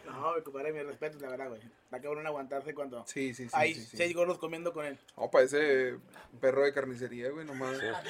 No, 0.07 0.35
mi 0.35 0.41
compadre, 0.41 0.73
mi 0.73 0.83
respeto, 0.83 1.19
la 1.19 1.29
verdad, 1.29 1.49
güey. 1.49 1.61
Está 1.97 2.09
cabrón 2.09 2.27
aguantarse 2.27 2.75
cuando 2.75 3.07
Sí, 3.07 3.33
sí, 3.33 3.45
sí. 3.45 3.51
hay 3.55 3.73
sí, 3.75 3.83
sí. 3.85 3.97
seis 3.97 4.15
gordos 4.15 4.37
comiendo 4.39 4.73
con 4.75 4.85
él. 4.85 4.99
No, 5.17 5.31
parece 5.31 5.95
perro 6.41 6.65
de 6.65 6.73
carnicería, 6.75 7.31
güey, 7.31 7.47
nomás. 7.47 7.73
Está, 7.75 8.03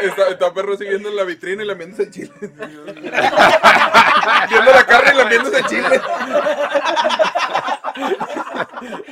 está, 0.00 0.28
está 0.30 0.52
perro 0.52 0.76
siguiendo 0.76 1.08
en 1.08 1.14
la 1.16 1.22
vitrina 1.22 1.62
y 1.62 1.66
lamiéndose 1.66 2.02
el 2.04 2.10
chile. 2.10 2.32
Viendo 2.40 2.62
la 4.72 4.84
carne 4.86 5.12
y 5.14 5.16
lamiéndose 5.16 5.58
el 5.58 5.66
chile. 5.66 6.00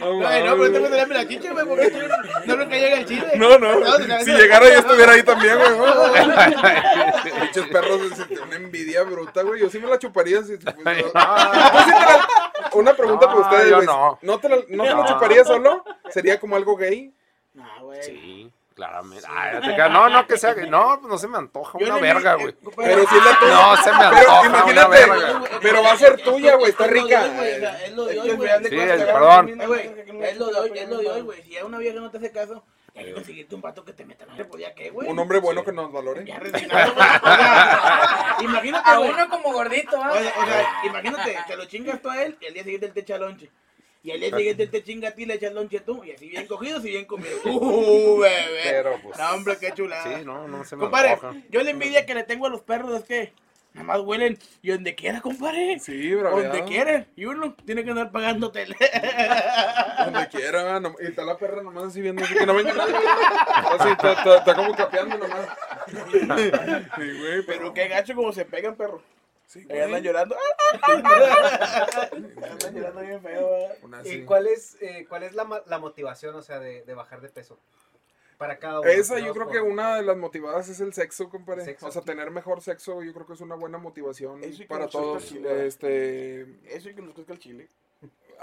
No, 0.00 0.26
Ay, 0.28 0.42
no, 0.44 0.56
pero 0.56 0.72
tengo 0.72 0.88
que 0.90 0.96
darme 0.96 1.14
la 1.14 1.28
chicha, 1.28 1.52
güey, 1.52 1.66
porque 1.66 1.90
no 2.46 2.54
creo 2.54 2.68
que 2.68 2.80
llegue 2.80 2.94
el 3.00 3.06
chile. 3.06 3.32
No, 3.36 3.58
no. 3.58 3.80
no, 3.80 3.92
Si 4.24 4.30
no. 4.30 4.38
llegara 4.38 4.66
yo 4.72 4.78
estuviera 4.80 5.12
ahí 5.12 5.22
también, 5.22 5.56
güey. 5.58 5.70
Pinches 7.40 7.66
perros, 7.72 8.00
una 8.46 8.56
envidia 8.56 9.02
bruta, 9.02 9.42
güey. 9.42 9.60
Yo 9.60 9.70
sí 9.70 9.78
me 9.78 9.88
la 9.88 9.98
chuparía. 9.98 10.42
si- 10.42 10.52
no. 10.52 10.58
¿Tú 10.58 10.72
sí 10.74 11.92
te 12.70 12.78
Una 12.78 12.94
pregunta 12.94 13.26
para 13.26 13.38
No, 13.40 13.46
ustedes, 13.46 13.72
güey. 13.74 13.86
no. 13.86 14.18
¿No 14.22 14.38
te 14.38 14.48
la, 14.48 14.56
no 14.68 14.82
te 14.84 14.90
la 14.90 14.94
No. 14.94 15.06
chuparías 15.06 15.46
solo? 15.46 15.84
¿Sería 16.10 16.38
como 16.40 16.56
algo 16.56 16.76
gay? 16.76 17.12
No, 17.54 17.64
güey. 17.82 18.02
Sí, 18.02 18.50
claramente. 18.74 19.26
Ay, 19.30 19.60
te 19.60 19.74
quedas- 19.74 19.90
no, 19.90 20.08
no, 20.08 20.26
que 20.26 20.36
sea. 20.36 20.54
No, 20.68 20.98
pues 21.00 21.10
no 21.12 21.18
se 21.18 21.28
me 21.28 21.38
antoja 21.38 21.78
Yo 21.78 21.86
una 21.86 21.98
verga, 21.98 22.32
eh, 22.32 22.36
güey. 22.42 22.52
compadre, 22.54 22.94
Pero 22.94 23.08
si 23.08 23.16
es 23.16 23.24
la 23.24 23.38
tuya. 23.38 23.54
No 23.54 23.76
se 23.76 23.92
me 23.92 23.98
Pero 23.98 24.08
antoja 24.16 24.40
una 24.40 24.48
imagínate, 24.48 24.88
verga. 24.88 25.42
pero 25.62 25.82
va 25.82 25.92
a 25.92 25.96
ser 25.96 26.20
tuya, 26.22 26.54
güey. 26.56 26.70
Está 26.70 26.86
rica. 26.86 27.24
Es 27.84 27.92
lo 27.92 28.04
de 28.04 28.20
hoy, 28.20 28.30
güey. 28.32 28.50
Sí, 28.68 28.78
el- 28.78 29.04
perdón. 29.06 29.48
Eh, 29.48 29.56
no 29.56 29.74
es 30.24 30.36
lo 30.36 30.46
de 30.48 30.58
hoy, 30.60 30.72
es 30.74 30.88
lo 30.88 30.98
de 30.98 31.10
hoy, 31.10 31.20
güey. 31.22 31.42
Si 31.42 31.56
a 31.56 31.64
una 31.64 31.78
vieja 31.78 32.00
no 32.00 32.10
te 32.10 32.18
hace 32.18 32.32
caso, 32.32 32.64
hay 32.96 33.06
que 33.06 33.14
conseguirte 33.14 33.54
un 33.54 33.60
vato 33.60 33.84
que 33.84 33.92
te 33.92 34.04
meta 34.04 34.24
pues 34.48 34.62
ya 34.62 34.74
qué, 34.74 34.90
güey. 34.90 35.08
Un 35.08 35.18
hombre 35.18 35.38
bueno 35.40 35.64
que 35.64 35.72
nos 35.72 35.92
valore. 35.92 36.24
Ya 36.24 36.40
Imagínate, 38.40 38.90
A 38.90 38.98
uno 39.00 39.28
como 39.28 39.52
gordito, 39.52 39.96
¿ah? 40.02 40.10
O 40.12 40.18
sea, 40.20 40.32
o 40.42 40.46
sea, 40.46 40.66
imagínate, 40.84 41.38
te 41.46 41.56
lo 41.56 41.64
chingas 41.66 42.00
tú 42.02 42.10
a 42.10 42.22
él 42.22 42.36
y 42.40 42.46
al 42.46 42.54
día 42.54 42.62
siguiente 42.64 42.86
él 42.86 42.92
te 42.92 43.00
echa 43.00 43.18
lonche. 43.18 43.50
Y 44.04 44.10
al 44.10 44.20
día 44.20 44.36
siguiente 44.36 44.66
te 44.66 44.84
chinga 44.84 45.08
a 45.08 45.12
ti 45.12 45.24
le 45.24 45.34
echas 45.34 45.52
lonche 45.54 45.80
tú. 45.80 46.04
Y 46.04 46.12
así 46.12 46.28
bien 46.28 46.46
cogidos 46.46 46.84
y 46.84 46.90
bien 46.90 47.06
comidos. 47.06 47.40
Uh, 47.44 48.18
bebé. 48.20 48.60
Pero, 48.64 49.00
pues, 49.02 49.18
No, 49.18 49.30
hombre, 49.32 49.56
qué 49.58 49.72
chulada. 49.72 50.18
Sí, 50.18 50.24
no, 50.24 50.46
no 50.46 50.62
se 50.64 50.76
me 50.76 50.82
Compadre, 50.82 51.16
yo 51.50 51.62
la 51.62 51.70
envidia 51.70 52.04
que 52.04 52.14
le 52.14 52.22
tengo 52.22 52.46
a 52.46 52.50
los 52.50 52.60
perros 52.60 53.00
es 53.00 53.04
que 53.04 53.32
nada 53.72 53.86
más 53.86 54.00
huelen 54.00 54.38
y 54.62 54.70
donde 54.70 54.94
quiera, 54.94 55.20
compadre. 55.22 55.78
Sí, 55.80 56.14
bro. 56.14 56.30
Donde 56.30 56.64
quiera. 56.64 57.06
Y 57.16 57.24
uno 57.24 57.54
tiene 57.64 57.82
que 57.82 57.90
andar 57.90 58.12
pagándote. 58.12 58.66
Donde 60.04 60.28
quiera. 60.28 60.80
no- 60.80 60.94
y 61.00 61.06
está 61.06 61.24
la 61.24 61.38
perra 61.38 61.62
nomás 61.62 61.84
así 61.84 62.00
viendo. 62.02 62.22
Así 62.22 62.34
que 62.34 62.44
no 62.46 62.54
venga 62.54 62.74
nadie. 62.74 62.94
Así, 63.78 63.88
está, 63.88 64.12
está- 64.12 64.36
está 64.38 64.54
como 64.54 64.74
capeando 64.76 65.16
nomás. 65.16 65.48
Sí, 66.96 67.18
güey, 67.18 67.44
Pero 67.46 67.72
qué 67.74 67.88
gacho 67.88 68.14
como 68.14 68.32
se 68.32 68.44
pegan, 68.44 68.74
perro. 68.76 69.02
Sí, 69.46 69.66
Ahí 69.70 69.80
andan 69.80 70.02
llorando. 70.02 70.36
andan 70.82 72.74
llorando 72.74 73.00
bien 73.02 73.22
feo, 73.22 73.48
¿Y 74.04 74.24
cuál 74.24 74.46
es, 74.46 74.76
eh, 74.80 75.06
cuál 75.08 75.22
es 75.22 75.34
la, 75.34 75.62
la 75.66 75.78
motivación, 75.78 76.34
o 76.34 76.42
sea, 76.42 76.58
de, 76.58 76.82
de 76.82 76.94
bajar 76.94 77.20
de 77.20 77.28
peso? 77.28 77.58
Para 78.38 78.58
cada 78.58 78.80
uno. 78.80 78.90
Esa 78.90 79.20
yo 79.20 79.32
creo 79.32 79.44
Por- 79.44 79.52
que 79.54 79.60
una 79.60 79.94
de 79.96 80.02
las 80.02 80.16
motivadas 80.16 80.68
es 80.68 80.80
el 80.80 80.92
sexo, 80.92 81.28
compadre. 81.30 81.64
Sexo. 81.64 81.86
O 81.86 81.90
sea, 81.92 82.02
tener 82.02 82.30
mejor 82.32 82.60
sexo 82.62 83.00
yo 83.02 83.14
creo 83.14 83.26
que 83.26 83.34
es 83.34 83.40
una 83.40 83.54
buena 83.54 83.78
motivación 83.78 84.40
para 84.68 84.88
todos. 84.88 85.24
chile. 85.26 85.66
Este, 85.66 86.40
Eso 86.66 86.90
y 86.90 86.94
que 86.94 87.02
nos 87.02 87.14
crezca 87.14 87.32
el 87.32 87.38
chile. 87.38 87.68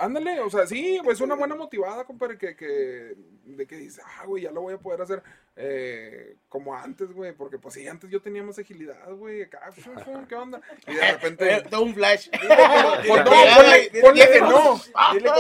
Ándale, 0.02 0.40
o 0.42 0.50
sea, 0.50 0.66
sí, 0.68 1.00
pues 1.04 1.22
una 1.22 1.36
buena 1.36 1.56
motivada, 1.56 2.04
compadre, 2.06 2.38
que, 2.38 2.56
que 2.56 3.16
de 3.46 3.68
que 3.68 3.78
dices, 3.78 4.04
ah, 4.06 4.26
güey, 4.26 4.44
ya 4.44 4.52
lo 4.52 4.62
voy 4.62 4.74
a 4.74 4.80
poder 4.80 5.02
hacer 5.02 5.22
eh, 5.56 6.38
como 6.50 6.76
antes, 6.76 7.12
güey, 7.14 7.34
porque 7.34 7.60
pues 7.60 7.76
sí, 7.76 7.88
antes 7.88 8.10
yo 8.10 8.22
tenía 8.22 8.44
más 8.44 8.58
agilidad, 8.58 9.14
güey, 9.14 9.44
acá, 9.44 9.72
¿qué 10.28 10.36
onda? 10.36 10.62
Y 10.88 10.94
de 10.94 11.02
repente... 11.12 11.54
Eh, 11.54 11.64
Todo 11.70 11.84
un 11.84 11.94
flash. 11.94 12.30
Ponle, 14.02 14.28
que 14.28 14.42
no. 14.42 14.82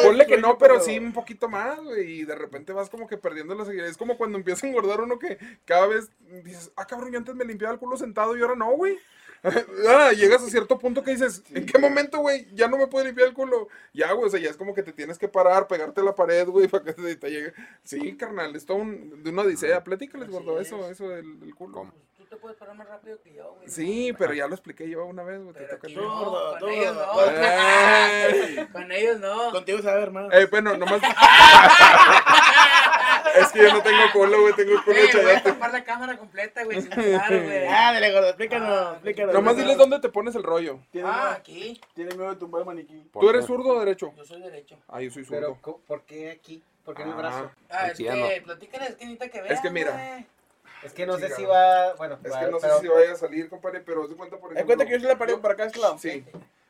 Ponle 0.04 0.26
que 0.26 0.38
no, 0.38 0.58
pero 0.58 0.80
sí 0.80 0.98
un 0.98 1.14
poquito 1.14 1.50
más, 1.50 1.80
güey. 1.82 2.22
Y 2.22 2.26
de 2.26 2.36
repente 2.36 2.74
vas 2.74 2.90
como 2.90 3.08
que 3.08 3.18
perdiendo 3.18 3.56
la 3.56 3.64
seguridad. 3.64 3.88
Es 3.88 3.98
como 3.98 4.18
cuando 4.18 4.38
empieza 4.38 4.66
a 4.66 4.70
engordar 4.70 5.02
uno 5.02 5.18
que 5.18 5.38
cada 5.66 5.88
vez 5.88 6.12
dices, 6.44 6.72
ah, 6.76 6.86
cabrón, 6.86 7.12
yo 7.12 7.18
antes 7.18 7.36
me 7.36 7.46
limpiaba 7.46 7.74
el 7.74 7.80
culo 7.80 7.98
sentado 7.98 8.38
y 8.38 8.42
ahora 8.42 8.56
no, 8.56 8.72
güey. 8.72 8.98
Ah, 9.88 10.12
llegas 10.12 10.44
a 10.44 10.50
cierto 10.50 10.78
punto 10.78 11.04
que 11.04 11.12
dices, 11.12 11.44
¿en 11.54 11.66
qué 11.66 11.80
momento, 11.80 12.20
güey? 12.20 12.48
Ya 12.54 12.68
no 12.68 12.78
me 12.78 12.88
puedo 12.88 13.06
limpiar 13.06 13.28
el 13.28 13.34
culo. 13.34 13.68
Ya, 13.94 14.12
güey, 14.14 14.28
o 14.28 14.30
sea, 14.32 14.40
ya 14.40 14.50
es 14.50 14.58
como 14.58 14.74
que 14.76 14.84
te 14.84 14.94
tienes 14.94 15.18
que 15.18 15.28
parar, 15.28 15.68
pegarte 15.68 16.02
a 16.02 16.04
la 16.04 16.14
pared, 16.16 16.48
güey, 16.48 16.68
para 16.70 16.84
que 16.84 16.94
te, 16.94 17.16
te 17.16 17.30
llegue. 17.30 17.54
Sí, 17.84 18.16
carnal, 18.18 18.56
es 18.56 18.66
todo 18.66 18.78
un- 18.78 19.24
de 19.24 19.30
una 19.32 19.42
odisea. 19.42 19.84
Platícales, 19.84 20.30
gordo, 20.30 20.60
eso, 20.60 20.90
eso 20.90 21.10
del, 21.10 21.40
del 21.40 21.56
culo. 21.56 21.92
Tú 22.18 22.26
te 22.26 22.36
puedes 22.38 22.56
parar 22.58 22.76
más 22.76 22.88
rápido 22.88 23.20
que 23.22 23.34
yo, 23.34 23.56
güey. 23.56 23.68
Sí, 23.68 24.14
pero 24.18 24.34
ya 24.34 24.48
lo 24.48 24.54
expliqué 24.54 24.88
yo 24.88 25.06
una 25.06 25.24
vez, 25.24 25.42
güey. 25.42 25.54
te 25.56 25.64
toca 25.66 25.88
no, 25.90 26.02
gordo, 26.26 26.50
con 26.52 26.60
tú, 26.60 26.68
ellos 26.68 26.96
no. 26.96 27.12
Con 28.72 28.92
ellos 28.92 29.20
no. 29.20 29.52
Contigo 29.52 29.82
sabe, 29.82 30.04
hermano. 30.04 30.32
Eh, 30.32 30.46
bueno, 30.50 30.78
nomás. 30.78 31.02
Es 33.36 33.52
que 33.52 33.60
yo 33.60 33.74
no 33.74 33.82
tengo 33.84 34.02
culo, 34.14 34.42
güey, 34.42 34.54
tengo 34.54 34.84
culo 34.84 34.96
de 34.98 35.22
voy 35.22 35.32
a 35.32 35.44
tapar 35.44 35.72
la 35.72 35.84
cámara 35.84 36.18
completa, 36.18 36.64
güey. 36.64 36.82
sin 36.82 36.90
claro, 36.92 37.44
güey. 37.44 37.68
Ah, 37.70 37.94
dale, 37.94 38.12
gordo, 38.12 38.28
explícanos, 38.28 38.94
explícanos. 38.94 39.34
Nomás 39.34 39.56
diles 39.58 39.78
dónde 39.78 40.00
te 40.00 40.10
pones 40.10 40.36
el 40.36 40.44
rollo. 40.44 40.80
Ah, 40.82 40.88
miedo- 40.94 41.08
aquí. 41.32 41.82
Tiene 41.96 42.16
miedo 42.16 42.30
de 42.32 42.36
tumbar 42.38 42.62
el 42.62 42.66
maniquí. 42.68 43.10
¿Tú 43.14 43.30
eres 43.30 43.46
zurdo 43.46 43.70
o 43.76 43.80
derecho? 43.80 44.14
Yo 44.18 44.26
soy 44.26 44.42
derecho. 44.42 44.78
Ah, 44.88 45.02
yo 45.02 45.12
soy 45.12 45.24
Pero, 45.30 45.48
zurdo. 45.48 45.58
co- 45.62 45.82
¿por 45.88 46.02
qué 46.04 46.32
aquí? 46.32 46.62
¿Por 46.86 46.96
qué 46.96 47.04
en 47.04 47.10
el 47.10 47.14
Ah. 47.14 47.18
brazo? 47.18 47.52
Ah, 47.70 47.88
es 47.88 47.98
que 47.98 48.42
platícales, 48.44 48.90
es 48.90 48.96
que 48.96 49.06
necesita 49.06 49.30
que 49.30 49.42
vean, 49.42 49.54
Es 49.54 49.62
que 49.62 49.70
mira. 49.70 50.26
Es 50.84 50.94
que 50.94 51.06
no 51.06 51.18
sé 51.20 51.28
Sí, 51.30 51.34
si 51.38 51.46
va. 51.46 51.94
Bueno, 51.94 52.18
Es 52.24 52.32
va- 52.34 52.40
que 52.40 52.48
no 52.52 52.60
sé 52.60 52.68
pero- 52.68 52.80
si 52.80 52.88
vaya 52.88 53.12
a 53.12 53.16
salir, 53.16 53.50
compadre, 53.50 53.82
pero 53.82 54.04
haz 54.04 54.10
de 54.10 54.16
cuenta, 54.16 54.38
por 54.38 54.52
ejemplo. 54.52 54.66
cuenta 54.66 54.86
que 54.86 54.92
yo 54.94 55.00
soy 55.00 55.08
la 55.10 55.18
pared 55.18 55.38
para 55.38 55.54
acá, 55.54 55.66
este 55.66 55.80
lado. 55.80 55.98
Sí. 56.00 56.26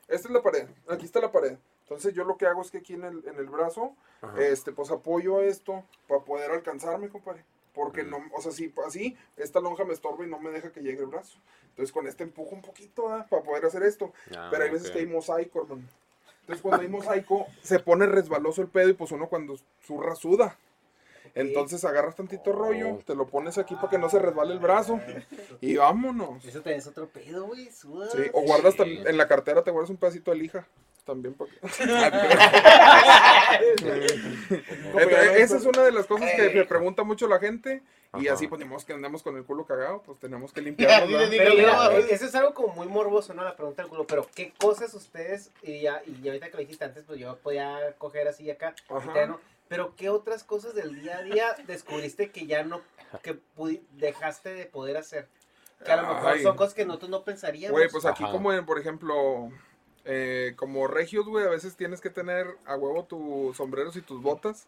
Esta 0.09 0.27
es 0.27 0.33
la 0.33 0.41
pared. 0.41 0.67
Aquí 0.89 1.05
está 1.05 1.21
la 1.21 1.31
pared. 1.31 1.53
Entonces 1.91 2.13
yo 2.13 2.23
lo 2.23 2.37
que 2.37 2.45
hago 2.45 2.61
es 2.61 2.71
que 2.71 2.77
aquí 2.77 2.93
en 2.93 3.03
el, 3.03 3.21
en 3.27 3.35
el 3.35 3.47
brazo, 3.47 3.93
este, 4.39 4.71
pues 4.71 4.89
apoyo 4.91 5.41
esto 5.41 5.83
para 6.07 6.21
poder 6.21 6.49
alcanzarme, 6.51 7.09
compadre. 7.09 7.43
Porque 7.73 8.03
no, 8.03 8.17
o 8.33 8.41
sea, 8.41 8.53
si 8.53 8.73
así, 8.87 9.17
esta 9.35 9.59
lonja 9.59 9.83
me 9.83 9.91
estorba 9.91 10.23
y 10.23 10.29
no 10.29 10.39
me 10.39 10.51
deja 10.51 10.71
que 10.71 10.79
llegue 10.79 11.01
el 11.01 11.07
brazo. 11.07 11.37
Entonces 11.71 11.91
con 11.91 12.07
este 12.07 12.23
empujo 12.23 12.55
un 12.55 12.61
poquito. 12.61 13.09
Para 13.29 13.43
poder 13.43 13.65
hacer 13.65 13.83
esto. 13.83 14.13
Ah, 14.37 14.47
Pero 14.49 14.63
hay 14.63 14.69
veces 14.69 14.89
que 14.89 14.99
hay 14.99 15.05
mosaico, 15.05 15.63
hermano. 15.63 15.83
Entonces 16.39 16.61
cuando 16.61 16.81
hay 16.81 16.87
mosaico, 16.87 17.45
se 17.61 17.79
pone 17.79 18.05
resbaloso 18.05 18.61
el 18.61 18.69
pedo 18.69 18.87
y 18.87 18.93
pues 18.93 19.11
uno 19.11 19.27
cuando 19.27 19.57
zurra 19.85 20.15
suda. 20.15 20.57
Entonces 21.35 21.83
agarras 21.83 22.15
tantito 22.15 22.53
rollo, 22.53 22.99
te 23.05 23.15
lo 23.15 23.27
pones 23.27 23.57
aquí 23.57 23.75
para 23.75 23.89
que 23.89 23.97
no 23.97 24.09
se 24.09 24.19
resbale 24.19 24.53
el 24.53 24.59
brazo 24.59 24.97
y 25.59 25.75
vámonos. 25.75 26.45
Eso 26.45 26.61
es 26.63 26.87
otro 26.87 27.09
pedo, 27.09 27.47
güey. 27.47 27.69
Suda. 27.69 28.09
Sí, 28.11 28.29
o 28.31 28.43
guardas 28.43 28.75
en 28.79 29.17
la 29.17 29.27
cartera, 29.27 29.61
te 29.61 29.71
guardas 29.71 29.89
un 29.89 29.97
pedacito 29.97 30.31
de 30.31 30.37
lija. 30.37 30.65
También 31.05 31.33
para 31.33 31.51
que... 31.51 31.59
Entonces, 34.49 35.31
esa 35.37 35.57
es 35.57 35.65
una 35.65 35.83
de 35.83 35.91
las 35.91 36.05
cosas 36.05 36.29
que 36.35 36.49
me 36.51 36.65
pregunta 36.65 37.03
mucho 37.03 37.27
la 37.27 37.39
gente. 37.39 37.81
Y 38.19 38.27
Ajá. 38.27 38.35
así, 38.35 38.47
pues, 38.47 38.59
ni 38.59 38.65
modo 38.65 38.85
que 38.85 38.93
andamos 38.93 39.23
con 39.23 39.37
el 39.37 39.45
culo 39.45 39.65
cagado, 39.65 40.01
pues 40.03 40.19
tenemos 40.19 40.51
que 40.51 40.61
Pero 40.61 41.55
mira, 41.55 41.97
eh, 41.97 42.07
eso 42.09 42.25
es 42.25 42.35
algo 42.35 42.53
como 42.53 42.73
muy 42.75 42.87
morboso, 42.87 43.33
¿no? 43.33 43.43
La 43.43 43.55
pregunta 43.55 43.83
del 43.83 43.89
culo. 43.89 44.05
Pero, 44.05 44.27
¿qué 44.35 44.53
cosas 44.59 44.93
ustedes, 44.93 45.51
y 45.63 45.81
ya, 45.81 46.01
y 46.05 46.27
ahorita 46.27 46.47
que 46.47 46.53
lo 46.53 46.59
dijiste 46.59 46.83
antes, 46.83 47.05
pues 47.05 47.19
yo 47.19 47.37
podía 47.37 47.93
coger 47.97 48.27
así 48.27 48.51
acá, 48.51 48.75
ya 49.15 49.27
no. 49.27 49.39
Pero, 49.69 49.95
¿qué 49.95 50.09
otras 50.09 50.43
cosas 50.43 50.75
del 50.75 51.01
día 51.01 51.19
a 51.19 51.23
día 51.23 51.55
descubriste 51.65 52.31
que 52.31 52.45
ya 52.45 52.63
no, 52.63 52.81
que 53.23 53.39
pudi- 53.55 53.81
dejaste 53.93 54.53
de 54.53 54.65
poder 54.65 54.97
hacer? 54.97 55.29
Que 55.85 55.93
a 55.93 55.95
lo 55.95 56.13
mejor 56.13 56.33
Ay. 56.33 56.43
son 56.43 56.57
cosas 56.57 56.73
que 56.73 56.85
nosotros 56.85 57.09
no 57.09 57.23
pensaríamos. 57.23 57.71
Güey, 57.71 57.89
pues 57.89 58.05
aquí 58.05 58.23
Ajá. 58.23 58.33
como 58.33 58.51
en, 58.51 58.65
por 58.65 58.77
ejemplo, 58.77 59.49
eh, 60.05 60.53
como 60.55 60.87
regios, 60.87 61.25
güey, 61.27 61.45
a 61.45 61.49
veces 61.49 61.75
tienes 61.75 62.01
que 62.01 62.09
tener 62.09 62.47
a 62.65 62.75
huevo 62.75 63.05
tus 63.05 63.57
sombreros 63.57 63.95
y 63.95 64.01
tus 64.01 64.21
botas. 64.21 64.67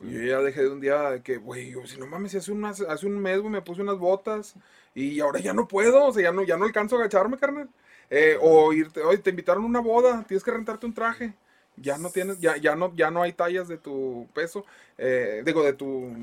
Yo 0.00 0.20
ya 0.22 0.40
dejé 0.40 0.62
de 0.62 0.70
un 0.70 0.80
día 0.80 1.10
de 1.10 1.22
que, 1.22 1.38
güey, 1.38 1.74
si 1.86 1.98
no 1.98 2.06
mames, 2.06 2.34
hace, 2.34 2.52
unas- 2.52 2.82
hace 2.82 3.06
un 3.06 3.18
mes, 3.18 3.38
güey, 3.40 3.50
me 3.52 3.62
puse 3.62 3.80
unas 3.82 3.98
botas 3.98 4.54
y 4.94 5.20
ahora 5.20 5.40
ya 5.40 5.54
no 5.54 5.66
puedo, 5.68 6.04
o 6.06 6.12
sea, 6.12 6.22
ya 6.24 6.32
no, 6.32 6.42
ya 6.44 6.56
no 6.58 6.64
alcanzo 6.66 6.96
a 6.96 7.00
agacharme, 7.00 7.38
carnal. 7.38 7.68
Eh, 8.10 8.36
o 8.40 8.72
irte, 8.72 9.00
oye, 9.00 9.18
te 9.18 9.30
invitaron 9.30 9.64
a 9.64 9.66
una 9.66 9.80
boda, 9.80 10.24
tienes 10.28 10.44
que 10.44 10.50
rentarte 10.50 10.86
un 10.86 10.94
traje. 10.94 11.32
Ya 11.76 11.98
no 11.98 12.10
tienes, 12.10 12.40
ya, 12.40 12.56
ya 12.56 12.74
no, 12.76 12.94
ya 12.94 13.10
no 13.10 13.22
hay 13.22 13.32
tallas 13.32 13.68
de 13.68 13.78
tu 13.78 14.28
peso, 14.34 14.64
eh, 14.98 15.42
digo, 15.44 15.62
de 15.62 15.72
tu, 15.74 16.14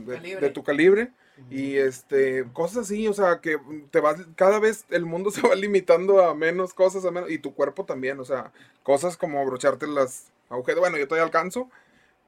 de 0.41 0.49
tu 0.51 0.63
calibre. 0.63 1.09
Y 1.49 1.77
este, 1.77 2.45
cosas 2.53 2.85
así, 2.85 3.07
o 3.07 3.13
sea, 3.13 3.39
que 3.41 3.57
te 3.91 3.99
vas, 3.99 4.17
cada 4.35 4.59
vez 4.59 4.85
el 4.89 5.05
mundo 5.05 5.31
se 5.31 5.47
va 5.47 5.55
limitando 5.55 6.23
a 6.23 6.35
menos 6.35 6.73
cosas, 6.73 7.05
a 7.05 7.11
menos, 7.11 7.29
y 7.31 7.37
tu 7.37 7.53
cuerpo 7.53 7.85
también, 7.85 8.19
o 8.19 8.25
sea, 8.25 8.51
cosas 8.83 9.17
como 9.17 9.39
abrocharte 9.39 9.87
las 9.87 10.31
agujetas, 10.49 10.79
bueno, 10.79 10.97
yo 10.97 11.07
todavía 11.07 11.25
alcanzo, 11.25 11.69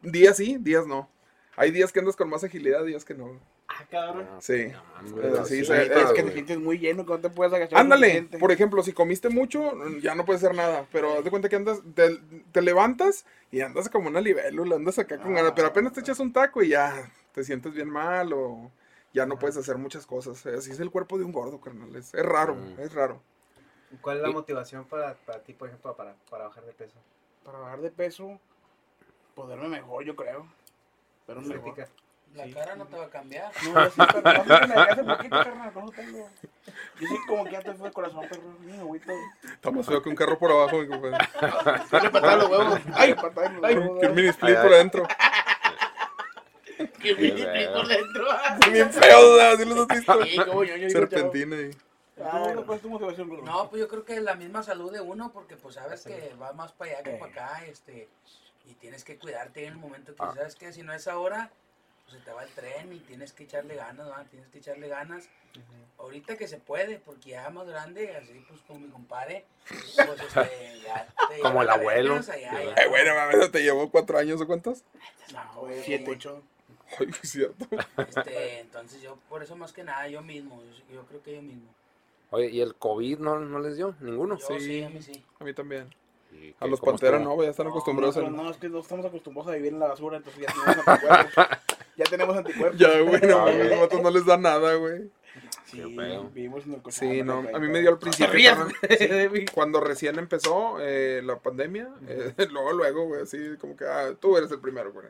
días 0.01 0.37
sí, 0.37 0.57
días 0.59 0.87
no. 0.87 1.09
Hay 1.57 1.71
días 1.71 1.91
que 1.91 1.99
andas 1.99 2.15
con 2.15 2.29
más 2.29 2.43
agilidad, 2.43 2.83
días 2.83 3.05
que 3.05 3.13
no. 3.13 3.39
Ah, 3.67 3.85
cabrón. 3.89 4.27
Sí. 4.39 4.71
mames, 4.95 5.11
Eh, 5.11 5.45
sí, 5.45 5.59
es 5.59 5.69
Es 5.69 6.11
que 6.13 6.23
te 6.23 6.33
sientes 6.33 6.59
muy 6.59 6.77
lleno, 6.77 7.05
que 7.05 7.13
no 7.13 7.19
te 7.19 7.29
puedes 7.29 7.53
agachar. 7.53 7.79
Ándale, 7.79 8.23
por 8.39 8.51
ejemplo, 8.51 8.83
si 8.83 8.91
comiste 8.91 9.29
mucho, 9.29 9.73
ya 10.01 10.15
no 10.15 10.25
puedes 10.25 10.43
hacer 10.43 10.55
nada, 10.55 10.85
pero 10.91 11.17
haz 11.17 11.23
de 11.23 11.29
cuenta 11.29 11.47
que 11.47 11.55
andas, 11.55 11.81
te, 11.93 12.19
te 12.51 12.61
levantas 12.61 13.25
y 13.51 13.61
andas 13.61 13.89
como 13.89 14.09
una 14.09 14.21
libélula, 14.21 14.75
andas 14.75 14.99
acá 14.99 15.17
con 15.17 15.33
ganas, 15.33 15.53
pero 15.55 15.67
apenas 15.67 15.93
te 15.93 16.01
echas 16.01 16.19
un 16.19 16.33
taco 16.33 16.61
y 16.61 16.69
ya 16.69 17.09
te 17.33 17.43
sientes 17.43 17.73
bien 17.73 17.89
mal 17.89 18.33
o 18.33 18.71
ya 19.15 19.25
no 19.25 19.39
puedes 19.39 19.55
hacer 19.57 19.77
muchas 19.77 20.05
cosas. 20.05 20.45
Así 20.45 20.71
es 20.71 20.79
el 20.79 20.91
cuerpo 20.91 21.17
de 21.17 21.23
un 21.23 21.31
gordo, 21.31 21.59
carnal, 21.61 21.95
es, 21.95 22.13
es 22.13 22.25
raro, 22.25 22.53
Mm. 22.55 22.79
es 22.79 22.93
raro. 22.93 23.21
¿Cuál 24.01 24.17
es 24.17 24.23
la 24.23 24.29
Y- 24.29 24.33
motivación 24.33 24.83
para, 24.85 25.13
para 25.13 25.39
ti, 25.39 25.53
por 25.53 25.69
ejemplo, 25.69 25.95
para, 25.95 26.15
para 26.29 26.45
bajar 26.49 26.65
de 26.65 26.73
peso? 26.73 26.97
Para 27.45 27.59
bajar 27.59 27.79
de 27.81 27.91
peso, 27.91 28.39
poderme 29.33 29.69
mejor, 29.69 30.03
yo 30.03 30.15
creo. 30.15 30.45
Pero 31.25 31.41
mejor. 31.41 31.55
Estética. 31.79 31.87
La 32.33 32.51
cara 32.53 32.75
no 32.75 32.85
te 32.85 32.97
va 32.97 33.05
a 33.05 33.09
cambiar. 33.09 33.49
No, 33.73 33.89
sí, 33.89 34.01
pero 34.21 34.33
no, 34.43 34.67
me 34.67 34.73
hace 34.75 35.03
poquito, 35.05 35.29
carnal, 35.29 35.71
no 35.73 35.81
lo 35.85 35.91
tengo. 35.91 36.29
Yo 36.99 37.07
sí 37.07 37.15
como 37.29 37.45
que 37.45 37.51
ya 37.51 37.61
te 37.61 37.73
fue 37.75 37.87
el 37.87 37.93
corazón, 37.93 38.27
perro. 38.27 38.43
Mira. 38.59 39.13
Está 39.53 39.71
más 39.71 39.85
feo 39.85 40.01
que 40.01 40.09
un 40.09 40.15
carro 40.15 40.37
por 40.37 40.51
abajo, 40.51 40.77
mi 40.79 40.87
compadre. 40.89 41.17
Dale 41.91 42.09
patada 42.09 42.35
los 42.35 42.49
huevos. 42.49 42.79
Ay, 42.93 43.13
patada 43.13 43.49
los 43.51 43.61
huevos. 43.63 43.99
que 44.01 44.07
un 44.07 44.15
mini 44.15 44.27
split 44.29 44.57
por 44.57 44.73
adentro. 44.73 45.07
Que 47.01 47.67
por 47.73 47.87
dentro. 47.87 48.25
Bien 48.71 48.91
feo, 48.91 49.35
¿verdad? 49.35 49.57
¿Sí 49.57 49.65
los 49.65 49.79
has 49.79 49.87
visto? 49.87 50.23
Sí, 50.25 50.37
como 50.45 50.65
Serpentina 50.89 51.55
y... 51.57 51.71
Ay, 52.17 52.53
¿cuál 52.65 52.79
es 52.79 52.83
gordo? 53.17 53.41
No, 53.43 53.69
pues 53.69 53.81
yo 53.81 53.87
creo 53.87 54.05
que 54.05 54.19
la 54.21 54.35
misma 54.35 54.63
salud 54.63 54.91
de 54.91 55.01
uno, 55.01 55.31
porque 55.33 55.57
pues 55.57 55.75
sabes 55.75 56.03
que 56.03 56.33
va 56.41 56.53
más 56.53 56.71
para 56.71 56.91
allá 56.91 57.03
que 57.03 57.11
para 57.17 57.31
acá, 57.31 57.65
este, 57.65 58.07
y 58.65 58.73
tienes 58.75 59.03
que 59.03 59.17
cuidarte 59.17 59.65
en 59.65 59.73
el 59.73 59.77
momento 59.79 60.15
que 60.15 60.23
Ah. 60.23 60.31
sabes 60.33 60.55
que 60.55 60.71
si 60.71 60.81
no 60.81 60.93
es 60.93 61.07
ahora, 61.07 61.51
pues 62.05 62.17
se 62.17 62.23
te 62.23 62.31
va 62.31 62.43
el 62.43 62.49
tren 62.51 62.93
y 62.93 62.99
tienes 62.99 63.33
que 63.33 63.43
echarle 63.43 63.75
ganas, 63.75 64.07
¿verdad? 64.07 64.25
Tienes 64.29 64.47
que 64.49 64.59
echarle 64.59 64.87
ganas. 64.87 65.27
Ahorita 65.97 66.37
que 66.37 66.47
se 66.47 66.57
puede, 66.57 66.99
porque 66.99 67.31
ya 67.31 67.49
más 67.49 67.67
grande, 67.67 68.15
así 68.15 68.45
pues 68.47 68.59
con 68.61 68.81
mi 68.81 68.89
compadre, 68.89 69.45
pues 69.67 69.97
este, 70.21 70.79
ya 70.85 71.07
te 71.29 71.39
Como 71.39 71.61
el 71.63 71.69
abuelo. 71.69 72.17
Eh, 72.17 72.87
bueno, 72.89 73.13
mames, 73.15 73.51
¿te 73.51 73.63
llevó 73.63 73.89
cuatro 73.89 74.17
años 74.17 74.39
o 74.41 74.47
cuántos? 74.47 74.83
No, 75.33 75.61
güey, 75.61 75.81
Siete. 75.83 76.05
mucho. 76.05 76.43
Ay, 76.99 77.07
es 77.21 77.29
cierto. 77.29 77.67
Este, 77.97 78.59
entonces 78.59 79.01
yo, 79.01 79.17
por 79.29 79.43
eso 79.43 79.55
más 79.55 79.73
que 79.73 79.83
nada, 79.83 80.07
yo 80.07 80.21
mismo, 80.21 80.61
yo, 80.63 80.95
yo 80.95 81.05
creo 81.05 81.23
que 81.23 81.35
yo 81.35 81.41
mismo. 81.41 81.73
Oye, 82.31 82.49
¿y 82.49 82.61
el 82.61 82.75
COVID 82.75 83.19
no, 83.19 83.39
no 83.39 83.59
les 83.59 83.77
dio? 83.77 83.95
¿Ninguno? 84.01 84.37
Yo 84.37 84.59
sí, 84.59 84.83
a 84.83 84.89
mí 84.89 85.01
sí. 85.01 85.23
A 85.39 85.43
mí 85.43 85.53
también. 85.53 85.93
¿Y 86.31 86.53
A 86.59 86.67
los 86.67 86.81
panteras 86.81 87.21
no, 87.21 87.33
güey, 87.33 87.47
ya 87.47 87.51
están 87.51 87.67
acostumbrados 87.67 88.15
no, 88.17 88.21
a... 88.21 88.25
pero 88.25 88.43
no, 88.43 88.49
es 88.49 88.57
que 88.57 88.69
no 88.69 88.79
estamos 88.79 89.05
acostumbrados 89.05 89.51
a 89.51 89.55
vivir 89.55 89.73
en 89.73 89.79
la 89.79 89.87
basura, 89.87 90.17
entonces 90.17 90.41
ya 90.41 90.53
tenemos 90.53 90.87
anticuerpos. 90.87 91.47
ya 91.95 92.05
tenemos 92.05 92.37
anticuerpos. 92.37 92.79
Ya, 92.79 92.99
güey, 92.99 93.21
no, 93.21 93.45
a 93.45 93.51
los 93.51 93.79
vatos 93.79 94.01
no 94.01 94.09
les 94.09 94.25
da 94.25 94.37
nada, 94.37 94.75
güey. 94.75 95.09
Sí, 95.65 95.81
vivimos 96.33 96.65
en 96.65 96.73
el 96.73 96.91
Sí, 96.91 97.23
no, 97.23 97.39
a 97.53 97.59
mí 97.59 97.67
me 97.67 97.81
dio 97.81 97.91
al 97.91 97.99
principio. 97.99 98.67
sí, 98.89 99.45
cuando 99.53 99.79
recién 99.81 100.17
empezó 100.19 100.77
eh, 100.79 101.21
la 101.23 101.39
pandemia, 101.39 101.89
eh, 102.07 102.33
luego, 102.51 102.73
luego, 102.73 103.05
güey, 103.05 103.23
así 103.23 103.57
como 103.59 103.75
que, 103.75 103.85
ah, 103.85 104.13
tú 104.19 104.37
eres 104.37 104.51
el 104.51 104.59
primero, 104.59 104.93
güey. 104.93 105.07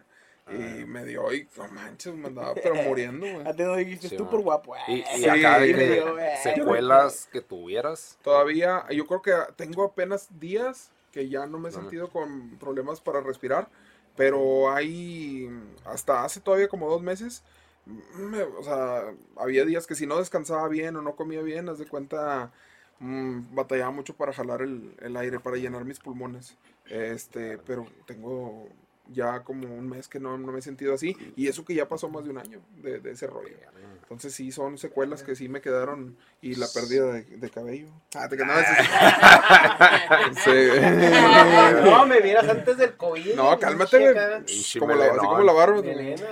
Y 0.48 0.86
me 0.86 1.04
dio, 1.06 1.34
y 1.34 1.48
no 1.58 1.68
manches, 1.70 2.14
me 2.14 2.28
andaba 2.28 2.54
pero 2.64 2.76
muriendo, 2.76 3.26
güey. 3.32 3.48
A 3.48 3.54
ti 3.54 3.64
no 3.64 3.76
dijiste 3.76 4.10
Sí, 4.10 4.16
tú 4.18 4.24
man. 4.24 4.32
por 4.32 4.42
guapo. 4.42 4.76
Y, 4.88 5.04
y 5.20 5.26
acá 5.28 5.60
de 5.60 6.36
secuelas 6.44 7.28
que 7.32 7.42
tuvieras. 7.42 8.18
Todavía, 8.24 8.86
yo 8.92 9.08
creo 9.08 9.22
que 9.22 9.34
tengo 9.56 9.84
apenas 9.84 10.28
días 10.40 10.92
que 11.12 11.30
ya 11.30 11.46
no 11.48 11.58
me 11.58 11.70
he 11.70 11.72
sentido 11.72 12.10
con 12.10 12.58
problemas 12.58 13.00
para 13.02 13.22
respirar, 13.22 13.70
pero 14.18 14.72
hay, 14.72 15.50
hasta 15.86 16.24
hace 16.26 16.42
todavía 16.42 16.68
como 16.68 16.90
dos 16.90 17.02
meses, 17.02 17.44
me- 17.86 18.42
o 18.44 18.64
sea, 18.64 19.14
había 19.38 19.64
días 19.66 19.88
que 19.88 19.96
si 19.96 20.06
no 20.06 20.18
descansaba 20.18 20.68
bien 20.68 20.96
o 20.98 21.02
no 21.02 21.16
comía 21.16 21.42
bien, 21.42 21.70
haz 21.70 21.80
de 21.80 21.86
cuenta, 21.88 22.52
mm, 23.00 23.56
batallaba 23.56 23.92
mucho 23.92 24.14
para 24.16 24.34
jalar 24.34 24.62
el, 24.62 24.94
el 25.02 25.16
aire, 25.18 25.40
para 25.40 25.56
llenar 25.58 25.86
mis 25.86 26.00
pulmones. 26.00 26.58
Este, 26.86 27.58
pero 27.60 27.88
tengo 28.06 28.68
ya 29.08 29.42
como 29.44 29.68
un 29.74 29.88
mes 29.90 30.08
que 30.08 30.20
no, 30.20 30.38
no 30.38 30.52
me 30.52 30.60
he 30.60 30.62
sentido 30.62 30.94
así, 30.94 31.16
y 31.36 31.48
eso 31.48 31.64
que 31.66 31.76
ya 31.76 31.88
pasó 31.88 32.10
más 32.10 32.24
de 32.26 32.32
un 32.32 32.38
año 32.38 32.62
de, 32.78 33.00
de 33.00 33.12
ese 33.12 33.28
rollo. 33.28 33.56
Entonces 34.04 34.34
sí, 34.34 34.52
son 34.52 34.78
secuelas 34.78 35.24
que 35.24 35.36
sí 35.36 35.50
me 35.50 35.62
quedaron, 35.62 36.18
y 36.42 36.56
la 36.56 36.68
pérdida 36.74 37.12
de, 37.12 37.24
de 37.24 37.50
cabello. 37.50 37.88
Ah, 38.16 38.28
te 38.30 38.38
quedabas 38.38 38.66
Sí. 40.44 40.52
No, 41.86 42.06
me 42.06 42.20
vieras 42.20 42.48
antes 42.48 42.78
del 42.78 42.96
COVID. 42.96 43.36
No, 43.36 43.58
cálmate, 43.60 43.98
Como 44.08 44.16
la, 44.16 44.36
así 44.38 44.80
melenón. 44.80 45.26
como 45.26 45.42
la 45.42 45.54
barba. 45.54 45.82
Melena. 45.82 46.26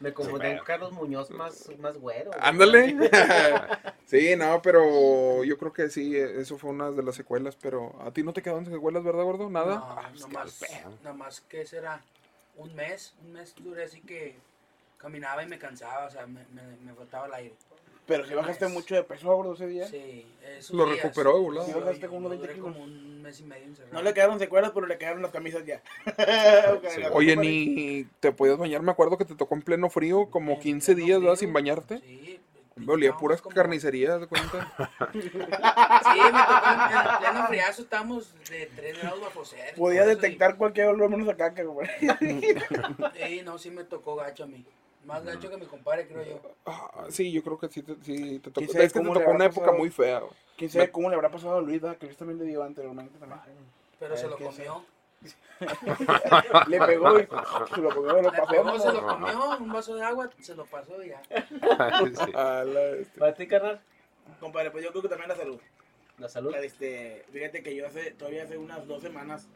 Me 0.00 0.12
confundí 0.12 0.56
con 0.56 0.64
Carlos 0.64 0.92
Muñoz 0.92 1.30
más, 1.30 1.70
más 1.78 1.96
güero. 1.98 2.30
Ándale. 2.40 2.96
sí, 4.06 4.34
no, 4.36 4.60
pero 4.62 5.44
yo 5.44 5.58
creo 5.58 5.72
que 5.72 5.88
sí, 5.90 6.16
eso 6.16 6.58
fue 6.58 6.70
una 6.70 6.90
de 6.90 7.02
las 7.02 7.14
secuelas, 7.14 7.56
pero 7.56 7.94
a 8.02 8.10
ti 8.12 8.22
no 8.22 8.32
te 8.32 8.42
quedaron 8.42 8.64
secuelas, 8.66 9.04
¿verdad, 9.04 9.24
gordo? 9.24 9.50
Nada. 9.50 9.76
No, 9.76 10.18
nomás, 10.28 10.64
nomás 11.02 11.40
que 11.42 11.66
será 11.66 11.95
un 12.56 12.74
mes, 12.74 13.14
un 13.24 13.32
mes 13.32 13.54
duré 13.58 13.84
así 13.84 14.00
que 14.00 14.34
caminaba 14.98 15.42
y 15.42 15.46
me 15.46 15.58
cansaba, 15.58 16.06
o 16.06 16.10
sea, 16.10 16.26
me, 16.26 16.40
me, 16.52 16.62
me 16.84 16.94
faltaba 16.94 17.26
el 17.26 17.34
aire. 17.34 17.54
Pero 18.06 18.24
si 18.24 18.34
bajaste 18.34 18.68
mucho 18.68 18.94
de 18.94 19.02
peso, 19.02 19.34
gordo, 19.34 19.54
ese 19.54 19.66
día. 19.66 19.88
Sí, 19.88 20.24
esos 20.56 20.76
Lo 20.76 20.86
días. 20.86 21.02
recuperó 21.02 21.34
de 21.34 21.40
volada. 21.40 21.66
Sí, 21.66 21.72
bajaste 21.72 22.06
como 22.06 22.18
unos 22.28 22.38
Duré 22.38 22.52
20 22.52 22.62
como 22.62 22.74
kilos. 22.74 22.88
un 22.88 23.22
mes 23.22 23.40
y 23.40 23.42
medio 23.42 23.64
encerrado. 23.64 23.94
No 23.94 24.02
le 24.02 24.14
quedaron 24.14 24.38
secuelas, 24.38 24.70
pero 24.72 24.86
le 24.86 24.96
quedaron 24.96 25.22
las 25.22 25.32
camisas 25.32 25.64
ya. 25.66 25.82
Sí. 26.94 27.02
Oye, 27.12 27.36
ni 27.36 28.04
te 28.20 28.30
podías 28.30 28.58
bañar. 28.58 28.82
Me 28.82 28.92
acuerdo 28.92 29.18
que 29.18 29.24
te 29.24 29.34
tocó 29.34 29.56
en 29.56 29.62
pleno 29.62 29.90
frío, 29.90 30.30
como 30.30 30.60
15 30.60 30.94
días, 30.94 31.20
¿verdad? 31.20 31.34
Sin 31.34 31.52
bañarte. 31.52 31.98
Sí, 31.98 32.38
Me 32.76 32.92
olía 32.92 33.16
puras 33.16 33.40
carnicerías, 33.42 34.20
¿de 34.20 34.26
cuenta? 34.26 34.70
sí, 35.12 35.18
me 35.18 35.30
tocó 35.40 36.68
en, 36.68 36.80
en 37.10 37.18
pleno 37.20 37.46
friazo, 37.48 37.82
estamos 37.82 38.34
de 38.50 38.66
3 38.66 38.98
grados 38.98 39.20
bajo 39.22 39.42
cero. 39.44 39.72
Podía 39.76 40.04
detectar 40.04 40.56
cualquier 40.56 40.88
olor 40.88 41.08
menos 41.08 41.28
a 41.28 41.36
caca, 41.36 41.62
güey. 41.64 41.88
y- 42.20 43.26
Sí, 43.26 43.42
no, 43.42 43.56
sí 43.58 43.70
me 43.70 43.84
tocó 43.84 44.14
gacho 44.16 44.44
a 44.44 44.46
mí. 44.46 44.64
Más 45.06 45.24
gacho 45.24 45.48
que 45.48 45.56
mi 45.56 45.66
compadre, 45.66 46.06
creo 46.06 46.22
yo. 46.24 46.40
Ah, 46.66 47.06
sí, 47.10 47.30
yo 47.32 47.42
creo 47.42 47.58
que 47.58 47.68
sí 47.68 47.82
te, 47.82 47.94
sí 48.04 48.40
te 48.40 48.50
tocó. 48.50 48.58
¿Quién 48.60 48.70
sabe 48.70 48.84
Es 48.84 48.92
que 48.92 49.00
te 49.00 49.06
tocó 49.06 49.30
una 49.30 49.44
época 49.46 49.60
pasado? 49.66 49.78
muy 49.78 49.90
fea. 49.90 50.18
güey. 50.18 50.32
Quién 50.58 50.70
sabe 50.70 50.90
cómo 50.90 51.08
le 51.08 51.14
habrá 51.14 51.30
pasado 51.30 51.56
a 51.58 51.60
Luis, 51.62 51.80
que 51.98 52.06
Luis 52.06 52.18
también 52.18 52.38
le 52.38 52.44
dio 52.44 52.62
anteriormente 52.62 53.18
también. 53.18 53.40
Pero 53.98 54.16
se 54.16 54.26
lo 54.26 54.36
¿qué 54.36 54.44
comió. 54.44 54.84
Le 56.68 56.78
pegó 56.80 57.18
y 57.18 57.22
se 57.74 57.80
lo 57.80 57.94
comió, 57.94 58.22
lo 58.22 58.30
pasó. 58.30 58.46
pegó, 58.46 58.78
se 58.78 58.92
lo 58.92 59.06
comió, 59.06 59.56
un 59.58 59.72
vaso 59.72 59.94
de 59.94 60.02
agua, 60.04 60.30
se 60.40 60.54
lo 60.54 60.64
pasó 60.66 61.02
y 61.02 61.08
ya. 61.08 61.22
Sí. 63.06 63.12
¿Para 63.18 63.34
ti, 63.34 63.46
carnal? 63.46 63.80
Compadre, 64.40 64.70
pues 64.70 64.84
yo 64.84 64.90
creo 64.90 65.02
que 65.02 65.08
también 65.08 65.28
la 65.28 65.36
salud. 65.36 65.58
La 66.18 66.28
salud. 66.28 66.54
Este, 66.56 67.24
fíjate 67.32 67.62
que 67.62 67.74
yo 67.74 67.86
hace, 67.86 68.10
todavía 68.12 68.44
hace 68.44 68.58
unas 68.58 68.86
dos 68.86 69.02
semanas, 69.02 69.46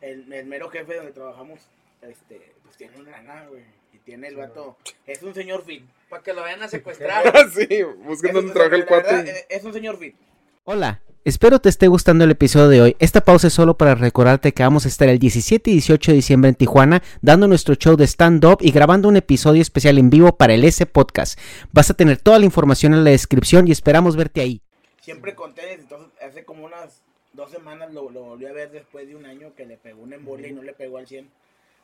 el, 0.00 0.32
el 0.32 0.46
mero 0.46 0.68
jefe 0.70 0.96
donde 0.96 1.12
trabajamos, 1.12 1.60
este, 2.02 2.52
pues 2.64 2.76
tiene 2.76 2.98
una 2.98 3.10
lana, 3.12 3.46
güey. 3.48 3.64
Y 3.92 3.98
tiene 3.98 4.28
el 4.28 4.36
vato, 4.36 4.76
es 5.06 5.22
un 5.22 5.34
señor 5.34 5.64
fit. 5.64 5.84
Para 6.08 6.22
que 6.22 6.32
lo 6.32 6.42
vayan 6.42 6.62
a 6.62 6.68
secuestrar. 6.68 7.24
sí, 7.50 7.66
dónde 7.82 8.38
un- 8.38 8.52
trabaja 8.52 8.76
el 8.76 8.86
cuate. 8.86 9.20
eh, 9.30 9.46
Es 9.48 9.64
un 9.64 9.72
señor 9.72 9.96
fit. 9.98 10.16
Hola, 10.64 11.00
espero 11.24 11.60
te 11.60 11.68
esté 11.68 11.88
gustando 11.88 12.24
el 12.24 12.30
episodio 12.30 12.68
de 12.68 12.82
hoy. 12.82 12.96
Esta 12.98 13.20
pausa 13.20 13.48
es 13.48 13.52
solo 13.52 13.76
para 13.76 13.94
recordarte 13.94 14.52
que 14.52 14.62
vamos 14.62 14.84
a 14.84 14.88
estar 14.88 15.08
el 15.08 15.18
17 15.18 15.70
y 15.70 15.74
18 15.74 16.12
de 16.12 16.16
diciembre 16.16 16.48
en 16.48 16.54
Tijuana 16.54 17.02
dando 17.20 17.46
nuestro 17.46 17.74
show 17.74 17.96
de 17.96 18.06
stand-up 18.06 18.58
y 18.60 18.70
grabando 18.70 19.08
un 19.08 19.16
episodio 19.16 19.62
especial 19.62 19.98
en 19.98 20.10
vivo 20.10 20.36
para 20.36 20.54
el 20.54 20.64
S 20.64 20.84
Podcast. 20.86 21.38
Vas 21.72 21.90
a 21.90 21.94
tener 21.94 22.18
toda 22.18 22.38
la 22.38 22.46
información 22.46 22.94
en 22.94 23.04
la 23.04 23.10
descripción 23.10 23.68
y 23.68 23.72
esperamos 23.72 24.16
verte 24.16 24.40
ahí. 24.40 24.62
Siempre 25.00 25.34
con 25.34 25.54
tenis, 25.54 25.80
entonces 25.80 26.10
hace 26.22 26.44
como 26.44 26.64
unas 26.64 27.02
dos 27.32 27.50
semanas 27.50 27.92
lo, 27.92 28.10
lo 28.10 28.22
volví 28.22 28.46
a 28.46 28.52
ver 28.52 28.70
después 28.70 29.06
de 29.06 29.16
un 29.16 29.26
año 29.26 29.54
que 29.56 29.66
le 29.66 29.76
pegó 29.76 30.02
una 30.02 30.16
embolia 30.16 30.48
y 30.48 30.52
no 30.52 30.62
le 30.62 30.72
pegó 30.72 30.98
al 30.98 31.06
100. 31.06 31.28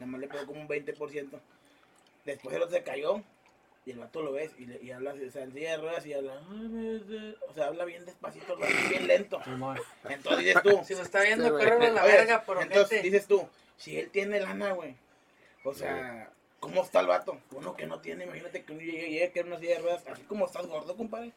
Nada 0.00 0.12
más 0.12 0.20
le 0.20 0.28
pegó 0.28 0.46
como 0.46 0.60
un 0.60 0.68
20%. 0.68 1.40
Después 2.24 2.56
el 2.56 2.62
otro 2.62 2.76
se 2.76 2.82
cayó 2.82 3.22
y 3.86 3.92
el 3.92 3.98
vato 4.00 4.20
lo 4.20 4.32
ves 4.32 4.50
y, 4.58 4.66
le- 4.66 4.82
y 4.82 4.90
habla, 4.90 5.14
o 5.14 5.30
sea, 5.30 5.44
en 5.44 5.52
silla 5.52 5.70
de 5.70 5.76
ruedas 5.78 6.04
y 6.04 6.12
habla, 6.12 6.42
o 7.48 7.54
sea, 7.54 7.66
habla 7.68 7.84
bien 7.84 8.04
despacito, 8.04 8.56
bien 8.90 9.06
lento. 9.06 9.40
Entonces 10.08 10.44
dices 10.44 10.62
tú, 10.62 10.80
Si 10.84 10.94
lo 10.94 11.02
está 11.02 11.22
viendo, 11.22 11.46
a 11.46 11.50
la 11.52 12.02
Oye, 12.04 12.12
verga, 12.12 12.42
pero 12.44 12.60
Entonces 12.62 12.88
gente. 12.90 13.08
dices 13.10 13.26
tú, 13.28 13.48
si 13.76 13.98
él 13.98 14.10
tiene 14.10 14.40
lana, 14.40 14.72
güey, 14.72 14.96
o 15.64 15.72
sea, 15.72 16.30
¿cómo 16.58 16.82
está 16.82 16.98
el 17.00 17.06
vato? 17.06 17.40
Uno 17.52 17.76
que 17.76 17.86
no 17.86 18.00
tiene, 18.00 18.24
imagínate 18.24 18.64
que 18.64 18.72
uno 18.72 18.80
llegue, 18.82 19.08
llegue 19.08 19.30
que 19.30 19.40
en 19.40 19.46
una 19.46 19.60
silla 19.60 19.76
de 19.76 19.82
ruedas, 19.82 20.02
así 20.08 20.22
como 20.24 20.46
estás 20.46 20.66
gordo, 20.66 20.96
compadre, 20.96 21.32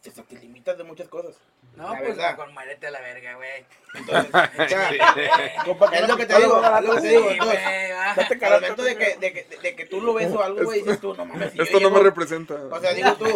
te, 0.00 0.10
te 0.12 0.36
limitas 0.38 0.78
de 0.78 0.84
muchas 0.84 1.08
cosas. 1.08 1.36
No, 1.76 1.92
La 1.94 1.98
pues 1.98 2.08
verdad. 2.16 2.30
mejor 2.32 2.52
muérete 2.52 2.86
a 2.86 2.90
la 2.90 3.00
verga, 3.00 3.34
güey. 3.36 3.64
Entonces, 3.94 4.32
compa, 5.64 5.86
es 5.96 6.08
lo 6.08 6.16
que 6.16 6.26
te 6.26 6.36
digo, 6.36 6.62
es 6.62 6.84
lo 6.84 6.94
que 6.94 7.00
te 7.00 7.08
digo. 7.08 7.22
Sí, 7.30 7.36
Entonces, 7.38 8.42
al 8.42 8.52
momento 8.60 8.82
de 8.82 8.96
que, 8.96 9.16
de, 9.16 9.32
que, 9.32 9.58
de 9.62 9.76
que 9.76 9.86
tú 9.86 10.00
lo 10.00 10.14
ves 10.14 10.30
o 10.32 10.42
algo, 10.42 10.64
güey, 10.64 10.82
dices 10.82 11.00
tú, 11.00 11.14
no 11.14 11.24
mames. 11.24 11.52
si 11.52 11.62
Esto 11.62 11.80
no 11.80 11.90
me 11.90 12.00
representa. 12.00 12.54
O 12.54 12.80
sea, 12.80 12.92
digo 12.92 13.14
tú, 13.14 13.26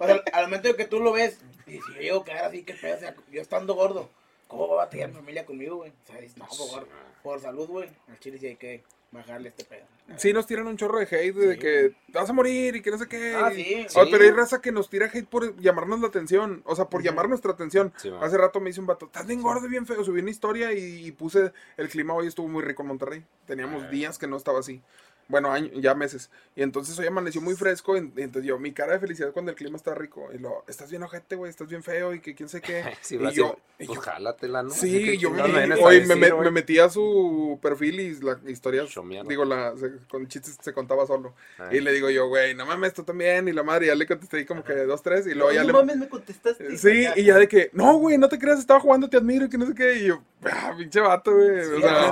o 0.00 0.06
sea, 0.06 0.22
al 0.32 0.44
momento 0.44 0.68
de 0.68 0.76
que 0.76 0.84
tú 0.86 1.00
lo 1.00 1.12
ves, 1.12 1.38
y 1.66 1.72
si 1.80 1.94
yo 1.94 2.00
llego 2.00 2.20
a 2.20 2.24
quedar 2.24 2.44
así, 2.46 2.62
que 2.62 2.74
pedo, 2.74 2.96
o 2.96 3.00
sea, 3.00 3.14
yo 3.30 3.42
estando 3.42 3.74
gordo, 3.74 4.08
¿cómo 4.48 4.68
va 4.68 4.82
a 4.82 4.84
batallar 4.86 5.08
mi 5.10 5.16
familia 5.16 5.44
conmigo, 5.44 5.76
güey? 5.76 5.90
O 5.90 6.06
sea, 6.06 6.20
dices, 6.20 6.38
no, 6.38 6.46
por, 6.46 6.88
por 7.22 7.40
salud, 7.40 7.68
güey, 7.68 7.90
al 8.08 8.18
chile 8.20 8.38
sí 8.38 8.46
hay 8.46 8.56
que 8.56 8.82
bajarle 9.12 9.48
este 9.50 9.64
pedo. 9.64 9.84
Sí, 10.16 10.32
nos 10.32 10.46
tiran 10.46 10.66
un 10.66 10.76
chorro 10.76 10.98
de 10.98 11.04
hate 11.06 11.34
de 11.34 11.58
que 11.58 11.94
te 12.12 12.18
vas 12.18 12.28
a 12.30 12.32
morir 12.32 12.76
y 12.76 12.82
que 12.82 12.90
no 12.90 12.98
sé 12.98 13.08
qué. 13.08 13.34
Ah, 13.34 13.50
sí, 13.52 13.74
Oye, 13.74 13.88
sí. 13.88 13.98
pero 14.10 14.22
hay 14.24 14.30
raza 14.30 14.60
que 14.60 14.70
nos 14.72 14.88
tira 14.88 15.06
hate 15.12 15.26
por 15.28 15.58
llamarnos 15.60 16.00
la 16.00 16.08
atención. 16.08 16.62
O 16.64 16.76
sea, 16.76 16.84
por 16.86 17.02
llamar 17.02 17.28
nuestra 17.28 17.52
atención. 17.52 17.92
Hace 18.20 18.36
rato 18.38 18.60
me 18.60 18.70
hizo 18.70 18.80
un 18.80 18.86
vato, 18.86 19.06
estás 19.06 19.26
bien 19.26 19.42
gordo 19.42 19.66
y 19.66 19.70
bien 19.70 19.86
feo. 19.86 20.04
Subí 20.04 20.20
una 20.20 20.30
historia 20.30 20.72
y, 20.72 21.06
y 21.06 21.12
puse 21.12 21.52
el 21.76 21.88
clima 21.88 22.14
hoy 22.14 22.28
estuvo 22.28 22.46
muy 22.48 22.62
rico 22.62 22.82
en 22.82 22.88
Monterrey. 22.88 23.24
Teníamos 23.46 23.84
Ah. 23.84 23.88
días 23.88 24.18
que 24.18 24.26
no 24.28 24.36
estaba 24.36 24.60
así. 24.60 24.80
Bueno, 25.28 25.50
año- 25.52 25.70
ya 25.74 25.94
meses. 25.94 26.30
Y 26.54 26.62
entonces 26.62 26.98
hoy 26.98 27.06
amaneció 27.06 27.40
muy 27.40 27.54
fresco. 27.54 27.96
Y, 27.96 28.00
y 28.16 28.22
entonces 28.22 28.44
yo, 28.44 28.58
mi 28.58 28.72
cara 28.72 28.92
de 28.92 29.00
felicidad 29.00 29.32
cuando 29.32 29.50
el 29.50 29.56
clima 29.56 29.76
está 29.76 29.94
rico. 29.94 30.28
Y 30.32 30.38
lo, 30.38 30.64
estás 30.68 30.90
bien 30.90 31.02
ojete, 31.02 31.34
güey, 31.36 31.50
estás 31.50 31.68
bien 31.68 31.82
feo 31.82 32.14
y 32.14 32.20
que 32.20 32.34
quién 32.34 32.48
sé 32.48 32.60
qué. 32.60 32.84
Sí, 33.02 33.16
y 33.20 33.32
yo, 33.32 33.58
y- 33.78 33.84
y 33.84 33.86
pues 33.86 33.96
yo- 33.96 34.02
jálatela, 34.02 34.62
¿no? 34.62 34.70
Sí, 34.70 34.90
¿Qué 35.04 35.18
yo 35.18 35.30
me, 35.30 35.42
oye, 35.42 35.52
me, 35.52 36.14
decir, 36.14 36.34
me- 36.34 36.50
metí 36.50 36.78
a 36.78 36.88
su 36.88 37.58
perfil 37.60 38.00
y 38.00 38.14
la 38.20 38.38
historia, 38.46 38.84
digo, 39.28 39.44
la, 39.44 39.76
se- 39.76 39.98
con 40.08 40.26
chistes 40.28 40.56
se 40.60 40.72
contaba 40.72 41.06
solo. 41.06 41.34
Ay. 41.58 41.78
Y 41.78 41.80
le 41.80 41.92
digo 41.92 42.08
yo, 42.10 42.28
güey, 42.28 42.54
no 42.54 42.64
mames, 42.66 42.94
tú 42.94 43.02
también. 43.02 43.48
Y 43.48 43.52
la 43.52 43.62
madre, 43.62 43.86
ya 43.88 43.94
le 43.94 44.06
contesté 44.06 44.38
ahí 44.38 44.44
como 44.46 44.62
que 44.64 44.74
dos, 44.74 45.02
tres. 45.02 45.26
Y 45.26 45.34
luego 45.34 45.52
ya 45.52 45.60
no 45.62 45.66
le. 45.66 45.72
mames, 45.72 45.96
me 45.96 46.08
contestaste. 46.08 46.76
Sí, 46.78 47.06
y 47.16 47.24
ya 47.24 47.36
de 47.38 47.48
que, 47.48 47.70
no, 47.72 47.96
güey, 47.98 48.16
no 48.18 48.28
te 48.28 48.38
creas, 48.38 48.58
estaba 48.58 48.80
jugando, 48.80 49.08
te 49.10 49.16
admiro 49.16 49.46
y 49.46 49.48
que 49.48 49.58
no 49.58 49.66
sé 49.66 49.74
qué. 49.74 49.94
Y 49.98 50.04
yo, 50.06 50.22
ah, 50.44 50.74
pinche 50.78 51.00
vato, 51.00 51.34
güey. 51.34 51.60
o 51.60 51.80
sea, 51.80 52.10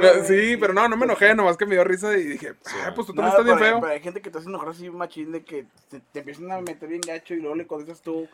güey. 0.00 0.26
sí, 0.26 0.56
pero 0.58 0.72
no, 0.72 0.88
no 0.88 0.96
me 0.96 1.04
enojé, 1.04 1.34
nomás 1.34 1.56
que 1.56 1.66
me 1.66 1.74
dio 1.76 1.84
risa 1.84 2.16
y 2.18 2.31
dije, 2.32 2.54
ah, 2.84 2.92
pues 2.94 3.06
tú 3.06 3.14
también 3.14 3.24
No, 3.34 3.40
estás 3.40 3.44
bien 3.44 3.58
pero, 3.58 3.70
feo. 3.70 3.80
pero 3.80 3.92
hay 3.92 4.00
gente 4.00 4.20
que 4.22 4.30
te 4.30 4.38
hace 4.38 4.48
enojar 4.48 4.68
así 4.70 4.90
machín 4.90 5.32
de 5.32 5.44
que 5.44 5.66
te, 5.88 6.00
te 6.00 6.18
empiezan 6.20 6.50
a 6.52 6.60
meter 6.60 6.88
bien 6.88 7.00
gacho 7.00 7.34
y 7.34 7.40
luego 7.40 7.54
le 7.56 7.66
contestas 7.66 8.02
tú 8.02 8.28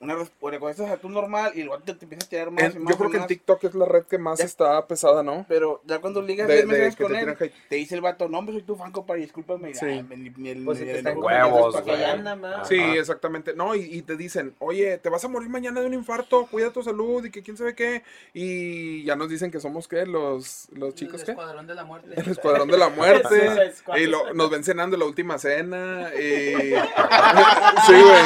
una 0.00 0.14
le 0.14 0.58
contestas 0.58 0.90
a 0.90 0.96
tú 0.96 1.10
normal 1.10 1.52
y 1.54 1.62
luego 1.62 1.82
te, 1.82 1.92
te 1.92 2.06
empiezas 2.06 2.26
a 2.26 2.30
tirar 2.30 2.50
más 2.50 2.64
En- 2.64 2.72
y 2.72 2.78
más 2.78 2.92
yo 2.92 2.98
creo 2.98 3.10
que 3.10 3.18
en. 3.18 3.26
TikTok 3.26 3.64
es 3.64 3.74
la 3.74 3.84
red 3.84 4.04
que 4.04 4.16
más 4.16 4.38
Ya. 4.38 4.46
está 4.46 4.86
pesada, 4.86 5.22
¿no? 5.22 5.44
Pero 5.46 5.82
ya 5.84 5.98
cuando 6.00 6.22
ligas 6.22 6.48
De- 6.48 6.54
10 6.54 6.66
de 6.66 6.72
mensajes 6.72 6.96
que 6.96 7.02
con 7.04 7.12
te 7.12 7.20
él, 7.20 7.28
hate. 7.28 7.52
te 7.68 7.76
dice 7.76 7.94
el 7.96 8.00
vato, 8.00 8.26
no, 8.30 8.40
pues 8.42 8.52
soy 8.54 8.62
tu 8.62 8.76
fan, 8.76 8.92
compadre, 8.92 9.20
discúlpame. 9.20 9.74
Sí. 9.74 9.84
Ay, 9.84 10.02
ni 10.38 10.48
el- 10.48 10.64
Pues 10.64 10.78
ni 10.78 10.86
si 10.86 10.86
te 10.86 10.90
el- 10.92 10.96
están 10.98 11.14
ni 11.14 11.20
el- 11.20 11.24
Huevos, 11.26 11.76
anda. 11.76 12.64
Sí, 12.64 12.80
exactamente. 12.80 13.52
No, 13.54 13.74
y, 13.74 13.80
y 13.82 14.00
te 14.00 14.16
dicen, 14.16 14.54
oye, 14.58 14.96
te 14.96 15.10
vas 15.10 15.22
a 15.24 15.28
morir 15.28 15.50
mañana 15.50 15.80
de 15.82 15.86
un 15.86 15.92
infarto, 15.94 16.46
cuida 16.46 16.70
tu 16.72 16.82
salud 16.82 17.22
y 17.26 17.30
que 17.30 17.42
quién 17.42 17.58
sabe 17.58 17.74
qué. 17.74 18.02
Y 18.32 19.04
ya 19.04 19.16
nos 19.16 19.28
dicen 19.28 19.50
que 19.50 19.60
somos, 19.60 19.86
¿qué? 19.86 20.06
Los, 20.06 20.68
los 20.72 20.94
chicos, 20.94 21.20
El 21.20 21.26
¿qué? 21.26 21.32
escuadrón 21.32 21.66
de 21.66 21.74
la 21.74 21.84
muerte. 21.84 22.08
El 22.16 22.26
escuadrón 22.30 22.68
de 22.68 22.78
la 22.78 22.88
muerte. 22.88 23.50
Y 24.00 24.06
lo- 24.06 24.32
nos 24.32 24.48
ven 24.50 24.64
cenando 24.64 24.96
la 24.96 25.04
última 25.04 25.38
cena. 25.38 26.10
Y... 26.14 26.54
sí, 27.86 27.92
güey. 27.92 28.20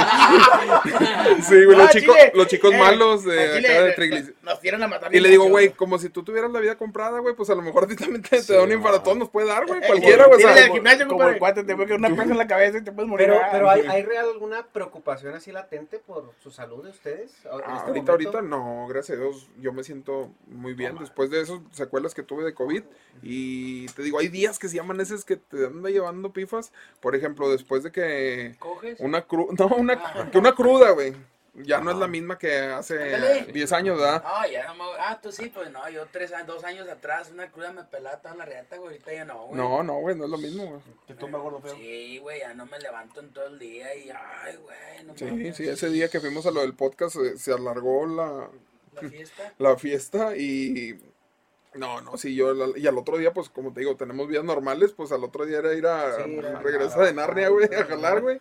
Sí, 1.43 1.64
güey, 1.65 1.77
No, 1.77 1.85
los, 1.85 1.93
chicos, 1.93 2.17
los 2.35 2.47
chicos 2.47 2.73
eh, 2.73 2.79
malos 2.79 3.25
de 3.25 3.53
chile, 3.57 3.69
acá 3.69 3.83
de 3.83 3.91
eh, 3.91 3.95
triglicéridos. 3.95 4.43
Nos 4.43 4.61
tiran 4.61 4.83
a 4.83 4.89
matar. 4.89 5.15
Y 5.15 5.21
le 5.21 5.29
digo, 5.29 5.49
güey, 5.49 5.71
como 5.71 5.99
si 5.99 6.09
tú 6.09 6.23
tuvieras 6.23 6.51
la 6.51 6.61
vida 6.61 6.77
comprada, 6.77 7.19
güey, 7.21 7.35
pues 7.35 7.51
a 7.51 7.55
lo 7.55 7.63
mejor 7.63 7.85
a 7.85 7.87
ti 7.87 7.97
también 7.97 8.23
te, 8.23 8.43
te 8.43 8.53
da 8.53 8.63
un 8.63 8.71
todos 9.03 9.17
nos 9.17 9.29
puede 9.31 9.49
dar, 9.49 9.67
güey, 9.67 9.81
Eh, 9.81 9.87
cualquiera, 9.87 10.27
güey. 10.27 10.43
al 10.45 10.71
gimnasio, 10.71 11.07
como- 11.07 11.19
como 11.19 11.31
el 11.31 11.39
cuate, 11.39 11.65
te 11.65 11.75
puede 11.75 11.89
caer 11.89 12.01
una 12.01 12.15
placa 12.15 12.31
en 12.33 12.39
la 12.39 12.47
cabeza 12.47 12.79
y 12.79 12.83
te 12.83 12.93
puedes 12.93 13.09
morir. 13.09 13.27
Pero, 13.29 13.41
ah. 13.41 13.49
pero 13.51 13.71
¿hay, 13.71 13.83
¿hay 13.83 14.03
real 14.03 14.27
alguna 14.31 14.67
preocupación 14.67 15.35
así 15.35 15.53
latente 15.53 15.99
por 15.99 16.33
su 16.43 16.51
salud 16.51 16.85
de 16.85 16.91
ustedes? 16.91 17.33
Ah, 17.45 17.57
este 17.57 17.65
ahorita, 17.67 17.85
momento? 17.87 18.13
ahorita 18.13 18.43
no, 18.43 18.87
gracias 18.89 19.19
a 19.19 19.21
Dios, 19.23 19.49
yo 19.59 19.73
me 19.73 19.85
siento 19.85 20.31
muy 20.47 20.75
bien 20.75 20.97
después 20.99 21.31
de 21.31 21.41
esos 21.41 21.61
secuelas 21.73 22.15
que 22.15 22.23
tuve 22.23 22.45
de 22.45 22.55
COVID. 22.55 22.83
Y 23.23 23.87
te 23.89 24.03
digo, 24.03 24.19
hay 24.19 24.29
días 24.29 24.59
que 24.59 24.69
se 24.69 24.77
llaman 24.77 25.01
esos 25.01 25.25
que 25.25 25.37
te 25.37 25.67
anda 25.67 25.91
llevando 25.91 26.33
pifas. 26.33 26.73
Por 27.01 27.15
ejemplo, 27.15 27.51
después 27.51 27.83
de 27.83 27.93
que 27.93 28.57
¿Coges? 28.59 29.01
una 29.01 29.23
cruda, 29.23 29.55
no, 29.59 29.67
una, 29.77 30.31
que 30.31 30.39
una 30.39 30.55
cruda, 30.55 30.91
güey. 30.91 31.15
Ya 31.57 31.81
no 31.81 31.93
es 31.93 31.97
la 31.99 32.09
misma 32.09 32.37
que 32.37 32.57
hace 32.59 33.15
Ándale. 33.15 33.53
10 33.53 33.73
años, 33.73 33.99
¿verdad? 34.01 34.25
No, 34.25 34.51
ya 34.51 34.67
no 34.67 34.75
me... 34.75 34.85
Ah, 34.99 35.21
tú 35.23 35.31
sí, 35.31 35.51
pues 35.55 35.71
no, 35.71 35.89
yo 35.89 36.05
tres, 36.11 36.33
dos 36.47 36.65
años 36.65 36.89
atrás, 36.89 37.31
una 37.33 37.51
cruda 37.51 37.73
me 37.73 37.85
pelaba 37.85 38.17
toda 38.21 38.35
la 38.35 38.45
reata, 38.45 38.77
güey, 38.77 38.89
ahorita 38.95 39.13
ya 39.13 39.25
no, 39.25 39.47
güey. 39.47 39.57
No, 39.57 39.83
no, 39.85 39.95
güey, 40.01 40.17
no 40.17 40.25
es 40.25 40.31
lo 40.31 40.39
mismo, 40.39 40.67
güey. 40.67 40.81
Te 41.07 41.15
tumba 41.15 41.39
gordo 41.39 41.61
feo. 41.61 41.77
Sí, 41.77 42.19
güey, 42.19 42.41
ya 42.41 42.55
no 42.55 42.67
me 42.67 42.79
levanto 42.81 43.21
en 43.21 43.33
todo 43.33 43.47
el 43.47 43.59
día 43.61 43.95
y, 43.95 44.11
ay, 44.11 44.57
güey, 44.57 45.05
no 45.05 45.17
Sí, 45.17 45.27
mames. 45.27 45.57
sí, 45.57 45.69
ese 45.69 45.89
día 45.91 46.09
que 46.09 46.21
fuimos 46.21 46.45
a 46.47 46.51
lo 46.51 46.61
del 46.63 46.75
podcast 46.75 47.17
eh, 47.17 47.39
se 47.39 47.53
alargó 47.53 48.05
la, 48.07 48.51
La 49.01 49.09
fiesta. 49.09 49.53
la 49.59 49.77
fiesta 49.77 50.37
y 50.37 50.99
no, 51.75 52.01
no, 52.01 52.17
sí, 52.17 52.35
yo 52.35 52.53
la- 52.55 52.79
y 52.79 52.87
al 52.87 52.97
otro 52.99 53.19
día, 53.19 53.33
pues 53.33 53.49
como 53.49 53.73
te 53.73 53.81
digo, 53.81 53.97
tenemos 53.97 54.29
vidas 54.29 54.45
normales, 54.45 54.93
pues 54.97 55.11
al 55.13 55.25
otro 55.25 55.45
día 55.47 55.59
era 55.59 55.75
ir 55.75 55.87
a 55.87 56.17
Sí, 56.25 56.37
era- 56.39 56.61
regresa 56.61 57.01
de 57.03 57.13
Narnia, 57.15 57.49
güey, 57.49 57.69
a 57.75 57.85
jalar, 57.85 58.21
güey. 58.21 58.41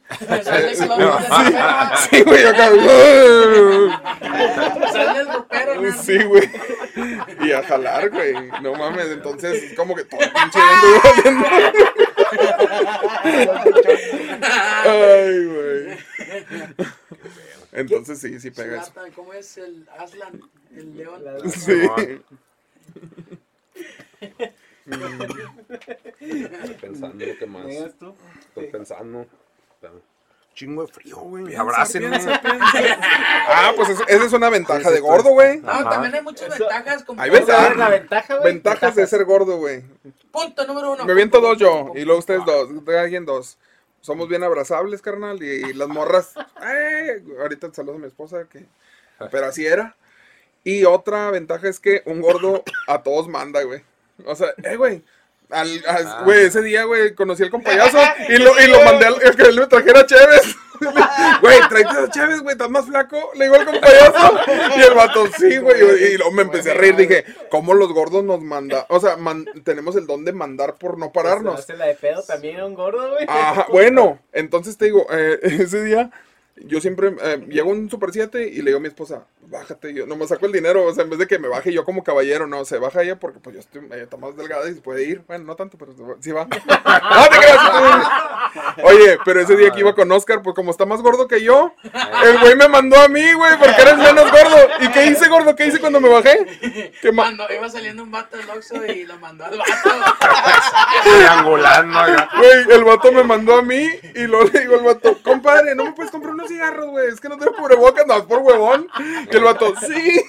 Sí, 2.10 2.24
güey, 2.24 2.46
acá. 2.46 2.70
Sale 4.92 5.20
el 5.20 5.28
ropero, 5.34 5.82
¿no? 5.82 5.94
Sí, 6.04 6.24
güey. 6.24 6.50
Y 7.42 7.52
a 7.52 7.64
jalar, 7.64 8.10
güey. 8.10 8.34
No 8.62 8.74
mames, 8.76 9.08
entonces 9.08 9.74
como 9.76 9.96
que 9.96 10.04
todo 10.06 10.22
el 10.22 10.32
pinche 10.32 10.60
valiendo. 11.04 11.48
Ay, 14.84 15.46
güey. 15.46 15.98
Entonces 17.72 18.20
sí, 18.20 18.40
sí 18.40 18.52
pega 18.52 18.78
eso. 18.82 18.92
Zlatan, 18.92 19.12
¿Cómo 19.14 19.34
es 19.34 19.58
el 19.58 19.88
Aslan? 19.98 20.42
El 20.76 20.96
león. 20.98 21.24
Sí. 21.52 21.82
Estoy 26.20 26.74
pensando, 26.82 27.26
¿qué 27.40 27.46
más? 27.46 27.66
Estoy 27.68 28.68
pensando. 28.72 29.26
Chingo 30.54 30.86
de 30.86 30.94
frío, 30.94 31.18
güey. 31.18 31.56
Abrácenme. 31.56 32.16
Ah, 33.48 33.74
pues 33.76 33.90
es- 33.90 34.02
esa 34.08 34.26
es 34.26 34.34
una 34.34 34.50
ventaja 34.52 34.92
de 34.92 35.00
gordo, 35.00 35.30
güey. 35.32 35.60
No, 35.62 35.90
también 35.90 36.14
hay 36.14 36.22
muchas 36.22 36.58
ventajas. 36.58 37.04
Como 37.04 37.20
Hay 37.20 37.32
ventajas. 37.32 37.76
la 37.76 37.90
ventaja, 37.90 38.36
güey. 38.38 38.54
Ventajas 38.54 38.96
de 38.96 39.08
ser 39.08 39.26
gordo, 39.26 39.58
güey. 39.58 39.84
Punto 40.32 40.68
número 40.68 40.92
uno. 40.94 41.06
Me 41.06 41.14
viento 41.16 41.42
dos 41.42 41.58
yo 41.58 41.92
y 41.96 42.04
luego 42.06 42.20
ustedes 42.20 42.46
dos. 42.46 42.70
Cada 42.86 43.08
quien 43.10 43.26
dos. 43.26 43.58
Somos 44.02 44.28
bien 44.30 44.44
abrazables, 44.44 45.02
carnal. 45.02 45.42
Y 45.42 45.74
las 45.74 45.88
morras. 45.88 46.34
ay, 46.58 47.24
ahorita 47.42 47.74
saludo 47.74 47.96
a 47.96 48.00
mi 48.00 48.08
esposa, 48.08 48.44
que. 48.48 48.66
Pero 49.32 49.48
así 49.48 49.66
era. 49.66 49.96
Y 50.64 50.86
otra 50.86 51.30
ventaja 51.32 51.68
es 51.68 51.80
que 51.80 52.02
un 52.06 52.22
gordo 52.22 52.64
a 52.88 53.04
todos 53.04 53.28
manda, 53.28 53.62
güey. 53.64 53.82
O 54.26 54.36
sea, 54.36 54.50
eh, 54.64 54.76
güey. 54.76 55.02
Al, 55.50 55.84
al- 55.88 56.24
güey, 56.24 56.46
ese 56.46 56.62
día, 56.62 56.84
güey, 56.86 57.14
conocí 57.14 57.44
al 57.44 57.52
compayazo 57.52 58.00
y 58.30 58.38
lo, 58.38 58.60
y 58.60 58.68
lo 58.68 58.82
mandé 58.84 59.06
al 59.06 59.16
a 59.16 59.32
que 59.32 59.44
él 59.44 59.60
me 59.60 59.68
trajera 59.68 60.06
Chévez. 60.06 60.56
Güey, 61.42 61.60
tráete 61.70 61.90
a 61.98 62.10
Chévez, 62.10 62.42
güey, 62.42 62.54
estás 62.54 62.70
más 62.70 62.86
flaco. 62.86 63.32
Le 63.36 63.46
digo 63.46 63.56
al 63.56 63.66
compayazo. 63.66 64.32
Y 64.78 64.82
el 64.82 64.94
vato, 64.94 65.28
sí, 65.38 65.58
güey. 65.58 65.80
Y, 66.12 66.18
luego 66.18 66.32
me 66.32 66.42
empecé 66.42 66.72
a 66.72 66.74
reír. 66.74 66.98
Dije, 66.98 67.24
¿cómo 67.50 67.74
los 67.74 67.94
gordos 67.94 68.24
nos 68.26 68.42
mandan? 68.42 68.84
O 68.90 69.00
sea, 69.00 69.16
man- 69.16 69.46
tenemos 69.64 69.96
el 69.96 70.08
don 70.08 70.26
de 70.26 70.34
mandar 70.34 70.76
por 70.76 70.98
no 70.98 71.12
pararnos. 71.14 71.60
Hace 71.60 71.78
la 71.78 71.86
de 71.86 71.96
pedo 71.96 72.22
también 72.24 72.62
un 72.64 72.74
gordo, 72.74 73.12
güey. 73.12 73.26
Ajá, 73.30 73.68
bueno, 73.72 74.20
entonces 74.34 74.78
te 74.78 74.86
digo, 74.86 75.06
eh, 75.12 75.40
ese 75.44 75.84
día 75.84 76.12
yo 76.58 76.82
siempre 76.82 77.16
eh, 77.22 77.46
llego 77.48 77.70
a 77.70 77.74
un 77.74 77.90
Super 77.90 78.12
7 78.12 78.46
y 78.48 78.58
le 78.58 78.66
digo 78.66 78.78
a 78.78 78.82
mi 78.82 78.88
esposa, 78.88 79.24
bájate, 79.54 79.94
yo 79.94 80.06
no 80.08 80.16
me 80.16 80.28
saco 80.28 80.48
el 80.48 80.52
dinero, 80.52 80.84
o 80.86 80.94
sea, 80.94 81.04
en 81.04 81.12
vez 81.12 81.20
de 81.20 81.28
que 81.28 81.38
me 81.40 81.48
baje 81.48 81.72
yo 81.72 81.86
como 81.86 82.04
caballero, 82.04 82.48
no, 82.48 82.66
se 82.66 82.80
baja 82.80 83.04
ella 83.04 83.20
porque 83.20 83.40
pues 83.40 83.54
yo 83.54 83.60
estoy, 83.60 83.86
ella 83.86 84.04
está 84.04 84.18
más 84.18 84.36
delgada 84.36 84.68
y 84.70 84.74
se 84.74 84.82
puede 84.82 85.04
ir, 85.04 85.24
bueno, 85.28 85.46
no 85.46 85.56
tanto, 85.56 85.78
pero 85.78 85.94
sí 86.20 86.32
va. 86.32 86.46
no 86.46 86.50
te 87.30 87.38
creas. 87.38 87.60
Oye, 88.84 89.18
pero 89.24 89.40
ese 89.42 89.56
día 89.56 89.72
que 89.72 89.82
iba 89.82 89.94
con 89.96 90.12
Oscar, 90.12 90.42
pues 90.42 90.56
como 90.56 90.72
está 90.72 90.86
más 90.86 91.02
gordo 91.02 91.28
que 91.28 91.42
yo, 91.44 91.74
el 92.24 92.40
güey 92.40 92.56
me 92.56 92.68
mandó 92.68 93.00
a 93.00 93.08
mí, 93.08 93.32
güey, 93.34 93.58
porque 93.58 93.82
eres 93.82 93.98
menos 93.98 94.32
gordo. 94.32 94.58
¿Y 94.80 94.88
qué 94.90 95.06
hice, 95.06 95.30
gordo? 95.30 95.56
¿Qué 95.56 95.68
hice 95.68 95.80
cuando 95.80 96.00
me 96.02 96.10
bajé? 96.10 96.92
¿Qué 97.02 97.12
ma- 97.12 97.24
Cuando 97.24 97.46
iba 97.54 97.70
saliendo 97.70 98.04
un 98.04 98.12
vato 98.12 98.38
del 98.38 98.50
Oxxo 98.50 98.86
y 98.86 99.06
lo 99.06 99.18
mandó 99.20 99.46
al 99.46 99.58
vato. 99.58 99.72
Güey, 102.38 102.76
el 102.78 102.84
vato 102.84 103.12
me 103.12 103.24
mandó 103.24 103.56
a 103.58 103.62
mí 103.62 103.88
y 104.16 104.24
luego 104.24 104.50
le 104.52 104.60
digo 104.62 104.76
al 104.76 104.84
vato, 104.84 105.18
compadre, 105.24 105.76
¿no 105.76 105.86
me 105.86 105.92
puedes 105.94 106.12
comprar 106.12 106.34
unos 106.34 106.48
cigarros, 106.48 106.88
güey? 106.88 107.08
Es 107.10 107.20
que 107.20 107.30
no 107.30 107.38
tengo 107.38 107.54
cubrebocas, 107.54 108.06
no, 108.08 108.18
es 108.18 108.24
por 108.24 108.40
huevón. 108.40 108.88
Y 109.32 109.38
sí. 109.88 110.22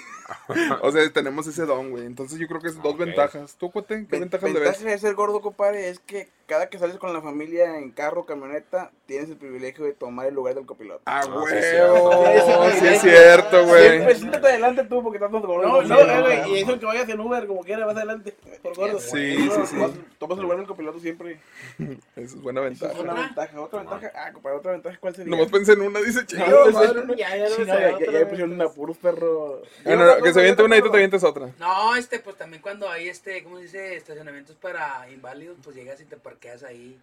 O 0.82 0.92
sea, 0.92 1.10
tenemos 1.12 1.46
ese 1.46 1.64
don, 1.66 1.90
güey. 1.90 2.06
Entonces 2.06 2.38
yo 2.38 2.46
creo 2.46 2.60
que 2.60 2.68
es 2.68 2.82
dos 2.82 2.96
ventajas. 2.96 3.56
¿Tú, 3.58 3.70
cuate? 3.70 4.06
¿Qué 4.08 4.18
ventajas 4.18 4.50
le 4.50 4.60
Ventaja 4.60 4.84
ves? 4.84 4.92
de 4.92 4.98
ser 4.98 5.14
gordo, 5.14 5.40
compadre, 5.40 5.88
es 5.88 5.98
que 6.00 6.28
cada 6.46 6.68
que 6.68 6.78
sales 6.78 6.98
con 6.98 7.12
la 7.14 7.22
familia 7.22 7.78
en 7.78 7.90
carro, 7.90 8.26
camioneta, 8.26 8.90
tienes 9.06 9.30
el 9.30 9.36
privilegio 9.36 9.84
de 9.86 9.92
tomar 9.92 10.26
el 10.26 10.34
lugar 10.34 10.54
del 10.54 10.66
copiloto. 10.66 11.00
Ah, 11.06 11.22
huevo. 11.26 11.46
cierto. 11.46 12.72
Sí, 12.78 12.86
es 12.86 13.00
cierto, 13.00 13.64
Siempre 13.66 13.98
güey. 14.04 14.14
siéntate 14.16 14.46
adelante 14.48 14.84
tú 14.84 15.02
porque 15.02 15.16
estás 15.16 15.30
más 15.30 15.42
gordo. 15.42 15.66
No, 15.66 15.82
no, 15.82 16.00
eh, 16.00 16.20
güey. 16.44 16.52
Y 16.58 16.62
eso 16.62 16.78
que 16.78 16.84
vayas 16.84 17.08
en 17.08 17.20
Uber, 17.20 17.46
como 17.46 17.62
quiera, 17.62 17.86
vas 17.86 17.96
adelante. 17.96 18.34
Por 18.62 18.76
gordo. 18.76 19.00
Sí, 19.00 19.36
sí, 19.36 19.60
sí. 19.66 19.76
Tomas 20.18 20.36
el 20.36 20.42
lugar 20.42 20.58
del 20.58 20.66
copiloto 20.66 21.00
siempre. 21.00 21.40
Esa 21.78 21.96
es 22.16 22.40
buena 22.42 22.60
Esa 22.60 22.68
ventaja. 22.68 22.92
es 22.92 22.98
una 23.00 23.14
ventaja. 23.14 23.60
Otra 23.60 23.78
ventaja. 23.80 24.12
Ah, 24.14 24.32
compadre, 24.32 24.58
otra 24.58 24.72
ventaja, 24.72 24.98
¿cuál 25.00 25.14
sería? 25.16 25.30
Nomás 25.30 25.50
pensé 25.50 25.72
en 25.72 25.80
una, 25.80 26.00
dice, 26.00 26.20
No, 26.20 26.26
chido, 26.26 26.72
madre. 26.72 27.16
Ya, 27.16 27.36
ya 27.36 27.48
ya, 27.64 27.98
ya, 28.12 28.28
pusieron 28.28 28.52
una 28.52 28.68
puros 28.68 28.98
perro. 28.98 29.62
Bueno, 29.84 30.04
no, 30.04 30.22
que 30.22 30.33
se 30.34 30.40
aviente 30.40 30.62
una 30.62 30.76
y 30.76 30.82
tú 30.82 30.90
te 30.90 30.96
avientes 30.96 31.24
otra. 31.24 31.48
No, 31.58 31.96
este, 31.96 32.18
pues 32.18 32.36
también 32.36 32.60
cuando 32.62 32.88
hay 32.90 33.08
este, 33.08 33.42
¿cómo 33.42 33.56
se 33.56 33.62
dice? 33.62 33.96
Estacionamientos 33.96 34.56
para 34.56 35.08
inválidos, 35.10 35.56
pues 35.62 35.76
llegas 35.76 36.00
y 36.00 36.04
te 36.04 36.16
parqueas 36.16 36.62
ahí. 36.62 36.98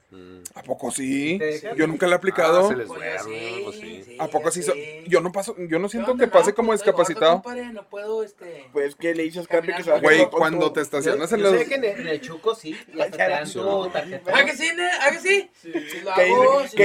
¿A 0.53 0.63
poco 0.63 0.91
sí? 0.91 1.39
Yo 1.75 1.87
nunca 1.87 2.05
le 2.07 2.13
he 2.13 2.15
aplicado. 2.15 2.65
Ah, 2.65 2.69
se 2.69 2.75
les 2.75 2.87
Pues 2.87 2.99
duerme, 2.99 3.39
sí, 3.39 3.61
pues 3.63 3.75
sí. 3.77 4.03
sí, 4.05 4.17
¿A 4.19 4.27
poco 4.27 4.51
sí? 4.51 4.61
so-. 4.63 4.73
Yo 5.07 5.21
no 5.21 5.31
paso, 5.31 5.55
yo 5.57 5.79
no 5.79 5.89
siento 5.89 6.15
que 6.15 6.27
pase 6.27 6.51
No, 6.51 6.55
como 6.55 6.67
pues, 6.67 6.81
estoy 6.81 6.93
gordo, 6.93 7.03
discapacitado. 7.07 7.41
compadre, 7.41 7.73
no 7.73 7.83
puedo, 7.89 8.23
este... 8.23 8.69
Pues 8.73 8.95
que 8.95 9.15
le 9.15 9.23
dices 9.23 9.47
Capi 9.47 9.73
que 9.73 9.83
se 9.83 9.99
Güey, 9.99 10.29
cuando 10.29 10.71
te 10.71 10.81
estacionas 10.81 11.31
en 11.31 11.39
Yo 11.39 11.51
los... 11.51 11.61
sé 11.61 11.67
que 11.67 11.75
en 11.75 12.07
el, 12.07 12.21
Chuco 12.21 12.55
sí, 12.55 12.75
y 12.93 13.01
hasta 13.01 13.17
te 13.17 13.29
dan 13.29 13.51
tu 13.51 13.89
tarjeta. 13.89 14.31
¿Ah, 14.35 14.45
que 14.45 14.55
sí? 14.55 14.69
ne? 14.75 14.89
¿Ah, 15.01 15.11
que 15.11 15.19
sí? 15.19 15.49
Sí, 15.61 15.71
lo 16.03 16.13
Que 16.13 16.21
hago, 16.21 16.61
dice, 16.61 16.75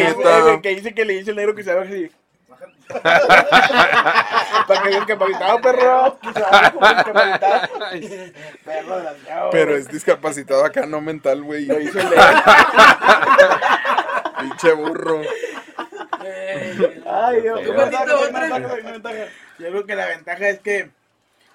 que, 0.94 1.04
lo 1.04 1.06
le 1.06 1.18
dice 1.18 1.30
el 1.30 1.36
negro 1.36 1.54
que 1.54 1.62
se 1.64 1.74
baje 1.74 1.94
así. 2.06 2.10
Para 4.66 5.06
que 5.06 5.16
perro. 5.62 6.18
Baje 6.80 7.04
como 7.04 7.22
discapacitado. 7.24 8.32
Perro 8.64 8.96
desgraciado. 8.96 9.50
Pero 9.50 9.76
es 9.76 9.88
discapacitado 9.88 10.64
acá, 10.64 10.86
no 10.86 11.00
mental, 11.00 11.42
güey. 11.42 11.66
Lo 11.66 11.80
hizo. 11.80 11.98
Pinche 14.40 14.72
burro. 14.72 15.22
Ay, 17.06 17.40
Dios. 17.42 17.60
Yo 19.58 19.70
creo 19.70 19.86
que 19.86 19.96
la 19.96 20.06
ventaja 20.06 20.48
es 20.48 20.60
que, 20.60 20.90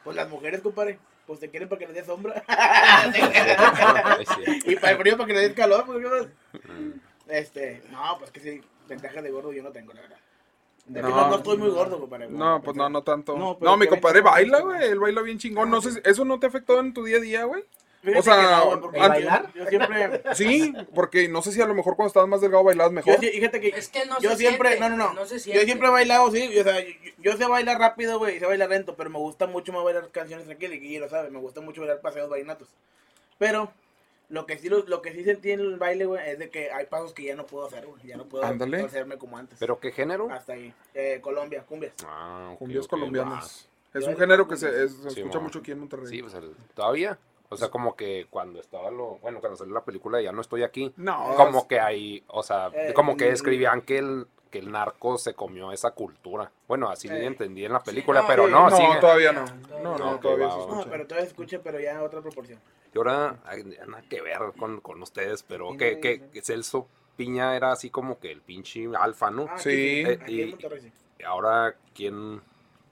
pues 0.04 0.16
las 0.16 0.30
mujeres, 0.30 0.62
compadre, 0.62 1.00
pues 1.26 1.40
te 1.40 1.50
quieren 1.50 1.68
para 1.70 1.80
que 1.80 1.88
les 1.88 1.96
dé 1.96 2.04
sombra. 2.04 2.44
Y 4.66 4.76
para 4.76 4.92
el 4.92 4.98
frío 4.98 5.18
para 5.18 5.28
que 5.28 5.34
les 5.34 5.50
dé 5.50 5.54
calor, 5.54 5.86
pues, 5.86 6.00
¿qué 6.00 6.10
más? 6.10 6.28
Este, 7.28 7.82
no, 7.92 8.18
pues 8.20 8.32
que 8.32 8.40
sí, 8.40 8.62
ventaja 8.88 9.22
de 9.22 9.32
gordo 9.32 9.54
yo 9.54 9.64
no 9.64 9.72
tengo, 9.72 9.94
la 9.94 10.02
verdad. 10.02 10.18
De 10.86 11.02
que 11.02 11.08
No. 11.08 11.30
no, 11.30 11.36
estoy 11.38 11.58
muy 11.58 11.70
gordo, 11.70 12.00
compadre. 12.00 12.28
No, 12.30 12.62
pues 12.62 12.76
no, 12.76 12.90
no 12.90 13.04
tanto. 13.04 13.38
No, 13.38 13.58
No, 13.62 13.78
mi 13.78 13.88
compadre 13.88 14.22
baila, 14.22 14.60
güey. 14.62 14.84
Él 14.90 15.00
baila 15.00 15.22
bien 15.22 15.38
chingón. 15.38 15.70
No 15.70 15.82
sé, 15.82 15.92
si- 15.94 16.00
¿eso 16.04 16.26
no 16.26 16.40
te 16.40 16.48
afectó 16.48 16.80
en 16.80 16.94
tu 16.94 17.04
día 17.04 17.18
a 17.18 17.22
día, 17.22 17.44
güey? 17.46 17.64
O 18.18 18.22
sea, 18.24 18.42
no, 18.58 18.66
güey, 18.66 18.80
porque 18.80 18.98
¿el 18.98 19.04
yo- 19.04 19.10
bailar? 19.10 19.54
Yo 19.54 19.66
siempre... 19.68 20.24
Sí, 20.36 20.74
porque 20.96 21.30
no 21.30 21.44
sé 21.44 21.52
si 21.52 21.62
a 21.62 21.68
lo 21.68 21.76
mejor 21.76 21.96
cuando 21.96 22.08
estabas 22.08 22.28
más 22.28 22.42
delgado 22.42 22.64
bailabas 22.64 22.92
mejor. 22.92 23.14
Yo, 23.22 23.30
fíjate 23.30 23.62
que 23.62 23.68
Es 23.68 23.90
que 23.90 24.08
no 24.08 24.20
yo 24.20 24.32
se 24.32 24.38
siempre, 24.38 24.70
siente, 24.70 24.90
no, 24.90 24.98
no, 24.98 25.08
no, 25.10 25.14
no 25.14 25.26
se 25.28 25.36
yo 25.54 25.62
siempre 25.62 25.88
he 25.88 25.92
bailado, 25.92 26.32
sí, 26.32 26.58
o 26.58 26.64
sea, 26.64 26.80
yo, 26.80 26.88
yo 27.20 27.38
sé 27.38 27.46
bailar 27.46 27.78
rápido, 27.78 28.18
güey, 28.18 28.40
sé 28.40 28.48
bailar 28.48 28.70
lento, 28.70 28.96
pero 28.96 29.12
me 29.12 29.20
gusta 29.20 29.46
mucho 29.46 29.72
más 29.72 29.84
bailar 29.84 30.10
canciones 30.10 30.48
tranquilas, 30.48 30.80
y 30.82 30.98
lo 30.98 31.10
sabes, 31.10 31.32
me 31.32 31.38
gusta 31.40 31.62
mucho 31.62 31.82
bailar 31.82 32.02
paseos 32.02 32.28
vallenatos, 32.28 32.70
pero 33.38 33.72
lo 34.32 34.46
que 34.46 34.58
sí, 34.58 34.70
lo, 34.70 34.84
lo 34.88 35.02
que 35.02 35.14
sí 35.14 35.24
sentí 35.24 35.52
en 35.52 35.60
el 35.60 35.78
baile, 35.78 36.06
güey, 36.06 36.28
es 36.30 36.40
de 36.40 36.50
que 36.50 36.72
hay 36.72 36.86
pasos 36.88 37.14
que 37.14 37.24
ya 37.26 37.36
no 37.36 37.46
puedo 37.46 37.66
hacer, 37.68 37.86
güey, 37.86 38.02
ya 38.08 38.18
no 38.18 38.26
puedo 38.26 38.44
Ándale. 38.44 38.82
hacerme 38.82 39.18
como 39.18 39.38
antes. 39.38 39.60
¿Pero 39.60 39.80
qué 39.80 39.92
género? 39.92 40.30
Hasta 40.32 40.54
ahí, 40.54 40.74
eh, 40.94 41.20
Colombia, 41.22 41.64
cumbias. 41.68 41.94
Ah, 42.06 42.52
ok, 42.54 42.62
ok, 42.82 42.88
colombianos. 42.90 43.68
Es 43.94 44.08
un 44.08 44.18
género 44.18 44.48
que 44.48 44.56
se, 44.56 44.68
cumbias. 44.68 44.92
es- 44.92 44.98
se 44.98 45.10
Sí, 45.12 45.20
escucha 45.20 45.38
mo. 45.40 45.44
mucho 45.46 45.60
aquí 45.60 45.72
en 45.72 45.80
Monterrey. 45.80 46.08
Sí, 46.08 46.22
pues 46.22 46.34
el- 46.34 46.56
todavía. 46.74 47.20
O 47.50 47.58
sea, 47.58 47.68
como 47.70 47.98
que 47.98 48.28
cuando 48.30 48.62
estaba 48.62 48.90
lo. 48.90 49.18
Bueno, 49.18 49.42
cuando 49.42 49.58
salió 49.58 49.74
la 49.74 49.84
película 49.84 50.18
de 50.20 50.24
Ya 50.24 50.32
no 50.32 50.40
estoy 50.40 50.64
aquí. 50.64 50.94
No, 50.96 51.34
Como 51.36 51.68
que 51.68 51.82
hay. 51.82 52.24
O 52.28 52.42
sea, 52.44 52.72
Eh, 52.74 52.94
como 52.94 53.18
que 53.18 53.26
mm, 53.26 53.30
describían 53.32 53.82
que 53.82 53.98
el, 53.98 54.26
que 54.52 54.60
el 54.60 54.72
narco 54.72 55.18
se 55.18 55.34
comió 55.34 55.72
esa 55.72 55.92
cultura. 55.92 56.52
Bueno, 56.68 56.90
así 56.90 57.08
Eh, 57.08 57.26
entendí 57.26 57.66
en 57.66 57.72
la 57.74 57.82
película, 57.82 58.22
no, 58.22 58.28
pero 58.28 58.46
sí, 58.46 58.52
no, 58.52 58.70
no, 58.70 58.76
sigue. 58.78 59.00
todavía 59.00 59.32
no. 59.32 59.46
No, 59.82 59.98
No, 59.98 60.20
todavía 60.20 60.48
va, 60.48 60.52
se 60.54 60.60
va. 60.60 60.66
No, 60.66 60.72
escucha. 60.74 60.90
pero 60.92 61.08
todavía 61.08 61.26
se 61.26 61.32
escucha, 61.32 61.60
pero 61.64 61.80
ya 61.80 61.92
en 61.94 61.98
otra 62.02 62.22
proporción. 62.22 62.60
Y 62.94 62.98
ahora, 62.98 63.40
nada 63.88 64.04
que 64.10 64.22
ver 64.22 64.40
con, 64.60 64.82
con 64.82 65.02
ustedes, 65.02 65.42
pero 65.44 65.76
que, 65.78 66.00
que, 66.00 66.30
que 66.30 66.42
Celso 66.42 66.88
Piña 67.16 67.56
era 67.56 67.72
así 67.72 67.90
como 67.90 68.20
que 68.20 68.32
el 68.32 68.42
pinche 68.42 68.88
alfa, 69.00 69.32
¿no? 69.32 69.48
Ah, 69.50 69.58
Sí. 69.58 70.04
Eh, 70.06 70.20
sí. 70.28 70.56
Y 71.20 71.24
ahora, 71.24 71.76
¿quién, 71.96 72.42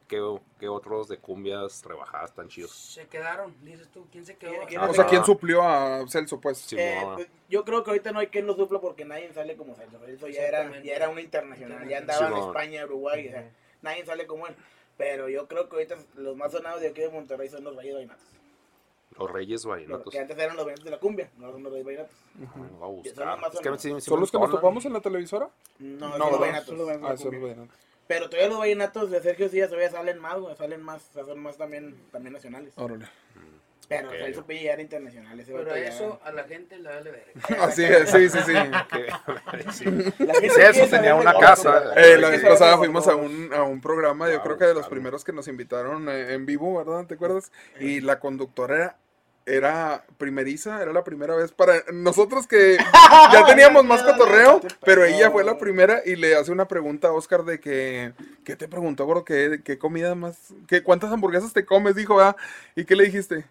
qué, 0.09 0.19
qué 0.59 0.67
otros 0.67 1.07
de 1.07 1.17
cumbias 1.19 1.81
rebajadas 1.85 2.33
tan 2.33 2.49
chidos? 2.49 2.71
Se 2.71 3.07
quedaron, 3.07 3.55
dices 3.63 3.87
tú, 3.93 4.05
¿quién 4.11 4.25
se 4.25 4.35
quedó? 4.35 4.51
¿Quién- 4.51 4.67
quién- 4.67 4.81
O 4.81 4.93
sea, 4.93 5.05
¿quién 5.05 5.21
Ah. 5.21 5.25
suplió 5.25 5.61
a 5.63 6.05
Celso, 6.09 6.41
pues? 6.41 6.57
Sí, 6.57 6.75
Eh, 6.77 6.99
pues, 7.15 7.27
yo 7.47 7.63
creo 7.63 7.83
que 7.83 7.91
ahorita 7.91 8.11
no 8.11 8.19
hay 8.19 8.27
quien 8.27 8.45
lo 8.47 8.55
supla 8.55 8.79
porque 8.79 9.05
nadie 9.05 9.31
sale 9.31 9.55
como 9.55 9.75
Celso. 9.75 10.03
Eso 10.05 10.27
ya 10.27 10.41
era, 10.41 10.81
ya 10.81 10.95
era 10.95 11.07
una 11.07 11.21
internacional. 11.21 11.87
Ya 11.87 11.99
andaba 11.99 12.27
en 12.27 12.33
Simón. 12.33 12.47
España, 12.49 12.83
Uruguay. 12.85 13.27
o 13.27 13.31
sea, 13.31 13.49
nadie 13.81 14.05
sale 14.05 14.27
como 14.27 14.47
él. 14.47 14.55
Pero 14.97 15.29
yo 15.29 15.47
creo 15.47 15.69
que 15.69 15.75
ahorita 15.77 15.95
los 16.15 16.35
más 16.35 16.51
sonados 16.51 16.81
de 16.81 16.89
aquí 16.89 16.99
de 16.99 17.09
Monterrey 17.09 17.47
son 17.47 17.63
los 17.63 17.73
Reyes 17.75 17.93
Vallenatos. 17.95 18.25
los 19.17 19.31
Reyes 19.31 19.65
Vallenatos. 19.65 20.11
que 20.13 20.19
antes 20.19 20.37
eran 20.37 20.55
los 20.55 20.65
Vallenatos 20.65 20.85
de 20.85 20.91
la 20.91 20.99
cumbia, 20.99 21.29
no 21.37 21.51
son 21.51 21.61
los 21.63 21.71
Reyes 21.71 21.85
Vallenatos. 21.85 22.15
Voy 22.79 23.09
a 23.09 23.15
Son 23.15 23.27
los 23.27 23.39
más 23.39 23.53
Es 23.53 23.59
que 23.61 23.77
sí- 23.77 23.93
sí 23.95 24.01
¿Son 24.09 24.19
los 24.19 24.31
que 24.31 24.39
nos 24.39 24.49
topamos 24.49 24.85
en 24.85 24.93
la 24.93 25.01
televisora? 25.01 25.49
No, 25.79 26.07
No, 26.09 26.17
son 26.17 26.31
los. 26.31 26.39
Vallenatos. 26.39 26.67
son 26.67 26.77
los 26.77 26.87
Vallenatos 26.87 27.21
Ah. 28.09 28.15
Pero 28.15 28.27
todavía 28.29 28.49
los 28.49 28.59
Vallenatos 28.59 29.11
de 29.11 29.21
Sergio 29.21 29.49
Díaz 29.49 29.69
todavía 29.69 29.91
salen 29.91 30.19
más, 30.19 30.39
güey. 30.39 30.55
Salen 30.55 30.81
más, 30.81 31.09
o 31.11 31.13
sea, 31.13 31.25
son 31.25 31.39
más 31.39 31.57
también, 31.57 31.95
también 32.11 32.33
nacionales. 32.33 32.73
Órale. 32.75 33.07
Pero 33.87 34.07
Ok. 34.09 34.15
Celso 34.17 34.45
Pilla 34.45 34.61
ya 34.61 34.73
era 34.73 34.81
internacional. 34.83 35.39
Ese 35.39 35.51
Pero 35.51 35.73
eso 35.73 36.19
a 36.23 36.31
la 36.31 36.43
gente 36.43 36.77
le 36.77 36.89
vale 36.89 37.11
ver. 37.11 37.33
Así 37.59 37.83
es, 37.83 38.09
sí, 38.09 38.29
sí, 38.29 38.37
sí. 38.45 38.53
Sí. 39.71 39.85
La 40.19 40.33
gente 40.33 40.49
Celso 40.49 40.73
quiere 40.81 40.89
tenía 40.89 41.15
una 41.15 41.33
casa. 41.33 41.93
Eh, 41.95 42.17
la 42.17 42.27
Hay 42.27 42.33
vez 42.37 42.45
pasada 42.45 42.71
de 42.73 42.77
fuimos 42.77 43.07
a 43.07 43.15
un, 43.15 43.51
a 43.53 43.63
un 43.63 43.81
programa, 43.81 44.29
yo 44.29 44.37
Ah, 44.37 44.43
creo 44.43 44.57
que 44.57 44.65
de 44.65 44.73
los 44.73 44.81
claro. 44.81 44.91
primeros 44.91 45.23
que 45.23 45.33
nos 45.33 45.47
invitaron 45.47 46.07
eh, 46.09 46.33
en 46.33 46.45
vivo, 46.45 46.77
¿verdad? 46.77 47.05
¿Te 47.07 47.15
acuerdas? 47.15 47.51
Y 47.79 48.01
la 48.01 48.19
conductora 48.19 48.75
era, 48.75 48.97
era 49.55 50.05
primeriza, 50.17 50.81
era 50.81 50.93
la 50.93 51.03
primera 51.03 51.35
vez 51.35 51.51
para 51.51 51.83
nosotros 51.91 52.47
que 52.47 52.77
ya 53.33 53.45
teníamos 53.45 53.83
más 53.83 54.03
cotorreo, 54.03 54.61
pero 54.85 55.03
ella 55.05 55.31
fue 55.31 55.43
la 55.43 55.57
primera 55.57 56.01
y 56.05 56.15
le 56.15 56.35
hace 56.35 56.51
una 56.51 56.67
pregunta 56.67 57.09
a 57.09 57.13
Oscar 57.13 57.43
de 57.43 57.59
que, 57.59 58.13
¿qué 58.45 58.55
te 58.55 58.67
preguntó, 58.67 59.05
gordo? 59.05 59.25
¿Qué, 59.25 59.61
qué 59.63 59.77
comida 59.77 60.15
más, 60.15 60.37
qué, 60.67 60.83
cuántas 60.83 61.11
hamburguesas 61.11 61.53
te 61.53 61.65
comes? 61.65 61.95
Dijo, 61.95 62.15
¿verdad? 62.15 62.35
¿Y 62.75 62.85
qué 62.85 62.95
le 62.95 63.05
dijiste? 63.05 63.45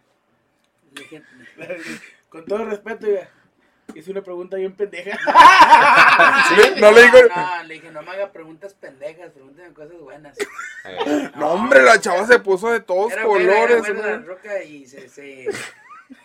Con 2.29 2.45
todo 2.45 2.65
respeto, 2.65 3.07
ya. 3.07 3.29
Hice 3.95 4.11
una 4.11 4.21
pregunta 4.23 4.57
bien 4.59 4.75
pendeja. 4.75 5.19
No 6.81 6.93
le 6.93 7.03
digo. 7.05 7.19
No, 7.35 7.63
le 7.65 7.75
dije, 7.75 7.91
no 7.91 8.03
me 8.03 8.11
haga 8.11 8.31
preguntas 8.33 8.75
pendejas, 8.75 9.31
pregúntame 9.31 9.73
cosas 9.73 9.99
buenas. 10.01 10.37
No, 11.37 11.53
hombre, 11.53 11.83
la 11.83 11.99
chava 12.01 12.27
se 12.27 12.39
puso 12.39 12.71
de 12.71 12.81
todos 12.81 13.13
Era 13.13 13.25
buena, 13.27 13.45
era 13.53 13.55
colores. 13.55 13.81
buena 13.81 14.01
la 14.03 14.17
güey. 14.17 14.27
roca 14.27 14.63
y 14.63 14.87
se... 14.87 15.09
se... 15.09 15.47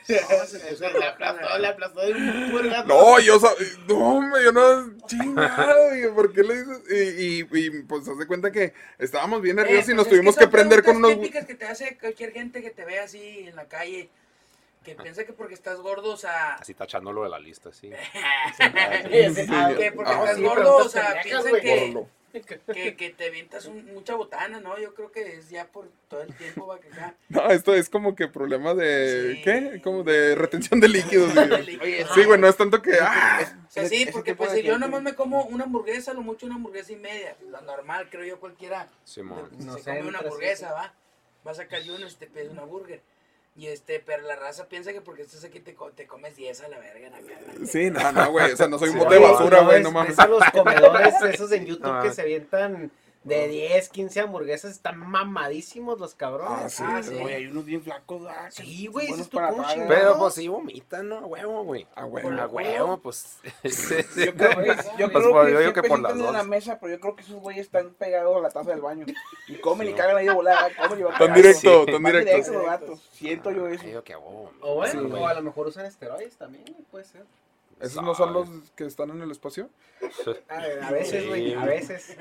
Le 0.08 1.06
aplastó, 1.06 1.58
le 1.58 1.68
aplastó 1.68 2.02
de 2.02 2.14
un 2.14 2.52
purgato. 2.52 2.88
No, 2.88 3.20
yo 3.20 3.40
no, 3.88 3.96
hombre, 3.96 4.44
yo 4.44 4.52
no, 4.52 4.98
chingado, 5.08 6.16
¿por 6.16 6.34
qué 6.34 6.44
le 6.44 6.64
dices? 6.64 6.82
Y, 6.90 7.42
y, 7.42 7.48
y, 7.52 7.70
pues, 7.84 8.08
haz 8.08 8.18
de 8.18 8.28
cuenta 8.28 8.52
que 8.52 8.74
estábamos 8.98 9.42
bien 9.42 9.60
Eh, 9.60 9.64
nerviosos 9.64 9.90
y 9.90 9.94
pues 9.94 9.96
nos 9.96 10.06
es 10.06 10.10
tuvimos 10.12 10.36
son 10.36 10.44
que 10.44 10.48
prender 10.50 10.84
con 10.84 10.98
unos... 10.98 11.12
típicas 11.12 11.46
que 11.46 11.56
te 11.56 11.66
hace 11.66 11.98
cualquier 11.98 12.32
gente 12.32 12.62
que 12.62 12.70
te 12.70 12.86
ve 12.86 13.00
así 13.00 13.46
en 13.48 13.56
la 13.56 13.66
calle, 13.68 14.10
que 14.84 14.96
piensa 14.96 15.24
que 15.26 15.34
porque 15.34 15.54
estás 15.54 15.80
gordo, 15.80 16.12
o 16.12 16.18
sea... 16.18 16.56
Así 16.56 16.74
tachándolo 16.74 17.24
de 17.24 17.30
la 17.30 17.40
lista, 17.40 17.72
sí. 17.72 17.90
que 19.10 19.92
porque 19.96 20.12
estás 20.12 20.36
sí, 20.36 20.44
gordo, 20.44 20.78
o 20.78 20.90
sea, 20.90 21.22
güey. 21.50 21.62
que, 21.62 22.60
que, 22.74 22.96
que 22.96 23.10
te 23.12 23.28
avientas 23.28 23.66
un- 23.66 23.86
mucha 23.94 24.16
botana, 24.16 24.60
¿no? 24.60 24.80
Yo 24.80 24.94
creo 24.94 25.12
que 25.12 25.38
es 25.38 25.50
ya 25.50 25.66
por 25.68 25.88
todo 26.10 26.22
el 26.22 26.34
tiempo 26.36 26.66
va 26.68 26.80
que 26.80 26.88
acá. 26.88 27.16
No, 27.30 27.48
esto 27.50 27.76
es 27.76 27.90
como 27.90 28.16
que 28.16 28.28
problema 28.28 28.74
de... 28.74 29.42
¿Qué? 29.44 29.82
Como 29.84 30.04
de 30.04 30.36
retención 30.36 30.80
de 30.80 30.88
líquidos. 30.90 31.34
De. 31.36 32.06
Sí, 32.14 32.24
güey, 32.26 32.40
no 32.40 32.48
es 32.48 32.58
tanto 32.58 32.82
que... 32.82 32.98
ah, 33.02 33.40
O 33.68 33.72
sea, 33.72 33.88
sí, 33.88 34.08
porque 34.12 34.36
pues 34.36 34.52
si 34.52 34.64
yo 34.64 34.78
nomás 34.80 35.02
me 35.02 35.14
como 35.14 35.44
una 35.46 35.66
hamburguesa, 35.66 36.14
lo 36.14 36.22
mucho 36.22 36.46
una 36.46 36.56
hamburguesa 36.56 36.92
y 36.94 36.98
media. 36.98 37.36
Lo 37.50 37.62
normal, 37.62 38.08
creo 38.10 38.26
yo, 38.26 38.40
cualquiera 38.40 38.88
Simón. 39.04 39.50
se 39.60 39.66
No 39.66 39.78
sé, 39.78 39.84
come 39.84 40.08
una 40.10 40.20
hamburguesa, 40.20 40.68
sí. 40.70 40.74
va. 40.74 40.94
Va 41.46 41.52
a 41.52 41.56
sacar 41.56 41.82
uno 41.90 42.08
y 42.08 42.14
te 42.14 42.28
pides 42.28 42.50
una 42.50 42.64
burger. 42.64 43.02
Y 43.56 43.68
este, 43.68 44.00
pero 44.00 44.24
la 44.24 44.36
raza 44.36 44.68
piensa 44.68 44.92
que 44.94 45.02
porque 45.02 45.22
estás 45.22 45.44
aquí 45.44 45.60
te, 45.60 45.76
co- 45.76 45.92
te 45.92 46.08
comes 46.08 46.36
10 46.36 46.62
a 46.62 46.68
la 46.70 46.80
verga. 46.80 47.08
en 47.08 47.14
acá. 47.14 47.34
Sí, 47.68 47.92
no, 47.92 48.12
no, 48.12 48.32
güey, 48.32 48.52
o 48.52 48.58
sea, 48.58 48.68
no 48.68 48.80
soy 48.80 48.90
un 48.90 48.96
Sí, 48.96 49.00
bote 49.00 49.14
de 49.16 49.22
basura, 49.22 49.58
no, 49.60 49.66
güey, 49.66 49.78
es- 49.78 49.84
no 49.84 49.92
mames. 49.92 50.18
a 50.18 50.28
los 50.28 50.44
comedores 50.52 51.14
esos 51.32 51.52
en 51.52 51.66
YouTube 51.68 51.86
Ah. 51.92 52.02
que 52.04 52.12
se 52.12 52.22
avientan 52.24 52.92
de 53.24 53.48
10, 53.48 53.90
15 53.90 54.20
hamburguesas, 54.20 54.72
están 54.72 54.98
mamadísimos 55.00 56.00
los 56.00 56.14
cabrones. 56.14 56.80
Ah, 56.82 57.02
sí, 57.02 57.16
Oye, 57.24 57.36
hay 57.36 57.48
unos 57.48 57.64
bien 57.66 57.82
flacos, 57.82 58.28
ah, 58.30 58.50
Sí, 58.52 58.88
güey, 58.88 59.08
buenos 59.08 59.18
dices 59.18 59.30
tú, 59.30 59.38
para 59.38 59.50
¿cómo 59.50 59.62
pagar. 59.64 59.76
chingados? 59.78 59.98
Pero 60.00 60.18
pues 60.20 60.34
sí 60.34 60.48
vomitan, 60.50 61.08
¿no? 61.10 61.18
A 61.20 61.26
huevo, 61.26 61.64
güey. 61.64 61.88
A 61.96 62.06
huevo. 62.06 62.30
A 62.42 62.48
huevo, 62.48 62.98
pues. 62.98 63.38
sí, 63.64 63.70
sí. 63.72 64.26
Yo 64.26 64.34
creo, 64.36 64.50
que- 64.58 64.66
yo 64.98 65.10
Pues, 65.12 65.24
creo 65.24 65.32
pues, 65.32 65.46
que 65.46 65.52
yo 65.54 65.60
digo 65.60 65.60
siempre 65.60 65.82
que 65.82 65.88
por 65.90 66.00
las 66.00 66.12
sientan 66.12 66.28
en 66.28 66.34
la 66.34 66.40
dos. 66.40 66.48
mesa, 66.48 66.80
pero 66.80 66.94
yo 66.94 67.00
creo 67.00 67.16
que 67.16 67.22
esos 67.24 67.36
güeyes 67.40 67.66
están 67.66 67.94
pegados 67.94 68.36
a 68.36 68.40
la 68.42 68.50
taza 68.50 68.72
del 68.72 68.82
baño. 68.82 69.06
Y 69.48 69.56
comen 69.56 69.88
y 69.90 69.94
cagan 69.94 70.18
ahí 70.18 70.26
de 70.28 70.34
volada. 70.34 70.70
Comen 70.76 71.00
y 71.00 71.04
van 71.04 71.18
Tan 71.18 71.34
directo, 71.34 71.86
tan 71.86 72.04
directo. 72.04 73.00
Siento 73.12 73.52
yo 73.52 73.68
eso. 73.70 73.84
Digo 73.86 74.04
que 74.04 74.14
a 74.14 74.20
huevo. 74.20 74.52
O 74.62 74.76
bueno, 74.76 74.92
Sí, 74.92 74.98
o 75.06 75.10
güey. 75.10 75.24
a 75.24 75.34
lo 75.34 75.42
mejor 75.44 75.68
usan 75.68 75.86
esteroides 75.86 76.36
también, 76.36 76.66
güey, 76.66 76.84
puede 76.92 77.06
ser. 77.06 77.24
¿Esos 77.84 78.02
no 78.02 78.16
son 78.16 78.32
los 78.34 78.50
que 78.76 78.86
están 78.86 79.10
en 79.10 79.22
el 79.22 79.32
espacio? 79.32 79.70
A, 80.50 80.92
veces, 80.92 81.28
güey, 81.28 81.50
Sí. 81.50 81.54
a 81.54 81.66
veces. 81.66 82.18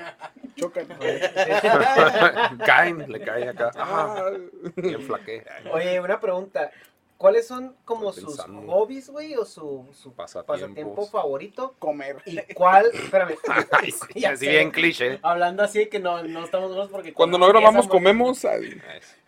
Chocan. 0.55 0.87
Caen, 2.65 3.11
le 3.11 3.19
cae 3.21 3.49
acá. 3.49 3.71
Ah, 3.75 4.29
bien 4.75 5.01
flaqué. 5.01 5.45
Oye, 5.71 5.99
una 5.99 6.19
pregunta. 6.19 6.69
¿Cuáles 7.17 7.47
son 7.47 7.73
como 7.85 8.11
sus 8.11 8.37
hobbies, 8.37 9.09
güey, 9.09 9.35
o 9.35 9.45
su, 9.45 9.87
pasatiempo 10.13 11.07
favorito? 11.07 11.73
Comer. 11.79 12.17
¿Y 12.25 12.53
cuál? 12.53 12.87
Espérame. 12.93 13.35
Ay, 13.71 13.91
sí, 13.91 14.25
así 14.25 14.45
sé, 14.45 14.51
bien 14.51 14.71
cliché. 14.71 15.19
Hablando 15.21 15.63
así 15.63 15.79
de 15.79 15.89
que 15.89 15.99
no, 15.99 16.21
no 16.23 16.43
estamos 16.43 16.71
gordos 16.71 16.89
porque... 16.91 17.13
Cuando 17.13 17.37
no 17.37 17.47
grabamos, 17.47 17.87
comemos. 17.87 18.43
ay, 18.43 18.81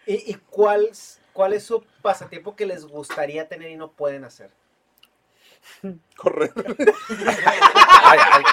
¿Y, 0.06 0.32
y 0.32 0.34
cuál, 0.50 0.90
cuál 1.32 1.54
es 1.54 1.64
su 1.64 1.86
pasatiempo 2.02 2.58
que 2.58 2.66
les 2.66 2.86
gustaría 2.86 3.48
tener 3.48 3.72
y 3.72 3.78
no 3.78 3.92
pueden 3.92 4.26
hacer? 4.26 4.50
Correr. 6.18 6.52
Ay, 8.08 8.20
ay. 8.32 8.44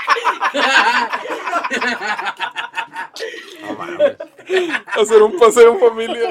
No 3.62 3.72
mames. 3.74 4.16
Hacer 5.00 5.22
un 5.22 5.38
paseo 5.38 5.72
en 5.74 5.80
familia. 5.80 6.28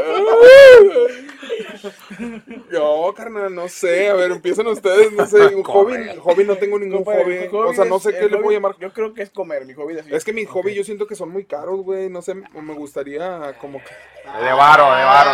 Yo, 2.72 3.14
carnal, 3.16 3.53
no 3.56 3.68
sé. 3.68 4.10
A 4.10 4.14
ver, 4.16 4.32
empiecen 4.32 4.68
ustedes. 4.68 5.12
No 5.14 5.26
sé, 5.26 5.56
un 5.56 5.64
hobby. 5.64 5.95
Hobby 6.20 6.44
no 6.44 6.56
tengo 6.58 6.78
ningún 6.78 7.03
hobby. 7.03 7.48
O 7.52 7.74
sea, 7.74 7.86
no 7.86 7.99
sé 7.99 8.14
qué 8.14 8.28
le 8.28 8.38
hobby- 8.38 8.44
voy 8.44 8.53
a 8.56 8.58
llamar. 8.58 8.76
Yo 8.80 8.91
creo 8.94 9.14
que 9.14 9.24
es 9.24 9.30
comer, 9.30 9.66
mi 9.66 9.74
hobby. 9.74 9.98
Es 10.10 10.24
que 10.24 10.34
mi 10.34 10.45
hobby 10.45 10.74
yo 10.76 10.84
siento 10.84 11.08
que 11.08 11.16
son 11.16 11.30
muy 11.30 11.45
caros, 11.45 11.82
güey. 11.82 12.10
No 12.10 12.22
sé, 12.22 12.36
me 12.36 12.74
gustaría 12.74 13.56
como 13.60 13.80
que... 13.80 13.86
De 14.44 14.52
varo, 14.53 14.84
de 14.95 15.03
varo. 15.03 15.32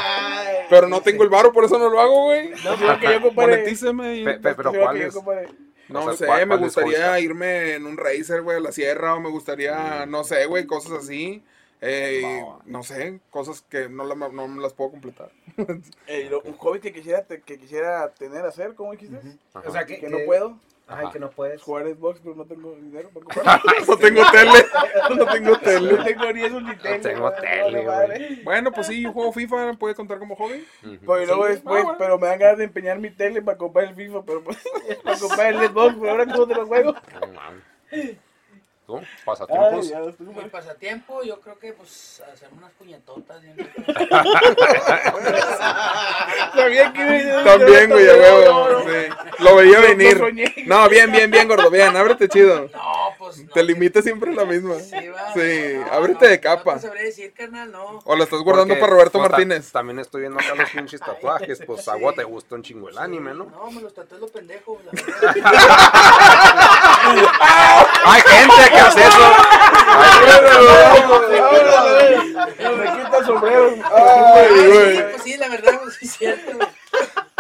Pero 0.70 0.88
no 0.88 1.02
tengo 1.02 1.24
el 1.24 1.30
varo, 1.30 1.52
por 1.52 1.64
eso 1.66 1.78
no 1.78 1.90
lo 1.90 2.00
hago, 2.00 2.26
güey. 2.26 2.50
No, 2.64 2.76
pero 2.80 3.00
que 3.00 3.14
yo, 3.14 3.22
compadre. 3.28 3.58
Monetíceme. 3.58 4.16
y- 4.18 4.24
Pe- 4.26 4.34
pe- 4.40 4.56
pero 4.56 4.72
Creo 4.72 4.72
que 4.74 4.80
¿cuál 4.80 4.98
yo, 4.98 5.08
es? 5.08 5.14
No 5.90 6.00
O 6.02 6.04
sea, 6.04 6.14
sé, 6.18 6.26
¿cuál- 6.26 6.42
me 6.42 6.48
cuál 6.56 6.60
gustaría 6.66 6.98
gusta? 6.98 7.20
irme 7.20 7.74
en 7.76 7.86
un 7.86 7.96
racer, 7.98 8.42
güey, 8.42 8.58
a 8.58 8.60
la 8.60 8.72
sierra, 8.74 9.16
o 9.16 9.20
me 9.22 9.30
gustaría, 9.30 10.06
no 10.06 10.24
sé, 10.26 10.46
güey, 10.46 10.66
cosas 10.66 10.92
así. 11.04 11.44
Eh, 11.80 12.44
no 12.66 12.84
sé, 12.84 13.20
cosas 13.30 13.62
que 13.62 13.88
no, 13.88 14.04
la- 14.04 14.16
no 14.16 14.48
me 14.48 14.62
las 14.62 14.74
puedo 14.74 14.92
completar. 14.92 15.32
Eh, 16.08 16.28
lo- 16.30 16.42
un 16.42 16.54
hobby 16.58 16.80
que 16.80 16.92
quisiera, 16.92 17.24
te- 17.24 17.42
que 17.42 17.58
quisiera 17.58 18.10
tener, 18.16 18.46
hacer, 18.46 18.74
¿cómo 18.76 18.92
dijiste? 18.94 19.20
O 19.54 19.72
sea, 19.72 19.86
que, 19.86 20.00
Que 20.00 20.10
no 20.10 20.18
puedo. 20.26 20.60
Ay, 20.90 21.08
que 21.12 21.20
no 21.20 21.30
puedes. 21.30 21.62
Jugar 21.62 21.86
Xbox, 21.86 22.22
pero 22.24 22.36
no 22.36 22.46
tengo 22.46 22.74
dinero 22.76 23.10
para 23.10 23.26
comprar. 23.60 23.62
no 23.88 23.98
tengo 23.98 24.24
tele, 24.32 24.66
no 25.18 25.26
tengo 25.26 25.60
tele. 25.60 25.94
No 25.94 26.04
tengo 26.04 26.32
ni 26.34 26.44
eso 26.44 26.62
ni 26.62 26.76
tele. 26.78 27.00
tengo 27.00 27.24
madre, 27.24 27.42
tele, 27.42 27.84
no, 27.84 27.92
madre. 27.92 28.40
Bueno, 28.44 28.72
pues 28.72 28.88
sí, 28.88 29.02
yo 29.02 29.12
juego 29.12 29.34
FIFA, 29.34 29.74
puede 29.74 29.96
contar 29.96 30.18
como 30.18 30.36
hobby. 30.36 30.66
Pues 31.06 31.28
luego 31.28 31.46
Sí, 31.48 31.52
después, 31.54 31.82
ah, 31.82 31.84
bueno. 31.84 31.96
pero 31.98 32.18
me 32.18 32.28
dan 32.28 32.40
ganas 32.40 32.58
de 32.60 32.64
empeñar 32.64 33.00
mi 33.00 33.10
tele 33.10 33.42
para 33.42 33.58
comprar 33.58 33.86
el 33.86 33.96
FIFA, 33.96 34.24
pero 34.26 34.44
pues, 34.44 34.58
para 35.04 35.20
comprar 35.20 35.54
el 35.54 35.70
Xbox, 35.70 35.96
pero 36.00 36.12
ahora 36.12 36.26
cómo 36.26 36.48
te 36.48 36.56
lo 36.56 36.66
juego. 36.66 36.94
No 36.94 36.98
Ay, 38.90 39.06
¿Pasatiempos? 39.26 39.92
lo. 39.92 40.32
Mi 40.44 40.50
pasatiempo, 40.50 41.22
yo 41.24 41.40
creo 41.42 41.60
que 41.60 41.74
pues 41.74 42.24
hacer 42.34 42.48
unas 42.58 42.72
puñetotas. 42.72 43.42
bien 43.42 43.58
ricas. 43.58 43.86
Sabía 46.56 46.94
que 46.94 47.02
iba 47.02 47.10
a 47.10 47.14
decir 47.14 47.30
eso, 47.30 47.44
También, 47.44 47.90
güey, 47.90 48.10
a 48.10 48.14
no, 48.14 48.20
huevo. 48.20 48.46
no, 48.70 48.72
no. 48.72 48.80
sí. 48.90 49.10
Lo 49.44 49.56
veía 49.56 49.80
Lo- 49.80 49.82
lo 49.84 49.96
venir. 49.96 50.34
No, 50.66 50.90
bien, 50.90 51.12
bien, 51.12 51.30
bien, 51.30 51.48
gordo, 51.48 51.70
bien, 51.70 51.96
ábrete 51.96 52.28
chido. 52.28 52.70
No, 52.78 53.14
pues 53.20 53.38
no. 53.44 53.52
Te 53.52 53.64
limitas 53.64 54.04
siempre 54.04 54.32
a 54.32 54.36
la 54.36 54.46
misma. 54.46 54.76
Sí, 54.80 55.08
va. 55.10 55.34
Sí, 55.34 55.74
No, 55.78 55.94
ábrete 55.94 56.26
no, 56.26 56.32
de 56.32 56.40
capa. 56.40 56.74
No 56.76 56.80
te 56.82 56.88
sabré 56.88 57.04
decir, 57.04 57.34
carnal, 57.34 57.72
no. 57.72 58.00
O 58.06 58.16
la 58.16 58.24
estás 58.24 58.40
guardando 58.42 58.74
Porque, 58.74 58.82
para 58.82 58.92
Roberto 58.94 59.18
pues, 59.20 59.24
ta- 59.24 59.30
Martínez. 59.38 59.72
También 59.72 60.00
estoy 60.00 60.22
viendo 60.22 60.40
acá 60.40 60.56
los 60.56 60.70
pinches 60.70 61.00
tatuajes. 61.02 61.62
Pues 61.66 61.88
a 61.88 61.96
vos 61.96 62.16
te 62.16 62.24
gusta 62.24 62.56
un 62.56 62.64
chingo 62.64 62.90
el 62.90 62.98
anime, 62.98 63.34
¿no? 63.34 63.46
No, 63.46 63.70
me 63.72 63.82
los 63.82 63.94
tatué 63.94 64.18
los 64.20 64.32
pendejos. 64.32 64.80
la 64.86 64.92
verdad. 64.92 65.36
Hay 68.06 68.22
gente 68.22 68.77
que 68.78 68.84
hace 68.84 69.02
eso. 69.02 69.18
Me 72.78 73.04
quita 73.04 73.18
el 73.18 73.26
sombrero. 73.26 73.76
Ay, 73.94 74.48
sí, 74.50 74.68
güey. 74.68 75.12
pues 75.12 75.24
sí, 75.24 75.38
la 75.38 75.50
verdad, 75.50 75.80
pues 75.82 75.96
sí 75.96 76.06
es 76.06 76.18
cierto. 76.18 76.70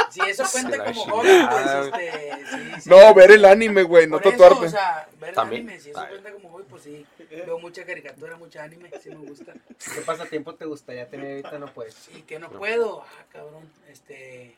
Si 0.09 0.21
eso 0.21 0.43
cuenta 0.51 0.83
como 0.85 1.03
hobby, 1.05 1.47
pues 1.49 1.65
este, 1.85 2.31
sí, 2.49 2.81
sí. 2.81 2.89
No, 2.89 3.13
ver 3.13 3.31
el 3.31 3.45
anime, 3.45 3.83
güey, 3.83 4.07
no 4.07 4.17
Por 4.19 4.27
eso, 4.27 4.37
tatuarte. 4.43 4.65
o 4.65 4.69
sea, 4.69 5.07
ver 5.19 5.29
el 5.29 5.35
También. 5.35 5.61
anime, 5.63 5.79
si 5.79 5.89
eso 5.91 5.99
Ay. 5.99 6.09
cuenta 6.09 6.31
como 6.31 6.49
hobby, 6.49 6.63
pues 6.69 6.83
sí. 6.83 7.05
Veo 7.29 7.59
mucha 7.59 7.83
caricatura, 7.85 8.37
mucha 8.37 8.63
anime, 8.63 8.89
sí 9.01 9.09
me 9.09 9.27
gusta. 9.27 9.53
¿Qué 9.93 10.01
pasatiempo 10.01 10.55
te 10.55 10.65
gustaría 10.65 11.07
tener 11.09 11.31
ahorita? 11.31 11.59
No 11.59 11.67
puedes. 11.67 11.95
Y 12.15 12.21
que 12.21 12.39
no 12.39 12.49
puedo, 12.49 13.01
ah, 13.01 13.23
cabrón, 13.31 13.69
este... 13.91 14.55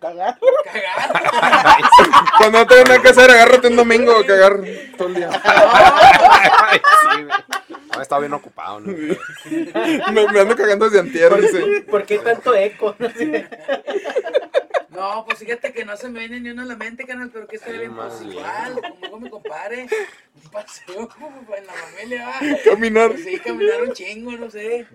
Cagar. 0.00 0.36
Cagar. 0.64 1.10
Cuando 2.38 2.58
no 2.58 2.66
tengas 2.66 2.88
nada 2.88 3.02
que 3.02 3.08
hacer, 3.08 3.30
agárrate 3.30 3.68
un 3.68 3.76
domingo 3.76 4.16
a 4.16 4.26
cagar 4.26 4.60
todo 4.98 5.08
el 5.08 5.14
día. 5.14 5.30
Ay, 5.44 6.80
sí, 7.02 7.22
güey. 7.22 7.78
No, 7.94 8.02
estaba 8.02 8.20
bien 8.20 8.32
ocupado, 8.32 8.80
¿no? 8.80 8.92
Me, 10.12 10.26
me 10.32 10.40
ando 10.40 10.56
cagando 10.56 10.86
desde 10.86 11.00
antier, 11.00 11.40
dice. 11.40 11.82
¿Por 11.88 12.04
qué 12.04 12.18
tanto 12.18 12.54
eco? 12.54 12.96
No, 12.98 13.08
pues 15.26 15.38
fíjate 15.38 15.72
que 15.72 15.84
no 15.84 15.96
se 15.96 16.08
me 16.08 16.20
viene 16.20 16.40
ni 16.40 16.50
uno 16.50 16.62
a 16.62 16.66
la 16.66 16.76
mente, 16.76 17.04
canal, 17.06 17.30
pero 17.32 17.46
que 17.46 17.56
estaría 17.56 17.80
bien, 17.80 17.94
pues 17.94 18.20
igual, 18.22 18.80
como 19.00 19.20
me 19.20 19.30
compare, 19.30 19.86
un 20.44 20.50
paseo 20.50 21.08
como 21.08 21.54
en 21.56 21.66
la 21.66 21.72
familia, 21.72 22.28
va. 22.28 22.38
Caminar. 22.64 23.10
Pues 23.12 23.24
sí, 23.24 23.38
caminar 23.38 23.82
un 23.82 23.92
chingo, 23.92 24.32
no 24.32 24.50
sé. 24.50 24.86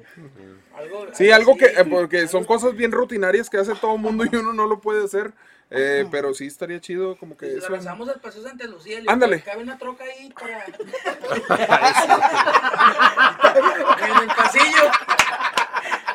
Algo, 0.78 1.08
Sí, 1.14 1.32
algo 1.32 1.52
así, 1.54 1.60
que, 1.60 1.66
eh, 1.68 1.86
porque 1.86 2.28
son 2.28 2.44
cosas 2.44 2.76
bien 2.76 2.92
rutinarias 2.92 3.50
que 3.50 3.58
hace 3.58 3.74
todo 3.76 3.96
el 3.96 4.02
mundo 4.02 4.26
y 4.30 4.36
uno 4.36 4.54
no 4.54 4.68
lo 4.68 4.80
puede 4.80 5.04
hacer. 5.06 5.32
Eh, 5.72 6.06
pero 6.12 6.32
sí 6.36 6.46
estaría 6.46 6.80
chido 6.80 7.18
como 7.18 7.36
que 7.36 7.50
Si 7.50 7.58
eso. 7.58 7.70
regresamos 7.70 8.08
al 8.08 8.20
Paseo 8.22 8.44
Santa 8.44 8.68
Lucía, 8.68 9.00
le 9.02 9.12
Ándale. 9.12 9.42
cabe 9.42 9.64
una 9.64 9.80
troca 9.80 10.04
ahí 10.04 10.32
para... 10.32 10.64
en 14.08 14.18
el 14.22 14.28
pasillo. 14.36 14.92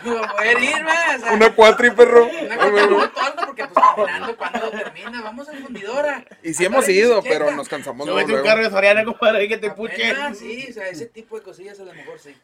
Sea, 0.03 1.33
Una 1.33 1.55
cuatri, 1.55 1.91
perro. 1.91 2.27
Una 2.27 2.55
algo, 2.55 2.99
porque 3.47 3.67
pues 3.67 3.85
caminando, 3.97 4.37
¿cuándo 4.37 4.71
termina? 4.71 5.23
Vamos 5.23 5.49
a 5.49 5.53
la 5.53 5.61
fundidora. 5.61 6.25
Y 6.43 6.55
sí 6.55 6.65
hemos 6.65 6.89
ido, 6.89 7.23
pero 7.23 7.51
nos 7.51 7.69
cansamos 7.69 8.07
luego, 8.07 8.21
Súbete 8.21 8.41
un 8.41 8.47
carro 8.47 8.63
de 8.63 8.71
Soriana, 8.71 9.05
compadre, 9.05 9.49
que 9.49 9.59
te 9.59 9.71
puche. 9.71 10.11
Apenas, 10.11 10.39
sí, 10.39 10.67
o 10.71 10.73
sea, 10.73 10.89
ese 10.89 11.07
tipo 11.07 11.37
de 11.37 11.43
cosillas 11.43 11.79
a 11.81 11.85
lo 11.85 11.93
mejor 11.93 12.19
sí. 12.19 12.35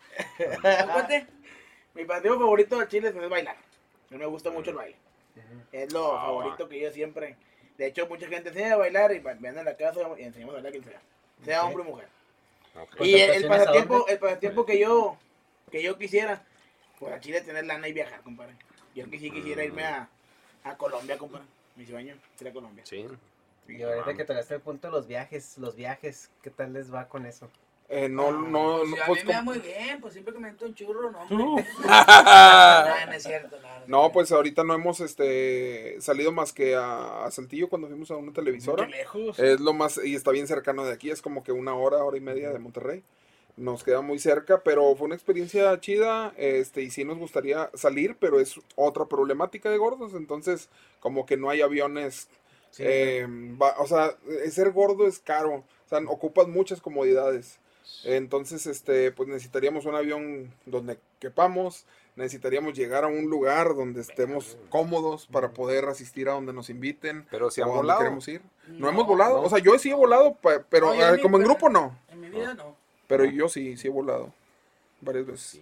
Mi 1.95 2.05
pasatiempo 2.05 2.41
favorito 2.41 2.79
de 2.79 2.89
Chile 2.89 3.09
es 3.09 3.29
bailar. 3.29 3.57
A 3.57 4.15
mí 4.15 4.19
me 4.19 4.27
gusta 4.27 4.51
mucho 4.51 4.71
el 4.71 4.77
baile. 4.77 4.97
Es 5.73 5.93
lo 5.93 6.13
favorito 6.13 6.69
que 6.69 6.81
yo 6.81 6.91
siempre. 6.91 7.37
De 7.79 7.87
hecho, 7.87 8.07
mucha 8.07 8.27
gente 8.27 8.51
enseña 8.51 8.75
a 8.75 8.77
bailar 8.77 9.13
y 9.13 9.19
vienen 9.19 9.59
a 9.59 9.63
la 9.63 9.77
casa 9.77 10.01
y 10.19 10.23
enseñamos 10.23 10.55
a 10.55 10.57
bailar 10.57 10.73
quien 10.73 10.85
sea. 10.85 11.01
Sea 11.45 11.65
hombre 11.65 11.83
o 11.83 11.85
mujer. 11.85 12.09
Y 13.01 13.15
el, 13.15 13.31
el 13.31 13.47
pasatiempo, 13.47 14.07
el 14.09 14.19
pasatiempo 14.19 14.67
que 14.67 14.79
yo, 14.79 15.17
que 15.71 15.83
yo 15.83 15.99
quisiera, 15.99 16.43
pues 16.99 17.13
a 17.13 17.21
Chile 17.21 17.41
tener 17.41 17.67
lana 17.67 17.89
y 17.89 17.93
viajar, 17.93 18.21
compadre. 18.23 18.55
Yo 18.95 19.09
que 19.11 19.19
sí 19.19 19.31
quisiera 19.31 19.65
irme 19.65 19.85
a, 19.85 20.09
a 20.65 20.77
Colombia, 20.77 21.19
compadre. 21.19 21.47
Mi 21.77 21.85
sueño, 21.85 22.17
ir 22.41 22.49
a 22.49 22.53
Colombia. 22.53 22.85
Sí. 22.87 23.07
Y 23.69 23.83
ahorita 23.83 24.15
que 24.15 24.25
tocaste 24.25 24.55
el 24.55 24.61
punto 24.61 24.89
de 24.89 24.93
los 24.93 25.07
viajes, 25.07 25.59
los 25.59 25.77
viajes, 25.77 26.31
¿qué 26.43 26.51
tal 26.51 26.73
les 26.73 26.93
va 26.93 27.09
con 27.09 27.27
eso? 27.27 27.51
Eh, 27.89 28.09
no, 28.09 28.33
no, 28.33 28.85
Sí, 28.85 28.91
no, 28.91 29.03
a 29.03 29.07
pues, 29.07 29.23
mí 29.23 29.29
me 29.29 29.35
va 29.35 29.43
muy 29.43 29.59
bien, 29.61 30.01
pues 30.01 30.13
siempre 30.15 30.35
que 30.35 30.41
me 30.41 30.51
meto 30.51 30.67
un 30.67 30.75
churro, 30.75 31.11
no. 31.11 31.29
No. 31.31 31.55
hombre. 31.55 31.67
no, 31.85 33.07
no 33.07 33.13
es 33.13 33.23
cierto, 33.23 33.59
no. 33.61 33.69
No, 33.87 34.13
pues 34.13 34.33
ahorita 34.33 34.65
no 34.65 34.75
hemos 34.75 34.99
este 35.01 36.01
salido 36.01 36.33
más 36.33 36.53
que 36.53 36.75
a, 36.75 37.25
a 37.25 37.31
Saltillo 37.31 37.69
cuando 37.69 37.87
fuimos 37.87 38.11
a 38.11 38.17
una 38.17 38.33
televisora. 38.33 38.87
Qué 38.87 38.93
lejos. 38.93 39.39
Es 39.39 39.61
lo 39.61 39.73
más, 39.73 40.01
y 40.03 40.17
está 40.17 40.33
bien 40.33 40.49
cercano 40.49 40.85
de 40.85 40.93
aquí, 40.93 41.11
es 41.11 41.23
como 41.23 41.45
que 41.45 41.53
una 41.53 41.75
hora, 41.75 41.99
hora 42.03 42.17
y 42.17 42.21
media 42.21 42.51
de 42.51 42.59
Monterrey. 42.59 43.05
Nos 43.57 43.83
queda 43.85 44.03
muy 44.03 44.19
cerca, 44.19 44.63
pero 44.63 44.95
fue 44.97 45.07
una 45.07 45.15
experiencia 45.15 45.81
chida, 45.81 46.35
este, 46.37 46.83
y 46.83 46.91
sí 46.91 47.05
nos 47.05 47.17
gustaría 47.17 47.71
salir, 47.75 48.17
pero 48.21 48.39
es 48.39 48.61
otra 48.75 49.07
problemática 49.07 49.71
de 49.71 49.79
gordos, 49.79 50.13
entonces 50.15 50.69
como 51.01 51.25
que 51.25 51.39
no 51.39 51.49
hay 51.49 51.63
aviones, 51.63 52.29
Sí. 52.71 52.83
eh, 52.87 53.27
va- 53.61 53.77
o 53.79 53.87
sea, 53.87 54.15
eh, 54.29 54.51
ser 54.51 54.73
gordo 54.73 55.07
es 55.07 55.19
caro, 55.19 55.55
o 55.55 55.89
sea, 55.89 56.01
ocupas 56.07 56.49
muchas 56.49 56.83
comodidades, 56.83 57.59
entonces, 58.05 58.67
este, 58.67 59.11
pues 59.13 59.29
necesitaríamos 59.29 59.87
un 59.87 59.95
avión 59.95 60.53
donde 60.67 60.99
quepamos, 61.19 61.87
necesitaríamos 62.15 62.75
llegar 62.75 63.05
a 63.05 63.09
un 63.09 63.31
lugar 63.31 63.75
donde 63.75 64.03
estemos 64.03 64.59
cómodos 64.69 65.27
para 65.29 65.53
poder 65.53 65.87
asistir 65.87 66.29
a 66.29 66.33
donde 66.33 66.53
nos 66.53 66.69
inviten, 66.69 67.27
Pero 67.31 67.51
si 67.51 67.63
han 67.63 67.69
a 67.69 67.71
donde 67.71 67.83
volado. 67.85 68.01
queremos 68.01 68.29
ir. 68.29 68.43
No, 68.69 68.79
No, 68.81 68.89
hemos 68.91 69.07
volado, 69.07 69.37
no. 69.39 69.43
o 69.45 69.49
sea, 69.49 69.59
yo 69.61 69.79
sí 69.79 69.91
he 69.91 69.95
volado, 69.95 70.37
pero 70.69 70.95
No, 70.95 71.03
eh, 71.03 71.17
ni- 71.17 71.23
como 71.23 71.39
en 71.39 71.45
grupo 71.45 71.69
no. 71.71 71.99
En 72.11 72.21
mi 72.21 72.29
vida 72.29 72.53
no. 72.55 72.77
Pero 73.07 73.25
yo 73.25 73.49
sí, 73.49 73.77
sí 73.77 73.89
he 73.89 73.91
volado. 73.91 74.33
Varias 75.01 75.27
veces. 75.27 75.61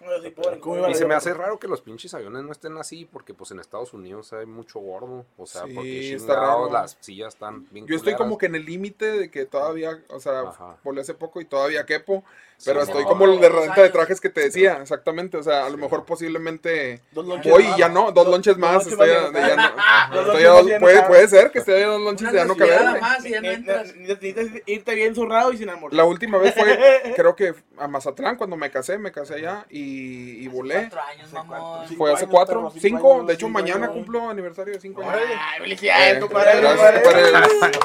No, 0.00 0.16
yo 0.16 0.22
sí 0.22 0.30
puedo, 0.30 0.58
¿cómo 0.60 0.76
iba 0.78 0.86
a 0.86 0.90
Y 0.90 0.94
se 0.94 1.04
me 1.04 1.14
hace 1.14 1.34
raro 1.34 1.58
que 1.58 1.68
los 1.68 1.82
pinches 1.82 2.14
aviones 2.14 2.42
no 2.42 2.52
estén 2.52 2.76
así, 2.78 3.04
porque 3.04 3.34
pues 3.34 3.50
en 3.50 3.60
Estados 3.60 3.92
Unidos 3.92 4.32
hay 4.32 4.46
mucho 4.46 4.80
gordo. 4.80 5.26
O 5.36 5.46
sea, 5.46 5.66
Sí, 5.66 5.74
porque 5.74 6.14
está 6.14 6.34
chingados 6.34 6.70
raro. 6.70 6.72
las 6.72 6.96
sillas 7.00 7.34
están 7.34 7.66
bien 7.70 7.86
Yo 7.86 7.96
estoy 7.96 8.12
culeras. 8.14 8.18
como 8.18 8.38
que 8.38 8.46
en 8.46 8.54
el 8.54 8.64
límite 8.64 9.04
de 9.10 9.30
que 9.30 9.44
todavía, 9.44 10.02
o 10.08 10.18
sea, 10.18 10.40
Ajá. 10.40 10.78
volé 10.82 11.02
hace 11.02 11.12
poco 11.14 11.40
y 11.40 11.44
todavía 11.44 11.84
quepo. 11.84 12.24
Pero 12.64 12.80
Sí, 12.84 12.90
estoy 12.90 13.02
no, 13.04 13.08
como 13.08 13.26
de 13.38 13.48
renta 13.48 13.82
de 13.82 13.88
trajes 13.88 14.20
que 14.20 14.28
te 14.28 14.42
decía, 14.42 14.78
exactamente. 14.82 15.36
O 15.36 15.42
sea, 15.42 15.66
a 15.66 15.70
lo 15.70 15.76
mejor 15.78 16.04
posiblemente 16.04 17.00
voy 17.12 17.66
y 17.74 17.78
ya 17.78 17.88
¿no? 17.88 18.12
dos 18.12 18.28
lonches 18.28 18.56
más. 18.58 18.86
Estoy 18.86 19.10
a- 19.10 19.30
ya 19.32 19.56
no 19.56 19.62
a 19.78 20.10
dos- 20.12 20.70
puede, 20.78 21.02
puede 21.04 21.28
ser 21.28 21.50
que 21.50 21.60
esté 21.60 21.82
a 21.84 21.86
dos 21.88 22.00
lonches 22.00 22.28
y 22.30 22.34
ya 22.34 22.44
no 22.44 22.54
Ne- 22.54 23.52
entras. 23.54 23.94
ne- 23.94 24.08
Necesitas 24.08 24.46
irte 24.66 24.94
bien 24.94 25.14
zurrado 25.14 25.52
y 25.52 25.56
sin 25.58 25.68
almorzar. 25.70 25.96
La 25.96 26.04
última 26.04 26.38
vez 26.38 26.54
fue, 26.54 27.12
creo 27.16 27.34
que 27.34 27.54
a 27.78 27.88
Mazatlán, 27.88 28.36
cuando 28.36 28.56
me 28.56 28.70
casé, 28.70 28.98
me 28.98 29.10
casé 29.12 29.34
allá 29.36 29.64
y, 29.70 30.44
y 30.44 30.48
volé. 30.48 30.88
Cuatro 30.90 31.00
años, 31.02 31.32
mamón. 31.32 31.88
Cinco 31.88 31.98
Fue 32.04 32.12
hace 32.12 32.26
cuatro, 32.26 32.70
cinco 32.72 32.80
cinco. 32.80 33.14
años, 33.14 33.26
De 33.26 33.32
hecho, 33.34 33.46
cinco 33.46 33.58
mañana 33.58 33.84
años. 33.86 33.94
cumplo 33.96 34.28
aniversario 34.28 34.74
de 34.74 34.80
cinco 34.80 35.02
años. 35.02 35.14
Ay, 35.28 35.60
felicidades, 35.60 36.16
Eh, 36.16 36.20
compadre. 36.20 36.60
gracias. 36.60 37.02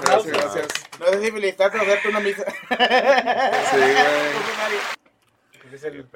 Gracias, 0.01 0.27
gracias. 0.33 0.67
No 0.99 1.05
sé 1.07 1.21
si 1.21 1.31
felicitarte 1.31 1.77
o 1.77 1.81
hacerte 1.81 2.07
una 2.09 2.19
misa. 2.19 2.43
Sí, 2.45 3.77
güey. 3.77 3.95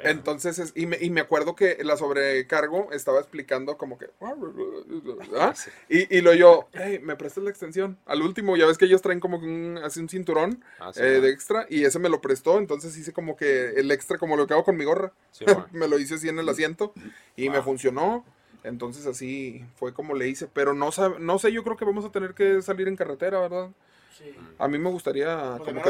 Entonces, 0.04 0.60
es- 0.60 0.74
y, 0.76 0.86
me, 0.86 0.98
y 1.02 1.10
me 1.10 1.22
acuerdo 1.22 1.56
que 1.56 1.78
la 1.84 1.98
sobrecargo 1.98 2.92
estaba 2.92 3.20
explicando 3.20 3.78
como 3.78 3.98
que... 3.98 4.10
¿ah? 4.22 5.54
Y, 5.90 6.16
y 6.18 6.22
lo 6.22 6.34
yo, 6.34 6.68
hey, 6.74 7.00
me 7.02 7.16
prestas 7.16 7.44
la 7.44 7.50
extensión. 7.50 7.98
Al 8.06 8.22
último, 8.22 8.56
ya 8.58 8.66
ves 8.68 8.78
que 8.78 8.86
ellos 8.86 9.02
traen 9.02 9.20
como 9.20 9.40
que 9.40 9.48
un, 9.48 9.80
así 9.84 10.00
un 10.00 10.08
cinturón 10.10 10.64
Ah, 10.80 10.92
sí, 10.94 11.02
eh, 11.02 11.20
de 11.22 11.30
extra 11.30 11.66
y 11.70 11.84
ese 11.84 12.00
me 12.00 12.10
lo 12.10 12.22
prestó. 12.22 12.60
Entonces 12.60 12.96
hice 12.98 13.12
como 13.12 13.36
que 13.36 13.70
el 13.72 13.90
extra, 13.92 14.18
como 14.18 14.38
lo 14.38 14.46
que 14.48 14.54
hago 14.54 14.64
con 14.64 14.78
mi 14.78 14.86
gorra. 14.86 15.12
Sí, 15.32 15.46
me 15.72 15.88
lo 15.88 15.98
hice 16.00 16.16
así 16.16 16.30
en 16.30 16.40
el 16.40 16.48
asiento 16.48 16.94
y 17.36 17.50
me 17.50 17.62
funcionó. 17.62 18.24
Entonces 18.64 19.06
así 19.08 19.66
fue 19.76 19.94
como 19.94 20.14
le 20.14 20.28
hice. 20.28 20.48
Pero 20.48 20.74
no, 20.74 20.90
no 21.20 21.40
sé, 21.40 21.52
yo 21.52 21.64
creo 21.64 21.76
que 21.78 21.86
vamos 21.86 22.06
a 22.06 22.12
tener 22.12 22.34
que 22.34 22.62
salir 22.62 22.88
en 22.88 22.96
carretera, 22.96 23.40
¿verdad? 23.40 23.70
Sí. 24.18 24.36
A 24.58 24.68
mí 24.68 24.78
me 24.78 24.90
gustaría 24.90 25.58
como 25.66 25.82
que... 25.82 25.90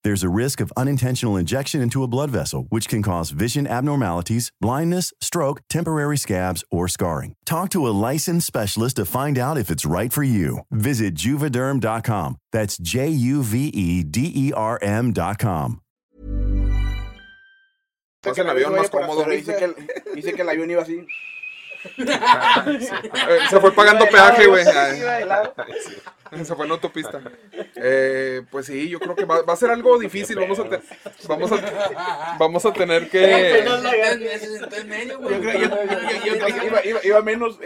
There's 0.03 0.23
a 0.23 0.29
risk 0.29 0.61
of 0.61 0.73
unintentional 0.75 1.37
injection 1.37 1.79
into 1.79 2.01
a 2.03 2.07
blood 2.07 2.31
vessel, 2.31 2.65
which 2.69 2.89
can 2.89 3.03
cause 3.03 3.29
vision 3.29 3.67
abnormalities, 3.67 4.51
blindness, 4.59 5.13
stroke, 5.21 5.61
temporary 5.69 6.17
scabs, 6.17 6.63
or 6.71 6.87
scarring. 6.87 7.35
Talk 7.45 7.69
to 7.71 7.87
a 7.87 7.93
licensed 8.11 8.47
specialist 8.47 8.95
to 8.95 9.05
find 9.05 9.37
out 9.37 9.59
if 9.59 9.69
it's 9.69 9.85
right 9.85 10.11
for 10.11 10.23
you. 10.23 10.61
Visit 10.71 11.13
juvederm.com. 11.13 12.37
That's 12.51 12.77
J 12.77 13.09
U 13.09 13.43
V 13.43 13.67
E 13.67 14.03
D 14.03 14.31
E 14.33 14.53
R 14.53 14.79
M.com. 14.81 15.81
Vas 18.23 18.37
en 18.37 18.47
avión 18.47 18.75
más 18.75 18.89
cómodo. 18.89 19.25
Dice 19.25 19.55
que, 19.55 19.65
el, 19.65 19.75
dice 20.15 20.33
que 20.33 20.41
el 20.41 20.49
avión 20.49 20.69
iba 20.69 20.81
así. 20.81 21.05
Se 23.49 23.59
fue 23.59 23.71
pagando 23.71 24.05
peaje, 24.05 24.47
güey. 24.47 24.63
Se 26.31 26.55
fue 26.55 26.65
en 26.65 26.71
autopista. 26.71 27.21
Eh, 27.75 28.41
pues 28.49 28.65
sí, 28.67 28.87
yo 28.89 28.99
creo 28.99 29.15
que 29.15 29.25
va, 29.25 29.41
va 29.41 29.53
a 29.53 29.57
ser 29.57 29.69
algo 29.69 29.99
difícil. 29.99 30.37
Vamos 30.37 30.59
a, 30.59 30.69
te- 30.69 30.79
vamos 31.27 31.51
a, 31.51 32.35
vamos 32.39 32.65
a 32.65 32.71
tener 32.73 33.09
que. 33.09 33.63
Iba, 37.03 37.21
menos. 37.21 37.59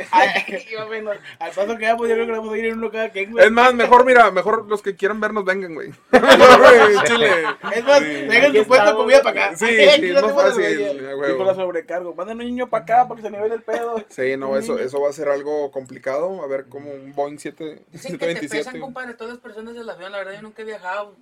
iba 0.69 0.85
menos. 0.87 1.17
Al 1.39 1.51
paso 1.51 1.77
que 1.77 1.85
vamos, 1.85 2.07
yo 2.09 2.15
creo 2.15 2.25
que 2.25 2.31
vamos 2.31 2.53
a 2.53 2.57
ir 2.57 2.65
en 2.65 2.77
uno 2.77 2.91
cada 2.91 3.09
quien, 3.09 3.31
güey. 3.31 3.45
Es 3.45 3.51
más, 3.51 3.73
mejor, 3.73 4.05
mira, 4.05 4.31
mejor 4.31 4.65
los 4.67 4.81
que 4.81 4.95
quieran 4.95 5.19
vernos 5.19 5.45
vengan, 5.45 5.73
güey. 5.73 5.91
Es 6.11 7.83
más, 7.83 7.99
Sí. 7.99 8.25
vengan 8.27 8.53
tu 8.53 8.63
puesto 8.65 8.85
de 8.89 8.93
comida 8.95 9.21
para 9.21 9.45
acá. 9.47 9.57
Sí, 9.57 9.65
sí, 9.67 10.11
no 10.11 10.19
es 10.19 10.23
más 10.23 10.33
fácil. 10.33 11.01
Y 11.31 11.37
con 11.37 11.47
la 11.47 11.53
sobrecargo. 11.55 12.13
Manden 12.15 12.39
un 12.39 12.45
niño 12.45 12.69
para 12.69 12.83
acá 12.83 13.07
para 13.07 13.17
que 13.21 13.27
se 13.27 13.31
nivele 13.31 13.55
el 13.55 13.61
pedo. 13.63 14.03
Sí, 14.09 14.37
no, 14.37 14.57
eso, 14.57 14.79
eso 14.79 15.01
va 15.01 15.09
a 15.09 15.13
ser 15.13 15.29
algo 15.29 15.71
complicado. 15.71 16.41
A 16.43 16.47
ver, 16.47 16.65
como 16.65 16.91
un 16.91 17.13
Boeing 17.13 17.37
7, 17.37 17.83
Dicen 17.91 18.17
que 18.17 18.35
te 18.35 18.54
pesan, 18.57 18.73
727. 18.73 18.79
compadre, 18.79 19.13
todas 19.13 19.33
las 19.33 19.41
personas 19.41 19.73
del 19.75 19.89
avión. 19.89 20.11
La 20.11 20.17
verdad, 20.19 20.33
yo 20.33 20.41
nunca 20.41 20.61
he 20.61 20.65
viajado. 20.65 21.15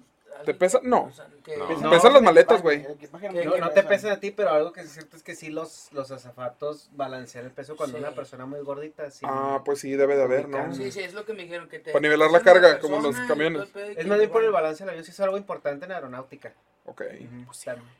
¿Te 0.45 0.53
pesa? 0.55 0.79
No. 0.81 1.11
Que- 1.43 1.57
Te 1.57 1.87
pesan 1.89 2.11
las 2.13 2.21
maletas, 2.23 2.63
güey. 2.63 2.83
No, 3.45 3.57
no 3.57 3.69
te 3.69 3.83
pesan 3.83 4.11
a 4.13 4.19
ti, 4.19 4.31
pero 4.31 4.49
algo 4.49 4.73
que 4.73 4.81
es 4.81 4.91
cierto 4.91 5.15
es 5.15 5.21
que 5.21 5.35
sí 5.35 5.49
los, 5.51 5.89
los 5.91 6.09
azafatos 6.09 6.89
balancean 6.93 7.45
el 7.45 7.51
peso 7.51 7.75
cuando 7.75 7.97
Sí. 7.99 8.03
una 8.03 8.15
persona 8.15 8.47
muy 8.47 8.59
gordita. 8.61 9.11
Sí. 9.11 9.23
Ah, 9.29 9.61
pues 9.63 9.79
sí, 9.79 9.91
debe 9.91 10.15
de 10.15 10.23
haber, 10.23 10.49
¿no? 10.49 10.73
Sí, 10.73 10.91
sí, 10.91 11.01
es 11.01 11.13
lo 11.13 11.23
que 11.23 11.33
me 11.33 11.43
dijeron. 11.43 11.69
Que 11.69 11.77
te 11.77 11.91
Para 11.91 12.01
nivelar 12.01 12.31
la 12.31 12.39
pesan 12.39 12.53
carga, 12.61 12.79
como 12.79 12.99
los 12.99 13.15
camiones. 13.27 13.69
Es 13.95 14.07
más 14.07 14.17
bien 14.17 14.31
por 14.31 14.43
el 14.43 14.51
balance 14.51 14.83
del 14.83 14.89
avión, 14.89 15.05
sí 15.05 15.11
es 15.11 15.19
algo 15.19 15.37
importante 15.37 15.85
en 15.85 15.91
aeronáutica. 15.91 16.51
Ok. 16.85 17.03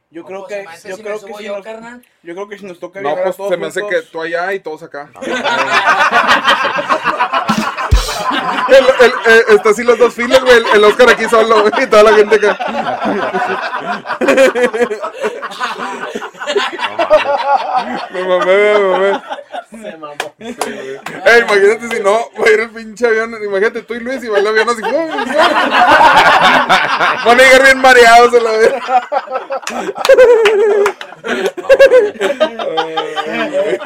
Yo 0.10 0.26
creo 0.26 0.46
pues, 0.46 0.82
que, 0.82 0.90
yo 0.90 0.96
si 0.98 1.04
creo 1.04 1.20
que 1.24 1.34
si 1.36 1.44
yo, 1.46 1.56
nos, 1.56 1.64
carnal. 1.64 2.04
yo 2.24 2.34
creo 2.34 2.50
que 2.50 2.58
si 2.58 2.66
nos 2.66 2.80
toca 2.80 3.00
No, 3.00 3.16
pues 3.16 3.38
todos 3.38 3.50
se 3.52 3.58
me 3.58 3.68
hace 3.68 3.82
que 3.88 4.02
tú 4.02 4.22
allá 4.22 4.52
y 4.54 4.60
todos 4.60 4.82
acá. 4.84 5.10
El- 8.70 9.06
el- 9.06 9.14
eh, 9.26 9.44
está 9.50 9.70
así 9.72 9.84
los 9.84 9.98
dos 9.98 10.14
filas, 10.14 10.42
güey. 10.44 10.62
El, 10.74 10.84
Oscar 10.84 11.10
aquí 11.10 11.26
solo, 11.26 11.62
güey. 11.62 11.74
Y 11.84 11.88
toda 11.88 12.04
la 12.04 12.14
gente 12.14 12.36
acá. 12.36 12.58
Me 18.12 18.24
mamé, 18.24 18.74
me 18.74 18.80
mamé. 18.80 19.22
Se 19.72 19.98
mamó. 19.98 20.16
Ey, 20.40 21.42
imagínate 21.42 21.90
si 21.96 22.02
no, 22.04 22.30
va 22.40 22.46
a 22.46 22.50
ir 22.52 22.60
el 22.62 22.70
pinche 22.70 23.08
avión. 23.08 23.36
Imagínate 23.44 23.82
tú 23.84 23.94
y 23.96 24.00
Luis 24.00 24.24
y 24.24 24.28
va 24.28 24.40
el 24.40 24.48
avión 24.48 24.70
así. 24.70 24.82
¡pum, 24.82 24.92
pum! 24.92 25.26
Van 27.26 27.40
a 27.40 27.44
llegar 27.44 27.64
bien 27.64 27.82
mareados 27.82 28.34
a 28.34 28.40
la 28.40 28.52
vez. 28.52 28.74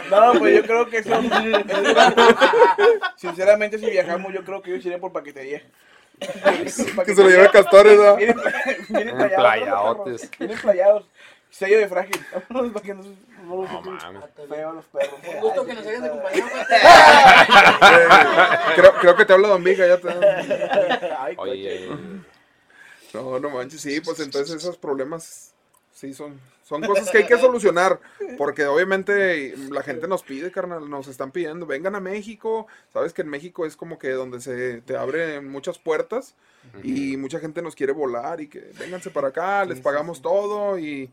No, 0.10 0.40
pues 0.40 0.56
yo 0.56 0.64
creo 0.64 0.90
que 0.90 0.98
eso. 1.00 1.22
Sinceramente, 3.16 3.78
si 3.80 3.90
viajamos, 3.90 4.34
yo 4.34 4.44
creo 4.44 4.62
que 4.62 4.72
yo 4.72 4.78
iría 4.78 5.00
por 5.00 5.12
paquetería. 5.12 5.62
Que 7.06 7.14
se 7.16 7.24
lo 7.24 7.30
lleve 7.30 7.50
Castores, 7.52 8.00
¿no? 8.00 8.16
Vienen, 8.16 8.38
vienen 8.90 9.18
playados. 9.18 10.30
Vienen 10.40 10.58
playados. 10.60 11.06
Sello 11.50 11.80
de 11.80 11.88
frágil. 11.88 12.26
Vámonos 12.50 12.74
para 12.74 12.86
que 12.86 12.94
no, 12.94 13.04
no 13.46 13.56
los 13.62 13.72
los 13.72 14.86
perros. 14.86 15.20
Un 15.34 15.40
gusto 15.40 15.66
que 15.66 15.74
nos 15.74 15.88
hayas 15.88 16.04
acompañado. 16.04 16.50
creo, 18.76 18.94
creo 18.96 19.16
que 19.16 19.26
te 19.26 19.34
habla 19.34 19.48
Don 19.48 19.64
Mica, 19.64 19.88
ya 19.88 19.98
te. 19.98 20.10
Ay, 21.18 21.36
Oye, 21.38 21.90
No, 23.14 23.40
no 23.40 23.50
manches, 23.50 23.82
sí, 23.82 24.02
pues 24.02 24.20
entonces 24.20 24.56
esos 24.56 24.78
problemas 24.78 25.54
sí 25.94 26.14
son, 26.14 26.40
son 26.68 26.82
cosas 26.82 27.10
que 27.10 27.20
hay 27.20 27.26
que 27.26 27.38
solucionar. 27.40 28.00
Porque 28.38 28.66
obviamente 28.66 29.56
la 29.72 29.84
gente 29.84 30.08
nos 30.08 30.24
pide, 30.24 30.52
carnal, 30.52 30.90
nos 30.90 31.08
están 31.08 31.32
pidiendo, 31.32 31.66
vengan 31.66 31.96
a 31.96 32.02
México. 32.02 32.68
Sabes 32.92 33.14
que 33.14 33.22
en 33.22 33.30
México 33.30 33.66
es 33.66 33.78
como 33.78 33.98
que 33.98 34.12
donde 34.12 34.42
se 34.42 34.82
te 34.82 34.98
abren 34.98 35.50
muchas 35.50 35.80
puertas 35.80 36.36
y 36.84 37.16
mucha 37.16 37.40
gente 37.40 37.62
nos 37.62 37.76
quiere 37.76 37.94
volar 37.94 38.42
y 38.42 38.50
que 38.50 38.72
vénganse 38.78 39.10
para 39.10 39.30
acá, 39.30 39.64
les 39.66 39.80
pagamos 39.80 40.22
todo 40.22 40.78
y. 40.78 41.10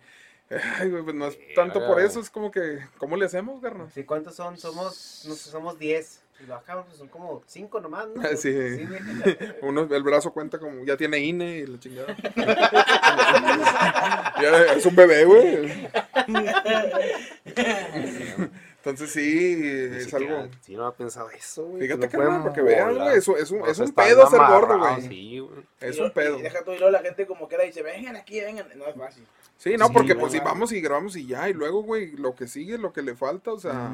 Ay, 0.50 0.90
pues 0.90 1.14
no 1.14 1.26
es 1.26 1.38
tanto 1.54 1.86
por 1.86 2.00
eso, 2.00 2.20
es 2.20 2.28
como 2.28 2.50
que, 2.50 2.80
¿cómo 2.98 3.16
le 3.16 3.24
hacemos, 3.24 3.62
carnal? 3.62 3.90
Sí, 3.92 4.04
¿cuántos 4.04 4.34
son? 4.34 4.58
Somos, 4.58 5.24
no 5.26 5.34
somos 5.34 5.78
10. 5.78 6.23
Si 6.38 6.46
lo 6.46 6.54
bajamos, 6.54 6.86
pues 6.86 6.98
son 6.98 7.08
como 7.08 7.42
5 7.46 7.80
nomás, 7.80 8.08
¿no? 8.08 8.22
Sí, 8.36 8.52
güey. 8.52 8.88
Uno, 9.62 9.88
el 9.90 10.02
brazo 10.02 10.32
cuenta 10.32 10.58
como, 10.58 10.84
ya 10.84 10.96
tiene 10.96 11.18
INE 11.18 11.58
y 11.58 11.66
la 11.66 11.78
chingada. 11.78 12.16
ya 14.42 14.62
es 14.74 14.84
un 14.86 14.96
bebé, 14.96 15.24
güey. 15.24 15.88
Entonces 18.78 19.10
sí, 19.12 19.60
es 19.96 20.12
algo. 20.12 20.48
Sí, 20.60 20.74
no 20.76 20.84
había 20.84 20.96
pensado 20.96 21.30
eso, 21.30 21.64
güey. 21.64 21.82
Fíjate, 21.82 22.08
pueden 22.08 22.42
para 22.42 22.54
que 22.54 22.60
vean, 22.62 22.94
güey. 22.96 23.16
Es, 23.16 23.28
un- 23.28 23.38
es 23.38 23.50
un, 23.50 23.62
O 23.62 23.66
es 23.66 23.78
un 23.78 23.92
pedo 23.92 24.26
ser 24.28 24.40
gordo, 24.40 24.78
güey. 24.78 25.02
Sí, 25.08 25.38
güey. 25.38 25.62
Es 25.80 25.96
Y- 25.96 26.00
un 26.02 26.10
pedo. 26.10 26.38
Y 26.38 26.42
deja 26.42 26.62
tú 26.64 26.72
y 26.72 26.78
luego 26.78 26.90
la 26.90 26.98
gente 27.00 27.26
como 27.26 27.48
quiera 27.48 27.64
dice, 27.64 27.82
vengan 27.82 28.16
aquí, 28.16 28.40
vengan. 28.40 28.66
No 28.76 28.86
es 28.86 28.94
fácil. 28.94 29.24
Sí, 29.56 29.76
no, 29.78 29.86
Sí, 29.86 29.92
porque 29.94 30.14
pues 30.16 30.32
si 30.32 30.40
vamos 30.40 30.72
y 30.72 30.80
grabamos 30.82 31.16
y 31.16 31.26
ya, 31.26 31.48
y 31.48 31.54
luego, 31.54 31.82
güey, 31.82 32.10
lo 32.16 32.34
que 32.34 32.46
sigue, 32.46 32.76
lo 32.76 32.92
que 32.92 33.00
le 33.02 33.14
falta, 33.14 33.52
o 33.52 33.58
sea, 33.58 33.90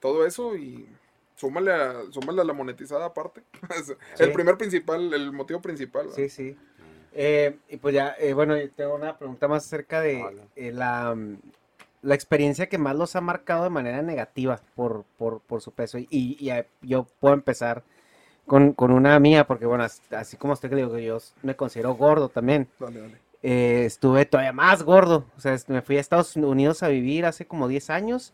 todo 0.00 0.26
eso 0.26 0.56
y 0.56 0.88
súmale 1.36 1.72
a, 1.72 1.94
súmale 2.10 2.40
a 2.40 2.44
la 2.44 2.52
monetizada 2.52 3.06
aparte. 3.06 3.42
Sí. 3.84 3.92
El 4.18 4.32
primer 4.32 4.56
principal, 4.56 5.12
el 5.12 5.32
motivo 5.32 5.60
principal. 5.60 6.02
¿verdad? 6.06 6.16
Sí, 6.16 6.28
sí. 6.28 6.56
Eh, 7.12 7.56
y 7.68 7.76
pues 7.76 7.94
ya, 7.94 8.14
eh, 8.18 8.32
bueno, 8.32 8.54
tengo 8.74 8.94
una 8.96 9.16
pregunta 9.16 9.46
más 9.46 9.64
acerca 9.64 10.00
de 10.00 10.24
eh, 10.56 10.72
la, 10.72 11.14
mm, 11.14 11.38
la 12.02 12.14
experiencia 12.14 12.68
que 12.68 12.76
más 12.78 12.96
los 12.96 13.14
ha 13.16 13.20
marcado 13.20 13.64
de 13.64 13.70
manera 13.70 14.02
negativa 14.02 14.60
por, 14.74 15.04
por, 15.16 15.40
por 15.40 15.60
su 15.60 15.70
peso. 15.72 15.98
Y, 15.98 16.08
y, 16.10 16.50
eh, 16.50 16.66
yo 16.82 17.06
puedo 17.20 17.34
empezar 17.34 17.82
con, 18.46 18.72
con 18.72 18.90
una 18.90 19.18
mía, 19.20 19.46
porque 19.46 19.64
bueno, 19.66 19.84
as- 19.84 20.02
así 20.12 20.36
como 20.36 20.52
usted 20.54 20.68
que 20.70 20.76
digo 20.76 20.92
que 20.92 21.04
yo 21.04 21.18
me 21.42 21.54
considero 21.56 21.94
gordo 21.94 22.28
también. 22.28 22.68
Dale, 22.80 23.00
dale. 23.00 23.18
eh, 23.42 23.84
estuve 23.86 24.26
todavía 24.26 24.52
más 24.52 24.82
gordo. 24.82 25.24
O 25.36 25.40
sea, 25.40 25.56
me 25.68 25.82
fui 25.82 25.96
a 25.96 26.00
Estados 26.00 26.34
Unidos 26.36 26.82
a 26.82 26.88
vivir 26.88 27.26
hace 27.26 27.46
como 27.46 27.68
10 27.68 27.90
años 27.90 28.32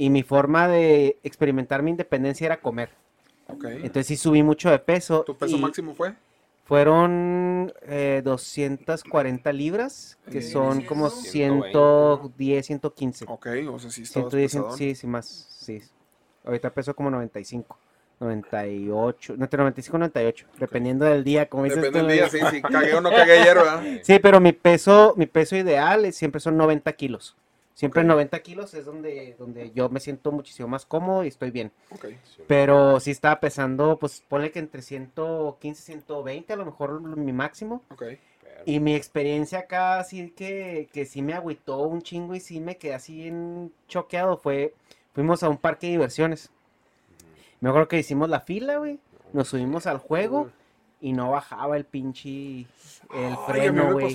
y 0.00 0.08
mi 0.08 0.22
forma 0.22 0.66
de 0.66 1.18
experimentar 1.22 1.82
mi 1.82 1.90
independencia 1.90 2.46
era 2.46 2.58
comer. 2.62 2.88
Ok. 3.48 3.66
Entonces 3.66 4.06
sí 4.06 4.16
subí 4.16 4.42
mucho 4.42 4.70
de 4.70 4.78
peso. 4.78 5.24
¿Tu 5.24 5.36
peso 5.36 5.58
máximo 5.58 5.92
fue? 5.92 6.14
Fueron 6.64 7.70
eh, 7.82 8.22
240 8.24 9.52
libras, 9.52 10.16
que 10.32 10.40
son 10.40 10.86
como 10.86 11.10
120, 11.10 11.68
110, 11.70 12.66
115. 12.66 13.24
Ok, 13.28 13.46
o 13.70 13.78
sea, 13.78 13.90
sí 13.90 14.02
estabas 14.02 14.30
110, 14.32 14.52
pesadón. 14.52 14.78
sí, 14.78 14.94
sí, 14.94 15.06
más, 15.06 15.26
sí. 15.26 15.82
Ahorita 16.44 16.70
peso 16.72 16.96
como 16.96 17.10
95, 17.10 17.76
98, 18.20 19.34
no, 19.36 19.44
entre 19.44 19.58
95 19.58 19.96
y 19.98 20.00
98, 20.00 20.46
dependiendo 20.58 21.04
del 21.04 21.24
día, 21.24 21.46
como 21.46 21.64
dices 21.64 21.82
Depende 21.82 21.98
del 22.14 22.16
día, 22.16 22.30
sí, 22.30 22.38
sí, 22.50 22.62
cagué 22.62 22.94
o 22.94 23.02
no 23.02 23.10
cagué 23.10 23.32
ayer, 23.40 23.54
¿verdad? 23.58 23.82
Sí, 24.02 24.18
pero 24.18 24.40
mi 24.40 24.52
peso, 24.52 25.12
mi 25.18 25.26
peso 25.26 25.56
ideal 25.56 26.06
es- 26.06 26.16
siempre 26.16 26.40
son 26.40 26.56
90 26.56 26.90
kilos. 26.94 27.36
Siempre 27.80 28.02
Ok. 28.02 28.08
90 28.08 28.40
kilos 28.40 28.74
es 28.74 28.84
donde, 28.84 29.34
donde 29.38 29.70
yo 29.70 29.88
me 29.88 30.00
siento 30.00 30.32
muchísimo 30.32 30.68
más 30.68 30.84
cómodo 30.84 31.24
y 31.24 31.28
estoy 31.28 31.50
bien. 31.50 31.72
Pero 32.46 33.00
sí 33.00 33.10
estaba 33.10 33.40
pesando, 33.40 33.96
pues 33.98 34.22
ponle 34.28 34.50
que 34.50 34.58
entre 34.58 34.82
115, 34.82 35.82
120, 35.82 36.52
a 36.52 36.56
lo 36.56 36.66
mejor 36.66 37.00
mi 37.00 37.32
máximo. 37.32 37.82
Y 38.66 38.80
mi 38.80 38.94
experiencia 38.94 39.60
acá, 39.60 40.04
sí 40.04 40.30
que, 40.36 40.90
que 40.92 41.06
sí 41.06 41.22
me 41.22 41.32
agüitó 41.32 41.78
un 41.78 42.02
chingo 42.02 42.34
y 42.34 42.40
sí 42.40 42.60
me 42.60 42.76
quedé 42.76 42.92
así 42.92 43.26
en 43.26 43.72
choqueado, 43.88 44.36
fue, 44.36 44.74
fuimos 45.14 45.42
a 45.42 45.48
un 45.48 45.56
parque 45.56 45.86
de 45.86 45.92
diversiones. 45.92 46.50
Me 47.60 47.70
acuerdo 47.70 47.88
que 47.88 47.98
hicimos 47.98 48.28
la 48.28 48.40
fila, 48.40 48.76
güey, 48.76 48.98
nos 49.32 49.48
subimos 49.48 49.86
al 49.86 49.96
juego 49.96 50.50
y 51.00 51.14
no 51.14 51.30
bajaba 51.30 51.78
el 51.78 51.86
pinche, 51.86 52.28
el 52.28 52.66
mí 53.30 53.36
freno, 53.46 53.94
güey. 53.94 54.14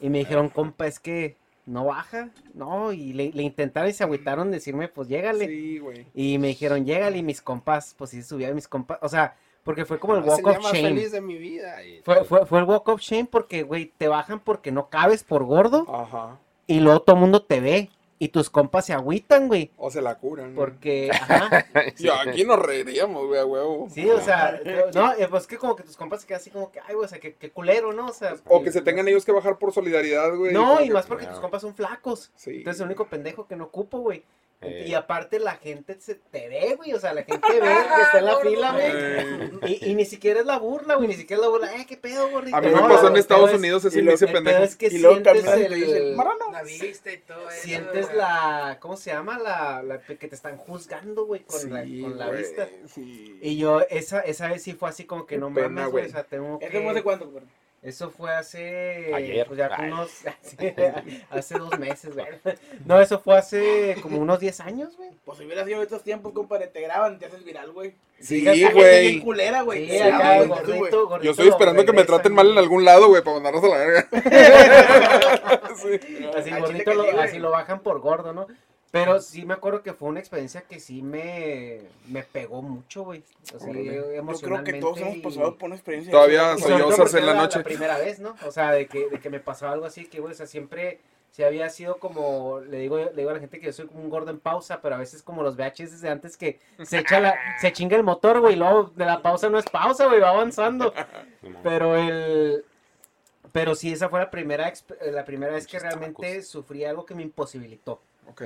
Y 0.00 0.10
me 0.10 0.18
dijeron, 0.18 0.50
compa, 0.50 0.86
es 0.86 1.00
que 1.00 1.42
no 1.66 1.86
baja, 1.86 2.30
no, 2.54 2.92
y 2.92 3.12
le, 3.12 3.30
le 3.32 3.42
intentaron 3.42 3.88
y 3.90 3.92
se 3.94 4.04
agüitaron 4.04 4.50
decirme, 4.50 4.88
pues 4.88 5.08
llégale. 5.08 5.46
Sí, 5.46 5.78
güey. 5.78 6.06
Y 6.14 6.38
me 6.38 6.48
dijeron, 6.48 6.84
llégale, 6.84 7.18
y 7.18 7.22
mis 7.22 7.40
compas, 7.40 7.94
pues 7.96 8.10
sí 8.10 8.22
subían 8.22 8.54
mis 8.54 8.68
compas, 8.68 8.98
o 9.02 9.08
sea, 9.08 9.36
porque 9.62 9.84
fue 9.86 9.98
como 9.98 10.14
el 10.16 10.22
walk 10.24 10.46
of 10.46 10.58
shame. 10.64 10.82
feliz 10.90 11.12
de 11.12 11.20
mi 11.22 11.38
vida. 11.38 11.82
y- 11.84 12.02
Fue, 12.02 12.22
fue, 12.24 12.44
fue 12.44 12.58
el 12.58 12.64
walk 12.66 12.86
of 12.88 13.00
shame 13.00 13.24
porque, 13.24 13.62
güey, 13.62 13.92
te 13.96 14.08
bajan 14.08 14.40
porque 14.40 14.70
no 14.72 14.88
cabes 14.90 15.24
por 15.24 15.44
gordo 15.44 15.86
Ajá. 15.88 16.38
y 16.66 16.80
luego 16.80 17.00
todo 17.00 17.16
el 17.16 17.20
mundo 17.22 17.42
te 17.42 17.60
ve 17.60 17.90
y 18.18 18.28
tus 18.28 18.48
compas 18.50 18.86
se 18.86 18.92
agüitan, 18.92 19.48
güey. 19.48 19.70
O 19.76 19.90
se 19.90 20.00
la 20.00 20.16
curan. 20.16 20.54
Porque, 20.54 21.10
ajá. 21.12 21.66
Y 21.98 22.08
aquí 22.08 22.44
nos 22.44 22.58
reiríamos, 22.58 23.26
güey, 23.26 23.40
a 23.40 23.44
huevo. 23.46 23.88
Sí, 23.90 24.08
o 24.08 24.20
sea, 24.20 24.60
no, 24.94 25.12
pues 25.30 25.46
que 25.46 25.58
como 25.58 25.76
que 25.76 25.82
tus 25.82 25.96
compas 25.96 26.20
se 26.22 26.26
quedan 26.26 26.40
así 26.40 26.50
como 26.50 26.70
que, 26.70 26.80
ay, 26.80 26.94
güey, 26.94 27.06
o 27.06 27.08
sea, 27.08 27.18
qué, 27.18 27.34
qué 27.34 27.50
culero, 27.50 27.92
¿no? 27.92 28.06
O 28.06 28.12
sea, 28.12 28.36
O 28.48 28.62
que 28.62 28.72
se 28.72 28.82
tengan 28.82 29.08
ellos 29.08 29.24
que 29.24 29.32
bajar 29.32 29.58
por 29.58 29.72
solidaridad, 29.72 30.34
güey. 30.36 30.52
No, 30.52 30.80
y 30.80 30.88
que- 30.88 30.92
más 30.94 31.06
porque 31.06 31.26
tus 31.26 31.40
compas 31.40 31.62
son 31.62 31.74
flacos. 31.74 32.30
Sí. 32.36 32.58
Entonces 32.58 32.80
el 32.80 32.86
único 32.86 33.06
pendejo 33.06 33.46
que 33.46 33.56
no 33.56 33.64
ocupo, 33.64 33.98
güey. 33.98 34.22
Eh. 34.64 34.84
Y 34.88 34.94
aparte 34.94 35.38
la 35.38 35.56
gente 35.56 35.96
se 36.00 36.14
te 36.14 36.48
ve, 36.48 36.74
güey. 36.76 36.92
O 36.92 37.00
sea, 37.00 37.12
la 37.14 37.22
gente 37.22 37.40
ve 37.52 37.60
que 37.96 38.02
está 38.02 38.18
en 38.18 38.24
la 38.24 38.36
fila, 38.38 38.72
güey. 38.72 39.72
Y, 39.80 39.90
y 39.90 39.94
ni 39.94 40.04
siquiera 40.04 40.40
es 40.40 40.46
la 40.46 40.58
burla, 40.58 40.94
güey. 40.96 41.08
Ni 41.08 41.14
siquiera 41.14 41.40
es 41.40 41.46
la 41.46 41.48
burla. 41.50 41.74
Eh, 41.76 41.86
qué 41.88 41.96
pedo, 41.96 42.30
gordito. 42.30 42.56
A 42.56 42.60
mí 42.60 42.68
me 42.68 42.72
No, 42.74 42.88
pasó 42.88 43.06
en 43.08 43.14
el 43.14 43.18
Estados 43.20 43.50
es- 43.50 43.56
Unidos 43.58 43.84
ese 43.84 44.00
el 44.00 44.06
pedo 44.06 44.32
pendejo. 44.32 44.62
es 44.62 44.76
que 44.76 44.86
Y 44.86 44.98
luego 44.98 45.16
sientes 45.22 45.42
dicen, 45.70 45.96
el... 45.96 46.16
"Marrano". 46.16 46.50
La 46.52 46.62
vista 46.62 47.12
y 47.12 47.18
todo 47.18 47.50
eso. 47.50 47.62
Sientes 47.62 48.06
güey. 48.06 48.16
la... 48.18 48.78
¿Cómo 48.80 48.96
se 48.96 49.10
llama? 49.10 49.38
La, 49.38 49.82
la 49.82 50.00
que 50.00 50.14
te 50.28 50.34
están 50.34 50.56
juzgando, 50.56 51.26
güey, 51.26 51.42
con, 51.42 51.72
la, 51.72 51.82
Sí, 51.84 52.00
con 52.02 52.16
la 52.18 52.26
güey, 52.28 52.38
vista. 52.38 52.68
sí. 52.94 53.38
Y 53.42 53.56
yo, 53.56 53.80
esa, 53.90 54.20
esa 54.20 54.48
vez 54.48 54.62
sí 54.62 54.72
fue 54.74 54.88
así 54.88 55.04
como 55.04 55.26
que 55.26 55.34
Qué 55.34 55.40
no 55.40 55.52
pena, 55.52 55.68
mames, 55.68 55.90
güey. 55.90 56.06
O 56.06 56.10
sea, 56.10 56.22
tengo 56.24 56.58
que... 56.58 56.66
¿Eso 56.66 56.80
fue 56.80 56.90
hace 56.90 57.02
cuánto, 57.02 57.28
güey? 57.30 57.44
Eso 57.84 58.08
fue 58.10 58.32
hace. 58.32 59.12
Ayer. 59.14 59.46
Pues 59.46 59.58
ya 59.58 59.76
unos. 59.78 60.10
sí, 60.42 60.56
hace 61.30 61.58
dos 61.58 61.78
meses, 61.78 62.14
güey. 62.14 62.26
No, 62.86 62.98
eso 62.98 63.18
fue 63.18 63.36
hace 63.36 63.96
como 64.00 64.18
unos 64.18 64.40
10 64.40 64.60
años, 64.60 64.96
güey. 64.96 65.10
Pues 65.24 65.36
si 65.36 65.44
hubiera 65.44 65.66
sido 65.66 65.82
estos 65.82 66.02
tiempos, 66.02 66.32
compadre, 66.32 66.68
te 66.68 66.80
graban, 66.80 67.18
te 67.18 67.26
haces 67.26 67.44
viral, 67.44 67.72
güey. 67.72 67.94
Sí, 68.18 68.40
gente 68.40 68.72
güey. 68.72 69.20
culera, 69.20 69.60
güey. 69.62 69.90
Sí, 69.90 69.98
acá, 69.98 70.44
gordito, 70.44 71.08
gordito. 71.08 71.24
Yo 71.24 71.30
estoy 71.32 71.48
esperando 71.48 71.84
que 71.84 71.92
me 71.92 72.04
traten 72.04 72.32
mal 72.32 72.50
en 72.50 72.56
algún 72.56 72.86
lado, 72.86 73.08
güey, 73.08 73.22
para 73.22 73.34
mandarnos 73.34 73.64
a 73.64 73.68
la 73.68 73.76
verga. 73.76 74.08
Sí. 75.74 76.00
Así, 76.34 76.50
gordito, 76.50 76.94
lo, 76.94 77.04
sí, 77.04 77.10
así 77.18 77.38
lo 77.38 77.50
bajan 77.50 77.80
por 77.80 78.00
gordo, 78.00 78.32
¿no? 78.32 78.46
Pero 78.94 79.20
sí 79.20 79.44
me 79.44 79.54
acuerdo 79.54 79.82
que 79.82 79.92
fue 79.92 80.08
una 80.08 80.20
experiencia 80.20 80.62
que 80.62 80.78
sí 80.78 81.02
me, 81.02 81.80
me 82.06 82.22
pegó 82.22 82.62
mucho, 82.62 83.02
güey. 83.02 83.22
Así, 83.54 83.56
Órale. 83.68 83.84
Yo 83.84 83.90
creo 83.92 84.12
emocionalmente. 84.12 84.72
que 84.72 84.80
todos 84.80 84.98
hemos 85.00 85.16
pasado 85.18 85.56
por 85.58 85.66
una 85.66 85.74
experiencia. 85.74 86.12
Todavía 86.12 86.56
Sollozas 86.56 87.14
en 87.14 87.26
la 87.26 87.32
era 87.32 87.42
noche. 87.42 87.58
La 87.58 87.64
primera 87.64 87.98
vez, 87.98 88.20
¿no? 88.20 88.36
O 88.46 88.52
sea, 88.52 88.70
de 88.70 88.86
que, 88.86 89.08
de 89.08 89.18
que 89.18 89.30
me 89.30 89.40
pasaba 89.40 89.72
algo 89.72 89.84
así, 89.86 90.06
que, 90.06 90.20
güey, 90.20 90.32
o 90.32 90.36
sea, 90.36 90.46
siempre, 90.46 91.00
si 91.32 91.42
había 91.42 91.68
sido 91.70 91.98
como, 91.98 92.60
le 92.60 92.78
digo, 92.78 92.98
le 92.98 93.12
digo 93.16 93.30
a 93.30 93.34
la 93.34 93.40
gente 93.40 93.58
que 93.58 93.66
yo 93.66 93.72
soy 93.72 93.86
como 93.88 94.00
un 94.00 94.10
gordo 94.10 94.30
en 94.30 94.38
pausa, 94.38 94.80
pero 94.80 94.94
a 94.94 94.98
veces 94.98 95.22
como 95.24 95.42
los 95.42 95.56
VHS 95.56 96.00
de 96.00 96.08
antes 96.10 96.36
que 96.36 96.60
se 96.84 96.98
echa 97.00 97.18
la, 97.18 97.34
se 97.60 97.72
chinga 97.72 97.96
el 97.96 98.04
motor, 98.04 98.38
güey, 98.40 98.52
y 98.54 98.56
luego 98.56 98.92
de 98.94 99.06
la 99.06 99.22
pausa 99.22 99.50
no 99.50 99.58
es 99.58 99.64
pausa, 99.64 100.06
güey, 100.06 100.20
va 100.20 100.30
avanzando. 100.30 100.94
Pero 101.64 101.96
el, 101.96 102.64
pero 103.52 103.74
sí, 103.74 103.92
esa 103.92 104.08
fue 104.08 104.18
la 104.20 104.30
primera, 104.30 104.72
exp- 104.72 105.00
la 105.10 105.24
primera 105.24 105.52
vez 105.52 105.66
que 105.66 105.78
realmente 105.78 106.42
sufrí 106.42 106.84
algo 106.84 107.04
que 107.04 107.14
me 107.14 107.22
imposibilitó. 107.22 108.00
Ok. 108.28 108.42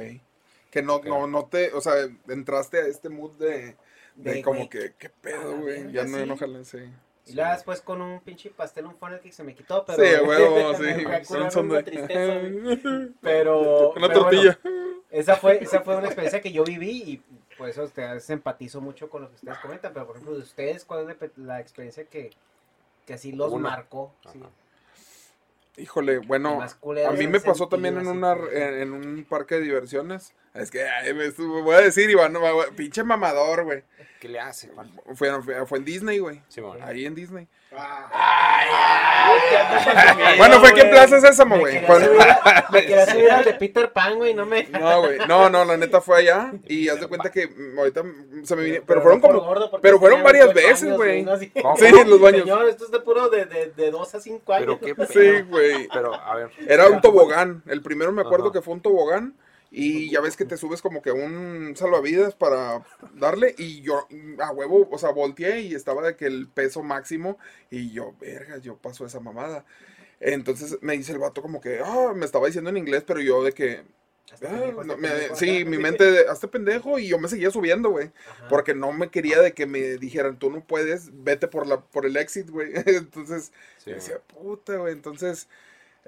Que 0.70 0.82
no, 0.82 1.00
no, 1.02 1.26
no 1.26 1.46
te, 1.46 1.72
o 1.72 1.80
sea, 1.80 1.94
entraste 2.28 2.78
a 2.78 2.86
este 2.86 3.08
mood 3.08 3.32
de, 3.38 3.76
de 4.16 4.34
De, 4.34 4.42
como 4.42 4.68
que, 4.68 4.94
qué 4.98 5.08
pedo, 5.08 5.52
la 5.52 5.58
güey, 5.60 5.92
ya 5.92 6.04
no, 6.04 6.18
sí. 6.18 6.26
no 6.26 6.36
jalen, 6.36 6.64
sí. 6.64 6.78
Y 7.26 7.34
luego 7.34 7.50
después 7.52 7.80
con 7.82 8.00
un 8.00 8.20
pinche 8.20 8.50
pastel, 8.50 8.86
un 8.86 8.96
funnel 8.96 9.20
cake 9.20 9.32
se 9.32 9.44
me 9.44 9.54
quitó, 9.54 9.84
pero... 9.84 10.02
Sí, 10.02 10.24
huevo, 10.26 10.74
sí. 10.78 11.24
Son, 11.24 11.50
son 11.50 11.66
una 11.70 11.78
de... 11.78 11.82
tristeza. 11.84 13.10
Pero. 13.20 13.90
Una 13.92 14.08
pero 14.08 14.20
tortilla. 14.20 14.58
bueno, 14.62 15.02
esa, 15.10 15.36
fue, 15.36 15.62
esa 15.62 15.80
fue 15.80 15.96
una 15.96 16.06
experiencia 16.06 16.40
que 16.40 16.52
yo 16.52 16.64
viví 16.64 17.02
y 17.06 17.22
por 17.56 17.68
eso 17.68 17.84
ustedes 17.84 18.28
empatizo 18.30 18.80
mucho 18.80 19.10
con 19.10 19.22
lo 19.22 19.28
que 19.28 19.34
ustedes 19.36 19.58
comentan. 19.58 19.92
Pero 19.92 20.06
por 20.06 20.16
ejemplo, 20.16 20.36
de 20.36 20.42
ustedes, 20.42 20.84
¿cuál 20.84 21.00
es 21.02 21.06
la, 21.08 21.14
pe- 21.14 21.30
la 21.36 21.60
experiencia 21.60 22.04
que, 22.04 22.30
que 23.06 23.14
así 23.14 23.32
los 23.32 23.52
Una. 23.52 23.70
marcó? 23.70 24.14
Sí. 24.32 24.40
Híjole, 25.78 26.18
bueno, 26.18 26.60
a 27.06 27.12
mí 27.12 27.26
me 27.28 27.38
pasó 27.40 27.68
también 27.68 27.96
en, 27.98 28.06
una, 28.08 28.32
en, 28.52 28.74
en 28.74 28.92
un 28.92 29.24
parque 29.28 29.54
de 29.56 29.60
diversiones. 29.62 30.34
Es 30.54 30.70
que, 30.70 30.82
ay, 30.88 31.14
me 31.14 31.26
estuvo- 31.26 31.62
voy 31.62 31.76
a 31.76 31.80
decir, 31.80 32.10
Iván, 32.10 32.32
no, 32.32 32.40
pinche 32.76 33.04
mamador, 33.04 33.64
güey. 33.64 33.84
¿Qué 34.20 34.28
le 34.28 34.40
hace? 34.40 34.70
Fue, 35.14 35.42
fue, 35.42 35.66
fue 35.66 35.78
en 35.78 35.84
Disney, 35.84 36.18
güey. 36.18 36.42
Sí, 36.48 36.60
bueno. 36.60 36.84
Ahí 36.84 37.06
en 37.06 37.14
Disney. 37.14 37.46
Ay, 37.70 38.68
Bueno, 40.38 40.58
fue 40.60 40.70
aquí 40.70 40.80
en 40.80 40.90
Plaza 40.90 41.20
Sésamo, 41.20 41.56
Me 41.56 41.60
güey. 41.60 41.80
me 42.72 42.80
quería 42.82 43.06
subir 43.06 43.30
al 43.30 43.44
de 43.44 43.54
Peter 43.54 43.92
Pan, 43.92 44.16
güey, 44.16 44.32
no 44.34 44.46
me. 44.46 44.64
No, 44.64 45.00
güey. 45.02 45.18
No, 45.28 45.50
no, 45.50 45.64
la 45.64 45.76
neta 45.76 46.00
fue 46.00 46.18
allá. 46.18 46.52
Y 46.66 46.88
haz 46.88 47.00
de 47.00 47.06
cuenta 47.08 47.30
que 47.30 47.48
ahorita 47.76 48.02
se 48.44 48.56
me 48.56 48.62
vino. 48.64 48.82
Pero, 48.86 49.02
fueron 49.02 49.20
como. 49.20 49.54
pero 49.82 49.98
fueron 49.98 50.22
varias 50.22 50.54
28 50.54 50.68
veces, 50.68 50.96
güey. 50.96 51.26
Sí, 51.76 52.06
los 52.06 52.20
baños. 52.20 52.42
Señor, 52.42 52.68
esto 52.68 52.86
es 52.86 52.90
de 52.90 53.00
puro 53.00 53.28
de, 53.28 53.44
de, 53.46 53.72
de 53.76 53.90
2 53.90 54.14
a 54.14 54.20
5 54.20 54.52
años. 54.52 54.78
Pero 54.80 54.96
qué 54.96 55.06
Sí, 55.06 55.42
güey. 55.42 55.88
Pero, 55.92 56.14
a 56.14 56.36
ver. 56.36 56.50
Era 56.66 56.88
un 56.88 57.00
tobogán. 57.00 57.62
El 57.66 57.82
primero 57.82 58.12
me 58.12 58.22
acuerdo 58.22 58.50
que 58.50 58.62
fue 58.62 58.74
un 58.74 58.80
tobogán. 58.80 59.34
Y 59.70 60.10
ya 60.10 60.20
ves 60.20 60.36
que 60.36 60.44
te 60.46 60.56
subes 60.56 60.80
como 60.80 61.02
que 61.02 61.12
un 61.12 61.74
salvavidas 61.76 62.34
para 62.34 62.84
darle. 63.14 63.54
Y 63.58 63.82
yo, 63.82 64.06
a 64.40 64.50
huevo, 64.52 64.88
o 64.90 64.98
sea, 64.98 65.10
volteé 65.10 65.60
y 65.60 65.74
estaba 65.74 66.02
de 66.02 66.16
que 66.16 66.26
el 66.26 66.48
peso 66.48 66.82
máximo. 66.82 67.38
Y 67.70 67.90
yo, 67.92 68.14
verga, 68.20 68.58
yo 68.58 68.76
paso 68.76 69.04
esa 69.04 69.20
mamada. 69.20 69.64
Entonces 70.20 70.78
me 70.80 70.96
dice 70.96 71.12
el 71.12 71.18
vato 71.18 71.42
como 71.42 71.60
que, 71.60 71.80
ah, 71.84 72.12
me 72.14 72.24
estaba 72.24 72.46
diciendo 72.46 72.70
en 72.70 72.76
inglés, 72.78 73.04
pero 73.06 73.20
yo 73.20 73.42
de 73.44 73.52
que. 73.52 73.82
Ah, 74.30 74.36
pendejo, 74.40 74.84
me- 74.84 74.94
pendejo, 75.08 75.36
sí, 75.36 75.64
mi 75.64 75.78
mente, 75.78 76.26
hazte 76.28 76.48
pendejo. 76.48 76.98
Y 76.98 77.08
yo 77.08 77.18
me 77.18 77.28
seguía 77.28 77.50
subiendo, 77.50 77.90
güey. 77.90 78.10
Porque 78.50 78.74
no 78.74 78.92
me 78.92 79.10
quería 79.10 79.40
de 79.40 79.52
que 79.54 79.64
me 79.66 79.80
dijeran, 79.96 80.38
tú 80.38 80.50
no 80.50 80.62
puedes, 80.66 81.10
vete 81.24 81.48
por 81.48 81.66
la 81.66 81.80
por 81.80 82.04
el 82.04 82.16
exit, 82.16 82.50
güey. 82.50 82.72
Entonces, 82.86 83.52
Sí, 83.78 83.92
decía, 83.92 84.18
puta, 84.20 84.76
güey. 84.76 84.92
Entonces, 84.92 85.48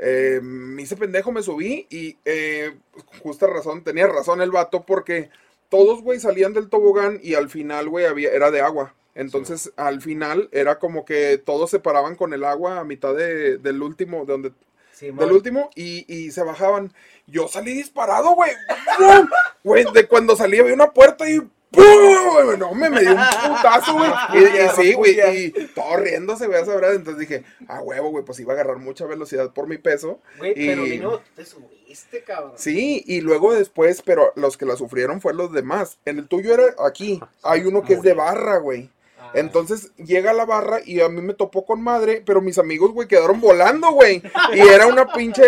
eh, 0.02 0.40
me 0.43 0.81
hice 0.81 0.97
pendejo, 0.97 1.31
me 1.31 1.43
subí 1.43 1.86
y 1.90 2.16
eh, 2.24 2.74
justa 3.22 3.47
razón, 3.47 3.85
tenía 3.85 4.06
razón 4.06 4.40
el 4.40 4.51
vato 4.51 4.86
porque 4.86 5.28
todos, 5.68 6.01
güey, 6.01 6.18
salían 6.18 6.55
del 6.55 6.70
tobogán 6.70 7.20
y 7.22 7.35
al 7.35 7.51
final, 7.51 7.90
güey, 7.90 8.06
había, 8.06 8.31
era 8.31 8.51
de 8.51 8.62
agua. 8.62 8.94
Entonces, 9.14 9.72
al 9.77 10.01
final 10.01 10.48
era 10.52 10.78
como 10.78 11.05
que 11.05 11.36
todos 11.36 11.68
se 11.68 11.81
paraban 11.81 12.16
con 12.16 12.32
el 12.32 12.44
agua 12.44 12.81
a 12.81 12.85
mitad 12.85 13.14
de, 13.14 13.59
del 13.59 13.82
último, 13.82 14.24
de 14.24 14.32
donde 14.32 14.52
Sí, 14.93 15.10
del 15.10 15.32
último 15.32 15.70
y, 15.74 16.05
y 16.14 16.31
se 16.31 16.43
bajaban. 16.43 16.93
Yo 17.27 17.48
salí 17.48 17.72
disparado, 17.72 18.35
güey. 18.35 18.52
Güey, 19.62 19.85
de 19.93 20.09
cuando 20.09 20.36
salí 20.36 20.59
había 20.59 20.72
una 20.72 20.93
puerta 20.93 21.28
y 21.28 21.40
¡pum! 21.70 22.59
No, 22.59 22.74
me, 22.74 22.90
me 22.90 23.01
dio 23.01 23.10
un 23.12 23.16
putazo, 23.18 23.94
güey. 23.94 24.10
Y, 24.34 24.38
y 24.38 24.68
sí, 24.76 24.92
güey, 24.94 25.44
y 25.47 25.51
todo 25.74 25.97
riéndose, 25.97 26.47
güey, 26.47 26.62
esa 26.62 26.74
verdad. 26.74 26.94
Entonces 26.94 27.20
dije, 27.28 27.44
a 27.68 27.80
huevo, 27.80 28.10
güey, 28.10 28.24
pues 28.24 28.38
iba 28.40 28.52
a 28.52 28.55
agarrar 28.55 28.78
mucha 28.78 29.06
velocidad 29.06 29.52
por 29.52 29.66
mi 29.66 29.78
peso. 29.78 30.20
Güey, 30.38 30.52
y- 30.56 30.66
pero 30.66 31.18
tú 31.18 31.22
te 31.36 31.44
subiste, 31.44 32.22
cabrón. 32.24 32.52
Sí, 32.56 33.02
y 33.06 33.20
luego 33.20 33.52
después, 33.55 34.02
pero 34.02 34.32
los 34.36 34.56
que 34.56 34.66
la 34.66 34.76
sufrieron 34.76 35.20
fueron 35.20 35.38
los 35.38 35.52
demás. 35.52 35.98
En 36.05 36.18
el 36.18 36.28
tuyo 36.28 36.55
era 36.55 36.64
aquí. 36.86 37.20
Hay 37.42 37.62
uno 37.64 37.82
que 37.82 37.94
es 37.94 38.02
de 38.02 38.14
barra, 38.14 38.59
güey. 38.59 38.90
Ah, 39.18 39.32
Entonces 39.34 39.92
llega 39.97 40.30
a 40.30 40.34
la 40.34 40.47
barra 40.47 40.78
y 40.84 41.01
a 41.02 41.09
mí 41.09 41.20
me 41.20 41.34
topó 41.34 41.66
con 41.66 41.82
madre, 41.82 42.22
pero 42.24 42.40
mis 42.40 42.59
amigos, 42.59 42.92
güey, 42.92 43.06
quedaron 43.06 43.40
volando, 43.40 43.90
güey. 43.92 44.22
Y 44.55 44.60
era 44.60 44.86
una 44.86 45.12
pinche 45.12 45.44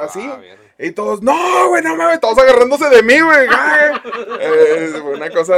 así. 0.00 0.20
Ah, 0.30 0.36
bien. 0.36 0.67
Y 0.80 0.92
todos, 0.92 1.20
no, 1.22 1.68
güey, 1.70 1.82
no 1.82 1.96
mames, 1.96 2.20
todos 2.20 2.38
agarrándose 2.38 2.88
de 2.88 3.02
mí, 3.02 3.18
güey. 3.20 3.48
ay". 3.50 4.00
Eh, 4.40 4.92
fue 5.02 5.14
una 5.16 5.28
cosa, 5.30 5.54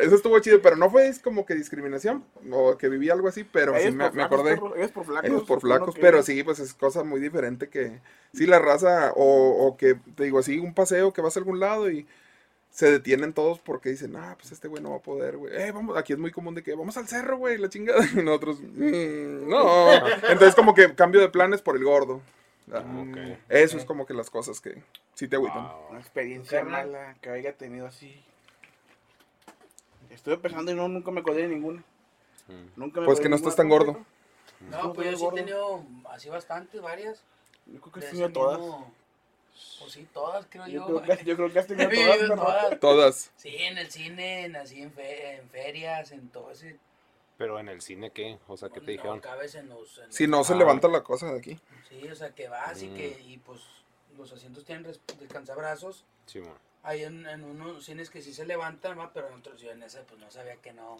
eso 0.00 0.14
estuvo 0.16 0.38
chido, 0.38 0.62
pero 0.62 0.76
no 0.76 0.88
fue 0.90 1.12
como 1.22 1.44
que 1.44 1.54
discriminación 1.54 2.24
o 2.50 2.78
que 2.78 2.88
viví 2.88 3.10
algo 3.10 3.28
así, 3.28 3.44
pero 3.44 3.78
sí 3.78 3.90
me, 3.90 4.04
acordé. 4.04 4.52
ellos 4.76 4.90
por 4.90 5.04
flacos. 5.04 5.28
Ellos 5.30 5.42
por 5.44 5.60
flacos, 5.60 5.94
que- 5.94 6.00
pero 6.00 6.22
sí, 6.22 6.42
pues 6.42 6.58
es 6.58 6.72
cosa 6.72 7.04
muy 7.04 7.20
diferente 7.20 7.68
que 7.68 8.00
sí 8.32 8.46
la 8.46 8.58
raza 8.58 9.12
o, 9.14 9.66
o 9.66 9.76
que 9.76 9.96
te 10.16 10.24
digo 10.24 10.38
así 10.38 10.58
un 10.58 10.72
paseo 10.72 11.12
que 11.12 11.20
vas 11.20 11.36
a 11.36 11.40
algún 11.40 11.60
lado 11.60 11.90
y 11.90 12.06
se 12.70 12.90
detienen 12.90 13.34
todos 13.34 13.58
porque 13.58 13.90
dicen, 13.90 14.16
ah, 14.16 14.34
pues 14.38 14.50
este 14.52 14.68
güey 14.68 14.82
no 14.82 14.90
va 14.92 14.96
a 14.96 15.02
poder, 15.02 15.36
güey. 15.36 15.54
Eh, 15.54 15.72
vamos, 15.72 15.96
aquí 15.98 16.14
es 16.14 16.18
muy 16.18 16.30
común 16.30 16.54
de 16.54 16.62
que 16.62 16.74
vamos 16.74 16.96
al 16.96 17.06
cerro, 17.06 17.36
güey, 17.36 17.58
la 17.58 17.68
chingada. 17.68 18.00
Y 18.14 18.22
nosotros, 18.22 18.58
"Mm, 18.62 19.48
no. 19.48 19.92
Entonces 20.30 20.54
como 20.54 20.72
que 20.74 20.94
cambio 20.94 21.20
de 21.20 21.28
planes 21.28 21.60
por 21.60 21.76
el 21.76 21.84
gordo. 21.84 22.22
Ok. 22.70 23.38
Eso 23.48 23.76
es 23.76 23.84
como 23.84 24.06
que 24.06 24.14
las 24.14 24.30
cosas 24.30 24.60
que 24.60 24.82
sí 25.14 25.28
te 25.28 25.36
agüitan. 25.36 25.70
Una 25.90 26.00
experiencia 26.00 26.64
mala 26.64 27.16
que 27.20 27.30
haya 27.30 27.52
tenido 27.56 27.86
así. 27.86 28.22
Estuve 30.10 30.36
pensando 30.38 30.70
y 30.70 30.74
no, 30.74 30.88
nunca 30.88 31.10
me 31.10 31.20
acordé 31.20 31.42
de 31.42 31.48
ninguna. 31.48 31.82
Nunca 32.76 33.00
me 33.00 33.06
Pues 33.06 33.20
que 33.20 33.28
no 33.28 33.36
estás 33.36 33.56
tan 33.56 33.68
gordo. 33.68 34.04
No, 34.60 34.92
pues 34.92 35.10
yo 35.10 35.16
sí 35.16 35.24
he 35.26 35.32
tenido 35.32 35.84
así 36.10 36.28
bastantes, 36.28 36.80
varias. 36.80 37.22
Yo 37.66 37.80
creo 37.80 37.92
que 37.92 38.00
ese 38.00 38.08
tenido 38.10 38.30
todas. 38.30 38.58
mismo- 38.60 38.92
Pues 39.80 39.92
sí, 39.92 40.06
todas, 40.12 40.46
creo 40.48 40.66
Yo 40.66 40.88
yo. 40.88 41.00
creo 41.02 41.18
que, 41.18 41.24
yo 41.24 41.36
creo 41.36 41.52
que 41.52 41.58
has 41.58 41.66
He 41.70 41.74
tenido 41.76 41.90
todas, 41.90 42.28
todas. 42.36 42.80
Todas. 42.80 43.30
Sí, 43.36 43.56
en 43.56 43.78
el 43.78 43.90
cine, 43.90 44.44
en, 44.44 44.56
así 44.56 44.82
en, 44.82 44.92
fe- 44.92 45.36
en 45.36 45.48
ferias, 45.50 46.12
en 46.12 46.28
todo 46.28 46.50
ese. 46.52 46.78
Pero 47.42 47.58
en 47.58 47.68
el 47.68 47.80
cine, 47.80 48.12
¿qué? 48.12 48.38
O 48.46 48.56
sea, 48.56 48.68
¿qué 48.68 48.78
te 48.78 48.86
no 48.86 48.92
dijeron? 48.92 49.18
cabes 49.20 49.56
en 49.56 49.68
los. 49.68 49.98
en 49.98 50.12
Si 50.12 50.28
los- 50.28 50.30
no 50.38 50.44
se 50.44 50.52
Ah. 50.52 50.56
levanta 50.58 50.86
la 50.86 51.02
cosa 51.02 51.26
de 51.32 51.38
aquí. 51.40 51.58
Sí, 51.88 52.08
o 52.08 52.14
sea, 52.14 52.30
que 52.32 52.46
vas 52.48 52.80
y 52.80 52.86
Mm. 52.86 52.94
que. 52.94 53.20
Y 53.26 53.38
pues 53.38 53.60
los 54.16 54.32
asientos 54.32 54.64
tienen 54.64 54.84
res- 54.84 55.00
descansabrazos. 55.18 56.04
Sí, 56.26 56.38
bueno. 56.38 56.54
Hay 56.84 57.02
en, 57.02 57.26
en 57.26 57.42
unos 57.42 57.84
cines 57.84 58.10
que 58.10 58.22
sí 58.22 58.32
se 58.32 58.46
levantan, 58.46 58.96
¿va? 58.96 59.12
pero 59.12 59.26
en 59.26 59.34
otros 59.34 59.60
yo 59.60 59.72
en 59.72 59.82
ese 59.82 60.02
pues 60.02 60.20
no 60.20 60.30
sabía 60.30 60.54
que 60.54 60.72
no. 60.72 60.98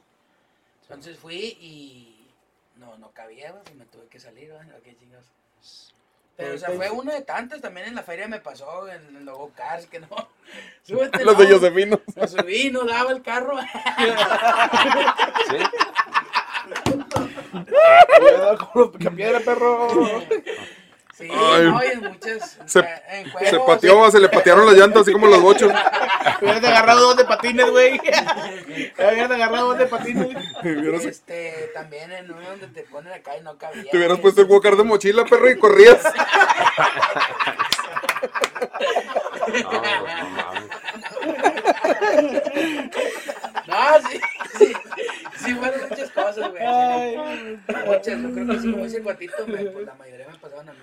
Entonces 0.82 1.16
fui 1.16 1.56
y 1.60 2.28
no, 2.76 2.98
no 2.98 3.12
cabía, 3.12 3.52
¿va? 3.52 3.62
y 3.70 3.74
me 3.76 3.84
tuve 3.86 4.08
que 4.08 4.18
salir, 4.18 4.52
¿va? 4.52 4.62
¿A 4.62 4.80
qué 4.82 4.96
chingas? 4.96 5.24
Pero, 6.36 6.54
o 6.54 6.58
sea, 6.58 6.70
fue 6.70 6.90
una 6.90 7.12
de 7.14 7.20
tantas, 7.22 7.60
también 7.60 7.86
en 7.88 7.94
la 7.94 8.02
feria 8.02 8.26
me 8.26 8.40
pasó, 8.40 8.88
en, 8.88 9.16
en 9.16 9.24
los 9.26 9.50
cars 9.52 9.86
que 9.86 10.00
no. 10.00 10.08
Súbete, 10.82 11.24
Los 11.24 11.36
no. 11.38 11.44
de 11.44 11.52
Josefino. 11.54 12.00
Me 12.16 12.26
subí, 12.26 12.70
no 12.72 12.84
daba 12.84 13.12
el 13.12 13.22
carro. 13.22 13.58
¿Sí? 15.50 15.56
Cuidado 17.52 18.58
con 18.58 18.82
los 18.82 18.90
picapiedra, 18.92 19.40
perro. 19.40 19.88
Sí, 21.14 21.28
Ay. 21.30 21.64
no, 21.64 21.84
y 21.84 21.86
en 21.88 22.00
muchas. 22.00 22.58
Se, 22.64 22.80
eh, 22.80 23.02
en 23.10 23.50
se 23.50 23.60
pateó, 23.60 24.10
se 24.10 24.18
le 24.18 24.30
patearon 24.30 24.64
las 24.64 24.74
llantas, 24.74 25.02
así 25.02 25.12
como 25.12 25.26
los 25.26 25.42
bochos. 25.42 25.70
Hubieras 26.40 26.64
agarrado 26.64 27.00
dos 27.00 27.16
de 27.18 27.24
patines, 27.26 27.70
güey. 27.70 28.00
Hubieras 28.00 29.30
agarrado 29.30 29.66
dos 29.68 29.78
de 29.78 29.86
patines. 29.86 30.28
Este, 31.04 31.70
también 31.74 32.10
en 32.12 32.32
uno 32.32 32.40
donde 32.48 32.68
te 32.68 32.82
ponen 32.84 33.12
acá 33.12 33.36
y 33.36 33.42
no 33.42 33.58
cabía. 33.58 33.90
Te 33.90 33.96
hubieras 33.98 34.18
puesto 34.20 34.40
el 34.40 34.46
walker 34.48 34.74
de 34.76 34.84
mochila, 34.84 35.26
perro, 35.26 35.50
y 35.50 35.58
corrías. 35.58 36.00
No, 43.66 44.08
sí, 44.08 44.20
sí, 44.58 44.72
sí, 45.44 45.54
fueron 45.54 45.88
muchas 45.88 46.10
cosas, 46.10 46.50
güey. 46.50 46.62
Ay. 46.64 47.60
Muchas, 47.86 48.22
yo 48.22 48.32
creo 48.32 48.46
que 48.46 48.58
sí, 48.58 48.70
como 48.70 48.84
dice 48.84 48.96
el 48.96 49.02
guatito, 49.02 49.46
me, 49.46 49.64
pues 49.64 49.86
la 49.86 49.94
mayoría 49.94 50.28
me 50.28 50.38
pasaban 50.38 50.68
a 50.68 50.72
mí. 50.72 50.78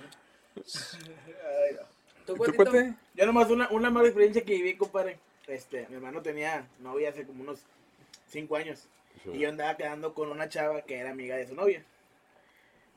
¿Tú, 2.26 2.36
guatito? 2.36 2.72
Yo 3.16 3.26
nomás 3.26 3.50
una, 3.50 3.70
una 3.70 3.90
mala 3.90 4.08
experiencia 4.08 4.44
que 4.44 4.54
viví, 4.54 4.76
compadre. 4.76 5.20
Este, 5.48 5.88
mi 5.90 5.96
hermano 5.96 6.22
tenía 6.22 6.68
novia 6.80 7.10
hace 7.10 7.26
como 7.26 7.42
unos 7.42 7.62
5 8.28 8.56
años. 8.56 8.88
Y 9.26 9.40
yo 9.40 9.50
andaba 9.50 9.76
quedando 9.76 10.14
con 10.14 10.30
una 10.30 10.48
chava 10.48 10.82
que 10.84 10.98
era 10.98 11.12
amiga 11.12 11.36
de 11.36 11.48
su 11.48 11.56
novia. 11.56 11.84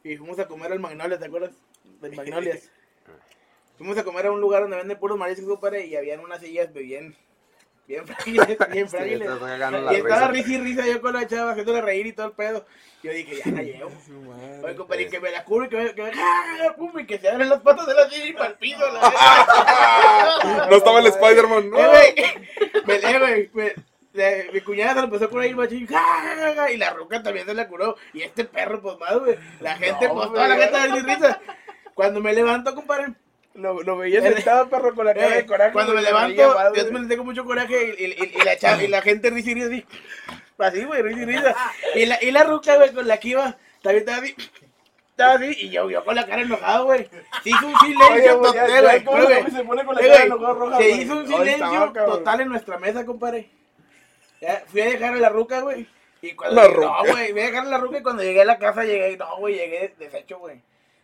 Y 0.04 0.16
fuimos 0.16 0.38
a 0.38 0.46
comer 0.46 0.72
al 0.72 0.80
Magnolias, 0.80 1.20
¿te 1.20 1.26
acuerdas? 1.26 1.52
Del 2.00 2.14
Magnolias. 2.14 2.70
fuimos 3.78 3.96
a 3.98 4.04
comer 4.04 4.26
a 4.26 4.32
un 4.32 4.40
lugar 4.40 4.62
donde 4.62 4.76
venden 4.76 4.98
puros 4.98 5.18
mariscos, 5.18 5.48
compadre, 5.48 5.86
y 5.86 5.96
habían 5.96 6.20
unas 6.20 6.40
sillas 6.40 6.72
bien, 6.72 7.16
bien 7.86 8.06
frágiles, 8.06 8.46
bien 8.72 8.88
frágiles. 8.88 9.28
y 9.90 9.94
estaba 9.96 10.28
risa. 10.28 10.50
y 10.52 10.58
risa 10.58 10.86
yo 10.86 11.00
con 11.00 11.12
la 11.14 11.26
chava, 11.26 11.50
haciéndole 11.52 11.80
reír 11.82 12.06
y 12.06 12.12
todo 12.12 12.26
el 12.26 12.32
pedo. 12.32 12.64
Yo 13.02 13.12
dije, 13.12 13.36
ya 13.44 13.50
la 13.52 13.62
llevo. 13.64 13.90
Oye, 14.62 14.76
compadre, 14.76 15.02
y 15.02 15.08
que 15.08 15.20
me 15.20 15.30
la 15.30 15.44
cubro 15.44 15.66
y 15.66 15.68
que 15.68 15.76
me, 15.76 15.94
que 15.94 16.02
me, 16.02 16.10
¡ah! 16.16 16.74
pum, 16.76 16.98
y 17.00 17.06
que 17.06 17.18
se 17.18 17.28
abren 17.28 17.48
las 17.48 17.60
patas 17.60 17.86
de 17.86 17.94
la 17.94 18.08
silla 18.08 18.26
y 18.26 18.32
para 18.32 18.46
el 18.50 18.54
piso. 18.54 18.80
La. 18.92 20.66
No 20.70 20.76
estaba 20.76 21.00
el 21.00 21.06
Spider-Man, 21.06 21.70
no. 21.70 21.78
Eh, 21.78 22.14
güey, 22.84 22.84
me, 22.86 22.94
eh, 22.94 23.18
güey, 23.18 23.50
me- 23.54 23.74
le- 24.14 24.50
mi 24.52 24.60
cuñada 24.60 24.92
se 24.94 24.98
lo 25.00 25.04
empezó 25.06 25.24
a 25.24 25.28
curar 25.28 25.46
y 25.46 25.54
machín, 25.54 25.88
y 26.72 26.76
la 26.76 26.90
ruca 26.90 27.22
también 27.22 27.46
se 27.46 27.54
la 27.54 27.66
curó. 27.66 27.96
Y 28.12 28.22
este 28.22 28.44
perro, 28.44 28.80
pues 28.82 28.98
más, 28.98 29.18
güey. 29.18 29.36
La 29.60 29.74
gente, 29.76 30.06
No, 30.08 30.14
pues 30.14 30.28
güey. 30.28 30.34
toda 30.34 30.48
la 30.48 30.56
gente 30.56 30.78
de 30.78 31.14
risa. 31.14 31.40
Cuando 31.94 32.20
me 32.20 32.32
levanto, 32.34 32.74
compadre. 32.74 33.14
Lo, 33.54 33.82
lo 33.82 33.98
veía 33.98 34.22
sentado, 34.22 34.68
perro, 34.70 34.94
con 34.94 35.04
la 35.04 35.12
cara 35.14 35.34
eh, 35.34 35.36
de 35.42 35.46
coraje. 35.46 35.72
cuando 35.72 35.92
me 35.94 36.00
levanto, 36.02 36.72
yo 36.74 36.92
me 36.92 37.06
tengo 37.06 37.22
mucho 37.24 37.44
coraje 37.44 37.94
y, 37.98 38.04
y- 38.04 38.12
y- 38.12 38.40
y 38.40 38.44
la, 38.44 38.56
chava- 38.56 38.82
y 38.82 38.88
la 38.88 39.02
gente 39.02 39.28
risa 39.30 39.50
y 39.50 39.54
risa 39.54 39.66
así. 39.66 39.86
Así, 40.58 40.84
güey, 40.84 41.02
risa 41.02 41.20
y 41.20 41.24
risa. 41.26 41.56
Y 41.94 42.06
la, 42.06 42.18
y 42.22 42.30
la 42.30 42.44
ruca, 42.44 42.76
güey, 42.76 42.92
con 42.94 43.06
la 43.06 43.18
que 43.18 43.28
iba, 43.28 43.56
también 43.82 44.00
estaba 44.08 44.18
así. 44.22 44.34
Estaba 45.10 45.34
así 45.34 45.54
y 45.60 45.68
yo, 45.70 45.90
yo 45.90 46.02
con 46.04 46.14
la 46.14 46.24
cara 46.26 46.40
enojada, 46.42 46.78
güey. 46.80 47.06
Se 47.42 47.50
hizo 47.50 47.66
un 47.66 47.78
silencio 47.80 48.40
total, 48.40 48.82
güey. 49.04 49.50
se 49.50 49.64
pone 49.64 49.84
con 49.84 49.94
la 49.96 50.00
eh, 50.00 50.04
cara 50.08 50.14
güey, 50.16 50.26
enojada 50.26 50.54
roja, 50.54 50.76
Se 50.78 50.88
güey. 50.88 51.02
hizo 51.02 51.12
un 51.16 51.26
silencio 51.28 51.92
total 52.06 52.40
en 52.40 52.48
nuestra 52.48 52.78
mesa, 52.78 53.04
compadre. 53.04 53.50
Ya, 54.40 54.64
fui 54.66 54.80
a 54.80 54.86
dejar 54.86 55.12
a 55.12 55.16
la 55.16 55.28
ruca, 55.28 55.60
güey. 55.60 55.86
Y 56.22 56.32
cuando 56.32 56.62
La. 56.62 56.68
No, 56.68 56.98
güey, 57.12 57.32
fui 57.32 57.40
a 57.42 57.46
dejar 57.46 57.66
a 57.66 57.70
la 57.70 57.78
ruca 57.78 57.98
y 57.98 58.02
cuando 58.02 58.22
llegué 58.22 58.40
a 58.40 58.46
la 58.46 58.58
casa 58.58 58.84
llegué, 58.84 59.16
no, 59.18 59.36
güey, 59.36 59.56
llegué 59.56 59.94
deshecho, 59.98 60.38
güey. 60.38 60.62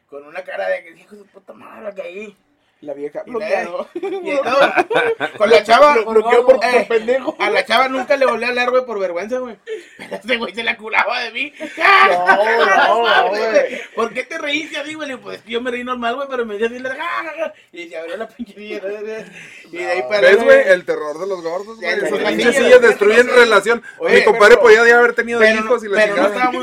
Con 0.09 0.25
una 0.25 0.43
cara 0.43 0.69
de 0.69 0.85
que, 0.85 1.01
hijo 1.01 1.17
de 1.17 1.25
puta 1.25 1.53
madre, 1.53 1.85
la 1.85 1.95
caí. 1.95 2.37
La 2.81 2.95
vieja 2.95 3.23
Y 3.27 3.31
bloqueado. 3.31 3.89
le- 3.95 4.09
y 4.09 4.11
no, 4.35 5.37
con 5.37 5.51
la 5.51 5.65
chava, 5.65 5.97
Lo 5.97 6.05
bloqueó 6.13 6.47
por, 6.47 6.65
eh, 6.65 6.87
por 6.87 6.97
pendejo. 6.97 7.37
a 7.41 7.51
la 7.51 7.65
chava 7.65 7.89
nunca 7.89 8.17
le 8.17 8.25
volví 8.25 8.45
a 8.45 8.49
hablar, 8.49 8.71
güey, 8.71 8.87
por 8.87 9.01
vergüenza, 9.01 9.39
güey. 9.39 9.57
Pero 9.97 10.15
este 10.15 10.37
güey 10.37 10.55
se 10.55 10.63
la 10.63 10.77
curaba 10.77 11.21
de 11.23 11.33
mí. 11.33 11.53
no, 11.77 12.67
no, 13.05 13.29
güey. 13.31 13.81
¿Por 13.97 14.13
qué 14.15 14.23
te 14.23 14.39
reíste 14.39 14.79
así, 14.79 14.95
güey? 14.95 15.09
Le 15.09 15.19
Pues 15.19 15.39
es 15.39 15.43
que 15.45 15.51
yo 15.53 15.61
me 15.61 15.73
reí 15.73 15.83
normal, 15.83 16.15
güey, 16.15 16.29
pero 16.29 16.47
me 16.47 16.55
decía 16.57 16.69
así, 16.69 16.79
la- 16.79 17.53
y 17.73 17.89
se 17.89 17.99
abrió 17.99 18.17
la 18.17 18.29
pinche 18.29 18.55
Y 18.61 19.77
de 19.77 19.87
ahí 19.91 20.03
para 20.03 20.21
¿Ves, 20.21 20.45
güey? 20.45 20.69
El 20.69 20.85
terror 20.85 21.19
de 21.19 21.27
los 21.27 21.43
gordos, 21.43 21.77
güey. 21.81 21.91
Esas 21.91 22.11
pinches 22.19 22.57
sillas 22.57 22.81
destruyen 22.81 23.27
relación. 23.29 23.83
Oye, 23.99 24.19
Mi 24.19 24.25
compadre 24.25 24.55
pero- 24.55 24.63
podía 24.63 24.87
ya 24.87 24.99
haber 24.99 25.15
tenido 25.15 25.45
hijos 25.45 25.83
y 25.83 25.89
la 25.89 25.97
pero 26.05 26.17
no 26.17 26.29
que 26.31 26.59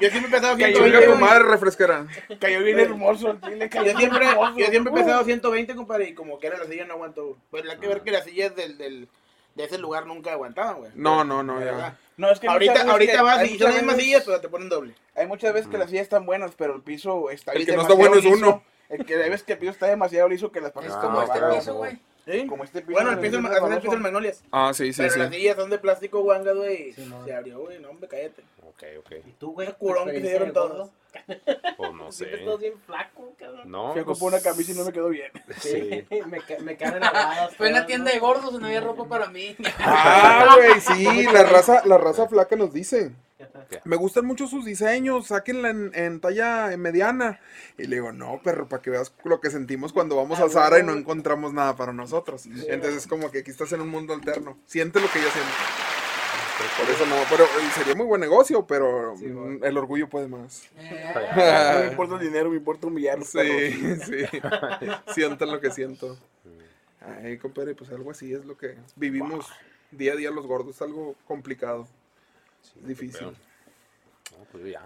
yo 0.00 0.10
siempre 0.10 0.30
pesado 0.32 0.56
Que 0.56 0.64
120, 0.66 0.74
chinga 0.82 1.00
tu 1.00 1.06
güey. 1.12 1.20
madre 1.20 1.44
refresquera. 1.44 2.06
Cayó 2.40 2.62
bien 2.64 2.80
hermoso 2.80 3.30
el 3.30 3.40
chile, 3.40 3.68
cayó 3.68 3.92
Yo 3.92 3.98
siempre, 4.26 4.54
yo 4.64 4.66
siempre 4.70 4.92
he 4.92 4.96
pesado 4.96 5.24
120, 5.24 5.74
compadre, 5.74 6.08
y 6.08 6.14
como 6.14 6.38
que 6.38 6.46
era 6.48 6.58
la 6.58 6.66
silla 6.66 6.84
no 6.84 6.94
aguantó. 6.94 7.36
Pues 7.50 7.64
hay 7.68 7.78
que 7.78 7.88
ver 7.88 8.02
que 8.02 8.10
las 8.10 8.24
sillas 8.24 8.54
del, 8.56 8.78
del, 8.78 9.08
de 9.54 9.64
ese 9.64 9.78
lugar 9.78 10.06
nunca 10.06 10.32
aguantaban, 10.32 10.78
güey. 10.78 10.90
No, 10.94 11.24
no, 11.24 11.42
no, 11.42 11.58
De 11.60 11.66
ya. 11.66 11.98
No, 12.16 12.30
es 12.30 12.38
que 12.40 12.46
ahorita, 12.48 12.82
ahorita 12.90 13.12
que- 13.12 13.22
vas 13.22 13.44
y 13.50 13.58
son 13.58 13.68
las 13.70 13.76
mismas 13.82 13.96
sillas, 13.96 14.22
pero 14.24 14.40
te 14.40 14.48
ponen 14.48 14.68
doble. 14.68 14.94
Hay 15.16 15.26
muchas 15.26 15.52
veces 15.52 15.68
que 15.70 15.78
las 15.78 15.90
sillas 15.90 16.04
están 16.04 16.26
buenas, 16.26 16.52
pero 16.56 16.74
el 16.76 16.82
piso 16.82 17.30
está 17.30 17.52
El 17.52 17.66
que 17.66 17.74
no 17.76 17.82
está 17.82 17.94
bueno 17.94 18.16
es 18.16 18.24
uno. 18.24 18.62
El 18.88 19.04
que 19.06 19.14
hay 19.14 19.30
veces 19.30 19.42
que 19.44 19.54
el 19.54 19.58
piso 19.58 19.72
está 19.72 19.86
demasiado 19.86 20.28
liso 20.28 20.52
que 20.52 20.60
las 20.60 20.70
patas 20.72 20.90
Es 20.90 20.96
como 20.96 21.22
este 21.22 21.40
piso, 21.54 21.74
güey. 21.74 21.98
¿Sí? 22.26 22.46
Como 22.46 22.64
este 22.64 22.80
piso. 22.80 22.92
Bueno, 22.92 23.10
el 23.10 23.16
de- 23.16 23.22
piso, 23.22 23.42
de- 23.42 23.48
el 23.58 23.70
de- 23.70 23.80
piso 23.80 23.90
del 23.92 24.00
Magnolias. 24.00 24.42
Ah, 24.50 24.72
sí, 24.74 24.92
sí, 24.92 24.98
pero 25.02 25.12
sí. 25.12 25.18
las 25.18 25.30
sillas 25.30 25.56
son 25.56 25.70
de 25.70 25.78
plástico 25.78 26.20
guanga, 26.22 26.52
güey. 26.52 26.94
se 27.24 27.34
abrió, 27.34 27.60
güey. 27.60 27.78
No, 27.80 27.90
hombre, 27.90 28.08
cállate. 28.08 28.42
Ok, 28.66 28.82
ok. 29.00 29.12
¿Y 29.26 29.32
tú, 29.32 29.52
güey? 29.52 29.72
Curón 29.74 30.06
que 30.08 30.20
se 30.20 30.28
dieron 30.28 30.52
todos. 30.52 30.90
Pues 31.76 31.92
no 31.92 32.12
sé. 32.12 32.24
Siempre 32.26 32.44
estás 32.44 32.60
bien 32.60 32.74
flaco, 32.86 33.34
cabrón. 33.38 33.70
No, 33.70 33.92
Fui 33.92 34.00
a 34.02 34.04
comprar 34.04 34.28
una 34.34 34.40
camisa 34.40 34.72
y 34.72 34.74
no 34.74 34.84
me 34.84 34.92
quedó 34.92 35.08
bien. 35.08 35.30
Sí. 35.60 36.04
me, 36.28 36.38
ca- 36.40 36.58
me 36.62 36.76
caen 36.76 37.00
lavadas. 37.00 37.56
Fue 37.56 37.66
en 37.68 37.72
la 37.74 37.86
tienda 37.86 38.12
de 38.12 38.18
gordos 38.18 38.54
y 38.54 38.58
no 38.58 38.66
había 38.66 38.80
ropa 38.80 39.06
para 39.06 39.26
mí. 39.28 39.56
Ah, 39.78 40.54
güey, 40.56 40.80
sí, 40.80 41.24
la 41.32 41.42
raza, 41.44 41.82
la 41.84 41.98
raza 41.98 42.28
flaca 42.28 42.54
nos 42.56 42.72
dice. 42.72 43.12
Me 43.84 43.96
gustan 43.96 44.24
mucho 44.26 44.46
sus 44.46 44.64
diseños, 44.64 45.26
sáquenla 45.28 45.70
en, 45.70 45.90
en 45.94 46.20
talla 46.20 46.74
mediana. 46.76 47.40
Y 47.76 47.84
le 47.86 47.96
digo, 47.96 48.12
no, 48.12 48.40
perro, 48.42 48.68
para 48.68 48.80
que 48.82 48.90
veas 48.90 49.12
lo 49.24 49.40
que 49.40 49.50
sentimos 49.50 49.92
cuando 49.92 50.16
vamos 50.16 50.38
a 50.40 50.48
Zara 50.48 50.78
y 50.78 50.82
no 50.84 50.92
encontramos 50.92 51.52
nada 51.52 51.74
para 51.76 51.92
nosotros. 51.92 52.46
Entonces 52.46 52.96
es 53.02 53.06
como 53.06 53.30
que 53.30 53.40
aquí 53.40 53.50
estás 53.50 53.72
en 53.72 53.80
un 53.80 53.88
mundo 53.88 54.14
alterno. 54.14 54.56
Siente 54.66 55.00
lo 55.00 55.08
que 55.10 55.20
yo 55.20 55.28
siento. 55.30 55.50
Por 56.56 56.88
eso 56.88 57.06
no, 57.06 57.16
pero 57.28 57.44
eh, 57.44 57.70
sería 57.74 57.94
muy 57.96 58.06
buen 58.06 58.20
negocio, 58.20 58.64
pero 58.64 59.16
mm, 59.16 59.64
el 59.64 59.76
orgullo 59.76 60.08
puede 60.08 60.28
más. 60.28 60.68
No 60.76 61.80
me 61.80 61.86
importa 61.88 62.14
el 62.14 62.20
dinero, 62.20 62.50
me 62.50 62.56
importa 62.56 62.86
humillar 62.86 63.18
los 63.18 63.28
Sí, 63.28 63.40
sí. 64.04 64.24
Siento 65.12 65.46
lo 65.46 65.60
que 65.60 65.70
siento. 65.70 66.16
Ay, 67.00 67.38
compadre, 67.38 67.74
pues 67.74 67.90
algo 67.90 68.10
así 68.10 68.32
es 68.32 68.44
lo 68.44 68.56
que 68.56 68.76
vivimos 68.96 69.46
día 69.90 70.12
a 70.12 70.16
día 70.16 70.30
los 70.30 70.46
gordos, 70.46 70.80
algo 70.80 71.16
complicado. 71.26 71.86
Difícil. 72.86 73.26
No, 73.26 74.44
pues 74.52 74.64
ya. 74.64 74.82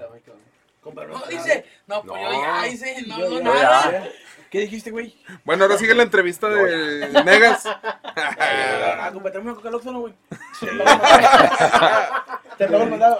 No, 0.94 1.26
dice, 1.26 1.64
no, 1.86 2.02
pues 2.02 2.20
yo 2.22 2.42
ya 2.42 2.66
hice, 2.68 3.02
no, 3.06 3.18
no, 3.18 3.28
yo 3.30 3.40
nada. 3.42 3.90
ya. 3.92 4.08
¿Qué 4.50 4.60
dijiste, 4.60 4.90
güey? 4.90 5.14
Bueno, 5.44 5.64
ahora 5.64 5.76
sigue 5.76 5.94
la 5.94 6.02
entrevista 6.04 6.48
de 6.48 7.08
Negas. 7.24 7.64
Ah, 8.20 9.10
coca 9.54 9.70
¿no, 9.92 10.00
güey? 10.00 10.14
Te 12.56 12.68
lo 12.68 12.78
he 12.82 12.86
mandado. 12.86 13.16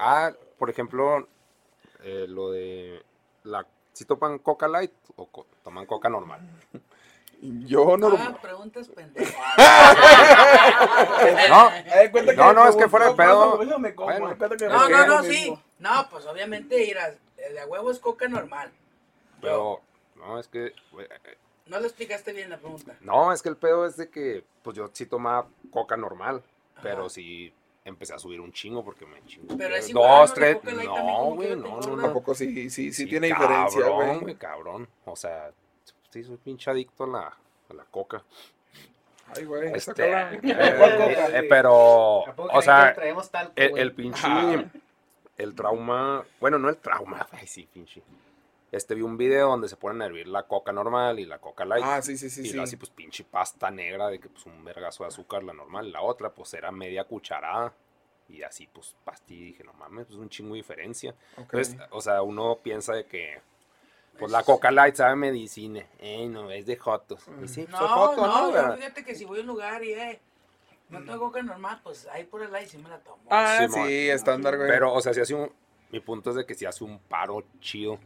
Ah, 0.00 0.30
por 0.58 0.70
ejemplo, 0.70 1.28
eh, 2.02 2.26
lo 2.28 2.50
de 2.52 3.02
la 3.44 3.66
si 3.92 4.04
toman 4.04 4.38
coca 4.38 4.68
light 4.68 4.92
o 5.16 5.26
co- 5.26 5.46
toman 5.64 5.84
coca 5.86 6.08
normal. 6.08 6.40
Yo 7.40 7.96
no 7.96 8.08
Ah, 8.18 8.36
preguntas 8.42 8.88
pendejas. 8.88 9.34
No, 11.48 11.70
no, 12.36 12.52
no, 12.52 12.68
es 12.68 12.76
que 12.76 12.88
fuera 12.88 13.08
de 13.10 13.14
pedo. 13.14 13.56
Bueno. 13.58 13.78
No, 14.38 14.88
no, 14.88 14.88
no, 14.88 15.06
lo 15.06 15.22
sí. 15.22 15.54
No, 15.78 16.08
pues 16.10 16.26
obviamente, 16.26 16.82
irás, 16.84 17.14
de 17.36 17.60
a 17.60 17.66
huevo 17.66 17.90
es 17.90 17.98
coca 17.98 18.28
normal. 18.28 18.70
Pero 19.40 19.80
no, 20.16 20.38
es 20.38 20.48
que 20.48 20.66
eh, 20.66 20.74
No 21.66 21.78
le 21.80 21.86
explicaste 21.86 22.32
bien 22.32 22.50
la 22.50 22.58
pregunta. 22.58 22.96
no, 23.00 23.32
es 23.32 23.40
que 23.42 23.48
el 23.50 23.56
pedo 23.56 23.86
es 23.86 23.96
de 23.96 24.10
que 24.10 24.44
pues 24.62 24.76
yo 24.76 24.90
sí 24.92 25.06
tomaba 25.06 25.46
coca 25.70 25.96
normal, 25.96 26.42
pero 26.82 27.08
sí 27.08 27.52
empecé 27.84 28.14
a 28.14 28.18
subir 28.18 28.40
un 28.40 28.52
chingo 28.52 28.84
porque 28.84 29.06
me 29.06 29.24
chingo. 29.26 29.56
Pero 29.56 29.74
es 29.76 29.84
dos, 29.84 29.90
igual, 29.90 30.04
¿no? 30.10 30.26
La 30.26 30.32
tres, 30.34 30.84
no, 30.84 31.24
güey, 31.34 31.56
no, 31.56 31.80
no. 31.80 32.02
Tampoco 32.02 32.34
sí, 32.34 32.52
sí, 32.52 32.70
sí, 32.70 32.92
Sí, 32.92 33.06
tiene 33.06 33.30
cabrón, 33.30 33.64
diferencia, 33.66 33.94
güey, 33.94 34.18
güey. 34.20 34.34
cabrón. 34.34 34.88
O 35.04 35.16
sea, 35.16 35.52
sí 36.10 36.24
soy 36.24 36.36
pinche 36.36 36.70
adicto 36.70 37.04
a 37.04 37.06
la, 37.06 37.36
a 37.70 37.74
la 37.74 37.84
coca. 37.84 38.22
Ay, 39.36 39.44
güey, 39.44 39.72
Este, 39.74 40.10
eh, 40.10 40.40
¿Cuál 40.78 40.96
coca? 40.96 41.38
eh, 41.38 41.42
pero, 41.48 42.26
¿A 42.28 42.32
poco 42.34 42.56
o 42.56 42.62
sea, 42.62 42.88
que 42.88 42.94
traemos 43.00 43.30
talco, 43.30 43.52
el, 43.56 43.78
el 43.78 43.92
pinche, 43.92 44.26
Ajá. 44.26 44.64
el 45.36 45.54
trauma, 45.54 46.24
bueno, 46.40 46.58
no 46.58 46.68
el 46.70 46.78
trauma, 46.78 47.26
ay, 47.32 47.46
sí, 47.46 47.68
pinche. 47.72 48.02
Este, 48.70 48.94
vi 48.94 49.00
un 49.02 49.16
video 49.16 49.48
donde 49.48 49.68
se 49.68 49.76
ponen 49.76 50.02
a 50.02 50.06
hervir 50.06 50.28
la 50.28 50.42
coca 50.42 50.72
normal 50.72 51.18
y 51.18 51.24
la 51.24 51.38
coca 51.38 51.64
light. 51.64 51.84
Ah, 51.86 52.02
sí, 52.02 52.18
sí, 52.18 52.28
sí, 52.28 52.42
y 52.42 52.50
sí. 52.50 52.58
así, 52.58 52.76
pues, 52.76 52.90
pinche 52.90 53.24
pasta 53.24 53.70
negra 53.70 54.08
de 54.08 54.18
que, 54.18 54.28
pues, 54.28 54.44
un 54.44 54.62
vergazo 54.62 55.04
de 55.04 55.08
azúcar, 55.08 55.42
la 55.42 55.54
normal. 55.54 55.90
La 55.90 56.02
otra, 56.02 56.28
pues, 56.30 56.52
era 56.52 56.70
media 56.70 57.04
cucharada. 57.04 57.72
Y 58.28 58.42
así, 58.42 58.66
pues, 58.70 58.94
pastilla. 59.04 59.40
Y 59.40 59.44
dije, 59.52 59.64
no 59.64 59.72
mames, 59.72 60.06
pues, 60.08 60.18
un 60.18 60.28
chingo 60.28 60.50
de 60.52 60.58
diferencia. 60.58 61.12
Ok. 61.38 61.54
Entonces, 61.54 61.76
o 61.88 62.00
sea, 62.02 62.20
uno 62.20 62.58
piensa 62.62 62.92
de 62.92 63.06
que, 63.06 63.40
pues, 64.18 64.32
la 64.32 64.42
coca 64.42 64.70
light 64.70 64.96
sabe 64.96 65.16
medicina. 65.16 65.84
Eh, 65.98 66.26
no, 66.28 66.50
es 66.50 66.66
de 66.66 66.76
jotos. 66.76 67.22
Y 67.42 67.48
sí, 67.48 67.66
pues, 67.68 67.80
No, 67.80 67.88
joto, 67.88 68.26
no, 68.26 68.46
yo 68.48 68.52
¿verdad? 68.52 68.76
fíjate 68.76 69.04
que 69.04 69.14
si 69.14 69.24
voy 69.24 69.38
a 69.38 69.40
un 69.42 69.46
lugar 69.48 69.82
y, 69.84 69.92
eh, 69.92 70.20
no 70.90 71.00
tengo 71.04 71.18
coca 71.18 71.42
normal, 71.42 71.80
pues 71.82 72.06
ahí 72.12 72.24
por 72.24 72.42
el 72.42 72.54
aire 72.54 72.68
sí 72.68 72.78
me 72.78 72.88
la 72.88 72.98
tomo. 72.98 73.18
Ah, 73.30 73.66
Simón. 73.68 73.86
sí, 73.86 74.08
estándar, 74.08 74.56
güey. 74.56 74.68
Pero, 74.68 74.92
o 74.92 75.00
sea, 75.00 75.12
si 75.12 75.20
hace 75.20 75.34
un, 75.34 75.52
Mi 75.90 76.00
punto 76.00 76.30
es 76.30 76.36
de 76.36 76.46
que 76.46 76.54
si 76.54 76.66
hace 76.66 76.84
un 76.84 76.98
paro 76.98 77.44
chido 77.60 77.98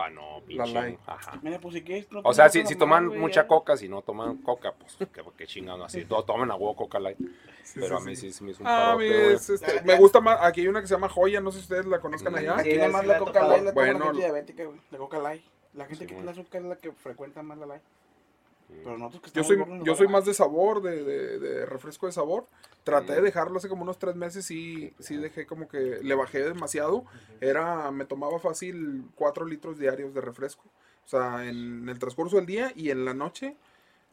para 0.00 0.14
no 0.14 0.40
pinche. 0.46 0.72
light. 0.72 0.98
Ajá. 1.06 1.38
Mira, 1.42 1.58
pues 1.60 1.74
si 1.74 1.82
quieres. 1.82 2.10
no 2.10 2.22
O 2.24 2.32
sea, 2.32 2.48
si, 2.48 2.64
si 2.64 2.74
toman 2.74 3.06
mucha 3.08 3.42
ya. 3.42 3.46
coca, 3.46 3.76
si 3.76 3.86
no 3.86 4.00
toman 4.00 4.38
coca, 4.38 4.72
pues 4.72 4.96
qué, 5.12 5.22
qué 5.36 5.46
chingado 5.46 5.84
así. 5.84 6.06
Todo 6.06 6.24
tomen 6.24 6.50
a 6.50 6.54
huevo 6.54 6.74
coca 6.74 6.98
light. 6.98 7.18
Pero 7.74 7.98
a 7.98 8.00
mí 8.00 8.16
sí, 8.16 8.32
se 8.32 8.42
me 8.42 8.52
hizo 8.52 8.62
un 8.62 8.66
Ah, 8.66 8.96
mí 8.98 9.06
parote, 9.06 9.24
güey. 9.24 9.34
es, 9.34 9.50
este, 9.50 9.82
me 9.82 9.96
gusta 9.98 10.20
más. 10.22 10.38
Aquí 10.40 10.62
hay 10.62 10.68
una 10.68 10.80
que 10.80 10.86
se 10.86 10.94
llama 10.94 11.10
Joya, 11.10 11.42
no 11.42 11.52
sé 11.52 11.58
si 11.58 11.64
ustedes 11.64 11.84
la 11.84 12.00
conozcan 12.00 12.34
allá. 12.34 12.56
Aquí 12.58 12.74
nada 12.76 12.88
más 12.88 13.06
la 13.06 13.18
coca 13.18 13.46
light 13.46 13.62
la 13.64 13.72
toma 13.74 13.86
la 13.86 13.92
Bueno, 13.92 14.04
gente 14.06 14.18
diabética, 14.20 14.64
güey. 14.64 14.80
La 14.90 14.98
coca 14.98 15.18
light. 15.18 15.42
La 15.74 15.84
gente 15.84 16.04
Sí, 16.04 16.06
que 16.08 16.14
bueno. 16.14 16.30
tiene 16.32 16.40
azúcar 16.42 16.62
es 16.62 16.68
la 16.68 16.76
que 16.76 16.92
frecuenta 16.92 17.42
más 17.42 17.58
la 17.58 17.66
light. 17.66 17.82
Pero 18.84 18.96
que 19.22 19.30
yo 19.30 19.44
soy, 19.44 19.56
yo 19.84 19.94
soy 19.96 20.06
más 20.08 20.24
de 20.24 20.34
sabor, 20.34 20.82
de, 20.82 21.04
de- 21.04 21.38
de 21.38 21.66
refresco 21.66 22.06
de 22.06 22.12
sabor. 22.12 22.46
Traté 22.84 23.12
de 23.14 23.20
dejarlo 23.22 23.58
hace 23.58 23.68
como 23.68 23.82
unos 23.82 23.98
tres 23.98 24.16
meses 24.16 24.50
y 24.50 24.92
sí 24.98 25.16
dejé 25.16 25.46
como 25.46 25.68
que 25.68 26.00
le 26.02 26.14
bajé 26.14 26.40
demasiado. 26.40 27.04
Era, 27.40 27.90
me 27.90 28.04
tomaba 28.06 28.38
fácil 28.38 29.04
cuatro 29.16 29.44
litros 29.44 29.78
diarios 29.78 30.14
de 30.14 30.20
refresco. 30.22 30.62
O 31.04 31.08
sea, 31.08 31.46
en 31.46 31.88
el 31.88 31.98
transcurso 31.98 32.36
del 32.36 32.46
día 32.46 32.72
y 32.74 32.90
en 32.90 33.04
la 33.04 33.12
noche, 33.14 33.54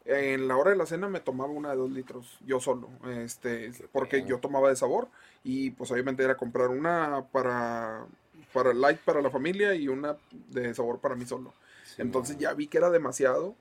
en 0.06 0.48
la 0.48 0.56
hora 0.58 0.72
de 0.72 0.78
la 0.78 0.86
cena 0.86 1.08
me 1.10 1.20
tomaba 1.20 1.52
una 1.52 1.70
de 1.72 1.76
dos 1.78 1.92
litros 1.92 2.38
yo 2.46 2.60
solo. 2.60 2.90
Este, 3.10 3.72
porque 3.92 4.24
yo 4.28 4.40
tomaba 4.40 4.70
de 4.70 4.76
sabor 4.76 5.08
y 5.44 5.72
pues 5.72 5.92
obviamente 5.92 6.24
era 6.24 6.36
comprar 6.36 6.70
una 6.70 7.24
para, 7.32 8.06
para 8.54 8.74
light 8.74 9.00
para 9.00 9.22
la 9.22 9.30
familia 9.30 9.76
y 9.76 9.88
una 9.88 10.18
de 10.50 10.74
sabor 10.74 11.00
para 11.00 11.16
mí 11.16 11.26
solo. 11.26 11.54
Entonces 11.98 12.38
ya 12.38 12.54
vi 12.54 12.68
que 12.68 12.78
era 12.78 12.90
demasiado 12.90 13.56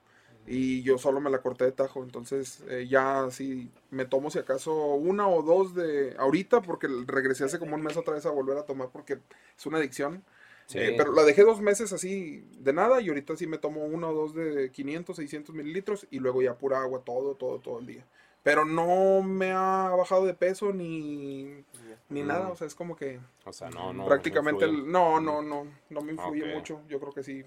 y 0.47 0.83
yo 0.83 0.97
solo 0.99 1.21
me 1.21 1.31
la 1.31 1.43
corté 1.43 1.65
de 1.65 1.73
tajo. 1.73 2.03
Entonces 2.03 2.63
eh, 2.69 2.87
ya 2.89 3.29
sí 3.31 3.71
me 3.91 4.05
tomo 4.05 4.31
si 4.31 4.39
acaso 4.39 4.95
una 4.95 5.29
o 5.29 5.43
dos 5.43 5.75
de 5.75 6.15
ahorita 6.19 6.63
porque 6.63 6.89
regresé 7.07 7.45
hace 7.45 7.59
como 7.59 7.75
un 7.75 7.83
mes 7.83 7.97
otra 7.97 8.15
vez 8.15 8.27
a 8.27 8.31
volver 8.31 8.57
a 8.59 8.65
tomar 8.65 8.89
porque 8.91 9.19
es 9.59 9.67
una 9.67 9.79
adicción. 9.79 10.23
Sí. 10.67 10.79
Eh, 10.81 10.95
pero 10.97 11.13
la 11.13 11.23
dejé 11.23 11.43
dos 11.45 11.61
meses 11.61 11.93
así 11.93 12.45
de 12.59 12.73
nada 12.73 13.01
y 13.01 13.09
ahorita 13.09 13.37
sí 13.37 13.47
me 13.47 13.59
tomo 13.59 13.85
uno 13.85 14.09
o 14.11 14.15
dos 14.15 14.35
de 14.35 14.71
500, 14.73 15.17
600 15.17 15.55
mililitros 15.55 16.07
y 16.11 16.19
luego 16.19 16.43
ya 16.43 16.55
pura 16.59 16.81
agua 16.83 17.03
todo, 17.05 17.35
todo, 17.37 17.61
todo 17.61 17.79
el 17.79 17.87
día. 17.87 18.05
Pero 18.43 18.65
no 18.65 19.23
me 19.23 19.53
ha 19.53 19.91
bajado 19.97 20.27
de 20.27 20.35
peso 20.35 20.73
ni, 20.73 21.65
ni 22.09 22.23
Mm. 22.23 22.27
nada, 22.27 22.49
o 22.49 22.57
sea, 22.57 22.67
es 22.67 22.75
como 22.75 22.97
que 22.97 23.21
O 23.45 23.53
sea, 23.53 23.71
no, 23.71 23.93
no. 23.93 24.07
prácticamente 24.07 24.65
influye. 24.67 24.83
el- 24.87 24.91
no, 24.91 25.21
no, 25.21 25.43
no, 25.43 25.67
no 25.91 26.01
me 26.01 26.13
influye 26.13 26.43
Ok. 26.45 26.55
mucho. 26.55 26.81
Yo 26.89 26.99
creo 27.01 27.13
que 27.13 27.23
sí, 27.23 27.45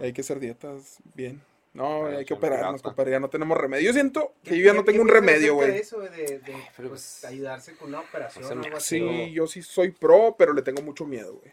hay 0.00 0.12
que 0.12 0.20
hacer 0.22 0.40
dietas 0.40 0.98
bien. 1.14 1.40
No, 1.72 2.02
Pero 2.04 2.18
hay 2.18 2.24
que 2.24 2.34
operarnos, 2.34 2.82
compadre, 2.82 3.12
ya 3.12 3.20
no 3.20 3.30
tenemos 3.30 3.56
remedio. 3.56 3.86
Yo 3.86 3.92
siento 3.92 4.34
que 4.42 4.58
yo 4.58 4.64
ya 4.64 4.72
no 4.72 4.84
tengo 4.84 5.02
un 5.02 5.08
remedio, 5.08 5.54
güey. 5.54 5.76
eso, 5.78 6.00
de, 6.00 6.40
de, 6.40 6.54
pues, 6.76 7.24
ayudarse 7.24 7.76
con 7.76 7.90
una 7.90 8.00
operación 8.00 8.44
o 8.44 8.64
algo 8.64 8.76
así. 8.76 8.98
Sí, 8.98 9.32
yo 9.32 9.46
sí 9.46 9.62
soy 9.62 9.92
pro, 9.92 10.34
pero 10.36 10.52
le 10.52 10.62
tengo 10.62 10.82
mucho 10.82 11.06
miedo, 11.06 11.34
güey. 11.34 11.52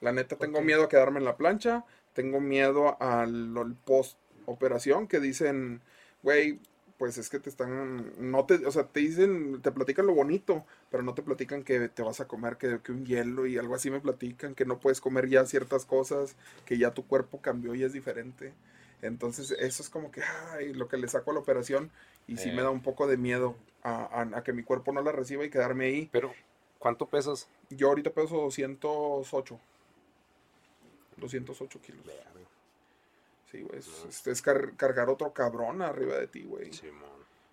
La 0.00 0.12
neta, 0.12 0.36
tengo 0.36 0.62
miedo 0.62 0.84
a 0.84 0.88
quedarme 0.88 1.18
en 1.18 1.26
la 1.26 1.36
plancha, 1.36 1.84
tengo 2.14 2.40
miedo 2.40 2.96
al, 3.02 3.54
al 3.56 3.74
post 3.84 4.16
operación 4.46 5.06
que 5.06 5.20
dicen, 5.20 5.82
güey, 6.22 6.58
pues 7.00 7.16
es 7.18 7.30
que 7.30 7.38
te 7.38 7.48
están, 7.48 8.12
no 8.18 8.44
te, 8.44 8.66
o 8.66 8.70
sea, 8.70 8.84
te 8.84 9.00
dicen, 9.00 9.60
te 9.62 9.72
platican 9.72 10.06
lo 10.06 10.14
bonito, 10.14 10.66
pero 10.90 11.02
no 11.02 11.14
te 11.14 11.22
platican 11.22 11.64
que 11.64 11.88
te 11.88 12.02
vas 12.02 12.20
a 12.20 12.28
comer 12.28 12.56
que, 12.56 12.80
que 12.82 12.92
un 12.92 13.06
hielo 13.06 13.46
y 13.46 13.56
algo 13.56 13.74
así 13.74 13.90
me 13.90 14.00
platican, 14.00 14.54
que 14.54 14.66
no 14.66 14.80
puedes 14.80 15.00
comer 15.00 15.28
ya 15.28 15.46
ciertas 15.46 15.86
cosas, 15.86 16.36
que 16.66 16.76
ya 16.76 16.92
tu 16.92 17.06
cuerpo 17.06 17.40
cambió 17.40 17.74
y 17.74 17.84
es 17.84 17.92
diferente. 17.92 18.52
Entonces, 19.02 19.50
eso 19.52 19.82
es 19.82 19.88
como 19.88 20.10
que, 20.10 20.22
ay, 20.52 20.72
lo 20.74 20.88
que 20.88 20.96
le 20.96 21.08
saco 21.08 21.30
a 21.30 21.34
la 21.34 21.40
operación 21.40 21.90
y 22.26 22.36
sí 22.36 22.50
Eh. 22.50 22.52
me 22.52 22.62
da 22.62 22.70
un 22.70 22.82
poco 22.82 23.06
de 23.06 23.16
miedo 23.16 23.56
a, 23.82 24.04
a- 24.04 24.38
a 24.38 24.42
que 24.44 24.52
mi 24.52 24.62
cuerpo 24.62 24.92
no 24.92 25.02
la 25.02 25.12
reciba 25.12 25.44
y 25.44 25.50
quedarme 25.50 25.86
ahí. 25.86 26.08
Pero, 26.12 26.32
¿cuánto 26.78 27.06
pesas? 27.06 27.48
Yo 27.70 27.88
ahorita 27.88 28.10
peso 28.10 28.36
208. 28.36 29.58
208 31.16 31.80
kilos. 31.80 32.04
Sí, 33.50 33.62
güey. 33.62 33.78
Es, 33.78 33.88
es- 34.08 34.26
es 34.26 34.42
car- 34.42 34.74
cargar 34.76 35.08
otro 35.10 35.32
cabrón 35.32 35.82
arriba 35.82 36.16
de 36.16 36.26
ti, 36.26 36.44
güey. 36.44 36.70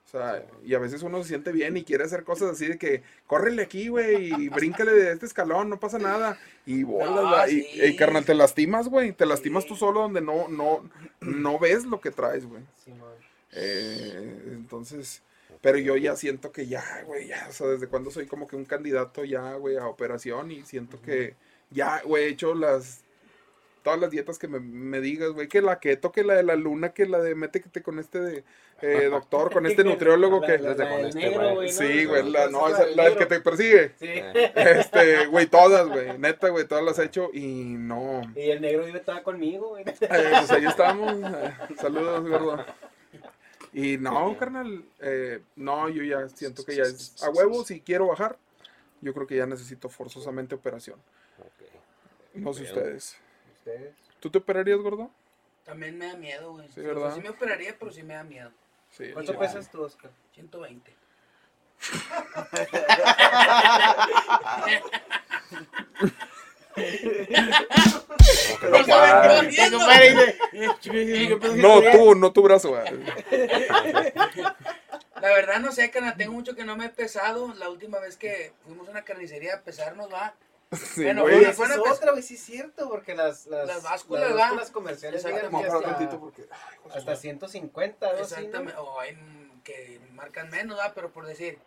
O 0.08 0.10
sea, 0.10 0.42
y 0.64 0.74
a 0.74 0.80
veces 0.80 1.04
uno 1.04 1.22
se 1.22 1.28
siente 1.28 1.52
bien 1.52 1.76
y 1.76 1.84
quiere 1.84 2.06
hacer 2.06 2.24
cosas 2.24 2.52
así 2.52 2.66
de 2.66 2.78
que, 2.78 3.04
córrele 3.26 3.64
aquí, 3.64 3.90
güey, 3.90 4.34
y 4.42 4.48
bríncale 4.50 4.94
de 4.94 5.12
este 5.12 5.26
escalón, 5.26 5.70
no 5.70 5.82
pasa 5.82 6.00
nada. 6.00 6.40
Y 6.66 6.84
bolas, 6.84 7.12
No, 7.12 7.48
y, 7.48 7.64
sí. 7.64 7.82
y, 7.84 7.96
carnal, 7.98 8.24
te 8.24 8.34
lastimas, 8.34 8.88
güey. 8.88 9.12
Te 9.12 9.26
lastimas 9.26 9.66
tú 9.66 9.76
solo 9.76 10.00
donde 10.00 10.22
no, 10.22 10.48
no, 10.48 10.90
no 11.20 11.60
ves 11.60 11.86
lo 11.86 12.00
que 12.00 12.12
traes, 12.12 12.46
güey. 12.46 12.64
Eh, 13.52 14.44
entonces, 14.54 15.24
pero 15.62 15.78
yo 15.78 15.98
ya 15.98 16.16
siento 16.16 16.54
que 16.54 16.68
ya, 16.68 17.04
güey, 17.06 17.28
ya, 17.28 17.46
o 17.50 17.52
sea, 17.52 17.68
desde 17.68 17.88
cuando 17.88 18.10
soy 18.10 18.28
como 18.28 18.48
que 18.48 18.56
un 18.56 18.66
candidato 18.66 19.26
ya, 19.26 19.56
güey, 19.56 19.76
a 19.76 19.88
operación 19.88 20.52
y 20.52 20.64
siento 20.64 21.02
que 21.02 21.36
ya, 21.70 22.02
güey, 22.04 22.26
he 22.26 22.30
hecho 22.30 22.54
las, 22.54 23.04
todas 23.88 24.01
las 24.01 24.11
dietas 24.11 24.38
que 24.38 24.49
me, 24.49 24.59
me 24.59 24.99
digas, 24.99 25.30
güey, 25.30 25.47
que 25.47 25.61
la 25.61 25.80
keto, 25.80 26.11
que 26.11 26.26
la 26.26 26.34
de 26.34 26.43
la 26.43 26.57
luna, 26.57 26.89
que 26.89 27.05
la 27.05 27.19
de 27.22 27.35
métete 27.35 27.81
con 27.81 27.99
este 27.99 28.19
de, 28.19 28.43
eh, 28.81 29.07
doctor, 29.09 29.53
con 29.53 29.65
este 29.65 29.85
nutriólogo 29.85 30.41
que... 30.41 30.57
La- 30.57 30.73
la- 30.73 30.84
la 30.89 30.97
del 30.97 31.15
negro, 31.15 31.55
güey, 31.55 31.68
¿no? 31.72 31.73
Sí, 31.73 32.03
güey, 32.03 32.30
la, 32.30 32.49
no, 32.49 32.68
Esa 32.68 32.84
del 32.84 32.97
la 32.97 33.03
negro. 33.05 33.19
que 33.19 33.26
te 33.27 33.39
persigue. 33.39 33.91
Sí. 33.97 34.07
Este, 34.55 35.27
güey, 35.27 35.47
todas, 35.47 35.88
güey, 35.88 36.18
neta, 36.18 36.49
güey, 36.49 36.68
todas 36.68 36.84
las 36.84 36.99
he 36.99 37.05
hecho 37.05 37.30
y 37.34 37.76
no... 37.77 38.22
Y 38.35 38.51
el 38.51 38.59
negro 38.59 38.84
vive 38.85 38.99
todavía 38.99 39.23
conmigo, 39.23 39.69
güey. 39.69 39.85
Eh, 39.88 39.95
pues 39.99 40.51
ahí 40.51 40.65
estamos. 40.65 41.14
eh, 41.34 41.53
saludos, 41.80 42.27
gordo. 42.27 42.65
Y 43.72 43.97
no, 43.97 44.38
carnal, 44.38 44.84
eh, 44.99 45.39
no, 45.55 45.88
yo 45.88 46.03
ya 46.03 46.27
siento 46.27 46.65
que 46.65 46.76
ya 46.76 46.84
es 46.84 47.23
a 47.23 47.30
huevo, 47.30 47.64
si 47.64 47.80
quiero 47.80 48.07
bajar, 48.07 48.38
yo 48.99 49.14
creo 49.14 49.27
que 49.27 49.38
ya 49.38 49.45
necesito 49.45 49.88
forzosamente 49.88 50.55
operación. 50.55 50.99
No 52.34 52.53
sé 52.53 52.64
Bien. 52.64 52.73
ustedes. 52.76 53.18
Ustedes. 53.68 53.95
¿Tú 54.22 54.30
te 54.30 54.38
operarías, 54.38 54.80
gordo? 54.80 55.11
También 55.65 55.98
me 55.98 56.07
da 56.07 56.15
miedo, 56.15 56.53
güey. 56.53 56.68
Sí, 56.69 56.76
Sí, 56.76 56.81
¿verdad? 56.81 57.14
sí 57.14 57.19
me 57.22 57.30
operaría, 57.30 57.76
pero 57.77 57.91
sí 57.91 58.02
me 58.02 58.14
da 58.14 58.23
miedo. 58.23 58.52
Sí. 58.91 59.11
¿Cuánto 59.11 59.34
Sí, 59.34 59.38
pesas 59.38 59.69
tú, 59.69 59.81
Oscar? 59.81 60.10
120. 60.34 60.95
que 70.81 71.39
no 71.56 71.56
No, 71.56 71.91
tú, 71.91 72.15
no 72.15 72.31
tu 72.31 72.41
brazo. 72.41 72.69
güey. 72.69 72.84
La 75.22 75.30
verdad 75.30 75.60
no 75.60 75.72
sé, 75.72 75.89
cana, 75.89 76.15
tengo 76.15 76.34
mucho 76.34 76.56
que 76.56 76.64
no 76.64 76.76
me 76.76 76.85
he 76.85 76.89
pesado. 76.89 77.53
La 77.56 77.69
última 77.69 77.99
vez 77.99 78.18
que 78.18 78.53
fuimos 78.65 78.88
a 78.88 78.91
una 78.91 79.03
carnicería 79.03 79.56
a 79.56 79.61
pesarnos, 79.61 80.11
va. 80.11 80.35
Sí, 80.72 81.03
Bueno, 81.03 81.22
güey. 81.22 81.45
es 81.45 81.57
otra, 81.60 82.11
güey, 82.11 82.22
sí 82.23 82.34
es 82.35 82.41
cierto, 82.44 82.89
porque 82.89 83.15
las, 83.15 83.45
las, 83.48 83.68
Las 83.68 83.84
básculas, 83.84 84.22
las 84.23 84.31
¿verdad? 84.31 84.45
básculas 84.48 84.72
comerciales 84.72 85.23
llegan 85.23 85.56
hasta, 85.56 86.19
porque- 86.19 86.48
hasta 86.94 87.15
150, 87.15 88.06
algo 88.10 88.22
así, 88.23 88.34
¿no? 88.34 88.39
Exactamente. 88.39 88.80
O 88.80 88.99
hay 88.99 89.15
mm, 89.15 89.61
que 89.64 90.02
marcan 90.11 90.49
menos, 90.49 90.77
va, 90.77 90.94
pero 90.94 91.11
por 91.11 91.26
decir, 91.26 91.57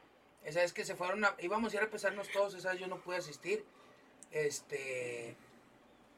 esa 0.44 0.60
vez 0.60 0.72
que 0.74 0.84
se 0.84 0.96
fueron 0.96 1.24
a, 1.24 1.34
íbamos 1.38 1.72
a 1.72 1.76
ir 1.76 1.82
a 1.82 1.90
pesarnos 1.90 2.28
todos, 2.30 2.52
esa 2.54 2.72
vez 2.72 2.80
yo 2.80 2.88
no 2.88 2.98
pude 3.00 3.16
asistir. 3.16 3.64
Este. 4.32 5.36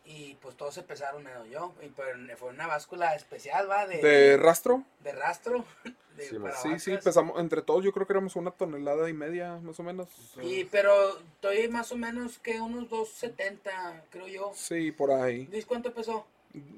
Y 0.05 0.35
pues 0.37 0.57
todos 0.57 0.75
se 0.75 0.83
pesaron 0.83 1.23
menos 1.23 1.49
yo. 1.49 1.75
Y 1.83 1.89
pero 1.89 2.11
fue 2.37 2.51
una 2.51 2.67
báscula 2.67 3.15
especial, 3.15 3.71
va, 3.71 3.87
de, 3.87 3.99
¿De 3.99 4.37
rastro? 4.37 4.85
de 5.01 5.13
rastro. 5.13 5.65
De, 6.17 6.27
Sí, 6.29 6.37
sí, 6.63 6.79
sí, 6.79 6.99
pesamos, 7.03 7.41
entre 7.41 7.63
todos 7.63 7.83
yo 7.83 7.91
creo 7.91 8.07
que 8.07 8.13
éramos 8.13 8.37
una 8.37 8.51
tonelada 8.51 9.09
y 9.09 9.15
media, 9.15 9.59
más 9.63 9.81
o 9.81 9.83
menos. 9.83 10.09
Y, 10.43 10.65
pero 10.67 10.93
estoy 11.19 11.69
más 11.69 11.91
o 11.91 11.97
menos 11.97 12.39
que 12.39 12.61
unos 12.61 12.91
270, 12.91 14.05
creo 14.11 14.27
yo. 14.29 14.53
Sí, 14.55 14.93
por 14.93 15.11
ahí. 15.11 15.47
¿Dices 15.47 15.65
cuánto 15.65 15.95
pesó? 15.95 16.27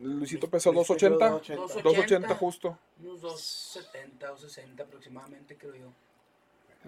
Luisito 0.00 0.48
pesó 0.48 0.72
Luis 0.72 0.86
pesó 0.86 0.94
280. 0.94 1.28
280. 1.30 1.82
280 1.82 2.34
justo. 2.36 2.78
Unos 3.00 3.20
270 3.22 4.32
o 4.32 4.36
60 4.36 4.82
aproximadamente, 4.84 5.56
creo 5.56 5.74
yo. 5.74 5.92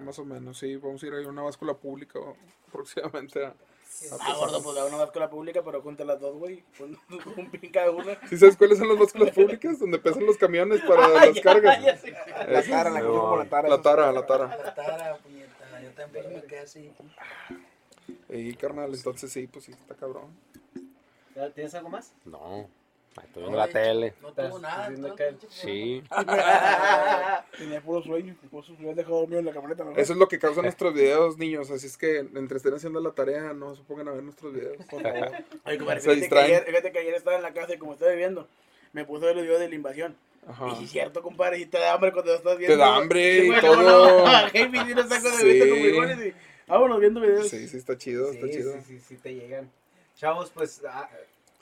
Más 0.02 0.18
o 0.18 0.24
menos, 0.24 0.58
sí. 0.58 0.76
Vamos 0.76 1.02
a 1.02 1.06
ir 1.06 1.14
a 1.14 1.28
una 1.28 1.42
báscula 1.42 1.74
pública 1.74 2.20
próximamente 2.72 3.44
a 3.44 3.54
Ah, 4.20 4.34
gordo, 4.38 4.62
pues 4.62 4.76
da 4.76 4.84
una 4.84 4.96
báscula 4.98 5.30
pública, 5.30 5.62
pero 5.64 5.80
junta 5.80 6.04
las 6.04 6.20
dos, 6.20 6.36
güey. 6.36 6.62
Pon 6.78 6.98
un 7.36 7.50
pin 7.50 7.70
cada 7.72 7.90
una. 7.90 8.18
¿Sí 8.28 8.36
sabes 8.36 8.56
cuáles 8.56 8.78
son 8.78 8.88
las 8.88 8.98
básculas 8.98 9.30
públicas? 9.30 9.78
Donde 9.78 9.98
pesan 9.98 10.26
los 10.26 10.36
camiones 10.36 10.80
para 10.82 11.06
Ah, 11.06 11.26
las 11.26 11.34
ya, 11.34 11.42
cargas. 11.42 11.82
ya. 11.82 12.46
La 12.46 12.62
tara, 12.62 12.90
la 12.90 13.00
conozco 13.00 13.20
como 13.22 13.36
la 13.38 13.48
tara. 13.48 13.68
La 13.68 13.82
tara, 13.82 14.12
la 14.12 14.26
tara. 14.26 14.46
La 14.56 14.74
tara, 14.74 15.16
puñeta, 15.18 15.80
yo 15.82 15.90
también 15.92 16.32
me 16.34 16.42
quedé 16.42 16.60
así. 16.60 16.92
Y 18.28 18.54
carnal, 18.54 18.92
entonces 18.94 19.32
sí, 19.32 19.46
pues 19.46 19.64
sí, 19.64 19.72
está 19.72 19.94
cabrón. 19.94 20.26
¿Ya 21.34 21.50
¿Tienes 21.50 21.74
algo 21.74 21.88
más? 21.88 22.12
No. 22.24 22.68
Estoy 23.24 23.43
viendo 23.43 23.59
la 23.59 23.68
tele. 23.68 24.14
No 24.20 24.32
tuvo 24.32 24.59
nada. 24.59 24.86
el 24.88 25.38
Sí. 25.48 26.02
Tenía 27.59 27.80
puro 27.80 28.02
sueño, 28.02 28.36
por 28.51 28.62
eso 28.64 28.74
me 28.78 28.94
dejado 28.94 29.20
dormido 29.20 29.40
en 29.40 29.47
la 29.47 29.52
camioneta. 29.52 29.84
¿no? 29.84 29.93
Eso 29.97 30.12
es 30.12 30.18
lo 30.18 30.28
que 30.28 30.38
causan 30.38 30.64
nuestros 30.64 30.93
videos, 30.94 31.38
niños. 31.38 31.70
Así 31.70 31.86
es 31.86 31.97
que 31.97 32.18
entre 32.18 32.56
estén 32.59 32.74
haciendo 32.74 33.01
la 33.01 33.12
tarea, 33.12 33.52
no 33.52 33.74
se 33.74 33.82
pongan 33.82 34.09
a 34.09 34.12
ver 34.12 34.22
nuestros 34.22 34.52
videos, 34.52 34.76
fíjate 34.90 35.44
que, 36.02 36.14
distraen. 36.16 36.44
ayer, 36.47 36.64
fíjate 36.64 36.93
que 36.93 36.98
ayer 36.98 37.14
estaba 37.14 37.36
en 37.36 37.43
la 37.43 37.52
casa 37.52 37.74
y 37.74 37.78
como 37.78 37.94
estaba 37.94 38.10
viviendo, 38.10 38.47
me 38.93 39.05
puse 39.05 39.24
a 39.24 39.28
ver 39.28 39.36
los 39.36 39.44
videos 39.44 39.60
de 39.60 39.68
la 39.68 39.74
invasión. 39.74 40.16
Ajá. 40.47 40.68
Y 40.68 40.76
sí 40.76 40.84
es 40.84 40.90
cierto, 40.90 41.22
compadre, 41.22 41.59
y 41.59 41.66
te 41.66 41.78
da 41.78 41.94
hambre 41.94 42.12
cuando 42.12 42.30
lo 42.32 42.38
estás 42.38 42.56
viendo. 42.59 42.76
Te 42.76 42.80
da 42.80 42.97
hambre 42.97 43.38
y 43.47 43.60
todo. 43.60 43.82
No, 43.82 44.22
Bajé 44.22 44.68
mi 44.68 44.78
dinero, 44.78 45.09
saco 45.09 45.28
de 45.30 45.36
Sí. 45.38 45.44
vista 45.47 45.68
con 45.68 45.78
frijoles 45.78 46.18
y 46.26 46.34
vámonos 46.68 47.01
viendo 47.01 47.20
videos. 47.20 47.48
Sí, 47.48 47.66
sí, 47.68 47.76
está 47.78 47.97
chido, 47.98 48.30
está 48.30 48.47
Sí, 48.47 48.52
chido. 48.52 48.72
sí, 48.74 48.80
sí, 48.86 49.01
sí, 49.01 49.16
te 49.16 49.34
llegan. 49.34 49.70
Chavos, 50.16 50.51
pues, 50.51 50.84
a- 50.84 51.01
a- 51.01 51.10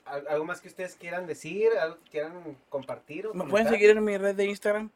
¿algo 0.05 0.45
más 0.45 0.61
que 0.61 0.67
ustedes 0.67 0.95
quieran 0.95 1.27
decir? 1.27 1.69
¿Algo 1.79 1.97
que 2.03 2.11
quieran 2.11 2.57
compartir? 2.69 3.27
o 3.27 3.33
¿Me 3.33 3.45
pueden 3.45 3.67
seguir 3.67 3.89
en 3.89 4.03
mi 4.03 4.17
red 4.17 4.35
de 4.35 4.45
Instagram? 4.45 4.89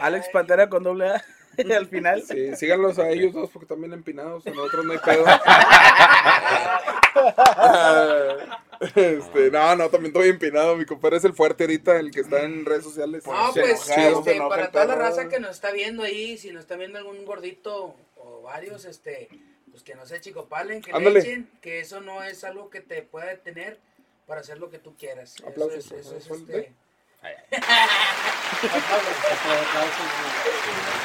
Alex 0.00 0.28
Pantera 0.32 0.68
con 0.68 0.82
doble 0.82 1.08
A 1.08 1.24
al 1.76 1.86
final. 1.86 2.22
Sí, 2.22 2.54
síganlos 2.56 2.98
a 2.98 3.08
ellos 3.10 3.32
dos 3.32 3.50
porque 3.50 3.66
también 3.66 3.92
empinados, 3.92 4.46
a 4.46 4.50
nosotros 4.50 4.84
no 4.84 4.92
hay 4.92 4.98
pedo. 4.98 5.24
este, 8.96 9.50
no, 9.50 9.76
no, 9.76 9.90
también 9.90 10.14
estoy 10.14 10.30
empinado. 10.30 10.76
Mi 10.76 10.84
compadre 10.84 11.18
es 11.18 11.24
el 11.24 11.34
fuerte 11.34 11.64
ahorita, 11.64 11.98
el 11.98 12.10
que 12.10 12.20
está 12.20 12.42
en 12.42 12.64
redes 12.64 12.84
sociales. 12.84 13.26
No, 13.26 13.50
pues, 13.52 13.84
chido. 13.84 14.20
este, 14.20 14.40
para 14.40 14.70
toda 14.70 14.86
la 14.86 14.96
raza 14.96 15.28
que 15.28 15.40
nos 15.40 15.50
está 15.50 15.72
viendo 15.72 16.02
ahí, 16.02 16.38
si 16.38 16.52
nos 16.52 16.62
está 16.62 16.76
viendo 16.76 16.98
algún 16.98 17.24
gordito 17.24 17.94
o 18.16 18.42
varios, 18.42 18.84
este, 18.86 19.28
pues 19.70 19.82
que 19.82 19.94
no 19.94 20.06
se 20.06 20.20
chicopalen, 20.20 20.80
que 20.80 20.92
Ándale. 20.92 21.20
le 21.20 21.20
echen, 21.20 21.50
que 21.60 21.80
eso 21.80 22.00
no 22.00 22.22
es 22.22 22.44
algo 22.44 22.70
que 22.70 22.80
te 22.80 23.02
pueda 23.02 23.26
detener 23.26 23.78
para 24.26 24.40
hacer 24.40 24.58
lo 24.58 24.70
que 24.70 24.78
tú 24.78 24.94
quieras. 24.96 25.34
Eso 25.36 25.48
Aplausos, 25.48 25.92
es, 25.92 25.92
eso 25.92 26.16
es, 26.16 26.30
este... 26.30 26.74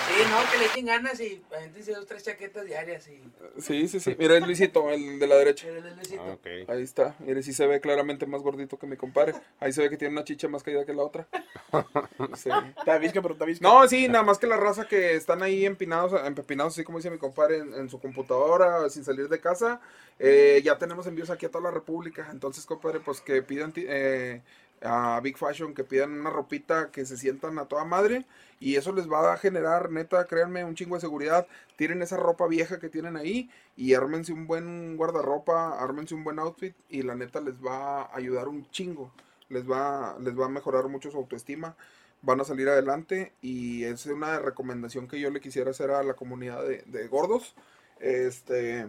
Sí, 0.07 0.23
no, 0.30 0.52
que 0.52 0.57
le 0.57 0.65
echen 0.65 0.85
ganas 0.85 1.19
y 1.19 1.44
avéntense 1.56 1.91
dos, 1.94 2.06
tres 2.06 2.23
chaquetas 2.23 2.65
diarias 2.65 3.07
y... 3.07 3.22
Sí, 3.60 3.88
sí, 3.88 3.99
sí. 3.99 4.15
Mira, 4.18 4.38
es 4.38 4.45
Luisito, 4.45 4.89
el 4.89 5.19
de 5.19 5.27
la 5.27 5.35
derecha. 5.35 5.68
El 5.68 5.84
de 5.84 5.95
Luisito. 5.95 6.22
Ah. 6.23 6.38
Ahí 6.73 6.81
está. 6.81 7.15
Mire, 7.19 7.44
sí 7.44 7.53
se 7.53 7.68
ve 7.68 7.81
claramente 7.81 8.26
más 8.26 8.41
gordito 8.41 8.77
que 8.77 8.88
mi 8.88 8.95
compadre. 8.95 9.34
Ahí 9.60 9.73
se 9.73 9.81
ve 9.81 9.89
que 9.89 9.98
tiene 9.98 10.14
una 10.14 10.23
chicha 10.23 10.48
más 10.48 10.64
caída 10.64 10.85
que 10.85 10.94
la 10.94 11.03
otra. 11.03 11.27
Sí. 12.35 12.49
Tavisca, 12.85 13.22
pero 13.22 13.35
Tavisca. 13.35 13.68
No, 13.68 13.88
sí, 13.88 14.07
nada 14.07 14.23
más 14.23 14.38
que 14.38 14.48
la 14.48 14.57
raza 14.57 14.88
que 14.88 15.15
están 15.15 15.44
ahí 15.44 15.65
empinados, 15.65 16.19
empepinados, 16.26 16.73
así 16.73 16.84
como 16.84 16.98
dice 16.99 17.10
mi 17.11 17.18
compadre, 17.18 17.57
en, 17.57 17.73
en 17.73 17.89
su 17.89 17.99
computadora, 17.99 18.89
sin 18.89 19.03
salir 19.03 19.27
de 19.30 19.39
casa. 19.39 19.81
eh, 20.19 20.61
ya 20.64 20.77
tenemos 20.77 21.06
envíos 21.07 21.30
aquí 21.30 21.45
a 21.45 21.52
toda 21.52 21.65
la 21.65 21.72
República. 21.72 22.27
Entonces, 22.31 22.65
compadre, 22.65 22.99
pues 23.02 23.22
que 23.22 23.41
pidan 23.44 23.72
ti- 23.72 23.85
eh, 23.88 24.41
a 24.82 25.20
Big 25.22 25.38
Fashion, 25.38 25.74
que 25.74 25.84
pidan 25.84 26.20
una 26.20 26.30
ropita, 26.30 26.91
que 26.91 27.06
se 27.06 27.18
sientan 27.18 27.60
a 27.60 27.66
toda 27.66 27.86
madre. 27.86 28.26
Y 28.60 28.76
eso 28.76 28.91
les 28.91 29.10
va 29.10 29.34
a 29.34 29.38
generar, 29.38 29.91
neta, 29.91 30.26
créanme, 30.26 30.64
un 30.64 30.76
chingo 30.76 30.95
de 30.95 31.02
seguridad. 31.02 31.48
Tiren 31.76 32.02
esa 32.02 32.18
ropa 32.18 32.48
vieja 32.48 32.80
que 32.80 32.90
tienen 32.90 33.16
ahí 33.16 33.49
y 33.76 33.94
ármense 33.94 34.34
un 34.34 34.48
buen 34.48 34.98
guardarropa, 34.98 35.80
ármense 35.80 36.16
un 36.16 36.24
buen 36.24 36.40
outfit 36.40 36.76
y 36.90 37.04
la 37.04 37.16
neta 37.16 37.40
les 37.41 37.56
va 37.56 38.04
a 38.04 38.16
ayudar 38.16 38.48
un 38.48 38.70
chingo. 38.72 39.12
Les 39.49 39.70
va, 39.70 40.18
les 40.20 40.38
va 40.38 40.45
a 40.45 40.49
mejorar 40.49 40.88
mucho 40.88 41.12
su 41.12 41.18
autoestima 41.18 41.76
van 42.24 42.41
a 42.41 42.44
salir 42.44 42.68
adelante 42.68 43.34
y 43.41 43.84
es 43.84 44.06
una 44.08 44.40
recomendación 44.40 45.08
que 45.08 45.20
yo 45.20 45.30
le 45.30 45.40
quisiera 45.40 45.72
hacer 45.72 45.91
a 45.91 46.04
la 46.04 46.16
comunidad 46.16 46.64
de, 46.68 46.84
de 46.88 47.08
gordos. 47.08 47.56
Este, 47.99 48.88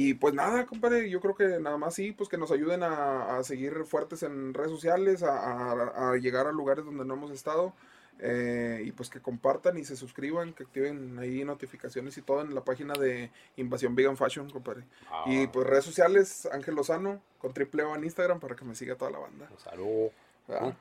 y 0.00 0.14
pues 0.14 0.32
nada, 0.34 0.64
compadre, 0.66 1.08
yo 1.10 1.20
creo 1.20 1.34
que 1.34 1.58
nada 1.60 1.76
más 1.76 1.94
sí, 1.94 2.12
pues 2.12 2.28
que 2.28 2.38
nos 2.38 2.50
ayuden 2.52 2.82
a, 2.82 3.36
a 3.38 3.42
seguir 3.44 3.84
fuertes 3.84 4.22
en 4.22 4.54
redes 4.54 4.70
sociales, 4.70 5.22
a, 5.22 5.32
a- 5.38 6.10
a 6.12 6.16
llegar 6.16 6.46
a 6.46 6.52
lugares 6.52 6.84
donde 6.84 7.04
no 7.04 7.14
hemos 7.14 7.30
estado. 7.30 7.72
eh, 8.20 8.82
y 8.84 8.90
pues 8.90 9.10
que 9.10 9.20
compartan 9.20 9.78
y 9.78 9.84
se 9.84 9.94
suscriban, 9.94 10.52
que 10.52 10.64
activen 10.64 11.18
ahí 11.20 11.44
notificaciones 11.44 12.18
y 12.18 12.22
todo 12.22 12.40
en 12.40 12.52
la 12.52 12.62
página 12.64 12.94
de 12.94 13.30
Invasión 13.56 13.94
Vegan 13.94 14.16
Fashion, 14.16 14.50
compadre. 14.50 14.82
Ah. 15.08 15.22
Y 15.26 15.46
pues 15.46 15.64
redes 15.66 15.84
sociales, 15.84 16.46
Ángel 16.50 16.74
Lozano, 16.74 17.20
con 17.38 17.52
triple 17.54 17.84
O 17.84 17.94
en 17.94 18.02
Instagram 18.02 18.40
para 18.40 18.56
que 18.56 18.64
me 18.64 18.74
siga 18.74 18.96
toda 18.96 19.12
la 19.12 19.18
banda. 19.20 19.48
Salud. 19.58 20.08
¿Verdad? 20.48 20.74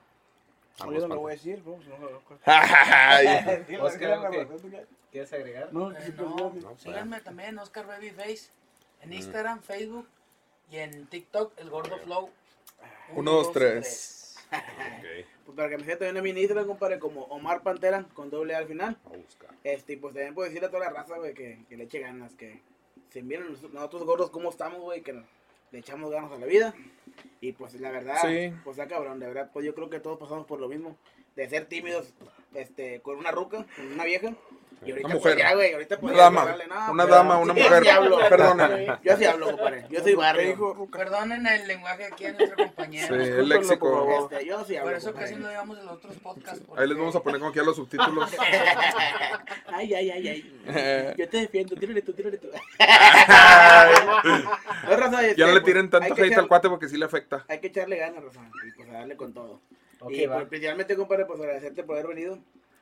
No, 0.80 0.92
yo 0.92 1.08
no 1.08 1.16
lo 1.16 1.22
voy 1.22 1.32
a 1.32 1.36
decir, 1.36 1.62
vamos, 1.64 1.86
no, 1.88 1.98
no, 2.00 2.10
no. 2.10 2.22
Ay. 2.46 3.64
Dile, 3.68 3.82
Oscar, 3.82 4.00
dile, 4.00 4.14
¿algo 4.42 4.58
que- 4.58 4.64
dile. 4.70 4.86
¿Quieres 5.12 5.34
agregar? 5.34 5.74
No, 5.74 5.92
Eh, 5.92 6.14
no, 6.18 6.36
pues, 6.52 6.64
No, 6.64 6.70
pues, 6.72 6.82
síganme 6.82 7.22
también, 7.22 7.58
Oscar 7.60 7.86
Babyface, 7.88 8.50
en 9.02 9.10
Mm. 9.10 9.14
Instagram, 9.14 9.62
Facebook 9.62 10.08
y 10.72 10.78
en 10.78 11.08
TikTok, 11.08 11.54
El 11.60 11.70
Gordo 11.70 11.98
Flow. 12.00 12.30
Uno, 13.16 13.32
dos, 13.32 13.52
tres. 13.52 14.14
Pues 15.46 15.56
para 15.56 15.70
que 15.70 15.78
me 15.78 15.84
siga 15.84 15.98
también 15.98 16.18
en 16.18 16.24
mi 16.24 16.42
Instagram, 16.42 16.68
compadre, 16.68 17.00
como 17.00 17.24
Omar 17.26 17.64
Pantera, 17.64 18.04
con 18.14 18.30
doble 18.30 18.54
A 18.56 18.60
al 18.60 18.68
final. 18.68 18.98
A 19.06 19.10
buscar. 19.10 19.50
Este, 19.64 19.98
pues 19.98 20.14
también 20.14 20.34
puedo 20.34 20.48
decirle 20.48 20.68
a 20.68 20.72
toda 20.72 20.86
la 20.86 20.90
raza, 20.90 21.18
güey, 21.18 21.34
que, 21.34 21.60
que 21.70 21.78
le 21.78 21.86
eche 21.86 22.00
ganas, 22.00 22.34
que 22.36 22.60
se 23.10 23.22
miren 23.24 23.50
nos- 23.54 23.72
nosotros 23.74 24.04
gordos 24.04 24.30
cómo 24.30 24.50
estamos, 24.50 24.82
güey, 24.82 25.02
que 25.02 25.14
le 25.14 25.80
echamos 25.80 26.12
ganas 26.12 26.32
a 26.34 26.38
la 26.38 26.46
vida. 26.46 26.74
Y 27.40 27.54
pues 27.54 27.74
la 27.80 27.92
verdad, 27.92 28.18
Sí. 28.22 28.54
pues 28.66 28.76
ya 28.78 28.88
cabrón, 28.88 29.20
de 29.20 29.28
verdad, 29.28 29.50
pues 29.54 29.66
yo 29.66 29.74
creo 29.74 29.90
que 29.90 30.00
todos 30.02 30.18
pasamos 30.20 30.46
por 30.46 30.60
lo 30.60 30.68
mismo, 30.68 30.98
de 31.38 31.48
ser 31.50 31.66
tímidos, 31.66 32.14
este, 32.54 33.00
con 33.02 33.18
una 33.18 33.32
ruca, 33.32 33.66
con 33.76 33.88
una 33.92 34.04
vieja. 34.04 34.34
Y 34.86 34.92
ahorita 34.92 35.08
Una 35.08 35.16
pues 35.16 35.24
mujer. 35.36 35.38
ya, 35.40 35.56
güey, 35.56 35.74
ahorita 35.74 36.00
pues 36.00 36.12
Una 36.14 36.18
ya, 36.18 36.24
dama. 36.26 36.46
darle, 36.46 36.68
no, 36.68 36.92
Una 36.92 37.04
pues, 37.04 37.10
dama, 37.16 37.38
una 37.40 37.54
sí, 37.56 37.60
yo 37.60 37.66
mujer. 37.70 37.90
hablo, 37.90 38.20
Perdóname. 38.30 38.88
Yo 39.04 39.18
sí 39.18 39.26
hablo, 39.26 39.46
compadre, 39.48 39.86
yo 39.90 40.02
soy 40.04 40.14
barrio. 40.16 40.88
Perdonen 40.92 41.48
el 41.48 41.68
lenguaje 41.68 42.06
aquí 42.06 42.26
a 42.26 42.34
nuestro 42.34 42.58
compañero. 42.58 43.08
Sí, 43.08 43.14
el 43.30 43.50
léxico. 43.50 44.06
por. 44.30 44.34
Este, 44.34 44.46
yo 44.48 44.64
sí 44.66 44.74
Por 44.74 44.82
hablo, 44.84 44.98
eso 44.98 45.08
compadre. 45.08 45.32
casi 45.32 45.42
no 45.42 45.50
llevamos 45.50 45.80
en 45.80 45.86
los 45.86 45.94
otros 45.96 46.16
podcasts. 46.18 46.62
Ahí 46.78 46.88
les 46.88 46.98
vamos 46.98 47.16
a 47.16 47.20
poner 47.22 47.40
como 47.40 47.50
aquí 47.50 47.60
a 47.60 47.64
los 47.64 47.76
subtítulos. 47.76 48.32
Ay, 49.68 49.94
ay, 49.94 50.10
ay, 50.12 50.28
ay. 50.30 50.62
Eh. 50.68 51.14
Yo 51.18 51.30
te 51.30 51.38
defiendo, 51.38 51.76
tírale 51.76 52.02
tú, 52.02 52.14
tírale 52.14 52.38
tú. 52.38 52.48
ya 52.80 52.88
raza, 54.98 55.12
no 55.12 55.20
este, 55.20 55.46
le 55.46 55.52
pues, 55.52 55.64
tiren 55.64 55.90
tanto 55.90 56.14
hate 56.14 56.26
echar- 56.32 56.40
al 56.40 56.48
cuate 56.48 56.70
porque 56.70 56.88
sí 56.88 56.98
le 56.98 57.06
afecta. 57.06 57.46
Hay 57.48 57.60
que 57.60 57.68
echarle 57.68 57.98
ganas, 57.98 58.24
Rafa, 58.24 58.42
y 58.68 58.72
pues 58.72 58.90
a 58.90 58.94
darle 58.94 59.16
con 59.16 59.34
todo. 59.34 59.60
Ok, 60.00 60.12
y 60.12 60.28
pues, 60.28 60.48
principalmente, 60.48 60.96
compadre, 60.96 61.26
pues 61.26 61.40
agradecerte 61.40 61.84
por 61.84 61.96
haber 61.98 62.08
venido. 62.08 62.40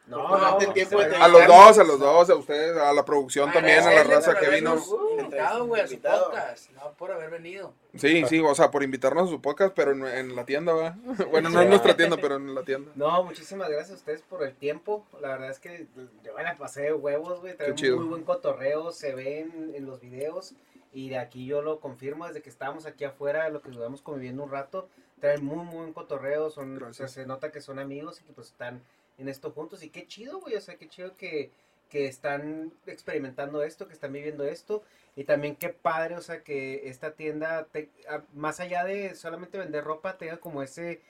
No, 0.07 0.37
no, 0.37 0.59
no, 0.59 0.73
tiempo 0.73 0.99
de 0.99 1.15
A 1.15 1.27
los 1.27 1.47
dos, 1.47 1.79
a 1.79 1.83
los 1.83 1.99
dos, 1.99 2.29
a 2.29 2.35
ustedes, 2.35 2.77
a 2.77 2.93
la 2.93 3.03
producción 3.03 3.51
también, 3.51 3.79
a 3.83 3.91
la 3.91 4.03
raza 4.03 4.35
que 4.39 4.49
vino. 4.49 4.75
Invitado, 5.17 5.65
güey, 5.65 5.81
a 5.81 5.87
su 5.87 5.93
Invitado. 5.93 6.25
podcast. 6.25 6.69
No 6.71 6.91
por 6.93 7.11
haber 7.11 7.31
venido. 7.31 7.73
Sí, 7.95 8.23
sí, 8.27 8.39
o 8.39 8.53
sea, 8.53 8.69
por 8.69 8.83
invitarnos 8.83 9.27
a 9.27 9.31
su 9.31 9.41
podcast, 9.41 9.73
pero 9.75 9.91
en, 9.93 10.05
en 10.05 10.35
la 10.35 10.45
tienda, 10.45 10.73
va. 10.73 10.95
Bueno, 11.31 11.49
no 11.49 11.61
en 11.61 11.69
nuestra 11.69 11.95
tienda, 11.97 12.17
pero 12.17 12.35
en 12.35 12.53
la 12.53 12.61
tienda. 12.63 12.91
No, 12.95 13.23
muchísimas 13.23 13.67
gracias 13.69 13.91
a 13.91 13.95
ustedes 13.95 14.21
por 14.21 14.43
el 14.43 14.53
tiempo. 14.55 15.05
La 15.21 15.29
verdad 15.29 15.49
es 15.49 15.59
que 15.59 15.87
yo 16.23 16.33
me 16.35 16.43
la 16.43 16.55
pasé 16.55 16.83
de 16.83 16.93
huevos, 16.93 17.41
güey. 17.41 17.55
Trae 17.57 17.69
Qué 17.69 17.75
chido. 17.75 17.97
muy 17.97 18.05
buen 18.05 18.23
cotorreo, 18.23 18.91
se 18.91 19.15
ve 19.15 19.39
en, 19.39 19.73
en 19.75 19.85
los 19.87 19.99
videos. 20.01 20.53
Y 20.93 21.09
de 21.09 21.17
aquí 21.17 21.45
yo 21.45 21.61
lo 21.61 21.79
confirmo, 21.79 22.27
desde 22.27 22.41
que 22.41 22.49
estábamos 22.49 22.85
aquí 22.85 23.03
afuera, 23.03 23.49
lo 23.49 23.61
que 23.61 23.69
estuvimos 23.69 24.01
conviviendo 24.01 24.43
un 24.43 24.51
rato, 24.51 24.87
traen 25.19 25.43
muy, 25.43 25.57
muy 25.65 25.75
buen 25.77 25.93
cotorreo. 25.93 26.49
Son, 26.51 26.75
Gracias. 26.75 26.97
pues, 26.97 27.11
se 27.11 27.25
nota 27.25 27.51
que 27.51 27.59
son 27.59 27.79
amigos 27.79 28.21
y 28.21 28.23
que 28.23 28.31
pues 28.31 28.47
están 28.47 28.81
en 29.17 29.29
esto 29.29 29.51
juntos. 29.51 29.83
Y 29.83 29.89
qué 29.89 30.07
chido, 30.07 30.39
güey. 30.39 30.55
O 30.55 30.61
sea, 30.61 30.75
qué 30.75 30.87
chido 30.87 31.15
que, 31.15 31.51
que 31.89 32.07
están 32.07 32.71
experimentando 32.85 33.63
esto, 33.63 33.87
que 33.87 33.93
están 33.93 34.13
viviendo 34.13 34.43
esto. 34.43 34.83
Y 35.15 35.23
también 35.23 35.55
qué 35.55 35.69
padre, 35.69 36.15
o 36.17 36.21
sea, 36.21 36.43
que 36.43 36.89
esta 36.89 37.11
tienda, 37.13 37.65
te- 37.65 37.89
más 38.33 38.59
allá 38.59 38.83
de 38.83 39.15
solamente 39.15 39.57
vender 39.57 39.83
ropa, 39.83 40.17
tenga 40.17 40.37
como 40.37 40.61
ese 40.61 41.01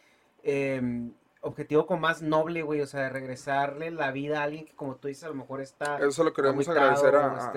em, 0.44 1.12
objetivo 1.42 1.86
como 1.88 2.02
más 2.02 2.22
noble, 2.22 2.62
güey, 2.62 2.82
o 2.82 2.88
sea, 2.88 3.02
de 3.02 3.10
regresarle 3.10 3.90
la 3.92 4.12
vida 4.12 4.42
a 4.42 4.44
alguien 4.44 4.66
que 4.66 4.74
como 4.76 4.96
tú 4.96 5.08
dices, 5.08 5.24
a 5.24 5.30
lo 5.30 5.34
mejor 5.36 5.62
está... 5.62 5.98
Eso 6.00 6.24
lo 6.24 6.34
queremos 6.34 6.68
agradecer 6.70 7.16
a- 7.16 7.52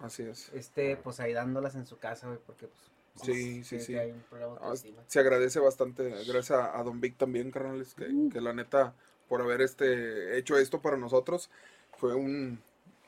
Así 0.00 0.22
es. 0.22 0.50
esté, 0.54 0.96
pues 0.96 1.18
ahí 1.20 1.32
dándolas 1.32 1.74
en 1.74 1.84
su 1.86 1.98
casa, 1.98 2.26
güey, 2.28 2.38
porque 2.46 2.68
pues... 2.68 2.90
Sí, 3.24 3.64
sí, 3.64 3.80
sí. 3.80 3.94
de 3.94 4.14
Ah. 4.60 4.74
Se 5.08 5.18
agradece 5.18 5.58
bastante, 5.58 6.08
gracias 6.08 6.52
a, 6.52 6.78
a 6.78 6.82
Don 6.84 7.00
Vic 7.00 7.16
también, 7.16 7.50
carnales, 7.50 7.94
que, 7.94 8.06
que 8.32 8.40
la 8.40 8.52
neta, 8.52 8.94
por 9.28 9.40
haber 9.42 9.60
este 9.60 10.38
hecho 10.38 10.56
esto 10.58 10.80
para 10.80 10.96
nosotros, 10.96 11.50
fue 11.96 12.14
un, 12.14 12.60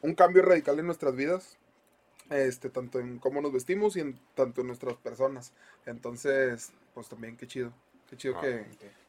un 0.03 0.15
cambio 0.15 0.43
radical 0.43 0.79
en 0.79 0.87
nuestras 0.87 1.15
vidas, 1.17 1.57
este, 2.31 2.71
tanto 2.71 3.01
en 3.01 3.19
cómo 3.19 3.41
nos 3.41 3.53
vestimos 3.53 3.97
y 3.97 4.01
en 4.01 4.19
tanto 4.35 4.61
en 4.61 4.69
nuestras 4.69 4.97
personas. 4.97 5.53
Entonces, 5.87 6.73
pues 6.95 7.09
también 7.09 7.37
qué 7.37 7.47
chido, 7.47 7.73
qué 8.09 8.17
chido 8.17 8.35
Ah, 8.39 8.41
que, 8.43 8.65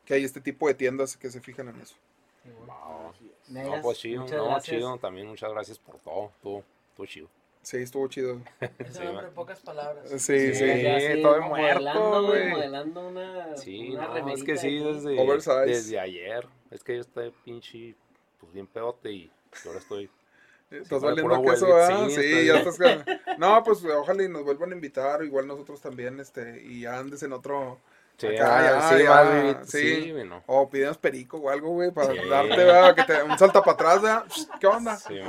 que 0.05 0.13
hay 0.13 0.23
este 0.23 0.41
tipo 0.41 0.67
de 0.67 0.73
tiendas 0.73 1.17
que 1.17 1.29
se 1.29 1.39
fijan 1.41 1.69
en 1.69 1.81
eso. 1.81 1.95
Wow. 2.65 3.13
Negas, 3.49 3.75
No, 3.77 3.81
pues 3.81 3.99
chido, 3.99 4.21
muchas 4.21 4.37
no, 4.37 4.45
gracias. 4.45 4.75
chido. 4.77 4.97
También 4.97 5.27
muchas 5.27 5.51
gracias 5.51 5.77
por 5.77 5.99
todo. 5.99 6.31
Todo, 6.41 6.63
todo 6.95 7.05
chido. 7.05 7.27
Sí, 7.61 7.77
estuvo 7.77 8.07
chido. 8.07 8.41
Ese 8.79 8.93
Sí, 8.93 9.05
hombre, 9.05 9.27
pocas 9.27 9.59
palabras. 9.59 10.09
Sí, 10.09 10.55
sí. 10.55 10.81
ya 10.81 10.97
así, 10.97 11.21
todo 11.21 11.41
muerto, 11.43 12.23
güey. 12.25 12.49
Modelando 12.49 13.07
una, 13.07 13.55
Sí, 13.57 13.91
una 13.91 14.07
no, 14.19 14.29
es 14.33 14.43
que 14.43 14.57
sí, 14.57 14.79
desde, 14.79 15.65
desde 15.67 15.99
ayer. 15.99 16.47
Es 16.71 16.83
que 16.83 16.95
yo 16.95 17.01
estoy 17.01 17.33
pinche, 17.43 17.95
pues 18.39 18.51
bien 18.53 18.65
pedote 18.65 19.11
y 19.11 19.31
ahora 19.65 19.79
estoy. 19.79 20.09
Estás 20.71 21.01
con 21.01 21.09
el 21.09 21.23
valiendo 21.23 21.51
queso, 21.51 21.67
¿verdad? 21.67 22.07
sí, 22.07 22.15
Sí, 22.15 22.45
ya 22.45 22.59
estás. 22.59 22.79
No, 23.37 23.61
pues 23.63 23.83
ojalá 23.83 24.23
y 24.23 24.29
nos 24.29 24.43
vuelvan 24.43 24.71
a 24.71 24.75
invitar, 24.75 25.23
igual 25.23 25.47
nosotros 25.47 25.81
también, 25.81 26.19
este, 26.21 26.63
y 26.63 26.81
ya 26.81 26.97
andes 26.97 27.21
en 27.23 27.33
otro. 27.33 27.79
Sí, 28.21 28.27
acá, 28.37 28.57
ah, 28.57 28.61
ya, 28.63 28.81
sí, 28.89 29.03
ya, 29.03 29.63
sí. 29.65 30.03
sí, 30.03 30.11
güey, 30.11 30.27
no. 30.27 30.43
O 30.45 30.69
pidemos 30.69 30.97
perico 30.99 31.37
o 31.37 31.49
algo, 31.49 31.69
güey, 31.69 31.89
para 31.91 32.13
Sí. 32.13 32.19
darte, 32.29 32.55
¿verdad? 32.55 32.95
Que 32.95 33.03
te, 33.03 33.23
un 33.23 33.37
salta 33.37 33.61
para 33.61 33.71
atrás, 33.73 34.01
¿verdad? 34.01 34.23
¿Qué 34.59 34.67
onda? 34.67 34.95
Sí. 34.97 35.19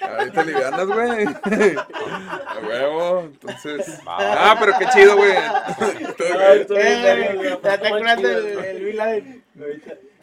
Ahí 0.00 0.30
te 0.30 0.44
livianas, 0.44 0.86
güey. 0.86 1.26
A 1.26 2.58
huevo, 2.66 3.20
entonces. 3.20 4.00
Va. 4.06 4.16
Ah, 4.52 4.56
pero 4.58 4.72
qué 4.78 4.86
chido, 4.86 5.16
güey. 5.16 5.32
Eh, 6.70 7.60
ya 7.62 7.78
te 7.78 7.86
acuerdas 7.88 8.22
del 8.22 8.58
el 8.58 8.96
Laden. 8.96 9.44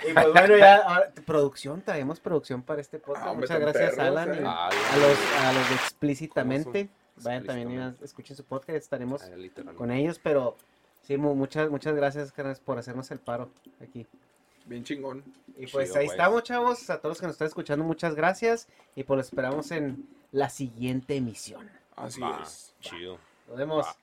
Y 0.07 0.13
pues 0.13 0.31
bueno, 0.31 0.57
ya, 0.57 0.75
ahora, 0.77 1.11
producción, 1.25 1.81
traemos 1.81 2.19
producción 2.19 2.61
para 2.61 2.81
este 2.81 2.99
podcast. 2.99 3.27
Ah, 3.27 3.33
Muchas 3.33 3.59
gracias, 3.59 3.91
perros, 3.95 4.07
Alan, 4.07 4.33
eh. 4.33 4.39
y 4.41 4.43
Ah, 4.45 4.69
a 4.69 4.97
los, 4.97 5.17
a 5.45 5.53
los 5.53 5.69
de 5.69 5.75
explícitamente. 5.75 6.89
Vayan 7.23 7.45
también 7.45 7.97
escuchen 8.01 8.35
su 8.35 8.43
podcast, 8.43 8.77
estaremos 8.77 9.21
Ah, 9.23 9.73
con 9.75 9.91
ellos, 9.91 10.19
pero 10.21 10.55
sí, 11.03 11.17
mu- 11.17 11.35
muchas, 11.35 11.69
muchas 11.69 11.95
gracias, 11.95 12.33
por 12.65 12.77
hacernos 12.77 13.09
el 13.11 13.19
paro 13.19 13.49
aquí. 13.81 14.05
Bien 14.65 14.83
chingón. 14.83 15.23
Y 15.57 15.67
pues 15.67 15.87
Chido, 15.89 15.99
ahí 15.99 16.05
pues. 16.07 16.11
estamos, 16.11 16.43
chavos, 16.43 16.89
a 16.89 16.97
todos 16.99 17.11
los 17.11 17.19
que 17.21 17.27
nos 17.27 17.33
están 17.35 17.47
escuchando, 17.47 17.85
muchas 17.85 18.15
gracias, 18.15 18.67
y 18.95 19.03
pues 19.03 19.17
los 19.17 19.27
esperamos 19.27 19.71
en 19.71 20.07
la 20.31 20.49
siguiente 20.49 21.15
emisión. 21.15 21.69
Así 21.95 22.19
Va, 22.21 22.41
es. 22.43 22.73
Chido. 22.81 23.17
Nos 23.47 23.57
vemos. 23.57 23.85
Va. 23.85 23.95